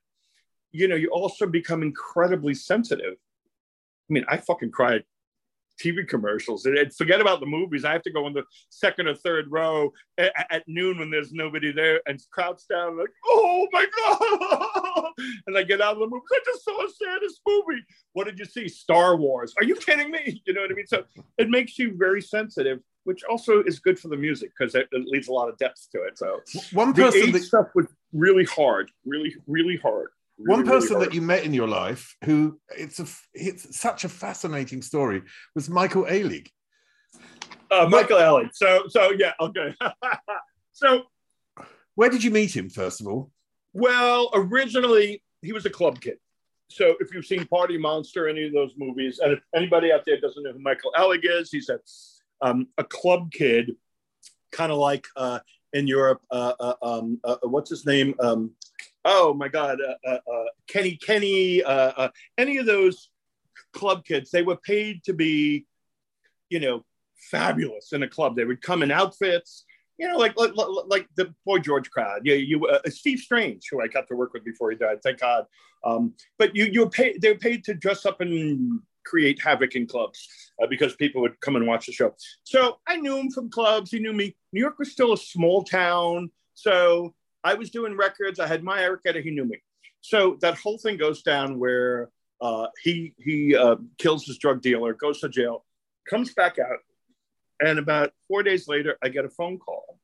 you 0.71 0.87
know, 0.87 0.95
you 0.95 1.09
also 1.09 1.45
become 1.45 1.81
incredibly 1.81 2.53
sensitive. 2.53 3.15
I 4.09 4.13
mean, 4.13 4.25
I 4.27 4.37
fucking 4.37 4.71
cried 4.71 5.03
TV 5.83 6.07
commercials. 6.07 6.65
And, 6.65 6.93
forget 6.93 7.21
about 7.21 7.39
the 7.39 7.45
movies. 7.45 7.85
I 7.85 7.91
have 7.93 8.01
to 8.03 8.11
go 8.11 8.27
in 8.27 8.33
the 8.33 8.43
second 8.69 9.07
or 9.07 9.15
third 9.15 9.45
row 9.49 9.91
at, 10.17 10.33
at 10.49 10.63
noon 10.67 10.99
when 10.99 11.09
there's 11.11 11.31
nobody 11.31 11.71
there 11.71 12.01
and 12.07 12.19
crouch 12.31 12.61
down 12.69 12.97
like, 12.97 13.09
oh 13.25 13.67
my 13.71 13.85
God. 13.97 15.03
And 15.47 15.57
I 15.57 15.63
get 15.63 15.81
out 15.81 15.93
of 15.93 15.99
the 15.99 16.05
movie. 16.07 16.21
I 16.31 16.39
just 16.45 16.63
saw 16.63 16.85
a 16.85 16.89
saddest 16.89 17.41
movie. 17.47 17.81
What 18.13 18.25
did 18.25 18.37
you 18.37 18.45
see? 18.45 18.67
Star 18.67 19.15
Wars. 19.15 19.53
Are 19.57 19.63
you 19.63 19.75
kidding 19.75 20.11
me? 20.11 20.41
You 20.45 20.53
know 20.53 20.61
what 20.61 20.71
I 20.71 20.75
mean? 20.75 20.87
So 20.87 21.03
it 21.37 21.49
makes 21.49 21.79
you 21.79 21.95
very 21.97 22.21
sensitive, 22.21 22.79
which 23.05 23.23
also 23.23 23.63
is 23.63 23.79
good 23.79 23.97
for 23.99 24.09
the 24.09 24.17
music 24.17 24.51
because 24.57 24.75
it, 24.75 24.87
it 24.91 25.07
leaves 25.07 25.27
a 25.27 25.33
lot 25.33 25.49
of 25.49 25.57
depth 25.57 25.87
to 25.93 26.03
it. 26.03 26.17
So 26.17 26.41
One 26.73 26.93
the 26.93 27.03
person 27.03 27.21
AIDS 27.23 27.31
that- 27.33 27.43
stuff 27.43 27.67
was 27.75 27.87
really 28.13 28.45
hard, 28.45 28.91
really, 29.05 29.35
really 29.47 29.77
hard. 29.77 30.09
One 30.37 30.59
Really, 30.59 30.69
really 30.69 30.79
person 30.81 30.95
hard. 30.97 31.09
that 31.09 31.15
you 31.15 31.21
met 31.21 31.43
in 31.43 31.53
your 31.53 31.67
life 31.67 32.15
who 32.25 32.59
it's 32.77 32.99
a 32.99 33.07
it's 33.33 33.77
such 33.79 34.03
a 34.03 34.09
fascinating 34.09 34.81
story 34.81 35.23
was 35.55 35.69
Michael 35.69 36.05
Alig. 36.05 36.47
uh, 37.71 37.87
Michael 37.89 38.19
Alley. 38.19 38.49
So, 38.53 38.83
so 38.89 39.11
yeah, 39.17 39.33
okay. 39.39 39.73
so, 40.73 41.03
where 41.95 42.09
did 42.09 42.23
you 42.23 42.31
meet 42.31 42.55
him 42.55 42.69
first 42.69 43.01
of 43.01 43.07
all? 43.07 43.31
Well, 43.73 44.29
originally 44.33 45.23
he 45.41 45.53
was 45.53 45.65
a 45.65 45.69
club 45.69 46.01
kid. 46.01 46.17
So, 46.69 46.95
if 46.99 47.13
you've 47.13 47.25
seen 47.25 47.45
Party 47.47 47.77
Monster, 47.77 48.27
any 48.27 48.45
of 48.45 48.53
those 48.53 48.73
movies, 48.77 49.19
and 49.19 49.33
if 49.33 49.39
anybody 49.55 49.91
out 49.91 50.03
there 50.05 50.19
doesn't 50.19 50.43
know 50.43 50.53
who 50.53 50.59
Michael 50.59 50.91
Alig 50.97 51.21
is, 51.23 51.49
he's 51.51 51.69
a 51.69 51.79
um, 52.41 52.67
a 52.77 52.83
club 52.83 53.31
kid, 53.31 53.71
kind 54.51 54.71
of 54.71 54.77
like 54.77 55.07
uh, 55.15 55.39
in 55.73 55.87
Europe. 55.87 56.21
Uh, 56.29 56.53
uh, 56.59 56.73
um, 56.83 57.19
uh, 57.23 57.37
what's 57.43 57.69
his 57.69 57.85
name? 57.85 58.13
Um, 58.19 58.51
oh 59.07 59.33
my 59.33 59.47
God, 59.47 59.79
uh, 59.81 60.07
uh, 60.07 60.19
uh, 60.31 60.45
Kenny 60.67 60.97
Kenny. 60.97 61.63
Uh, 61.63 61.93
uh, 61.97 62.09
any 62.37 62.57
of 62.57 62.65
those 62.65 63.09
club 63.73 64.05
kids, 64.05 64.29
they 64.29 64.43
were 64.43 64.57
paid 64.57 65.03
to 65.05 65.13
be, 65.13 65.65
you 66.49 66.59
know, 66.59 66.83
fabulous 67.31 67.93
in 67.93 68.03
a 68.03 68.07
club. 68.07 68.35
They 68.35 68.45
would 68.45 68.61
come 68.61 68.83
in 68.83 68.91
outfits, 68.91 69.65
you 69.97 70.07
know, 70.07 70.17
like 70.17 70.37
like, 70.37 70.51
like 70.87 71.07
the 71.15 71.33
Boy 71.45 71.59
George 71.59 71.89
crowd. 71.89 72.21
Yeah, 72.25 72.35
you 72.35 72.67
uh, 72.67 72.79
Steve 72.87 73.19
Strange, 73.19 73.63
who 73.71 73.81
I 73.81 73.87
got 73.87 74.07
to 74.09 74.15
work 74.15 74.33
with 74.33 74.43
before 74.43 74.69
he 74.71 74.77
died, 74.77 75.01
thank 75.01 75.19
God. 75.19 75.45
Um, 75.83 76.13
but 76.37 76.55
you 76.55 76.65
you 76.65 76.81
were 76.81 76.89
paid. 76.89 77.21
They 77.21 77.31
were 77.31 77.39
paid 77.39 77.63
to 77.65 77.73
dress 77.73 78.05
up 78.05 78.21
and 78.21 78.81
create 79.05 79.41
havoc 79.41 79.75
in 79.75 79.87
clubs 79.87 80.27
uh, 80.61 80.67
because 80.67 80.93
people 80.97 81.21
would 81.21 81.39
come 81.39 81.55
and 81.55 81.65
watch 81.65 81.85
the 81.85 81.93
show. 81.93 82.13
So 82.43 82.79
I 82.85 82.97
knew 82.97 83.15
him 83.15 83.31
from 83.31 83.49
clubs. 83.49 83.89
He 83.89 83.99
knew 83.99 84.11
me. 84.11 84.35
New 84.51 84.59
York 84.59 84.77
was 84.77 84.91
still 84.91 85.13
a 85.13 85.17
small 85.17 85.63
town, 85.63 86.29
so 86.55 87.13
I 87.47 87.53
was 87.53 87.69
doing 87.69 87.95
records. 87.95 88.41
I 88.41 88.47
had 88.47 88.61
my 88.61 88.81
Eric 88.81 89.01
Etta. 89.05 89.21
He 89.21 89.31
knew 89.31 89.45
me. 89.45 89.61
So 90.01 90.37
that 90.41 90.57
whole 90.57 90.77
thing 90.77 90.97
goes 90.97 91.21
down 91.21 91.59
where 91.59 92.09
uh, 92.41 92.67
he 92.83 93.13
he 93.17 93.55
uh, 93.55 93.77
kills 93.97 94.25
his 94.25 94.37
drug 94.37 94.61
dealer, 94.61 94.93
goes 94.93 95.21
to 95.21 95.29
jail, 95.29 95.65
comes 96.09 96.33
back 96.33 96.59
out, 96.59 96.79
and 97.61 97.79
about 97.79 98.11
four 98.27 98.43
days 98.43 98.67
later, 98.67 98.97
I 99.01 99.07
get 99.09 99.23
a 99.23 99.29
phone 99.29 99.59
call, 99.59 99.99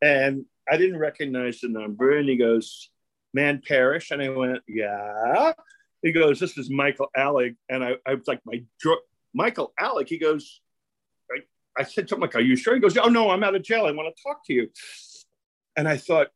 and 0.00 0.44
I 0.70 0.76
didn't 0.76 0.98
recognize 0.98 1.60
the 1.60 1.68
number, 1.68 2.16
and 2.16 2.28
he 2.28 2.36
goes, 2.36 2.90
"Man 3.34 3.60
Parrish," 3.66 4.12
and 4.12 4.22
I 4.22 4.28
went, 4.28 4.60
"Yeah." 4.68 5.52
He 6.00 6.12
goes, 6.12 6.38
"This 6.38 6.56
is 6.56 6.70
Michael 6.70 7.10
Alig," 7.16 7.56
and 7.68 7.82
I, 7.84 7.96
I 8.06 8.14
was 8.14 8.28
like, 8.28 8.40
"My 8.46 8.62
dr- 8.80 9.06
Michael 9.34 9.72
Alig." 9.80 10.08
He 10.08 10.18
goes, 10.18 10.60
I, 11.30 11.40
I 11.80 11.84
said 11.84 12.08
something 12.08 12.22
like, 12.22 12.36
"Are 12.36 12.40
you 12.40 12.56
sure?" 12.56 12.74
He 12.74 12.80
goes, 12.80 12.96
"Oh 12.96 13.08
no, 13.08 13.30
I'm 13.30 13.42
out 13.42 13.56
of 13.56 13.62
jail. 13.62 13.86
I 13.86 13.92
want 13.92 14.14
to 14.14 14.22
talk 14.22 14.46
to 14.46 14.52
you." 14.52 14.70
And 15.76 15.88
I 15.88 15.96
thought, 15.96 16.28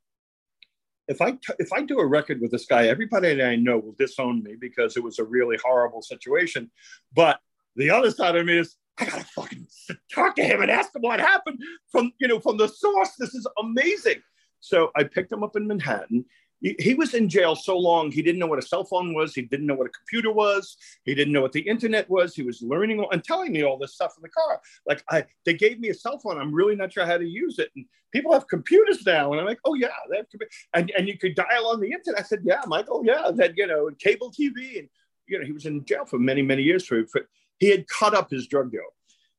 if 1.08 1.20
I 1.20 1.32
t- 1.32 1.54
if 1.58 1.72
I 1.72 1.82
do 1.82 1.98
a 1.98 2.06
record 2.06 2.40
with 2.40 2.50
this 2.50 2.66
guy, 2.66 2.88
everybody 2.88 3.34
that 3.34 3.48
I 3.48 3.56
know 3.56 3.78
will 3.78 3.94
disown 3.98 4.42
me 4.42 4.56
because 4.58 4.96
it 4.96 5.02
was 5.02 5.18
a 5.18 5.24
really 5.24 5.56
horrible 5.64 6.02
situation. 6.02 6.70
But 7.14 7.40
the 7.76 7.90
other 7.90 8.10
side 8.10 8.36
of 8.36 8.46
me 8.46 8.58
is 8.58 8.76
I 8.98 9.04
gotta 9.04 9.24
fucking 9.24 9.66
talk 10.12 10.36
to 10.36 10.44
him 10.44 10.62
and 10.62 10.70
ask 10.70 10.94
him 10.94 11.02
what 11.02 11.20
happened 11.20 11.60
from 11.90 12.12
you 12.18 12.28
know 12.28 12.40
from 12.40 12.56
the 12.56 12.68
source. 12.68 13.12
This 13.18 13.34
is 13.34 13.46
amazing. 13.58 14.22
So 14.60 14.90
I 14.96 15.04
picked 15.04 15.32
him 15.32 15.44
up 15.44 15.56
in 15.56 15.66
Manhattan. 15.66 16.24
He, 16.60 16.94
was 16.94 17.12
in 17.12 17.28
jail 17.28 17.54
so 17.54 17.76
long 17.76 18.10
he 18.10 18.22
didn't 18.22 18.38
know 18.38 18.46
what 18.46 18.58
a 18.58 18.66
cell 18.66 18.84
phone 18.84 19.14
was. 19.14 19.34
He 19.34 19.42
didn't 19.42 19.66
know 19.66 19.74
what 19.74 19.86
a 19.86 19.90
computer 19.90 20.32
was. 20.32 20.76
He 21.04 21.14
didn't 21.14 21.32
know 21.32 21.42
what 21.42 21.52
the 21.52 21.60
internet 21.60 22.08
was. 22.08 22.34
He 22.34 22.42
was 22.42 22.62
learning 22.62 23.04
and 23.12 23.22
telling 23.22 23.52
me 23.52 23.62
all 23.62 23.76
this 23.76 23.94
stuff 23.94 24.14
in 24.16 24.22
the 24.22 24.30
car. 24.30 24.60
Like 24.86 25.04
I, 25.10 25.26
they 25.44 25.54
gave 25.54 25.78
me 25.78 25.90
a 25.90 25.94
cell 25.94 26.18
phone. 26.18 26.38
I'm 26.38 26.54
really 26.54 26.74
not 26.74 26.92
sure 26.92 27.04
how 27.04 27.18
to 27.18 27.26
use 27.26 27.58
it. 27.58 27.70
And 27.76 27.84
people 28.10 28.32
have 28.32 28.48
computers 28.48 29.04
now, 29.04 29.32
and 29.32 29.40
I'm 29.40 29.46
like, 29.46 29.60
oh 29.64 29.74
yeah, 29.74 29.88
they 30.10 30.16
have. 30.16 30.26
And 30.72 30.90
and 30.96 31.06
you 31.06 31.18
could 31.18 31.34
dial 31.34 31.66
on 31.66 31.80
the 31.80 31.90
internet. 31.92 32.20
I 32.20 32.22
said, 32.22 32.40
yeah, 32.42 32.62
Michael, 32.66 33.02
yeah, 33.04 33.30
that 33.34 33.56
you 33.56 33.66
know, 33.66 33.90
cable 33.98 34.32
TV, 34.32 34.78
and 34.78 34.88
you 35.26 35.38
know, 35.38 35.44
he 35.44 35.52
was 35.52 35.66
in 35.66 35.84
jail 35.84 36.06
for 36.06 36.18
many 36.18 36.42
many 36.42 36.62
years 36.62 36.86
for, 36.86 37.06
for 37.06 37.28
he 37.58 37.70
had 37.70 37.86
cut 37.88 38.14
up 38.14 38.30
his 38.30 38.46
drug 38.46 38.70
deal. 38.70 38.80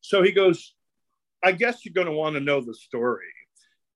So 0.01 0.21
he 0.21 0.31
goes, 0.31 0.73
I 1.43 1.51
guess 1.51 1.83
you're 1.83 1.93
going 1.93 2.07
to 2.07 2.13
want 2.13 2.35
to 2.35 2.39
know 2.39 2.61
the 2.61 2.73
story. 2.73 3.25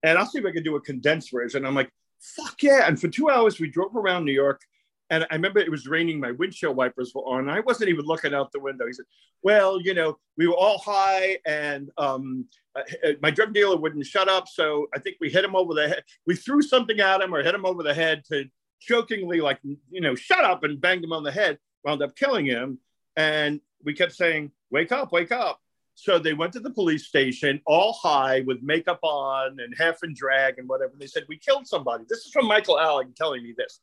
And 0.04 0.18
I'll 0.18 0.26
see 0.26 0.40
if 0.40 0.46
I 0.46 0.52
can 0.52 0.64
do 0.64 0.76
a 0.76 0.82
condensed 0.82 1.32
version. 1.32 1.66
I'm 1.66 1.76
like, 1.76 1.92
fuck 2.22 2.62
yeah. 2.64 2.88
And 2.88 3.00
for 3.00 3.08
two 3.08 3.30
hours, 3.30 3.60
we 3.60 3.70
drove 3.70 3.96
around 3.96 4.26
New 4.26 4.32
York. 4.32 4.62
And 5.10 5.28
I 5.30 5.36
remember 5.36 5.60
it 5.60 5.70
was 5.70 5.88
raining. 5.88 6.22
My 6.22 6.32
windshield 6.32 6.78
wipers 6.78 7.12
were 7.14 7.24
on. 7.24 7.50
I 7.50 7.60
wasn't 7.60 7.90
even 7.90 8.06
looking 8.06 8.34
out 8.34 8.54
the 8.54 8.62
window. 8.62 8.88
He 8.88 8.94
said, 8.94 9.06
"Well, 9.44 9.82
you 9.82 9.94
know, 9.94 10.18
we 10.38 10.48
were 10.48 10.56
all 10.56 10.78
high, 10.78 11.38
and 11.46 11.92
um, 11.98 12.46
uh, 12.78 12.84
my 13.22 13.30
drug 13.30 13.54
dealer 13.54 13.76
wouldn't 13.76 14.06
shut 14.06 14.30
up. 14.30 14.48
So 14.48 14.88
I 14.96 15.00
think 15.00 15.18
we 15.20 15.30
hit 15.30 15.44
him 15.44 15.54
over 15.54 15.74
the 15.74 15.90
head. 15.90 16.04
We 16.26 16.38
threw 16.38 16.62
something 16.62 16.98
at 17.02 17.20
him 17.20 17.36
or 17.36 17.44
hit 17.44 17.54
him 17.54 17.66
over 17.66 17.84
the 17.84 17.94
head 17.94 18.24
to 18.30 18.46
jokingly, 18.80 19.42
like, 19.42 19.60
you 19.64 20.00
know, 20.00 20.16
shut 20.16 20.46
up, 20.46 20.64
and 20.64 20.80
banged 20.80 21.04
him 21.04 21.12
on 21.12 21.24
the 21.24 21.32
head. 21.32 21.60
Wound 21.84 22.02
up 22.02 22.16
killing 22.16 22.46
him. 22.46 22.80
And 23.18 23.60
we 23.84 23.94
kept 23.94 24.14
saying, 24.14 24.54
"Wake 24.70 24.94
up, 24.94 25.12
wake 25.12 25.34
up." 25.34 25.60
So 26.02 26.18
they 26.18 26.34
went 26.34 26.52
to 26.54 26.60
the 26.60 26.72
police 26.72 27.06
station, 27.06 27.62
all 27.68 27.94
high 27.94 28.42
with 28.48 28.64
makeup 28.64 28.98
on 29.04 29.60
and 29.60 29.72
half 29.78 30.04
in 30.04 30.16
drag 30.16 30.58
and 30.58 30.68
whatever. 30.68 30.94
And 30.94 31.00
They 31.00 31.06
said, 31.06 31.26
We 31.30 31.38
killed 31.38 31.68
somebody. 31.68 32.06
This 32.10 32.26
is 32.26 32.32
from 32.32 32.48
Michael 32.48 32.78
Alig 32.78 33.16
telling 33.16 33.44
me 33.44 33.54
this. 33.56 33.82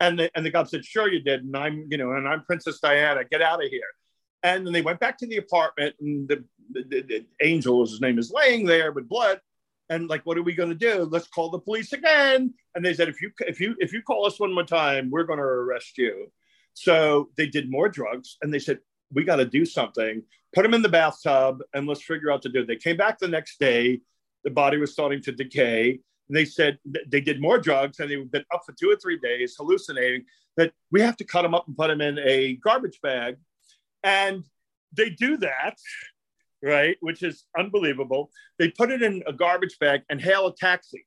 And 0.00 0.18
the, 0.18 0.30
and 0.34 0.46
the 0.46 0.50
cop 0.50 0.68
said, 0.68 0.82
Sure, 0.82 1.12
you 1.12 1.20
did. 1.20 1.44
And 1.44 1.54
I'm, 1.54 1.86
you 1.90 1.98
know, 1.98 2.12
and 2.12 2.26
I'm 2.26 2.42
Princess 2.44 2.80
Diana. 2.80 3.22
Get 3.30 3.42
out 3.42 3.62
of 3.62 3.70
here. 3.70 3.82
And 4.42 4.64
then 4.64 4.72
they 4.72 4.80
went 4.80 4.98
back 4.98 5.18
to 5.18 5.26
the 5.26 5.36
apartment, 5.36 5.94
and 6.00 6.26
the, 6.26 6.42
the, 6.70 7.02
the, 7.02 7.26
angel, 7.42 7.84
his 7.84 8.00
name 8.00 8.18
is, 8.18 8.30
laying 8.30 8.64
there 8.64 8.90
with 8.92 9.06
blood. 9.06 9.38
And 9.90 10.08
like, 10.08 10.24
what 10.24 10.38
are 10.38 10.42
we 10.42 10.54
going 10.54 10.70
to 10.70 10.74
do? 10.74 11.06
Let's 11.10 11.28
call 11.28 11.50
the 11.50 11.58
police 11.58 11.92
again. 11.92 12.54
And 12.74 12.82
they 12.82 12.94
said, 12.94 13.10
if 13.10 13.20
you 13.20 13.30
if 13.40 13.60
you 13.60 13.76
if 13.78 13.92
you 13.92 14.00
call 14.00 14.24
us 14.24 14.40
one 14.40 14.54
more 14.54 14.64
time, 14.64 15.10
we're 15.10 15.24
going 15.24 15.38
to 15.38 15.44
arrest 15.44 15.98
you. 15.98 16.32
So 16.72 17.28
they 17.36 17.46
did 17.46 17.70
more 17.70 17.90
drugs, 17.90 18.38
and 18.40 18.54
they 18.54 18.58
said, 18.58 18.78
we 19.12 19.24
got 19.24 19.36
to 19.36 19.44
do 19.44 19.64
something. 19.64 20.22
Put 20.54 20.64
him 20.64 20.74
in 20.74 20.82
the 20.82 20.88
bathtub 20.88 21.60
and 21.74 21.86
let's 21.86 22.02
figure 22.02 22.30
out 22.30 22.42
to 22.42 22.48
do 22.48 22.60
it. 22.60 22.66
They 22.66 22.76
came 22.76 22.96
back 22.96 23.18
the 23.18 23.28
next 23.28 23.58
day. 23.58 24.00
The 24.44 24.50
body 24.50 24.78
was 24.78 24.92
starting 24.92 25.22
to 25.22 25.32
decay. 25.32 26.00
They 26.30 26.44
said 26.44 26.78
they 27.06 27.20
did 27.20 27.40
more 27.40 27.58
drugs 27.58 28.00
and 28.00 28.10
they've 28.10 28.30
been 28.30 28.44
up 28.52 28.62
for 28.64 28.72
two 28.72 28.90
or 28.90 28.96
three 28.96 29.18
days 29.18 29.56
hallucinating 29.58 30.24
that 30.56 30.72
we 30.90 31.00
have 31.00 31.16
to 31.18 31.24
cut 31.24 31.44
him 31.44 31.54
up 31.54 31.66
and 31.66 31.76
put 31.76 31.90
him 31.90 32.00
in 32.00 32.18
a 32.18 32.56
garbage 32.56 33.00
bag. 33.02 33.36
And 34.02 34.44
they 34.94 35.10
do 35.10 35.36
that, 35.38 35.76
right? 36.62 36.96
Which 37.00 37.22
is 37.22 37.44
unbelievable. 37.58 38.30
They 38.58 38.70
put 38.70 38.90
it 38.90 39.02
in 39.02 39.22
a 39.26 39.32
garbage 39.32 39.78
bag 39.78 40.02
and 40.10 40.20
hail 40.20 40.46
a 40.46 40.54
taxi. 40.54 41.06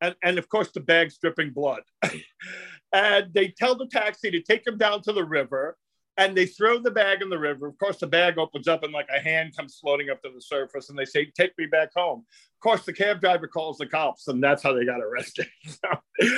And, 0.00 0.14
and 0.22 0.38
of 0.38 0.48
course, 0.48 0.70
the 0.72 0.80
bag's 0.80 1.18
dripping 1.18 1.50
blood. 1.50 1.82
and 2.92 3.32
they 3.32 3.48
tell 3.48 3.74
the 3.74 3.86
taxi 3.86 4.30
to 4.30 4.42
take 4.42 4.66
him 4.66 4.78
down 4.78 5.02
to 5.02 5.12
the 5.12 5.24
river 5.24 5.76
and 6.16 6.36
they 6.36 6.46
throw 6.46 6.78
the 6.78 6.90
bag 6.90 7.22
in 7.22 7.28
the 7.28 7.38
river. 7.38 7.66
Of 7.66 7.78
course, 7.78 7.98
the 7.98 8.06
bag 8.06 8.38
opens 8.38 8.68
up 8.68 8.84
and 8.84 8.92
like 8.92 9.08
a 9.14 9.20
hand 9.20 9.56
comes 9.56 9.78
floating 9.80 10.10
up 10.10 10.22
to 10.22 10.30
the 10.32 10.40
surface, 10.40 10.88
and 10.88 10.98
they 10.98 11.04
say, 11.04 11.26
"Take 11.26 11.56
me 11.58 11.66
back 11.66 11.90
home." 11.94 12.20
Of 12.20 12.60
course, 12.60 12.84
the 12.84 12.92
cab 12.92 13.20
driver 13.20 13.48
calls 13.48 13.78
the 13.78 13.86
cops, 13.86 14.28
and 14.28 14.42
that's 14.42 14.62
how 14.62 14.72
they 14.72 14.84
got 14.84 15.00
arrested. 15.00 15.48
so, 15.66 16.28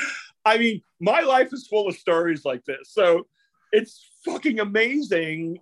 I 0.45 0.59
mean, 0.59 0.83
my 1.01 1.20
life 1.20 1.53
is 1.53 1.66
full 1.66 1.89
of 1.89 1.97
stories 1.97 2.45
like 2.45 2.64
this, 2.64 2.91
so 2.91 3.27
it's 3.72 4.09
fucking 4.24 4.61
amazing. 4.61 5.59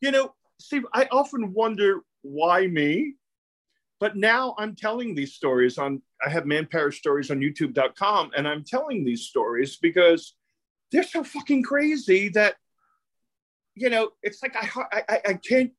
You 0.00 0.10
know, 0.10 0.34
Steve, 0.58 0.86
I 0.92 1.08
often 1.10 1.52
wonder 1.52 2.00
why 2.22 2.66
me, 2.66 3.14
but 3.98 4.16
now 4.16 4.54
I'm 4.58 4.76
telling 4.76 5.14
these 5.14 5.34
stories 5.34 5.78
on. 5.78 6.02
I 6.24 6.30
have 6.30 6.46
Man 6.46 6.66
Parrish 6.70 6.98
stories 6.98 7.32
on 7.32 7.40
YouTube.com, 7.40 8.30
and 8.36 8.46
I'm 8.46 8.62
telling 8.62 9.04
these 9.04 9.22
stories 9.22 9.76
because 9.76 10.36
they're 10.92 11.02
so 11.02 11.24
fucking 11.24 11.64
crazy 11.64 12.28
that 12.28 12.54
you 13.74 13.90
know, 13.90 14.10
it's 14.22 14.42
like 14.42 14.54
I, 14.56 15.02
I 15.08 15.20
I 15.28 15.34
can't 15.34 15.72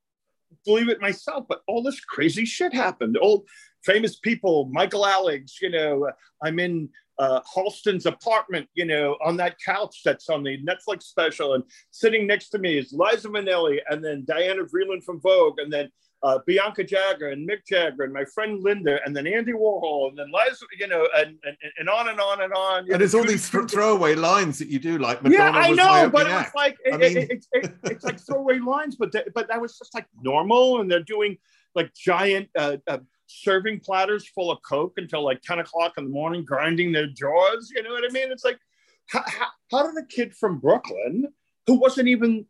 believe 0.66 0.90
it 0.90 1.02
myself, 1.02 1.46
but 1.48 1.62
all 1.68 1.84
this 1.84 2.00
crazy 2.00 2.46
shit 2.46 2.74
happened. 2.74 3.18
Old 3.22 3.48
famous 3.84 4.18
people, 4.18 4.70
Michael 4.72 5.04
Aligs, 5.04 5.54
you 5.62 5.70
know, 5.70 6.10
I'm 6.44 6.60
in 6.60 6.90
uh, 7.20 7.42
Halston's 7.54 8.06
apartment, 8.06 8.68
you 8.74 8.86
know, 8.86 9.18
on 9.24 9.38
that 9.38 9.58
couch 9.64 10.02
that's 10.04 10.30
on 10.30 10.44
the 10.44 10.58
Netflix 10.64 11.04
special, 11.04 11.54
and 11.54 11.64
sitting 11.92 12.26
next 12.26 12.50
to 12.50 12.60
me 12.60 12.78
is 12.78 12.94
Liza 12.94 13.30
Minnelli, 13.30 13.80
and 13.90 14.04
then 14.04 14.26
Diana 14.26 14.64
Vreeland 14.64 15.04
from 15.04 15.22
Vogue, 15.22 15.60
and 15.60 15.72
then 15.72 15.92
uh, 16.24 16.40
Bianca 16.48 16.84
Jagger 16.84 17.30
and 17.30 17.48
Mick 17.48 17.66
Jagger 17.68 18.04
and 18.04 18.14
my 18.14 18.24
friend 18.26 18.64
Linda 18.64 19.00
and 19.06 19.16
then 19.16 19.28
Andy 19.28 19.52
Warhol 19.52 20.10
and 20.10 20.18
then 20.18 20.32
Liza, 20.32 20.66
you 20.80 20.88
know, 20.88 21.06
and, 21.16 21.38
and, 21.44 21.58
and 21.78 21.90
on 21.90 22.08
and 22.08 22.20
on 22.20 22.42
and 22.42 22.54
on. 22.54 22.90
And 22.92 23.02
it's 23.02 23.14
all 23.14 23.26
these 23.26 23.50
th- 23.50 23.70
throwaway 23.70 24.16
lines 24.16 24.58
that 24.60 24.70
you 24.70 24.80
do, 24.80 24.98
like 24.98 25.22
Madonna 25.22 25.44
yeah, 25.44 25.52
I 25.52 25.72
know, 25.72 26.10
but 26.10 26.28
it 26.28 26.34
was 26.34 26.46
like 26.56 26.78
it, 26.86 27.00
mean... 27.00 27.18
it, 27.18 27.32
it, 27.32 27.46
it, 27.52 27.74
it's 27.84 28.06
like 28.06 28.20
throwaway 28.20 28.60
lines, 28.60 28.96
but 28.96 29.12
th- 29.12 29.28
but 29.36 29.50
that 29.50 29.60
was 29.60 29.78
just 29.78 29.94
like 29.94 30.06
normal, 30.22 30.80
and 30.80 30.90
they're 30.90 31.04
doing 31.04 31.38
like 31.76 31.94
giant 31.94 32.50
uh, 32.58 32.78
uh, 32.88 33.00
serving 33.28 33.82
platters 33.82 34.28
full 34.30 34.50
of 34.50 34.60
Coke 34.62 34.94
until 34.98 35.26
like 35.26 35.42
ten 35.42 35.60
o'clock 35.60 35.94
in 35.98 36.06
the 36.06 36.10
morning, 36.10 36.46
grinding 36.46 36.94
their 36.94 37.08
jaws. 37.08 37.70
You 37.76 37.84
know 37.84 37.92
what 37.92 38.06
I 38.10 38.14
mean? 38.14 38.32
It's 38.32 38.46
like 38.46 38.60
how, 39.08 39.24
how, 39.26 39.48
how 39.72 39.88
did 39.88 40.02
a 40.02 40.08
kid 40.08 40.34
from 40.34 40.60
Brooklyn 40.60 41.28
who 41.68 41.76
wasn't 41.76 42.08
even 42.08 42.46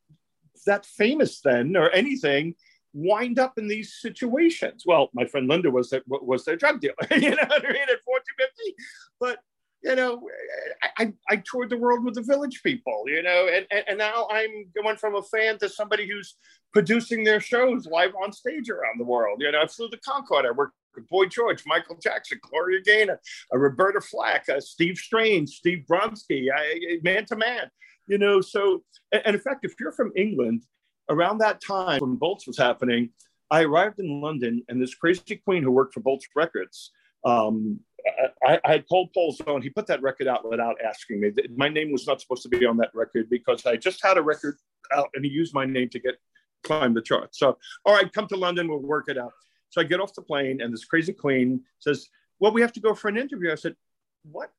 that 0.68 0.86
famous 0.86 1.42
then 1.42 1.76
or 1.76 1.90
anything 1.90 2.56
wind 2.94 3.40
up 3.40 3.58
in 3.58 3.68
these 3.68 3.96
situations? 4.00 4.84
Well, 4.86 5.10
my 5.14 5.26
friend 5.26 5.48
Linda 5.48 5.72
was 5.72 5.90
that 5.90 6.04
was 6.08 6.46
their 6.46 6.56
drug 6.56 6.82
dealer, 6.82 6.96
you 7.12 7.32
know 7.32 7.38
I 7.42 7.56
at 7.56 8.04
450. 8.06 8.76
But 9.20 9.40
you 9.84 9.96
know, 9.96 10.22
I, 10.98 11.12
I, 11.30 11.44
toured 11.46 11.70
the 11.70 11.78
world 11.78 12.06
with 12.06 12.16
the 12.16 12.22
village 12.22 12.62
people, 12.64 13.04
you 13.08 13.22
know, 13.22 13.50
and, 13.54 13.68
and, 13.70 13.84
and 13.90 13.98
now 13.98 14.28
I'm 14.32 14.66
going 14.82 14.96
from 14.96 15.16
a 15.16 15.22
fan 15.24 15.60
to 15.60 15.68
somebody 15.68 16.10
who's 16.10 16.38
producing 16.74 17.24
their 17.24 17.42
shows 17.42 17.86
live 17.86 18.14
on 18.24 18.32
stage 18.32 18.70
around 18.70 18.98
the 18.98 19.04
world. 19.04 19.42
You 19.42 19.52
know, 19.52 19.62
I 19.62 19.68
flew 19.68 19.90
the 19.90 19.98
Concorde. 19.98 20.46
I 20.46 20.52
worked 20.52 20.76
with 20.96 21.08
Boy 21.10 21.26
George, 21.26 21.64
Michael 21.68 21.98
Jackson, 22.02 22.40
Gloria 22.50 22.82
Gaynor, 22.82 23.20
uh, 23.54 23.58
Roberta 23.58 24.00
Flack, 24.00 24.48
uh, 24.48 24.62
Steve 24.62 24.98
Strange, 24.98 25.50
Steve 25.50 25.84
Bronski, 25.90 26.48
I, 26.56 27.00
man 27.04 27.26
to 27.26 27.36
man. 27.36 27.70
You 28.08 28.18
know, 28.18 28.42
so 28.42 28.84
and 29.12 29.36
in 29.36 29.42
fact, 29.42 29.66
if 29.66 29.74
you're 29.80 29.92
from 29.92 30.12
England, 30.16 30.64
around 31.10 31.40
that 31.40 31.62
time 31.62 32.00
when 32.00 32.16
Bolts 32.16 32.48
was 32.48 32.58
happening, 32.58 33.10
I 33.52 33.64
arrived 33.64 34.00
in 34.00 34.22
London, 34.22 34.64
and 34.68 34.82
this 34.82 34.96
crazy 34.96 35.36
queen 35.36 35.64
who 35.64 35.72
worked 35.72 35.94
for 35.94 36.00
Bolts 36.00 36.28
Records, 36.36 36.92
um, 37.26 37.80
I, 38.46 38.60
I, 38.66 38.72
had 38.72 38.88
called 38.88 39.14
Paul 39.14 39.32
Zone. 39.32 39.62
He 39.62 39.70
put 39.70 39.88
that 39.88 40.02
record 40.02 40.28
out 40.28 40.50
without 40.50 40.76
asking 40.84 41.22
me. 41.22 41.32
My 41.56 41.70
name 41.70 41.92
was 41.92 42.06
not 42.06 42.20
supposed 42.20 42.44
to 42.44 42.50
be 42.50 42.66
on 42.66 42.78
that 42.78 42.90
record 42.94 43.30
because 43.30 43.66
I 43.66 43.78
just 43.78 44.04
had 44.04 44.18
a 44.18 44.22
record 44.22 44.58
out, 44.92 45.10
and 45.14 45.24
he 45.24 45.32
used 45.32 45.54
my 45.54 45.66
name 45.66 45.90
to 45.90 46.00
get 46.00 46.16
climb 46.64 46.94
the 46.94 47.02
charts. 47.02 47.40
So, 47.40 47.58
all 47.86 47.94
right, 47.94 48.12
come 48.12 48.28
to 48.28 48.36
London. 48.36 48.68
We'll 48.68 48.80
work 48.80 49.06
it 49.08 49.18
out. 49.18 49.34
So 49.70 49.82
I 49.82 49.84
get 49.86 50.00
off 50.00 50.14
the 50.14 50.22
plane, 50.22 50.62
and 50.62 50.74
this 50.74 50.86
crazy 50.86 51.14
queen 51.14 51.62
says, 51.80 52.10
"Well, 52.40 52.52
we 52.52 52.62
have 52.62 52.74
to 52.74 52.80
go 52.80 52.94
for 52.94 53.08
an 53.08 53.18
interview." 53.18 53.52
I 53.52 53.56
said, 53.56 53.76
"What? 54.24 54.52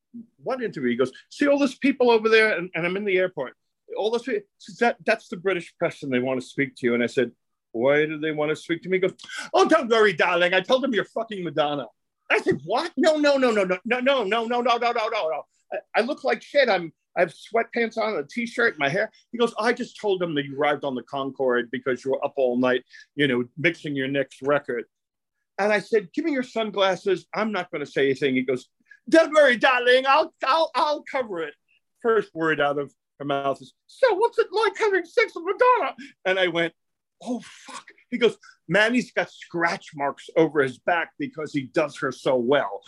What 0.43 0.63
interview?" 0.63 0.91
He 0.91 0.97
goes, 0.97 1.13
"See 1.31 1.47
all 1.47 1.59
those 1.59 1.75
people 1.75 2.11
over 2.11 2.29
there," 2.29 2.57
and, 2.57 2.71
and 2.75 2.87
I'm 2.87 2.97
in 2.97 3.05
the 3.05 3.19
airport 3.19 3.57
all 3.97 4.11
those 4.11 4.23
people, 4.23 4.43
that, 4.81 4.97
that's 5.05 5.29
the 5.29 5.37
British 5.37 5.75
press 5.79 6.03
and 6.03 6.13
they 6.13 6.19
want 6.19 6.41
to 6.41 6.47
speak 6.47 6.75
to 6.77 6.87
you. 6.87 6.95
And 6.95 7.03
I 7.03 7.07
said, 7.07 7.33
why 7.73 8.07
do 8.07 8.19
they 8.19 8.33
want 8.33 8.51
to 8.51 8.57
speak 8.57 8.83
to 8.83 8.89
me? 8.89 8.99
He 8.99 9.01
goes, 9.01 9.15
oh, 9.53 9.67
don't 9.67 9.91
worry, 9.91 10.13
darling. 10.13 10.55
I 10.55 10.61
told 10.61 10.83
them 10.83 10.95
you're 10.95 11.05
fucking 11.05 11.43
Madonna. 11.43 11.87
I 12.31 12.39
said, 12.39 12.61
what? 12.65 12.93
No, 12.97 13.17
no, 13.17 13.37
no, 13.37 13.51
no, 13.51 13.65
no, 13.65 13.79
no, 13.85 14.01
no, 14.01 14.25
no, 14.25 14.45
no, 14.47 14.63
no, 14.63 14.63
no, 14.63 14.93
no, 14.93 15.09
no. 15.09 15.43
I, 15.73 15.79
I 15.97 16.01
look 16.03 16.25
like 16.25 16.43
shit. 16.43 16.69
I'm, 16.69 16.93
I 17.17 17.21
have 17.21 17.35
sweatpants 17.35 17.97
on, 17.97 18.17
a 18.17 18.25
t-shirt, 18.25 18.79
my 18.79 18.89
hair. 18.89 19.11
He 19.31 19.39
goes, 19.39 19.55
I 19.59 19.73
just 19.73 20.01
told 20.01 20.21
them 20.21 20.35
that 20.35 20.45
you 20.45 20.59
arrived 20.59 20.85
on 20.85 20.95
the 20.95 21.03
Concorde 21.03 21.71
because 21.71 22.05
you 22.05 22.13
were 22.13 22.25
up 22.25 22.35
all 22.37 22.57
night, 22.57 22.85
you 23.15 23.29
know, 23.29 23.45
mixing 23.57 23.95
your 23.95 24.09
next 24.09 24.43
record. 24.43 24.85
And 25.59 25.73
I 25.73 25.79
said, 25.79 26.13
give 26.13 26.25
me 26.25 26.33
your 26.33 26.43
sunglasses. 26.43 27.27
I'm 27.33 27.53
not 27.53 27.71
going 27.71 27.85
to 27.85 27.91
say 27.91 28.07
anything. 28.07 28.35
He 28.35 28.43
goes, 28.43 28.69
don't 29.09 29.33
worry, 29.33 29.57
darling. 29.57 30.05
I'll, 30.09 30.35
I'll, 30.45 30.71
I'll 30.75 31.05
cover 31.11 31.43
it. 31.43 31.55
First 32.03 32.35
word 32.35 32.61
out 32.61 32.79
of 32.79 32.93
her 33.19 33.25
mouth 33.25 33.61
is, 33.61 33.75
so 33.87 34.15
what's 34.15 34.39
it 34.39 34.49
like 34.53 34.77
having 34.79 35.05
sex 35.05 35.33
with 35.35 35.45
Madonna? 35.45 35.95
And 36.25 36.39
I 36.39 36.49
went, 36.49 36.73
oh, 37.23 37.41
fuck. 37.45 37.87
He 38.11 38.19
goes, 38.19 38.37
Manny's 38.69 39.13
got 39.13 39.31
scratch 39.31 39.91
marks 39.95 40.29
over 40.37 40.63
his 40.63 40.79
back 40.79 41.11
because 41.19 41.53
he 41.53 41.63
does 41.63 41.97
her 41.99 42.13
so 42.13 42.37
well. 42.37 42.81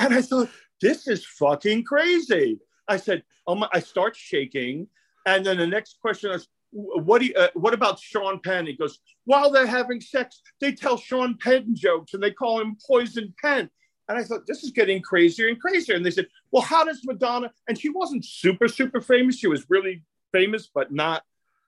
And 0.00 0.14
I 0.14 0.22
thought, 0.22 0.50
this 0.80 1.08
is 1.08 1.24
fucking 1.24 1.84
crazy. 1.84 2.58
I 2.86 2.96
said, 2.96 3.22
oh 3.46 3.54
my, 3.54 3.68
I 3.72 3.80
start 3.80 4.16
shaking. 4.16 4.88
And 5.26 5.44
then 5.44 5.58
the 5.58 5.66
next 5.66 5.98
question 6.00 6.30
is, 6.30 6.48
what 6.70 7.20
do 7.20 7.26
you, 7.26 7.34
uh, 7.34 7.48
what 7.54 7.74
about 7.74 7.98
Sean 7.98 8.40
Penn? 8.40 8.66
He 8.66 8.74
goes, 8.74 8.98
while 9.24 9.50
they're 9.50 9.66
having 9.66 10.00
sex, 10.00 10.40
they 10.60 10.72
tell 10.72 10.96
Sean 10.96 11.36
Penn 11.38 11.74
jokes 11.74 12.14
and 12.14 12.22
they 12.22 12.30
call 12.30 12.60
him 12.60 12.76
Poison 12.86 13.34
Penn. 13.42 13.70
And 14.08 14.18
I 14.18 14.24
thought, 14.24 14.46
this 14.46 14.64
is 14.64 14.70
getting 14.70 15.02
crazier 15.02 15.48
and 15.48 15.60
crazier. 15.60 15.94
And 15.94 16.04
they 16.04 16.10
said, 16.10 16.28
well, 16.50 16.62
how 16.62 16.84
does 16.84 17.00
Madonna? 17.04 17.52
And 17.68 17.78
she 17.78 17.90
wasn't 17.90 18.24
super, 18.24 18.68
super 18.68 19.00
famous. 19.00 19.38
She 19.38 19.48
was 19.48 19.66
really 19.68 20.02
famous, 20.32 20.70
but 20.74 20.92
not 20.92 21.22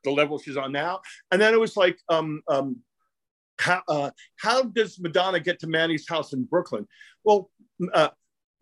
the 0.04 0.10
level 0.10 0.38
she's 0.38 0.56
on 0.56 0.72
now. 0.72 1.00
And 1.30 1.40
then 1.40 1.52
it 1.52 1.60
was 1.60 1.76
like, 1.76 1.98
um, 2.08 2.42
um, 2.48 2.78
how, 3.58 3.82
uh, 3.88 4.10
how 4.36 4.62
does 4.62 4.98
Madonna 4.98 5.38
get 5.38 5.60
to 5.60 5.66
Manny's 5.66 6.08
house 6.08 6.32
in 6.32 6.44
Brooklyn? 6.44 6.88
Well, 7.24 7.50
uh, 7.92 8.08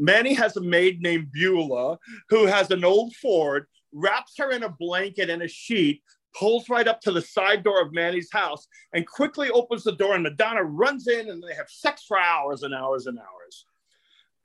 Manny 0.00 0.34
has 0.34 0.56
a 0.56 0.60
maid 0.60 1.00
named 1.00 1.30
Beulah 1.32 1.98
who 2.30 2.46
has 2.46 2.70
an 2.70 2.84
old 2.84 3.14
Ford, 3.14 3.66
wraps 3.92 4.34
her 4.38 4.50
in 4.50 4.64
a 4.64 4.68
blanket 4.68 5.30
and 5.30 5.42
a 5.42 5.48
sheet, 5.48 6.02
pulls 6.34 6.68
right 6.68 6.86
up 6.86 7.00
to 7.02 7.12
the 7.12 7.22
side 7.22 7.64
door 7.64 7.80
of 7.80 7.92
Manny's 7.92 8.30
house, 8.32 8.66
and 8.92 9.06
quickly 9.06 9.50
opens 9.50 9.84
the 9.84 9.92
door. 9.92 10.14
And 10.14 10.22
Madonna 10.22 10.62
runs 10.62 11.08
in 11.08 11.30
and 11.30 11.42
they 11.42 11.54
have 11.54 11.68
sex 11.68 12.04
for 12.06 12.18
hours 12.18 12.62
and 12.62 12.74
hours 12.74 13.06
and 13.06 13.18
hours. 13.18 13.66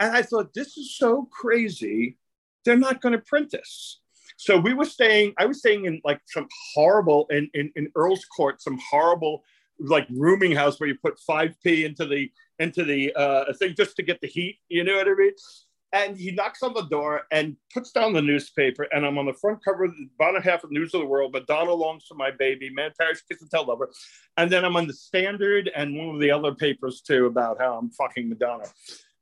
And 0.04 0.18
I 0.18 0.22
thought, 0.22 0.54
this 0.54 0.78
is 0.78 0.98
so 0.98 1.30
crazy. 1.32 2.18
They're 2.66 2.76
not 2.76 3.02
going 3.02 3.14
to 3.14 3.20
print 3.20 3.52
this. 3.52 4.02
So 4.36 4.58
we 4.58 4.74
were 4.74 4.86
staying, 4.86 5.34
I 5.38 5.46
was 5.46 5.60
staying 5.60 5.86
in 5.86 6.02
like 6.04 6.20
some 6.26 6.48
horrible, 6.74 7.26
in, 7.30 7.50
in, 7.54 7.72
in 7.78 7.90
Earl's 7.96 8.26
Court, 8.26 8.62
some 8.62 8.78
horrible 8.92 9.44
like 9.80 10.06
rooming 10.12 10.52
house 10.52 10.78
where 10.80 10.90
you 10.90 10.96
put 11.02 11.20
5p 11.28 11.86
into 11.86 12.06
the 12.06 12.30
into 12.60 12.84
the 12.84 13.14
uh, 13.16 13.52
thing 13.54 13.74
just 13.76 13.96
to 13.96 14.04
get 14.04 14.22
the 14.22 14.28
heat 14.28 14.60
you 14.70 14.84
know 14.84 14.96
what 14.96 15.08
i 15.08 15.14
mean 15.16 15.32
and 15.94 16.16
he 16.16 16.32
knocks 16.32 16.62
on 16.62 16.76
the 16.76 16.84
door 16.84 17.24
and 17.32 17.58
puts 17.74 17.92
down 17.92 18.14
the 18.14 18.22
newspaper 18.22 18.88
and 18.92 19.04
i'm 19.04 19.18
on 19.18 19.26
the 19.26 19.34
front 19.34 19.60
cover 19.66 19.88
the 19.88 20.08
bottom 20.20 20.42
half 20.44 20.64
of 20.64 20.72
news 20.72 20.94
of 20.94 21.02
the 21.02 21.08
world 21.08 21.34
madonna 21.34 21.74
longs 21.74 22.06
for 22.08 22.14
my 22.14 22.30
baby 22.30 22.70
man 22.70 22.92
parrish 23.00 23.22
kiss 23.28 23.42
and 23.42 23.50
tell 23.50 23.66
lover 23.66 23.90
and 24.38 24.52
then 24.52 24.64
i'm 24.64 24.76
on 24.76 24.86
the 24.86 24.94
standard 24.94 25.72
and 25.76 25.98
one 25.98 26.14
of 26.14 26.22
the 26.22 26.30
other 26.30 26.54
papers 26.54 27.02
too 27.02 27.26
about 27.26 27.60
how 27.60 27.74
i'm 27.76 27.90
fucking 27.90 28.30
madonna 28.30 28.66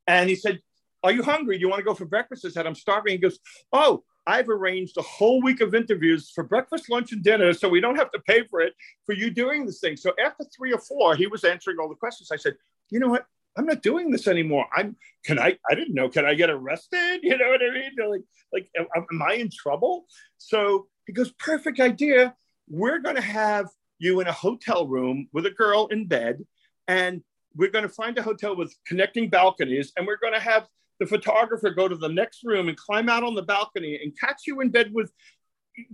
and 0.06 0.30
he 0.30 0.36
said 0.36 0.60
are 1.04 1.12
you 1.12 1.24
hungry? 1.24 1.58
Do 1.58 1.62
you 1.62 1.70
want 1.70 1.80
to 1.80 1.86
go 1.86 1.94
for 1.94 2.06
breakfast? 2.06 2.46
I 2.46 2.50
said, 2.50 2.68
I'm 2.68 2.76
starving. 2.76 3.14
He 3.14 3.18
goes, 3.18 3.40
Oh, 3.74 4.04
I've 4.28 4.50
arranged 4.50 4.98
a 4.98 5.02
whole 5.02 5.42
week 5.42 5.62
of 5.62 5.74
interviews 5.74 6.32
for 6.34 6.44
breakfast, 6.44 6.90
lunch, 6.90 7.12
and 7.12 7.24
dinner, 7.24 7.54
so 7.54 7.68
we 7.68 7.82
don't 7.82 7.96
have 7.96 8.12
to 8.12 8.20
pay 8.20 8.44
for 8.44 8.62
it 8.62 8.74
for 9.06 9.14
you 9.14 9.32
doing 9.32 9.66
this 9.66 9.80
thing. 9.80 9.98
So 9.98 10.14
after 10.24 10.46
three 10.56 10.72
or 10.72 10.78
four, 10.78 11.16
he 11.16 11.26
was 11.28 11.44
answering 11.44 11.78
all 11.80 11.90
the 11.90 11.96
questions. 11.96 12.30
I 12.32 12.36
said, 12.36 12.56
You 12.90 13.00
know 13.00 13.08
what? 13.08 13.26
I'm 13.58 13.66
not 13.66 13.82
doing 13.82 14.12
this 14.12 14.28
anymore. 14.28 14.66
I'm 14.76 14.96
can 15.26 15.40
I 15.40 15.58
I 15.70 15.76
didn't 15.76 15.96
know, 15.96 16.10
can 16.10 16.26
I 16.26 16.36
get 16.36 16.50
arrested? 16.50 17.20
You 17.24 17.38
know 17.38 17.50
what 17.50 17.62
I 17.62 17.74
mean? 17.74 17.92
They're 17.96 18.10
Like, 18.10 18.24
like 18.54 18.70
am 18.76 19.22
I 19.22 19.34
in 19.34 19.50
trouble? 19.50 20.06
So 20.38 20.88
he 21.08 21.14
goes, 21.14 21.32
Perfect 21.34 21.80
idea. 21.80 22.36
We're 22.70 23.00
gonna 23.00 23.22
have 23.22 23.68
you 23.98 24.20
in 24.20 24.28
a 24.28 24.32
hotel 24.32 24.88
room 24.88 25.28
with 25.34 25.46
a 25.46 25.52
girl 25.52 25.88
in 25.92 26.08
bed, 26.08 26.44
and 26.88 27.22
we're 27.56 27.70
going 27.70 27.84
to 27.84 27.90
find 27.90 28.18
a 28.18 28.24
hotel 28.24 28.56
with 28.56 28.74
connecting 28.86 29.30
balconies, 29.30 29.92
and 29.96 30.08
we're 30.08 30.18
going 30.18 30.34
to 30.34 30.40
have 30.40 30.68
the 31.02 31.08
photographer 31.08 31.72
go 31.72 31.88
to 31.88 31.96
the 31.96 32.08
next 32.08 32.44
room 32.44 32.70
and 32.70 32.78
climb 32.78 33.10
out 33.10 33.24
on 33.24 33.34
the 33.34 33.42
balcony 33.42 34.00
and 34.04 34.14
catch 34.20 34.44
you 34.46 34.62
in 34.62 34.70
bed 34.70 34.92
with 34.94 35.12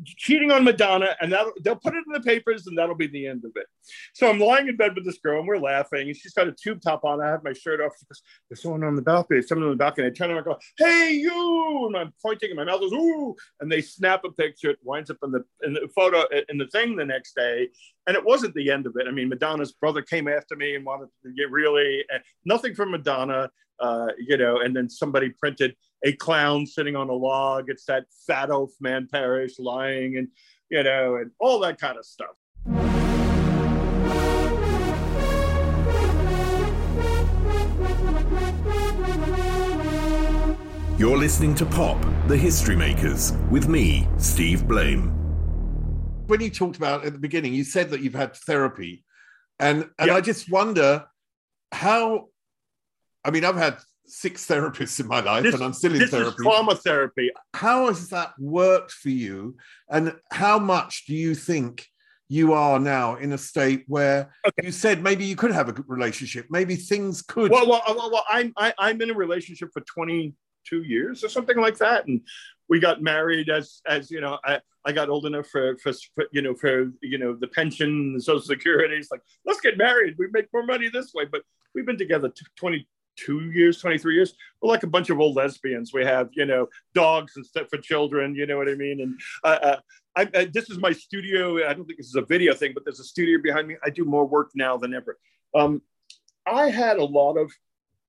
cheating 0.06 0.52
on 0.52 0.64
Madonna, 0.64 1.16
and 1.22 1.32
that 1.32 1.46
they'll 1.64 1.76
put 1.76 1.94
it 1.94 2.04
in 2.06 2.14
the 2.14 2.22
papers, 2.22 2.68
and 2.68 2.78
that'll 2.78 2.96
be 2.96 3.08
the 3.08 3.28
end 3.28 3.44
of 3.46 3.52
it. 3.56 3.66
So 4.14 4.30
I'm 4.30 4.40
lying 4.40 4.68
in 4.68 4.76
bed 4.76 4.96
with 4.96 5.06
this 5.06 5.18
girl, 5.20 5.40
and 5.40 5.48
we're 5.48 5.58
laughing, 5.58 6.08
and 6.08 6.16
she's 6.16 6.34
got 6.34 6.48
a 6.48 6.52
tube 6.52 6.82
top 6.82 7.04
on. 7.06 7.22
I 7.22 7.28
have 7.28 7.44
my 7.44 7.54
shirt 7.54 7.82
off. 7.82 7.94
She 8.00 8.06
goes, 8.06 8.22
"There's 8.50 8.62
someone 8.62 8.84
on 8.84 8.96
the 8.96 9.02
balcony. 9.02 9.42
Someone 9.42 9.70
on 9.70 9.74
the 9.74 9.84
balcony." 9.84 10.08
I 10.08 10.12
turn 10.12 10.30
around 10.30 10.38
and 10.38 10.46
go, 10.46 10.60
"Hey, 10.78 11.14
you!" 11.14 11.88
And 11.88 11.98
I'm 11.98 12.14
pointing, 12.22 12.50
and 12.50 12.58
my 12.58 12.66
mouth 12.66 12.80
goes, 12.80 12.94
"Ooh!" 12.94 13.36
And 13.60 13.72
they 13.72 13.82
snap 13.82 14.24
a 14.24 14.32
picture. 14.32 14.72
It 14.72 14.80
winds 14.84 15.10
up 15.10 15.18
in 15.24 15.32
the 15.32 15.44
in 15.64 15.74
the 15.74 15.88
photo 15.96 16.24
in 16.50 16.58
the 16.58 16.68
thing 16.68 16.96
the 16.96 17.06
next 17.06 17.36
day, 17.36 17.70
and 18.08 18.16
it 18.16 18.24
wasn't 18.24 18.54
the 18.54 18.72
end 18.72 18.86
of 18.86 18.96
it. 18.98 19.08
I 19.08 19.12
mean, 19.12 19.30
Madonna's 19.30 19.72
brother 19.74 20.02
came 20.02 20.28
after 20.28 20.56
me 20.56 20.76
and 20.76 20.86
wanted 20.86 21.10
to 21.24 21.32
get 21.34 21.52
really 21.52 22.06
nothing 22.46 22.76
from 22.76 22.92
Madonna. 22.92 23.50
Uh, 23.80 24.08
you 24.18 24.38
know, 24.38 24.62
and 24.62 24.76
then 24.76 24.90
somebody 24.90 25.30
printed 25.30 25.76
a 26.04 26.14
clown 26.14 26.66
sitting 26.66 26.96
on 26.96 27.10
a 27.10 27.14
log. 27.14 27.70
It's 27.70 27.86
that 27.86 28.06
fat 28.26 28.50
oaf 28.50 28.72
man 28.80 29.08
parrish 29.12 29.60
lying 29.60 30.18
and, 30.18 30.28
you 30.70 30.84
know, 30.84 31.16
and 31.16 31.32
all 31.40 31.60
that 31.60 31.80
kind 31.80 31.98
of 31.98 32.06
stuff. 32.06 32.36
You're 40.98 41.18
listening 41.18 41.54
to 41.56 41.66
Pop, 41.66 42.04
the 42.28 42.36
History 42.36 42.76
Makers, 42.76 43.34
with 43.52 43.68
me, 43.68 44.08
Steve 44.18 44.68
Blame. 44.68 45.10
When 46.26 46.42
you 46.42 46.50
talked 46.50 46.76
about 46.76 47.06
at 47.06 47.14
the 47.14 47.20
beginning, 47.20 47.54
you 47.54 47.64
said 47.64 47.92
that 47.92 48.02
you've 48.02 48.16
had 48.16 48.36
therapy. 48.36 49.06
And 49.60 49.90
and 50.00 50.12
I 50.12 50.22
just 50.22 50.52
wonder 50.52 51.06
how 51.72 52.30
I 53.24 53.32
mean, 53.32 53.46
I've 53.46 53.58
had 53.58 53.78
six 54.08 54.48
therapists 54.48 55.00
in 55.00 55.08
my 55.08 55.20
life 55.20 55.44
this, 55.44 55.54
and 55.54 55.64
I'm 55.64 55.74
still 55.74 55.94
in 55.94 56.00
this 56.00 56.12
therapy. 56.12 56.30
Is 56.30 56.36
trauma 56.36 56.76
therapy. 56.76 57.32
How 57.54 57.88
has 57.88 58.10
that 58.10 58.34
worked 58.40 58.92
for 58.92 59.10
you? 59.10 59.58
And 59.90 60.16
how 60.32 60.60
much 60.60 61.06
do 61.06 61.14
you 61.14 61.36
think 61.36 61.88
you 62.30 62.54
are 62.54 62.80
now 62.80 63.16
in 63.16 63.32
a 63.32 63.38
state 63.38 63.86
where 63.88 64.34
okay. 64.46 64.66
you 64.66 64.72
said 64.72 65.02
maybe 65.02 65.26
you 65.26 65.36
could 65.36 65.52
have 65.52 65.70
a 65.70 65.74
good 65.74 65.88
relationship, 65.88 66.46
maybe 66.50 66.76
things 66.76 67.22
could. 67.22 67.52
Well, 67.52 67.68
well, 67.68 67.82
well, 67.88 68.12
well 68.12 68.26
I'm 68.30 68.54
I, 68.58 68.68
am 68.68 68.74
i 68.80 68.90
am 68.90 69.02
in 69.02 69.12
a 69.12 69.14
relationship 69.14 69.70
for 69.72 69.82
22 69.82 70.84
years 70.84 71.24
or 71.24 71.30
something 71.30 71.58
like 71.58 71.78
that, 71.78 72.08
and 72.08 72.22
we 72.68 72.80
got 72.80 73.02
married 73.02 73.50
as 73.50 73.82
as 73.88 74.12
you 74.12 74.20
know 74.20 74.40
I, 74.44 74.60
I 74.86 74.92
got 74.92 75.10
old 75.10 75.26
enough 75.26 75.48
for, 75.48 75.78
for, 75.78 75.94
for 76.16 76.26
you 76.32 76.42
know 76.42 76.54
for 76.54 76.92
you 77.02 77.18
know 77.18 77.34
the 77.34 77.48
pension, 77.48 78.14
the 78.14 78.22
social 78.22 78.42
security. 78.42 78.96
It's 78.96 79.12
like 79.12 79.22
let's 79.46 79.62
get 79.62 79.78
married. 79.78 80.16
We 80.18 80.28
make 80.32 80.48
more 80.54 80.66
money 80.66 80.90
this 80.90 81.14
way, 81.14 81.26
but 81.26 81.44
we've 81.74 81.86
been 81.86 81.98
together 81.98 82.32
20 82.58 82.88
two 83.18 83.52
years, 83.52 83.80
23 83.80 84.16
years. 84.16 84.34
We're 84.62 84.70
like 84.70 84.84
a 84.84 84.88
bunch 84.88 85.10
of 85.10 85.20
old 85.20 85.36
lesbians. 85.36 85.94
We 85.94 86.06
have, 86.06 86.30
you 86.34 86.46
know, 86.46 86.68
dogs 86.94 87.34
and 87.36 87.46
stuff 87.46 87.68
for 87.70 87.78
children, 87.78 88.36
you 88.36 88.46
know 88.46 88.58
what 88.58 88.70
I 88.70 88.76
mean? 88.76 89.02
And 89.02 89.20
uh, 89.44 89.60
uh, 89.62 89.80
I, 90.16 90.30
I, 90.34 90.46
this 90.46 90.70
is 90.70 90.78
my 90.78 90.92
studio. 90.92 91.68
I 91.68 91.74
don't 91.74 91.86
think 91.86 91.98
this 91.98 92.08
is 92.08 92.16
a 92.16 92.22
video 92.22 92.54
thing, 92.54 92.72
but 92.74 92.84
there's 92.86 93.00
a 93.00 93.06
studio 93.06 93.40
behind 93.42 93.68
me. 93.68 93.76
I 93.84 93.90
do 93.90 94.06
more 94.06 94.26
work 94.26 94.52
now 94.56 94.78
than 94.78 94.94
ever. 94.94 95.18
Um, 95.56 95.82
I 96.46 96.70
had 96.70 96.98
a 96.98 97.04
lot 97.04 97.36
of, 97.36 97.52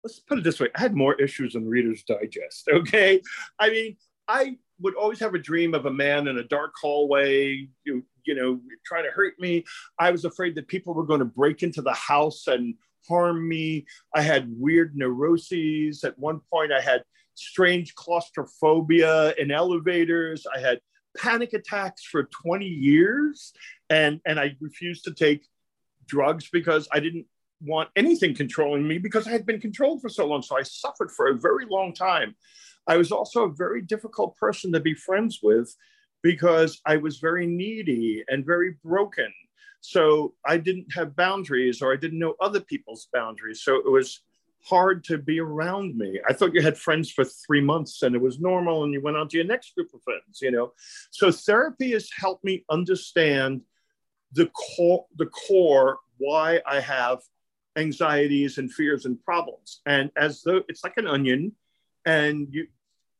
let's 0.04 0.20
put 0.20 0.38
it 0.38 0.44
this 0.44 0.60
way, 0.60 0.68
I 0.76 0.80
had 0.80 0.94
more 0.94 1.14
issues 1.14 1.54
than 1.54 1.68
Reader's 1.68 2.04
Digest, 2.04 2.68
okay? 2.72 3.20
I 3.58 3.70
mean, 3.70 3.96
I 4.28 4.58
would 4.80 4.94
always 4.94 5.18
have 5.20 5.34
a 5.34 5.38
dream 5.38 5.74
of 5.74 5.86
a 5.86 5.92
man 5.92 6.28
in 6.28 6.38
a 6.38 6.44
dark 6.44 6.74
hallway, 6.80 7.68
you, 7.84 8.04
you 8.24 8.34
know, 8.34 8.60
trying 8.86 9.04
to 9.04 9.10
hurt 9.10 9.34
me. 9.40 9.64
I 9.98 10.10
was 10.10 10.24
afraid 10.24 10.54
that 10.54 10.68
people 10.68 10.94
were 10.94 11.06
going 11.06 11.18
to 11.20 11.24
break 11.24 11.62
into 11.62 11.82
the 11.82 11.94
house 11.94 12.46
and 12.46 12.74
harm 13.06 13.48
me. 13.48 13.86
I 14.14 14.22
had 14.22 14.48
weird 14.48 14.96
neuroses. 14.96 16.04
At 16.04 16.18
one 16.18 16.40
point, 16.52 16.72
I 16.72 16.80
had 16.80 17.02
strange 17.34 17.94
claustrophobia 17.94 19.34
in 19.34 19.50
elevators. 19.50 20.46
I 20.54 20.60
had 20.60 20.80
panic 21.16 21.52
attacks 21.52 22.04
for 22.04 22.24
20 22.24 22.66
years. 22.66 23.52
And, 23.90 24.20
and 24.26 24.38
I 24.38 24.56
refused 24.60 25.04
to 25.04 25.14
take 25.14 25.46
drugs 26.06 26.48
because 26.50 26.88
I 26.92 27.00
didn't 27.00 27.26
want 27.60 27.90
anything 27.96 28.34
controlling 28.34 28.86
me 28.86 28.98
because 28.98 29.26
I 29.26 29.30
had 29.30 29.46
been 29.46 29.60
controlled 29.60 30.00
for 30.00 30.08
so 30.08 30.26
long. 30.26 30.42
So 30.42 30.56
I 30.56 30.62
suffered 30.62 31.10
for 31.10 31.28
a 31.28 31.38
very 31.38 31.66
long 31.68 31.92
time. 31.92 32.34
I 32.86 32.96
was 32.96 33.12
also 33.12 33.44
a 33.44 33.52
very 33.52 33.82
difficult 33.82 34.36
person 34.36 34.72
to 34.72 34.80
be 34.80 34.94
friends 34.94 35.40
with 35.42 35.74
because 36.22 36.80
I 36.86 36.96
was 36.96 37.18
very 37.18 37.46
needy 37.46 38.24
and 38.28 38.44
very 38.44 38.74
broken. 38.82 39.32
So 39.80 40.34
I 40.44 40.58
didn't 40.58 40.92
have 40.94 41.16
boundaries 41.16 41.82
or 41.82 41.92
I 41.92 41.96
didn't 41.96 42.18
know 42.18 42.34
other 42.40 42.60
people's 42.60 43.08
boundaries. 43.12 43.62
So 43.62 43.76
it 43.76 43.90
was 43.90 44.20
hard 44.64 45.04
to 45.04 45.18
be 45.18 45.40
around 45.40 45.96
me. 45.96 46.20
I 46.28 46.32
thought 46.32 46.54
you 46.54 46.62
had 46.62 46.76
friends 46.76 47.10
for 47.10 47.24
three 47.24 47.60
months 47.60 48.02
and 48.02 48.14
it 48.14 48.20
was 48.20 48.40
normal 48.40 48.84
and 48.84 48.92
you 48.92 49.00
went 49.00 49.16
on 49.16 49.28
to 49.28 49.36
your 49.36 49.46
next 49.46 49.74
group 49.74 49.92
of 49.94 50.02
friends, 50.02 50.40
you 50.42 50.50
know. 50.50 50.72
So 51.10 51.30
therapy 51.30 51.92
has 51.92 52.10
helped 52.16 52.44
me 52.44 52.64
understand 52.70 53.62
the 54.32 54.46
core, 54.46 55.06
the 55.16 55.26
core 55.26 55.98
why 56.18 56.60
I 56.66 56.80
have 56.80 57.20
anxieties 57.76 58.58
and 58.58 58.72
fears 58.72 59.06
and 59.06 59.22
problems. 59.22 59.80
And 59.86 60.10
as 60.16 60.42
though 60.42 60.62
it's 60.68 60.82
like 60.82 60.96
an 60.96 61.06
onion 61.06 61.52
and 62.04 62.48
you, 62.50 62.66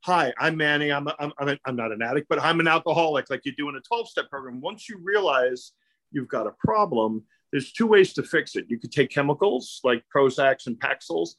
hi, 0.00 0.32
I'm 0.38 0.56
Manny. 0.56 0.92
I'm, 0.92 1.06
a, 1.06 1.14
I'm, 1.18 1.32
I'm, 1.38 1.48
a, 1.50 1.58
I'm 1.64 1.76
not 1.76 1.92
an 1.92 2.02
addict, 2.02 2.28
but 2.28 2.42
I'm 2.42 2.60
an 2.60 2.68
alcoholic, 2.68 3.30
like 3.30 3.44
you 3.44 3.54
do 3.56 3.68
in 3.68 3.76
a 3.76 3.80
12 3.80 4.08
step 4.08 4.28
program. 4.28 4.60
Once 4.60 4.88
you 4.88 4.98
realize 5.02 5.72
you've 6.10 6.28
got 6.28 6.46
a 6.46 6.54
problem, 6.58 7.24
there's 7.50 7.72
two 7.72 7.86
ways 7.86 8.12
to 8.14 8.22
fix 8.22 8.56
it. 8.56 8.66
You 8.68 8.78
could 8.78 8.92
take 8.92 9.10
chemicals 9.10 9.80
like 9.84 10.04
Prozacs 10.14 10.66
and 10.66 10.78
Paxils, 10.78 11.30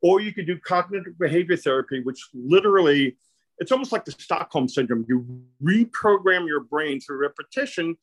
or 0.00 0.20
you 0.20 0.32
could 0.32 0.46
do 0.46 0.58
cognitive 0.58 1.18
behavior 1.18 1.56
therapy, 1.56 2.00
which 2.00 2.28
literally, 2.32 3.16
it's 3.58 3.72
almost 3.72 3.92
like 3.92 4.04
the 4.04 4.12
Stockholm 4.12 4.68
syndrome. 4.68 5.04
You 5.08 5.42
reprogram 5.62 6.46
your 6.46 6.60
brain 6.60 7.00
through 7.00 7.18
repetition 7.18 7.96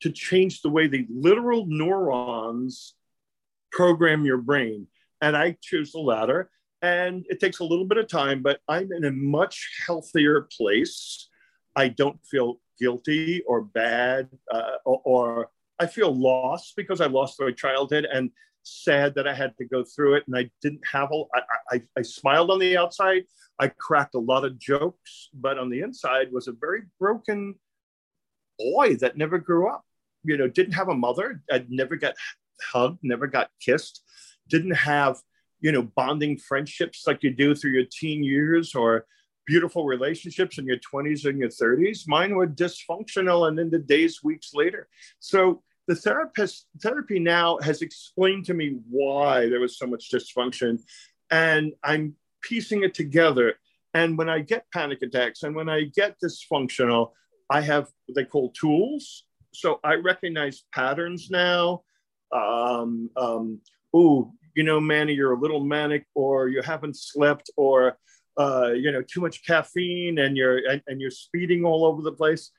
to 0.00 0.10
change 0.10 0.60
the 0.60 0.68
way 0.68 0.88
the 0.88 1.06
literal 1.08 1.64
neurons 1.66 2.94
program 3.72 4.24
your 4.24 4.38
brain. 4.38 4.86
And 5.20 5.36
I 5.36 5.56
choose 5.62 5.92
the 5.92 6.00
latter. 6.00 6.50
And 6.82 7.24
it 7.28 7.40
takes 7.40 7.60
a 7.60 7.64
little 7.64 7.86
bit 7.86 7.98
of 7.98 8.08
time, 8.08 8.42
but 8.42 8.60
I'm 8.68 8.92
in 8.92 9.04
a 9.04 9.10
much 9.10 9.70
healthier 9.86 10.48
place. 10.56 11.28
I 11.74 11.88
don't 11.88 12.18
feel 12.26 12.60
guilty 12.78 13.42
or 13.46 13.62
bad 13.62 14.28
uh, 14.52 14.76
or, 14.84 15.00
or 15.04 15.50
I 15.78 15.86
feel 15.86 16.14
lost 16.14 16.74
because 16.76 17.00
I 17.00 17.06
lost 17.06 17.40
my 17.40 17.52
childhood 17.52 18.06
and 18.10 18.30
sad 18.62 19.14
that 19.14 19.28
I 19.28 19.34
had 19.34 19.56
to 19.58 19.64
go 19.64 19.84
through 19.84 20.14
it. 20.14 20.24
And 20.26 20.36
I 20.36 20.50
didn't 20.60 20.82
have 20.90 21.10
a, 21.12 21.22
I, 21.34 21.40
I, 21.76 21.82
I 21.98 22.02
smiled 22.02 22.50
on 22.50 22.58
the 22.58 22.76
outside. 22.76 23.24
I 23.58 23.68
cracked 23.68 24.14
a 24.14 24.20
lot 24.20 24.44
of 24.44 24.58
jokes, 24.58 25.30
but 25.32 25.58
on 25.58 25.70
the 25.70 25.80
inside 25.80 26.32
was 26.32 26.48
a 26.48 26.52
very 26.52 26.82
broken 26.98 27.54
boy 28.58 28.96
that 28.96 29.16
never 29.16 29.38
grew 29.38 29.68
up. 29.68 29.84
You 30.24 30.36
know, 30.36 30.48
didn't 30.48 30.74
have 30.74 30.88
a 30.88 30.94
mother. 30.94 31.42
I 31.50 31.64
never 31.68 31.96
got 31.96 32.14
hugged, 32.72 32.98
never 33.02 33.26
got 33.26 33.50
kissed, 33.60 34.02
didn't 34.48 34.74
have, 34.74 35.18
you 35.60 35.72
know, 35.72 35.82
bonding 35.82 36.38
friendships 36.38 37.04
like 37.06 37.22
you 37.22 37.30
do 37.30 37.54
through 37.54 37.72
your 37.72 37.86
teen 37.90 38.24
years 38.24 38.74
or 38.74 39.06
beautiful 39.46 39.84
relationships 39.84 40.58
in 40.58 40.66
your 40.66 40.78
20s 40.78 41.24
and 41.24 41.38
your 41.38 41.48
30s. 41.48 42.08
Mine 42.08 42.34
were 42.34 42.48
dysfunctional 42.48 43.48
and 43.48 43.58
in 43.60 43.70
the 43.70 43.78
days, 43.78 44.22
weeks 44.24 44.52
later. 44.54 44.88
So 45.20 45.62
the 45.86 45.94
therapist 45.94 46.66
therapy 46.82 47.18
now 47.18 47.58
has 47.62 47.82
explained 47.82 48.44
to 48.46 48.54
me 48.54 48.78
why 48.88 49.48
there 49.48 49.60
was 49.60 49.78
so 49.78 49.86
much 49.86 50.10
dysfunction. 50.10 50.80
And 51.30 51.72
I'm 51.82 52.14
piecing 52.42 52.82
it 52.82 52.94
together. 52.94 53.54
And 53.94 54.18
when 54.18 54.28
I 54.28 54.40
get 54.40 54.70
panic 54.72 55.02
attacks 55.02 55.42
and 55.42 55.54
when 55.54 55.68
I 55.68 55.84
get 55.84 56.16
dysfunctional, 56.22 57.12
I 57.48 57.60
have 57.60 57.88
what 58.06 58.16
they 58.16 58.24
call 58.24 58.50
tools. 58.50 59.24
So 59.54 59.80
I 59.84 59.94
recognize 59.94 60.64
patterns 60.72 61.30
now. 61.30 61.82
Um, 62.32 63.10
um, 63.16 63.60
oh, 63.94 64.32
you 64.54 64.64
know, 64.64 64.80
Manny, 64.80 65.12
you're 65.12 65.34
a 65.34 65.38
little 65.40 65.62
manic, 65.62 66.06
or 66.14 66.48
you 66.48 66.62
haven't 66.62 66.96
slept, 66.96 67.50
or 67.56 67.98
uh, 68.38 68.72
you 68.74 68.90
know, 68.90 69.02
too 69.02 69.20
much 69.20 69.44
caffeine, 69.46 70.18
and 70.18 70.36
you're 70.36 70.58
and, 70.68 70.82
and 70.86 71.00
you're 71.00 71.10
speeding 71.10 71.64
all 71.64 71.84
over 71.84 72.02
the 72.02 72.12
place. 72.12 72.50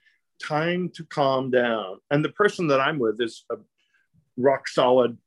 Time 0.44 0.90
to 0.96 1.04
calm 1.04 1.52
down. 1.52 2.00
And 2.12 2.24
the 2.24 2.30
person 2.30 2.68
that 2.68 2.80
I'm 2.80 3.00
with 3.00 3.20
is 3.20 3.46
a 3.52 3.56
rock 4.38 4.68
solid 4.68 5.18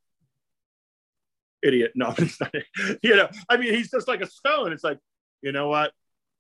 idiot. 1.63 1.93
No, 1.95 2.15
you 3.03 3.17
know, 3.17 3.29
I 3.49 3.57
mean, 3.57 3.75
he's 3.75 3.91
just 3.91 4.09
like 4.09 4.21
a 4.21 4.27
stone. 4.27 4.73
It's 4.73 4.85
like, 4.85 4.99
you 5.43 5.53
know 5.53 5.69
what? 5.69 5.93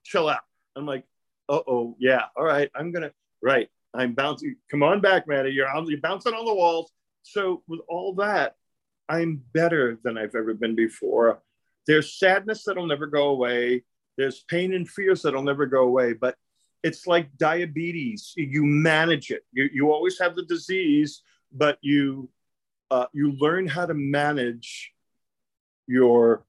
Chill 0.05 0.29
out. 0.29 0.41
I'm 0.77 0.87
like, 0.87 1.05
uh 1.49 1.61
oh, 1.67 1.97
yeah, 1.99 2.27
all 2.37 2.45
right, 2.45 2.71
I'm 2.75 2.93
gonna 2.93 3.11
right. 3.43 3.69
I'm 3.93 4.15
bouncing. 4.15 4.57
Come 4.71 4.83
on 4.83 5.01
back, 5.01 5.27
Manny. 5.27 5.51
You're 5.51 5.69
you're 5.87 6.01
bouncing 6.01 6.35
on 6.35 6.45
the 6.45 6.55
walls. 6.55 6.93
So 7.23 7.63
with 7.67 7.81
all 7.89 8.15
that, 8.15 8.55
I'm 9.09 9.43
better 9.53 9.99
than 10.05 10.17
I've 10.17 10.35
ever 10.35 10.55
been 10.55 10.77
before. 10.77 11.43
There's 11.87 12.19
sadness 12.19 12.65
that'll 12.65 12.87
never 12.87 13.07
go 13.07 13.29
away. 13.31 13.85
There's 14.17 14.45
pain 14.49 14.75
and 14.75 14.89
fears 14.89 15.23
that'll 15.23 15.43
never 15.43 15.67
go 15.67 15.83
away. 15.83 16.13
But 16.13 16.37
it's 16.83 17.07
like 17.07 17.37
diabetes. 17.37 18.33
You 18.37 18.65
manage 18.65 19.31
it. 19.31 19.43
You, 19.53 19.69
you 19.73 19.93
always 19.93 20.19
have 20.19 20.35
the 20.35 20.45
disease, 20.45 21.23
but 21.53 21.79
you 21.81 22.31
uh, 22.91 23.07
you 23.13 23.33
learn 23.33 23.69
how 23.69 23.87
to 23.87 23.95
manage 23.95 24.93
your 25.87 26.45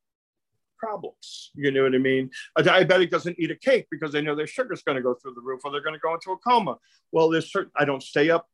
problems. 0.78 1.52
You 1.54 1.72
know 1.72 1.84
what 1.84 1.94
I 1.94 2.00
mean? 2.00 2.32
A 2.58 2.64
diabetic 2.64 3.12
doesn't 3.12 3.38
eat 3.40 3.52
a 3.52 3.56
cake 3.56 3.88
because 3.92 4.12
they 4.12 4.22
know 4.22 4.36
their 4.36 4.48
sugar's 4.48 4.82
going 4.82 4.96
to 4.96 5.04
go 5.04 5.14
through 5.14 5.36
the 5.36 5.42
roof 5.42 5.62
or 5.64 5.72
they're 5.72 5.82
going 5.82 5.94
to 5.94 6.00
go 6.00 6.14
into 6.14 6.32
a 6.32 6.38
coma. 6.38 6.78
Well, 7.12 7.30
there's 7.30 7.52
certain, 7.52 7.72
I 7.78 7.86
don't 7.86 8.02
stay 8.02 8.32
up 8.32 8.48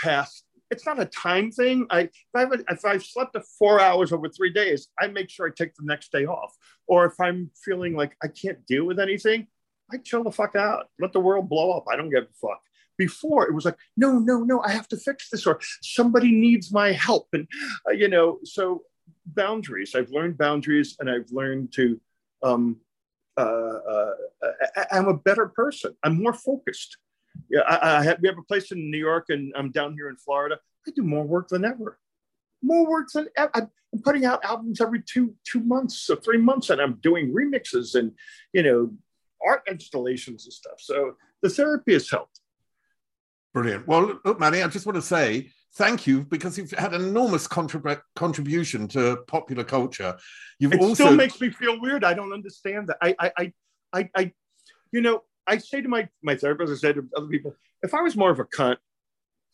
past, 0.00 0.44
it's 0.70 0.86
not 0.86 1.00
a 1.00 1.04
time 1.06 1.50
thing. 1.50 1.86
I, 1.90 2.02
if, 2.02 2.10
I've, 2.34 2.52
if 2.52 2.84
I've 2.84 3.02
slept 3.02 3.36
four 3.58 3.80
hours 3.80 4.12
over 4.12 4.28
three 4.28 4.52
days, 4.52 4.86
I 4.98 5.08
make 5.08 5.28
sure 5.28 5.48
I 5.48 5.50
take 5.50 5.74
the 5.74 5.84
next 5.84 6.12
day 6.12 6.26
off. 6.26 6.56
Or 6.86 7.06
if 7.06 7.18
I'm 7.20 7.50
feeling 7.64 7.96
like 7.96 8.16
I 8.22 8.28
can't 8.28 8.64
deal 8.66 8.84
with 8.84 9.00
anything, 9.00 9.48
I 9.92 9.98
chill 9.98 10.24
the 10.24 10.30
fuck 10.30 10.56
out. 10.56 10.88
Let 10.98 11.12
the 11.12 11.20
world 11.20 11.48
blow 11.48 11.72
up. 11.72 11.84
I 11.90 11.96
don't 11.96 12.10
give 12.10 12.24
a 12.24 12.46
fuck 12.46 12.60
before 12.98 13.46
it 13.48 13.54
was 13.54 13.64
like 13.64 13.78
no 13.96 14.18
no 14.18 14.40
no 14.40 14.60
i 14.60 14.70
have 14.70 14.86
to 14.86 14.94
fix 14.94 15.30
this 15.30 15.46
or 15.46 15.58
somebody 15.80 16.30
needs 16.30 16.70
my 16.70 16.92
help 16.92 17.28
and 17.32 17.48
uh, 17.88 17.92
you 17.92 18.08
know 18.08 18.38
so 18.44 18.82
boundaries. 19.26 19.94
I've 19.94 20.10
learned 20.10 20.38
boundaries, 20.38 20.96
and 21.00 21.10
I've 21.10 21.30
learned 21.30 21.72
to. 21.74 22.00
Um, 22.42 22.76
uh, 23.36 23.42
uh, 23.42 24.10
I, 24.76 24.98
am 24.98 25.08
a 25.08 25.14
better 25.14 25.46
person. 25.46 25.96
I'm 26.02 26.22
more 26.22 26.34
focused. 26.34 26.98
Yeah, 27.48 27.60
I, 27.60 27.98
I 27.98 28.04
have, 28.04 28.18
we 28.20 28.28
have 28.28 28.38
a 28.38 28.42
place 28.42 28.72
in 28.72 28.90
New 28.90 28.98
York, 28.98 29.26
and 29.28 29.52
I'm 29.56 29.70
down 29.70 29.94
here 29.94 30.08
in 30.08 30.16
Florida. 30.16 30.58
I 30.86 30.90
do 30.94 31.02
more 31.02 31.24
work 31.24 31.48
than 31.48 31.64
ever. 31.64 31.98
More 32.62 32.86
work 32.88 33.08
than 33.14 33.28
ever. 33.36 33.50
I'm 33.54 34.02
putting 34.02 34.24
out 34.24 34.44
albums 34.44 34.80
every 34.80 35.02
two 35.02 35.34
two 35.44 35.60
months 35.60 36.10
or 36.10 36.16
three 36.16 36.38
months, 36.38 36.70
and 36.70 36.80
I'm 36.80 36.94
doing 37.02 37.32
remixes 37.32 37.94
and 37.94 38.12
you 38.52 38.62
know 38.62 38.90
art 39.46 39.62
installations 39.68 40.44
and 40.44 40.52
stuff. 40.52 40.78
So 40.78 41.16
the 41.42 41.50
therapy 41.50 41.92
has 41.92 42.10
helped. 42.10 42.40
Brilliant. 43.52 43.86
Well, 43.86 44.18
look, 44.24 44.38
Manny, 44.38 44.62
I 44.62 44.68
just 44.68 44.86
want 44.86 44.96
to 44.96 45.02
say 45.02 45.50
thank 45.74 46.06
you 46.06 46.22
because 46.22 46.56
you've 46.56 46.70
had 46.72 46.94
an 46.94 47.02
enormous 47.02 47.48
contrib- 47.48 48.00
contribution 48.14 48.86
to 48.88 49.18
popular 49.26 49.64
culture. 49.64 50.16
You've 50.58 50.74
it 50.74 50.80
also 50.80 50.94
still 50.94 51.16
makes 51.16 51.40
me 51.40 51.50
feel 51.50 51.80
weird. 51.80 52.04
I 52.04 52.14
don't 52.14 52.32
understand 52.32 52.88
that. 52.88 52.98
I, 53.02 53.14
I, 53.36 53.52
I, 53.92 54.10
I, 54.16 54.32
you 54.92 55.00
know, 55.00 55.22
I 55.46 55.58
say 55.58 55.80
to 55.80 55.88
my 55.88 56.08
my 56.22 56.36
therapist, 56.36 56.72
I 56.72 56.76
say 56.76 56.92
to 56.92 57.08
other 57.16 57.26
people, 57.26 57.54
if 57.82 57.94
I 57.94 58.02
was 58.02 58.16
more 58.16 58.30
of 58.30 58.38
a 58.38 58.44
cunt, 58.44 58.76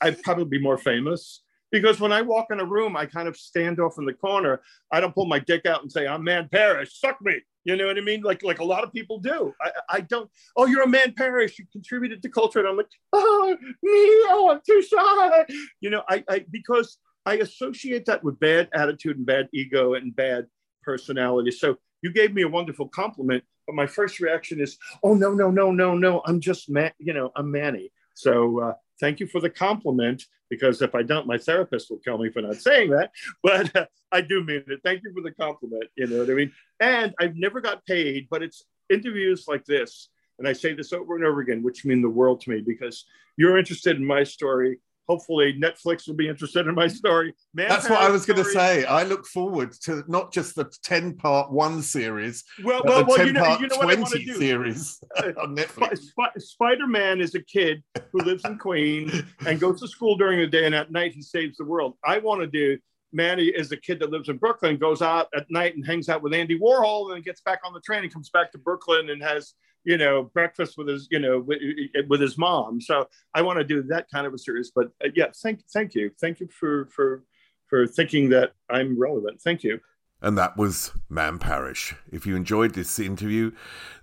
I'd 0.01 0.23
probably 0.23 0.45
be 0.45 0.61
more 0.61 0.79
famous. 0.79 1.43
Because 1.73 1.99
when 1.99 2.13
I 2.13 2.23
walk 2.23 2.47
in 2.51 2.61
a 2.61 2.65
room, 2.65 2.97
I 2.97 3.07
kind 3.07 3.27
of 3.27 3.37
stand 3.37 3.81
off 3.81 3.99
in 3.99 4.05
the 4.05 4.13
corner. 4.13 4.61
I 4.93 5.01
don't 5.01 5.15
pull 5.15 5.27
my 5.27 5.39
dick 5.39 5.67
out 5.67 5.83
and 5.83 5.91
say, 5.91 6.07
"I'm 6.07 6.23
Man 6.23 6.49
Parrish, 6.51 7.01
suck 7.01 7.21
me." 7.23 7.41
You 7.67 7.75
know 7.75 7.87
what 7.87 7.99
I 7.99 8.01
mean? 8.01 8.23
Like 8.23 8.45
like 8.45 8.61
a 8.61 8.65
lot 8.65 8.85
of 8.85 8.93
people 8.93 9.19
do. 9.19 9.53
I, 9.61 9.71
I 9.91 10.01
don't. 10.01 10.31
Oh, 10.57 10.67
you're 10.67 10.85
a 10.85 10.89
man 10.89 11.15
Parrish. 11.15 11.59
You 11.59 11.67
contributed 11.73 12.23
to 12.23 12.29
culture, 12.29 12.61
and 12.61 12.69
I'm 12.69 12.77
like, 12.77 12.87
oh 13.13 13.57
me. 13.61 13.75
Oh, 13.83 14.51
I'm 14.53 14.61
too 14.65 14.81
shy. 14.83 15.45
You 15.81 15.91
know, 15.91 16.05
I, 16.09 16.23
I 16.31 16.45
because 16.49 16.99
I 17.27 17.39
associate 17.39 18.07
that 18.07 18.23
with 18.23 18.39
bad 18.39 18.69
attitude 18.73 19.17
and 19.17 19.27
bad 19.27 19.49
ego 19.53 19.95
and 19.95 20.15
bad 20.15 20.47
personality. 20.85 21.51
So 21.51 21.77
you 22.03 22.13
gave 22.13 22.33
me 22.33 22.43
a 22.43 22.49
wonderful 22.49 22.87
compliment, 22.87 23.43
but 23.67 23.75
my 23.75 23.89
first 23.89 24.21
reaction 24.21 24.61
is, 24.61 24.79
oh 25.03 25.15
no 25.15 25.33
no 25.33 25.51
no 25.51 25.73
no 25.73 25.99
no. 25.99 26.23
I'm 26.25 26.39
just 26.39 26.71
man. 26.71 26.93
You 26.99 27.15
know, 27.15 27.33
I'm 27.35 27.51
Manny. 27.51 27.91
So 28.15 28.61
uh, 28.61 28.75
thank 29.01 29.21
you 29.21 29.27
for 29.27 29.41
the 29.41 29.51
compliment 29.51 30.25
because 30.49 30.81
if 30.83 30.95
I 30.95 31.03
don't, 31.03 31.27
my 31.27 31.39
therapist 31.39 31.91
will 31.91 31.99
kill 31.99 32.19
me 32.19 32.31
for 32.31 32.43
not 32.43 32.57
saying 32.57 32.91
that. 32.91 33.11
But 33.43 33.75
uh, 33.75 33.87
I 34.13 34.21
do 34.21 34.45
mean 34.45 34.65
it. 34.67 34.81
Thank 34.85 35.03
you 35.05 35.13
for 35.13 35.23
the 35.23 35.33
compliment. 35.33 35.85
You 35.97 36.07
know 36.07 36.19
what 36.19 36.31
I 36.31 36.35
mean? 36.35 36.53
And 36.81 37.15
I've 37.21 37.37
never 37.37 37.61
got 37.61 37.85
paid, 37.87 38.29
but 38.31 38.43
it's 38.43 38.65
interviews 38.91 39.47
like 39.49 39.65
this. 39.65 40.09
And 40.39 40.47
I 40.47 40.53
say 40.53 40.75
this 40.75 40.93
over 40.93 41.17
and 41.17 41.25
over 41.25 41.41
again, 41.41 41.63
which 41.63 41.85
mean 41.85 42.03
the 42.03 42.09
world 42.09 42.41
to 42.43 42.51
me 42.51 42.61
because 42.61 43.05
you're 43.37 43.59
interested 43.59 43.97
in 43.97 44.05
my 44.05 44.23
story 44.23 44.81
hopefully 45.09 45.59
Netflix 45.61 46.07
will 46.07 46.15
be 46.15 46.29
interested 46.29 46.67
in 46.67 46.75
my 46.75 46.89
story. 46.89 47.35
Man 47.55 47.69
That's 47.69 47.89
what 47.89 48.01
I 48.01 48.11
was 48.11 48.27
going 48.27 48.43
to 48.43 48.51
say. 48.51 48.85
I 48.85 49.05
look 49.05 49.27
forward 49.27 49.73
to 49.83 50.05
not 50.09 50.33
just 50.33 50.55
the 50.57 50.71
ten 50.83 51.15
part 51.15 51.51
one 51.51 51.83
series, 51.83 52.45
well, 52.63 52.83
well, 52.85 53.01
the 53.01 53.05
well, 53.05 53.17
ten 53.17 53.27
you 53.29 53.33
know, 53.33 53.45
part 53.45 53.61
you 53.61 53.69
know 53.69 53.81
twenty 53.81 54.27
series 54.27 55.03
uh, 55.17 55.33
on 55.41 55.57
Netflix. 55.57 55.99
Sp- 56.11 56.39
Spider 56.39 56.87
Man 56.87 57.21
is 57.21 57.35
a 57.35 57.43
kid 57.43 57.83
who 58.13 58.21
lives 58.21 58.45
in 58.45 58.59
Queens 58.59 59.23
and 59.47 59.61
goes 59.61 59.81
to 59.81 59.89
school 59.89 60.17
during 60.17 60.41
the 60.41 60.47
day, 60.47 60.67
and 60.67 60.75
at 60.75 60.91
night 60.91 61.13
he 61.13 61.23
saves 61.23 61.57
the 61.57 61.65
world. 61.65 61.95
I 62.05 62.19
want 62.19 62.41
to 62.41 62.47
do. 62.47 62.79
Manny 63.13 63.47
is 63.47 63.73
a 63.73 63.77
kid 63.77 64.01
that 64.01 64.11
lives 64.11 64.29
in 64.29 64.37
Brooklyn, 64.37 64.77
goes 64.77 65.01
out 65.01 65.29
at 65.35 65.47
night 65.49 65.75
and 65.75 65.87
hangs 65.87 66.09
out 66.09 66.23
with 66.23 66.35
Andy 66.35 66.59
Warhol, 66.59 67.07
and 67.07 67.15
then 67.15 67.23
gets 67.23 67.41
back 67.41 67.61
on 67.65 67.73
the 67.73 67.81
train 67.81 68.03
and 68.03 68.13
comes 68.13 68.31
back 68.31 68.53
to 68.53 68.59
Brooklyn 68.59 69.11
and 69.11 69.23
has 69.23 69.55
you 69.87 69.97
know, 69.97 70.25
breakfast 70.35 70.77
with 70.77 70.89
his, 70.89 71.07
you 71.11 71.21
know, 71.21 71.39
with, 71.39 71.61
with 72.09 72.21
his 72.21 72.37
mom. 72.37 72.81
So 72.81 73.09
I 73.35 73.41
want 73.43 73.59
to 73.59 73.65
do 73.65 73.83
that 73.85 74.11
kind 74.11 74.27
of 74.27 74.35
a 74.35 74.39
series. 74.39 74.73
But 74.75 74.89
uh, 75.03 75.09
yeah, 75.15 75.27
thank, 75.43 75.61
thank 75.73 75.95
you, 75.95 76.11
thank 76.21 76.41
you 76.41 76.49
for 76.49 76.87
for 76.87 77.23
for 77.69 77.87
thinking 77.87 78.29
that 78.31 78.53
I'm 78.69 79.01
relevant. 79.01 79.41
Thank 79.41 79.63
you. 79.65 79.81
And 80.21 80.37
that 80.39 80.57
was 80.57 80.93
Man 81.09 81.39
Parrish. 81.39 81.95
If 82.11 82.27
you 82.27 82.37
enjoyed 82.37 82.75
this 82.75 82.99
interview, 82.99 83.53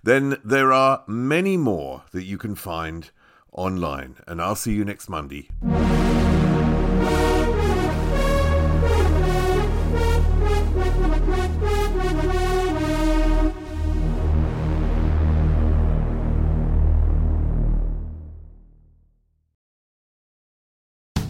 then 0.02 0.38
there 0.44 0.72
are 0.72 1.02
many 1.06 1.56
more 1.56 2.04
that 2.12 2.24
you 2.24 2.38
can 2.38 2.54
find 2.54 3.10
online. 3.52 4.16
And 4.26 4.40
I'll 4.40 4.54
see 4.54 4.74
you 4.74 4.84
next 4.84 5.08
Monday. 5.08 5.48